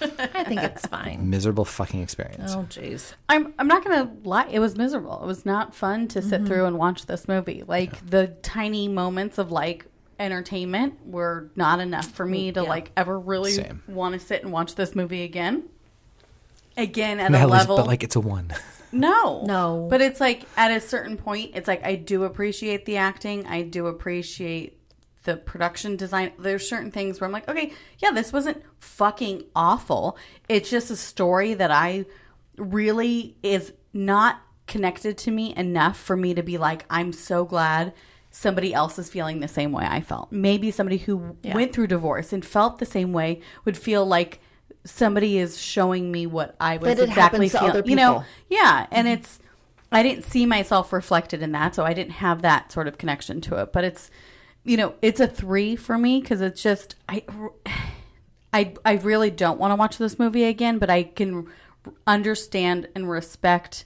I 0.00 0.44
think 0.44 0.62
it's 0.62 0.86
fine. 0.86 1.28
miserable 1.30 1.64
fucking 1.64 2.02
experience. 2.02 2.52
Oh, 2.54 2.66
jeez. 2.68 3.14
I'm 3.28 3.54
I'm 3.58 3.66
not 3.68 3.84
gonna 3.84 4.10
lie. 4.24 4.46
It 4.50 4.58
was 4.60 4.76
miserable. 4.76 5.20
It 5.22 5.26
was 5.26 5.44
not 5.46 5.74
fun 5.74 6.08
to 6.08 6.20
Mm-hmm. 6.20 6.28
sit 6.28 6.46
through 6.46 6.64
and 6.66 6.78
watch 6.78 7.06
this 7.06 7.28
movie. 7.28 7.62
Like 7.66 8.04
the 8.06 8.28
tiny 8.42 8.88
moments 8.88 9.38
of 9.38 9.50
like 9.52 9.86
entertainment 10.18 11.06
were 11.06 11.50
not 11.56 11.80
enough 11.80 12.06
for 12.10 12.26
me 12.26 12.52
to 12.52 12.62
Yeah. 12.62 12.68
like 12.68 12.92
ever 12.96 13.18
really 13.18 13.52
Same. 13.52 13.82
want 13.88 14.12
to 14.12 14.18
sit 14.20 14.42
and 14.42 14.52
watch 14.52 14.74
this 14.74 14.94
movie 14.94 15.22
again. 15.22 15.64
Again, 16.76 17.20
at 17.20 17.30
No, 17.30 17.38
a 17.38 17.42
at 17.42 17.48
level, 17.50 17.76
but 17.76 17.86
like 17.86 18.02
it's 18.02 18.16
a 18.16 18.20
one. 18.20 18.52
no, 18.92 19.44
No. 19.46 19.86
But 19.90 20.00
it's 20.00 20.20
like 20.20 20.44
at 20.56 20.70
a 20.70 20.80
certain 20.80 21.16
point, 21.16 21.52
it's 21.54 21.68
like 21.68 21.84
I 21.84 21.94
do 21.96 22.24
appreciate 22.24 22.86
the 22.86 22.96
acting. 22.96 23.46
I 23.46 23.62
do 23.62 23.86
appreciate 23.86 24.78
the 25.24 25.36
production 25.36 25.96
design. 25.96 26.32
There's 26.38 26.68
certain 26.68 26.90
things 26.90 27.20
where 27.20 27.26
I'm 27.26 27.32
like, 27.32 27.48
okay, 27.48 27.72
yeah, 27.98 28.10
this 28.10 28.32
wasn't 28.32 28.62
fucking 28.78 29.44
awful. 29.54 30.16
It's 30.48 30.70
just 30.70 30.90
a 30.90 30.96
story 30.96 31.54
that 31.54 31.70
I 31.70 32.06
really 32.56 33.36
is 33.42 33.72
not 33.92 34.40
connected 34.66 35.18
to 35.18 35.30
me 35.30 35.54
enough 35.56 35.98
for 35.98 36.16
me 36.16 36.34
to 36.34 36.42
be 36.42 36.56
like, 36.58 36.84
I'm 36.88 37.12
so 37.12 37.44
glad 37.44 37.92
somebody 38.30 38.72
else 38.72 38.98
is 38.98 39.10
feeling 39.10 39.40
the 39.40 39.48
same 39.48 39.72
way 39.72 39.84
I 39.84 40.00
felt. 40.00 40.30
Maybe 40.30 40.70
somebody 40.70 40.98
who 40.98 41.36
went 41.44 41.72
through 41.72 41.88
divorce 41.88 42.32
and 42.32 42.44
felt 42.44 42.78
the 42.78 42.86
same 42.86 43.12
way 43.12 43.40
would 43.64 43.76
feel 43.76 44.06
like 44.06 44.40
somebody 44.84 45.38
is 45.38 45.60
showing 45.60 46.10
me 46.12 46.26
what 46.26 46.54
I 46.60 46.76
was 46.76 46.98
exactly 46.98 47.48
feeling. 47.48 47.70
other 47.70 47.82
You 47.84 47.96
know, 47.96 48.24
yeah, 48.48 48.86
and 48.90 49.08
it's 49.08 49.40
I 49.92 50.02
didn't 50.02 50.24
see 50.24 50.46
myself 50.46 50.92
reflected 50.92 51.42
in 51.42 51.52
that, 51.52 51.74
so 51.74 51.84
I 51.84 51.92
didn't 51.92 52.12
have 52.12 52.42
that 52.42 52.70
sort 52.70 52.86
of 52.86 52.96
connection 52.96 53.40
to 53.42 53.56
it. 53.56 53.72
But 53.72 53.84
it's 53.84 54.10
you 54.64 54.76
know, 54.76 54.94
it's 55.02 55.20
a 55.20 55.26
three 55.26 55.76
for 55.76 55.96
me 55.98 56.20
because 56.20 56.40
it's 56.40 56.62
just 56.62 56.96
I. 57.08 57.24
I, 58.52 58.74
I 58.84 58.94
really 58.94 59.30
don't 59.30 59.60
want 59.60 59.70
to 59.70 59.76
watch 59.76 59.96
this 59.96 60.18
movie 60.18 60.42
again, 60.42 60.78
but 60.78 60.90
I 60.90 61.04
can 61.04 61.46
understand 62.06 62.88
and 62.94 63.08
respect 63.08 63.84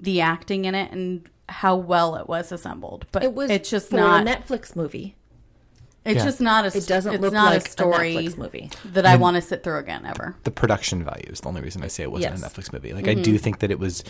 the 0.00 0.20
acting 0.20 0.64
in 0.64 0.74
it 0.74 0.92
and 0.92 1.28
how 1.48 1.76
well 1.76 2.16
it 2.16 2.28
was 2.28 2.52
assembled. 2.52 3.06
But 3.12 3.24
It 3.24 3.34
was 3.34 3.50
it's 3.50 3.68
just 3.70 3.90
for 3.90 3.96
not 3.96 4.26
a 4.26 4.30
Netflix 4.30 4.74
movie. 4.74 5.16
it's 6.04 6.18
Yeah. 6.18 6.24
just 6.24 6.40
not 6.40 6.64
a 6.64 6.76
It 6.76 6.86
doesn't 6.86 7.14
it's 7.14 7.20
look 7.22 7.32
not 7.32 7.52
like 7.52 7.66
a 7.66 7.70
story 7.70 8.16
a 8.16 8.22
Netflix 8.22 8.38
movie. 8.38 8.70
that 8.86 9.06
I 9.06 9.16
want 9.16 9.36
to 9.36 9.42
sit 9.42 9.62
through 9.62 9.78
again 9.78 10.06
ever. 10.06 10.36
the 10.44 10.50
production 10.50 11.04
value 11.04 11.28
is 11.28 11.40
the 11.40 11.48
only 11.48 11.60
reason 11.60 11.82
I 11.82 11.88
say 11.88 12.04
it 12.04 12.10
wasn't 12.10 12.38
Yes. 12.38 12.42
a 12.42 12.48
Netflix 12.48 12.72
movie. 12.72 12.92
Like 12.92 13.08
I 13.08 13.14
mm-hmm. 13.14 13.22
do 13.22 13.38
think 13.38 13.58
that 13.58 13.70
it 13.70 13.78
was, 13.78 14.04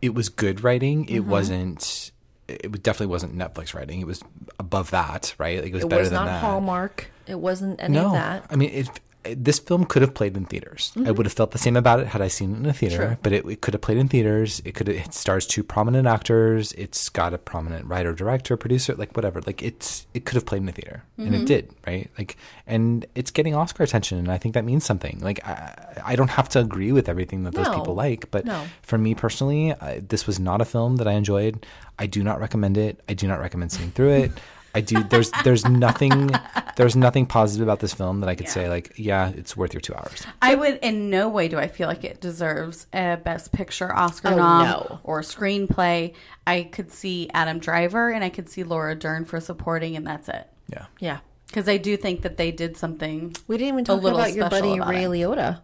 it 0.00 0.14
was 0.14 0.28
good 0.28 0.62
writing. 0.62 1.08
It 1.08 1.22
mm-hmm. 1.22 1.30
wasn't. 1.30 2.12
It 2.46 2.82
definitely 2.82 3.06
wasn't 3.06 3.36
Netflix 3.36 3.74
writing. 3.74 4.00
It 4.00 4.06
was 4.06 4.22
above 4.58 4.90
that, 4.90 5.34
right? 5.38 5.62
Like 5.62 5.68
it 5.68 5.74
was 5.74 5.84
It 5.84 5.88
better 5.88 6.00
was 6.00 6.10
than 6.10 6.16
not 6.16 6.26
that. 6.26 6.40
Hallmark. 6.40 7.10
It 7.26 7.38
wasn't 7.38 7.80
any 7.80 7.94
no, 7.94 8.06
of 8.06 8.12
that. 8.12 8.46
I 8.50 8.56
mean, 8.56 8.70
if 8.70 8.90
this 9.24 9.58
film 9.58 9.84
could 9.84 10.02
have 10.02 10.14
played 10.14 10.36
in 10.36 10.44
theaters, 10.44 10.92
I 10.94 11.00
mm-hmm. 11.00 11.14
would 11.14 11.26
have 11.26 11.32
felt 11.32 11.52
the 11.52 11.58
same 11.58 11.76
about 11.76 12.00
it 12.00 12.08
had 12.08 12.20
I 12.20 12.28
seen 12.28 12.54
it 12.54 12.58
in 12.58 12.66
a 12.66 12.72
theater. 12.72 13.18
But 13.22 13.32
it, 13.32 13.46
it 13.46 13.60
could 13.60 13.74
have 13.74 13.80
played 13.80 13.98
in 13.98 14.08
theaters. 14.08 14.60
It 14.64 14.74
could. 14.74 14.88
Have, 14.88 14.96
It 14.96 15.14
stars 15.14 15.46
two 15.46 15.62
prominent 15.62 16.06
actors. 16.06 16.72
It's 16.72 17.08
got 17.08 17.32
a 17.32 17.38
prominent 17.38 17.86
writer, 17.86 18.12
director, 18.12 18.56
producer, 18.56 18.94
like 18.94 19.16
whatever. 19.16 19.40
Like 19.40 19.62
it's 19.62 20.06
it 20.14 20.24
could 20.24 20.34
have 20.34 20.46
played 20.46 20.62
in 20.62 20.68
a 20.68 20.72
theater, 20.72 21.02
and 21.16 21.28
it 21.28 21.38
mm-hmm. 21.38 21.44
did, 21.46 21.74
right? 21.86 22.10
Like, 22.18 22.36
and 22.66 23.06
it's 23.14 23.30
getting 23.30 23.54
Oscar 23.54 23.82
attention, 23.82 24.18
and 24.18 24.30
I 24.30 24.38
think 24.38 24.54
that 24.54 24.64
means 24.64 24.84
something. 24.84 25.18
Like, 25.20 25.44
I, 25.46 26.02
I 26.04 26.16
don't 26.16 26.30
have 26.30 26.48
to 26.50 26.60
agree 26.60 26.92
with 26.92 27.08
everything 27.08 27.44
that 27.44 27.54
those 27.54 27.66
No. 27.66 27.78
people 27.78 27.94
like, 27.94 28.30
but 28.30 28.44
No. 28.44 28.64
for 28.82 28.98
me 28.98 29.14
personally, 29.14 29.72
I, 29.80 30.00
this 30.00 30.26
was 30.26 30.38
not 30.38 30.60
a 30.60 30.64
film 30.64 30.96
that 30.96 31.08
I 31.08 31.12
enjoyed. 31.12 31.66
I 31.98 32.06
do 32.06 32.22
not 32.22 32.40
recommend 32.40 32.76
it. 32.76 33.00
I 33.08 33.14
do 33.14 33.26
not 33.28 33.40
recommend 33.40 33.72
sitting 33.72 33.90
through 33.92 34.10
it. 34.10 34.32
I 34.74 34.80
do. 34.80 35.02
There's 35.04 35.30
there's 35.44 35.64
nothing 35.66 36.30
there's 36.76 36.96
nothing 36.96 37.26
positive 37.26 37.66
about 37.66 37.80
this 37.80 37.94
film 37.94 38.20
that 38.20 38.28
I 38.28 38.34
could 38.34 38.48
say 38.48 38.68
like 38.68 38.92
yeah 38.96 39.28
it's 39.30 39.56
worth 39.56 39.72
your 39.72 39.80
two 39.80 39.94
hours. 39.94 40.26
I 40.42 40.54
would 40.54 40.78
in 40.82 41.10
no 41.10 41.28
way 41.28 41.48
do 41.48 41.58
I 41.58 41.68
feel 41.68 41.86
like 41.88 42.02
it 42.04 42.20
deserves 42.20 42.86
a 42.92 43.16
Best 43.16 43.52
Picture 43.52 43.94
Oscar 43.94 44.28
Oh, 44.32 44.36
nom 44.36 44.66
no. 44.66 45.00
or 45.04 45.20
screenplay. 45.20 46.14
I 46.46 46.64
could 46.64 46.90
see 46.90 47.30
Adam 47.32 47.58
Driver 47.58 48.10
and 48.10 48.24
I 48.24 48.28
could 48.30 48.48
see 48.48 48.64
Laura 48.64 48.94
Dern 48.94 49.24
for 49.24 49.40
supporting, 49.40 49.96
and 49.96 50.06
that's 50.06 50.28
it. 50.28 50.46
Yeah. 50.68 50.86
Yeah. 50.98 51.18
Because 51.46 51.68
I 51.68 51.76
do 51.76 51.96
think 51.96 52.22
that 52.22 52.36
they 52.36 52.50
did 52.50 52.76
something. 52.76 53.36
We 53.46 53.56
didn't 53.58 53.74
even 53.74 53.80
a 53.82 53.84
talk 53.84 54.02
little 54.02 54.18
about 54.18 54.32
your 54.34 54.50
buddy 54.50 54.74
about 54.74 54.88
Ray 54.88 55.04
it. 55.04 55.08
Liotta. 55.10 55.60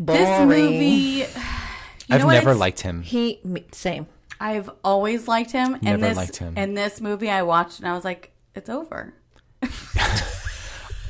This 0.00 0.40
movie. 0.46 0.64
you 1.24 1.26
I've 2.10 2.22
know 2.22 2.28
never 2.28 2.54
liked 2.54 2.80
him. 2.80 3.02
He 3.02 3.40
same. 3.72 4.06
I've 4.40 4.70
always 4.84 5.28
liked 5.28 5.50
him. 5.50 5.72
Never 5.82 5.94
and 5.94 6.02
this, 6.02 6.16
liked 6.16 6.36
him. 6.36 6.54
And 6.56 6.76
this 6.76 7.00
movie 7.00 7.30
I 7.30 7.42
watched, 7.42 7.80
and 7.80 7.88
I 7.88 7.94
was 7.94 8.04
like, 8.04 8.32
it's 8.54 8.70
over. 8.70 9.14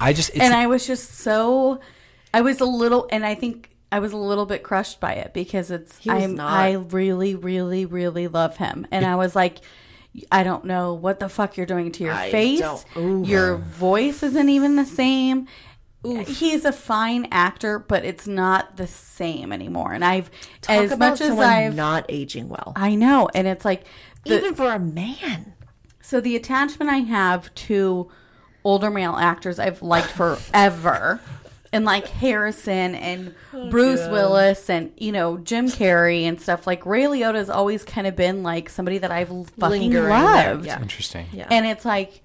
I 0.01 0.13
just 0.13 0.31
it's, 0.31 0.41
and 0.41 0.55
I 0.55 0.67
was 0.67 0.87
just 0.87 1.17
so, 1.17 1.81
I 2.33 2.41
was 2.41 2.61
a 2.61 2.65
little, 2.65 3.09
and 3.11 3.27
I 3.27 3.35
think 3.35 3.71
I 3.91 3.99
was 3.99 4.13
a 4.13 4.17
little 4.17 4.47
bit 4.47 4.63
crushed 4.63 5.01
by 5.01 5.15
it 5.15 5.35
because 5.35 5.71
it's, 5.71 5.99
He 5.99 6.11
was 6.11 6.25
I'm, 6.25 6.37
not. 6.37 6.51
I 6.51 6.73
really, 6.73 7.35
really, 7.35 7.85
really 7.85 8.29
love 8.29 8.57
him, 8.57 8.87
and 8.91 9.05
I 9.05 9.17
was 9.17 9.35
like, 9.35 9.59
I 10.33 10.43
don't 10.43 10.65
know 10.65 10.95
what 10.95 11.21
the 11.21 11.29
fuck 11.29 11.57
you're 11.57 11.67
doing 11.67 11.93
to 11.93 12.05
your 12.05 12.15
I 12.15 12.31
face. 12.31 12.85
Your 12.97 13.57
voice 13.57 14.23
isn't 14.23 14.49
even 14.49 14.77
the 14.77 14.87
same. 14.87 15.47
He's 16.17 16.65
a 16.65 16.73
fine 16.73 17.29
actor, 17.31 17.79
but 17.79 18.05
it's 18.05 18.27
not 18.27 18.77
the 18.77 18.87
same 18.87 19.53
anymore. 19.53 19.93
And 19.93 20.05
I've, 20.05 20.31
Talk 20.61 20.77
as 20.77 20.93
about 20.93 21.11
much 21.11 21.21
as 21.21 21.29
someone 21.29 21.47
I've, 21.47 21.75
not 21.75 22.07
aging 22.09 22.49
well, 22.49 22.73
I 22.77 22.95
know, 22.95 23.29
and 23.35 23.47
it's 23.47 23.65
like, 23.65 23.85
the, 24.25 24.39
even 24.39 24.55
for 24.55 24.73
a 24.73 24.79
man. 24.79 25.55
so 26.01 26.21
the 26.21 26.37
attachment 26.37 26.91
I 26.91 26.99
have 26.99 27.55
to 27.55 28.11
older 28.65 28.91
male 28.91 29.15
actors 29.17 29.59
I've 29.59 29.83
liked 29.83 30.11
forever. 30.11 31.21
And 31.71 31.85
like 31.85 32.09
Harrison 32.09 32.95
and 32.95 33.35
Oh, 33.53 33.69
Bruce 33.69 34.01
Willis 34.09 34.71
and 34.71 34.91
you 34.97 35.13
know 35.13 35.37
Jim 35.37 35.67
Carrey 35.69 36.23
and 36.23 36.41
stuff 36.41 36.67
like 36.67 36.87
Ray 36.87 37.03
Liotta 37.03 37.35
has 37.35 37.51
always 37.51 37.85
kind 37.85 38.07
of 38.07 38.17
been 38.17 38.43
like 38.43 38.71
somebody 38.71 38.97
that 38.97 39.11
I've 39.11 39.29
fucking 39.29 39.59
Lingering 39.59 40.09
loved. 40.09 40.65
yeah. 40.65 40.81
interesting. 40.81 41.27
Yeah. 41.31 41.47
And 41.51 41.67
it's 41.67 41.85
like 41.85 42.23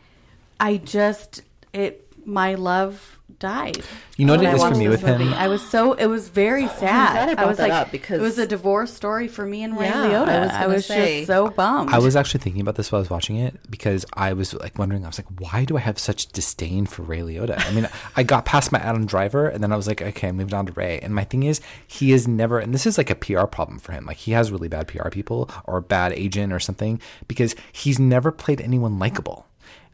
I 0.62 0.78
just 0.78 1.42
it 1.74 2.08
my 2.26 2.56
love 2.56 3.20
died. 3.44 3.84
You 4.18 4.26
know 4.26 4.34
what 4.34 4.40
when 4.44 4.56
it 4.56 4.62
I 4.62 4.70
for 4.72 4.76
me 4.78 4.88
this 4.88 5.02
with 5.04 5.20
him? 5.20 5.34
I 5.34 5.48
was 5.48 5.62
so 5.68 5.94
it 5.94 6.06
was 6.08 6.30
very 6.30 6.68
sad. 6.80 7.14
glad 7.14 7.30
I 7.30 7.36
brought 7.36 7.48
was 7.48 7.58
that 7.58 7.70
like, 7.70 7.74
up 7.88 7.92
because- 7.92 8.20
it 8.20 8.24
was 8.24 8.38
a 8.38 8.48
divorce 8.48 8.94
story 8.94 9.28
for 9.28 9.46
me 9.46 9.64
and 9.64 9.78
Ray 9.78 9.88
Yeah, 9.88 10.06
Liotta. 10.06 10.28
I 10.30 10.40
was 10.40 10.52
I 10.52 10.68
was 10.68 10.86
say- 10.86 11.18
just 11.20 11.28
so 11.28 11.50
bummed. 11.50 11.90
I 11.92 12.00
was 12.00 12.16
actually 12.16 12.40
thinking 12.40 12.62
about 12.62 12.76
this 12.76 12.92
while 12.92 13.00
I 13.00 13.04
was 13.04 13.10
watching 13.10 13.36
it 13.36 13.60
because 13.70 14.06
I 14.14 14.34
was 14.34 14.54
like 14.54 14.78
wondering, 14.80 15.04
I 15.04 15.08
was 15.08 15.20
like, 15.20 15.28
why 15.40 15.66
do 15.66 15.76
I 15.78 15.82
have 15.82 16.00
such 16.00 16.28
disdain 16.32 16.86
for 16.86 17.02
Ray 17.04 17.20
Liotta? 17.20 17.60
I 17.68 17.72
mean, 17.72 17.90
I 18.16 18.24
got 18.24 18.46
past 18.46 18.72
my 18.72 18.80
Adam 18.80 19.06
Driver 19.06 19.48
and 19.48 19.62
then 19.62 19.72
I 19.74 19.76
was 19.76 19.88
like, 19.88 20.02
okay, 20.02 20.30
I 20.30 20.32
moved 20.32 20.54
on 20.54 20.66
to 20.68 20.72
Ray. 20.74 21.00
And 21.00 21.14
my 21.14 21.24
thing 21.26 21.44
is, 21.44 21.60
he 21.86 22.14
is 22.14 22.28
never, 22.28 22.60
and 22.60 22.74
this 22.74 22.86
is 22.86 22.98
like 22.98 23.10
a 23.10 23.16
PR 23.16 23.46
problem 23.46 23.78
for 23.80 23.92
him. 23.92 24.06
Like 24.06 24.18
he 24.18 24.32
has 24.32 24.52
really 24.52 24.70
bad 24.70 24.88
PR 24.88 25.10
people 25.10 25.50
or 25.66 25.78
a 25.78 25.82
bad 25.82 26.14
agent 26.14 26.54
or 26.54 26.60
something 26.60 27.02
because 27.28 27.56
he's 27.72 28.00
never 28.00 28.32
played 28.32 28.62
anyone 28.62 28.98
likable. 29.00 29.46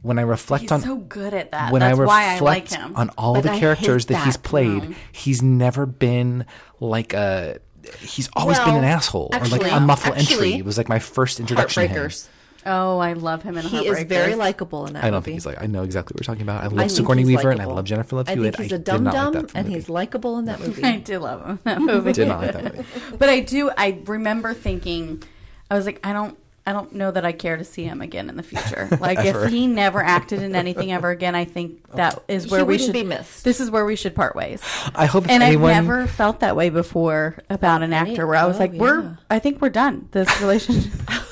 When 0.01 0.17
I 0.17 0.21
reflect 0.21 0.61
He's 0.61 0.71
on 0.71 0.81
so 0.81 0.95
good 0.95 1.33
at 1.33 1.51
that. 1.51 1.71
when 1.73 1.81
That's 1.81 1.99
I 1.99 2.03
why 2.05 2.23
I 2.35 2.39
like 2.39 2.63
reflect 2.63 2.73
him. 2.73 2.95
on 2.95 3.09
all 3.17 3.33
But 3.33 3.43
the 3.43 3.51
I 3.51 3.59
characters 3.59 4.05
that. 4.05 4.23
he's 4.23 4.35
that. 4.35 4.43
played, 4.43 4.95
he's 5.11 5.41
never 5.41 5.85
been 5.85 6.45
like 6.79 7.13
a. 7.13 7.59
He's 7.99 8.29
always 8.33 8.59
been 8.59 8.69
an 8.75 8.75
Well, 8.75 8.83
asshole 8.85 9.29
or 9.33 9.45
like 9.47 9.69
a 9.71 9.79
muffle 9.79 10.13
entry. 10.13 10.53
It 10.53 10.63
was 10.65 10.77
like 10.77 10.87
my 10.89 10.99
first 10.99 11.39
introduction 11.39 11.83
to 11.83 11.87
him. 11.89 11.95
Heartbreakers. 12.01 12.27
oh, 12.65 12.99
I 12.99 13.13
love 13.13 13.41
him 13.43 13.57
in 13.57 13.65
He 13.65 13.87
is 13.87 14.03
very 14.03 14.35
likable 14.35 14.85
in 14.85 14.93
that 14.93 15.03
I 15.03 15.07
don't 15.07 15.15
movie. 15.19 15.25
think 15.25 15.33
he's 15.35 15.45
like. 15.45 15.61
I 15.61 15.65
know 15.65 15.83
exactly 15.83 16.13
what 16.13 16.21
we're 16.21 16.25
talking 16.33 16.43
about. 16.43 16.61
I 16.61 16.65
I 16.65 16.67
love 16.67 16.77
think 16.79 16.91
Sigourney 16.91 17.21
he's 17.23 17.27
Weaver 17.37 17.51
and 17.51 17.61
I 17.61 17.65
love 17.65 17.85
Jennifer 17.85 18.15
Love 18.17 18.29
I 18.29 18.33
Hewitt. 18.35 18.55
think 18.55 18.63
he's 18.63 18.71
a 18.73 18.77
did 18.77 18.83
dum 18.85 19.03
like 19.05 19.13
dum, 19.13 19.33
that 19.33 19.51
from 19.51 19.57
and 19.59 19.67
the 19.67 19.71
he's 19.73 19.89
likable 19.89 20.37
in 20.39 20.45
that 20.45 20.59
movie. 20.65 20.83
I 20.83 20.97
do 20.97 21.19
love 21.19 21.41
him 21.45 21.49
in 21.51 21.59
that 21.65 21.81
movie. 21.81 22.13
Did 22.13 22.27
not 22.27 22.41
like 22.41 22.53
that 22.53 22.63
movie. 22.75 22.85
but 23.17 23.27
I 23.29 23.39
do. 23.41 23.69
I 23.77 23.99
remember 24.05 24.53
thinking, 24.53 25.23
I 25.71 25.75
was 25.75 25.85
like, 25.85 25.99
I 26.05 26.13
don't. 26.13 26.37
I 26.69 26.71
don't 26.71 26.93
know 26.93 27.09
that 27.09 27.25
I 27.25 27.31
care 27.31 27.57
to 27.57 27.63
see 27.63 27.83
him 27.83 27.99
again 27.99 28.29
in 28.29 28.37
the 28.37 28.43
future. 28.43 28.87
Like 28.99 29.25
if 29.25 29.49
he 29.49 29.65
never 29.65 30.03
acted 30.03 30.43
in 30.43 30.55
anything 30.55 30.91
ever 30.91 31.09
again, 31.09 31.33
I 31.33 31.45
think 31.45 31.89
that 31.93 32.21
is 32.27 32.47
where 32.51 32.59
He 32.59 32.65
we 32.65 32.77
should 32.77 32.93
be 32.93 33.03
missed. 33.03 33.43
This 33.43 33.59
is 33.59 33.71
where 33.71 33.85
we 33.85 33.95
should 33.95 34.13
part 34.13 34.35
ways. 34.35 34.61
I 34.93 35.05
hope 35.05 35.23
if 35.23 35.31
and 35.31 35.41
anyone. 35.41 35.71
I've 35.71 35.83
never 35.83 36.05
felt 36.05 36.41
that 36.41 36.55
way 36.55 36.69
before 36.69 37.37
about 37.49 37.81
an 37.81 37.93
actor 37.93 38.27
where 38.27 38.35
I 38.35 38.45
was 38.45 38.57
oh, 38.57 38.59
like, 38.59 38.73
we're. 38.73 39.17
I 39.29 39.39
think 39.39 39.61
we're 39.61 39.69
done. 39.69 40.09
This 40.11 40.29
relationship 40.41 40.91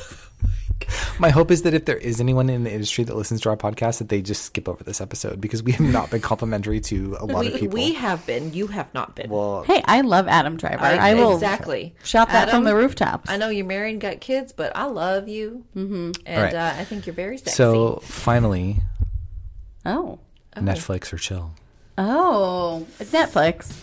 My 1.20 1.30
hope 1.30 1.52
is 1.52 1.64
that 1.64 1.74
if 1.74 1.86
there 1.86 1.98
is 1.98 2.20
anyone 2.22 2.50
in 2.50 2.64
the 2.64 2.72
industry 2.72 3.04
that 3.04 3.16
listens 3.16 3.42
to 3.42 3.50
our 3.50 3.58
podcast, 3.58 3.98
that 4.00 4.10
they 4.10 4.22
just 4.22 4.44
skip 4.44 4.68
over 4.70 4.84
this 4.84 5.02
episode 5.02 5.42
because 5.42 5.64
we 5.64 5.72
have 5.74 5.82
not 5.82 6.12
been 6.12 6.22
complimentary 6.22 6.80
to 6.82 7.18
a 7.20 7.26
lot 7.26 7.46
of 7.48 7.54
people. 7.54 7.74
we 7.76 7.94
have 7.94 8.26
been. 8.26 8.54
You 8.54 8.68
have 8.68 8.94
not 8.94 9.16
been. 9.16 9.30
well, 9.30 9.64
Hey, 9.64 9.82
I 9.86 10.02
love 10.02 10.28
Adam 10.28 10.58
Driver. 10.58 10.84
I, 10.84 11.12
I- 11.12 11.14
will 11.16 11.34
exactly. 11.34 11.96
shout 12.04 12.30
that 12.30 12.50
from 12.50 12.60
Adam, 12.60 12.64
the 12.66 12.76
rooftops. 12.76 13.30
I 13.30 13.38
know 13.38 13.50
you're 13.50 13.66
married 13.66 13.92
and 13.94 14.02
got 14.02 14.20
kids, 14.22 14.54
but 14.54 14.76
I 14.76 14.86
love 14.86 15.28
you, 15.28 15.66
mm-hmm. 15.76 16.12
and 16.26 16.42
Right. 16.44 16.54
uh, 16.54 16.74
I 16.78 16.84
think 16.84 17.06
you're 17.06 17.16
very 17.16 17.38
sexy. 17.38 17.56
so 17.56 17.98
finally, 18.04 18.78
Oh. 19.86 20.20
Netflix 20.56 21.14
or 21.14 21.18
chill. 21.18 21.52
Oh. 21.98 22.86
It's 23.00 23.12
Netflix. 23.12 23.80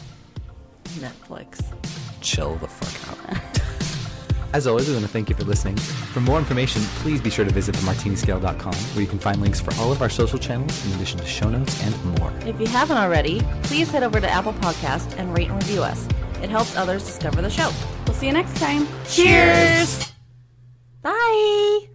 Netflix. 0.98 1.60
chill 2.20 2.56
the 2.56 2.68
fuck 2.68 3.34
out. 3.36 3.40
As 4.54 4.68
always, 4.68 4.86
we 4.86 4.94
want 4.94 5.04
to 5.04 5.10
thank 5.10 5.28
you 5.28 5.34
for 5.34 5.42
listening. 5.42 5.74
For 5.74 6.20
more 6.20 6.38
information, 6.38 6.80
please 7.02 7.20
be 7.20 7.28
sure 7.28 7.44
to 7.44 7.50
visit 7.50 7.74
themartiniscale.com, 7.74 8.72
where 8.72 9.02
you 9.02 9.08
can 9.08 9.18
find 9.18 9.40
links 9.40 9.60
for 9.60 9.74
all 9.80 9.90
of 9.90 10.00
our 10.00 10.08
social 10.08 10.38
channels 10.38 10.86
in 10.86 10.92
addition 10.92 11.18
to 11.18 11.26
show 11.26 11.50
notes 11.50 11.82
and 11.82 12.20
more. 12.20 12.32
If 12.46 12.60
you 12.60 12.68
haven't 12.68 12.96
already, 12.96 13.40
please 13.64 13.90
head 13.90 14.04
over 14.04 14.20
to 14.20 14.30
Apple 14.30 14.52
Podcast 14.54 15.18
and 15.18 15.36
rate 15.36 15.48
and 15.50 15.60
review 15.60 15.82
us. 15.82 16.06
It 16.40 16.50
helps 16.50 16.76
others 16.76 17.04
discover 17.04 17.42
the 17.42 17.50
show. 17.50 17.72
We'll 18.06 18.14
see 18.14 18.28
you 18.28 18.32
next 18.32 18.56
time. 18.56 18.86
Cheers! 19.08 19.98
Cheers. 19.98 20.12
Bye! 21.02 21.88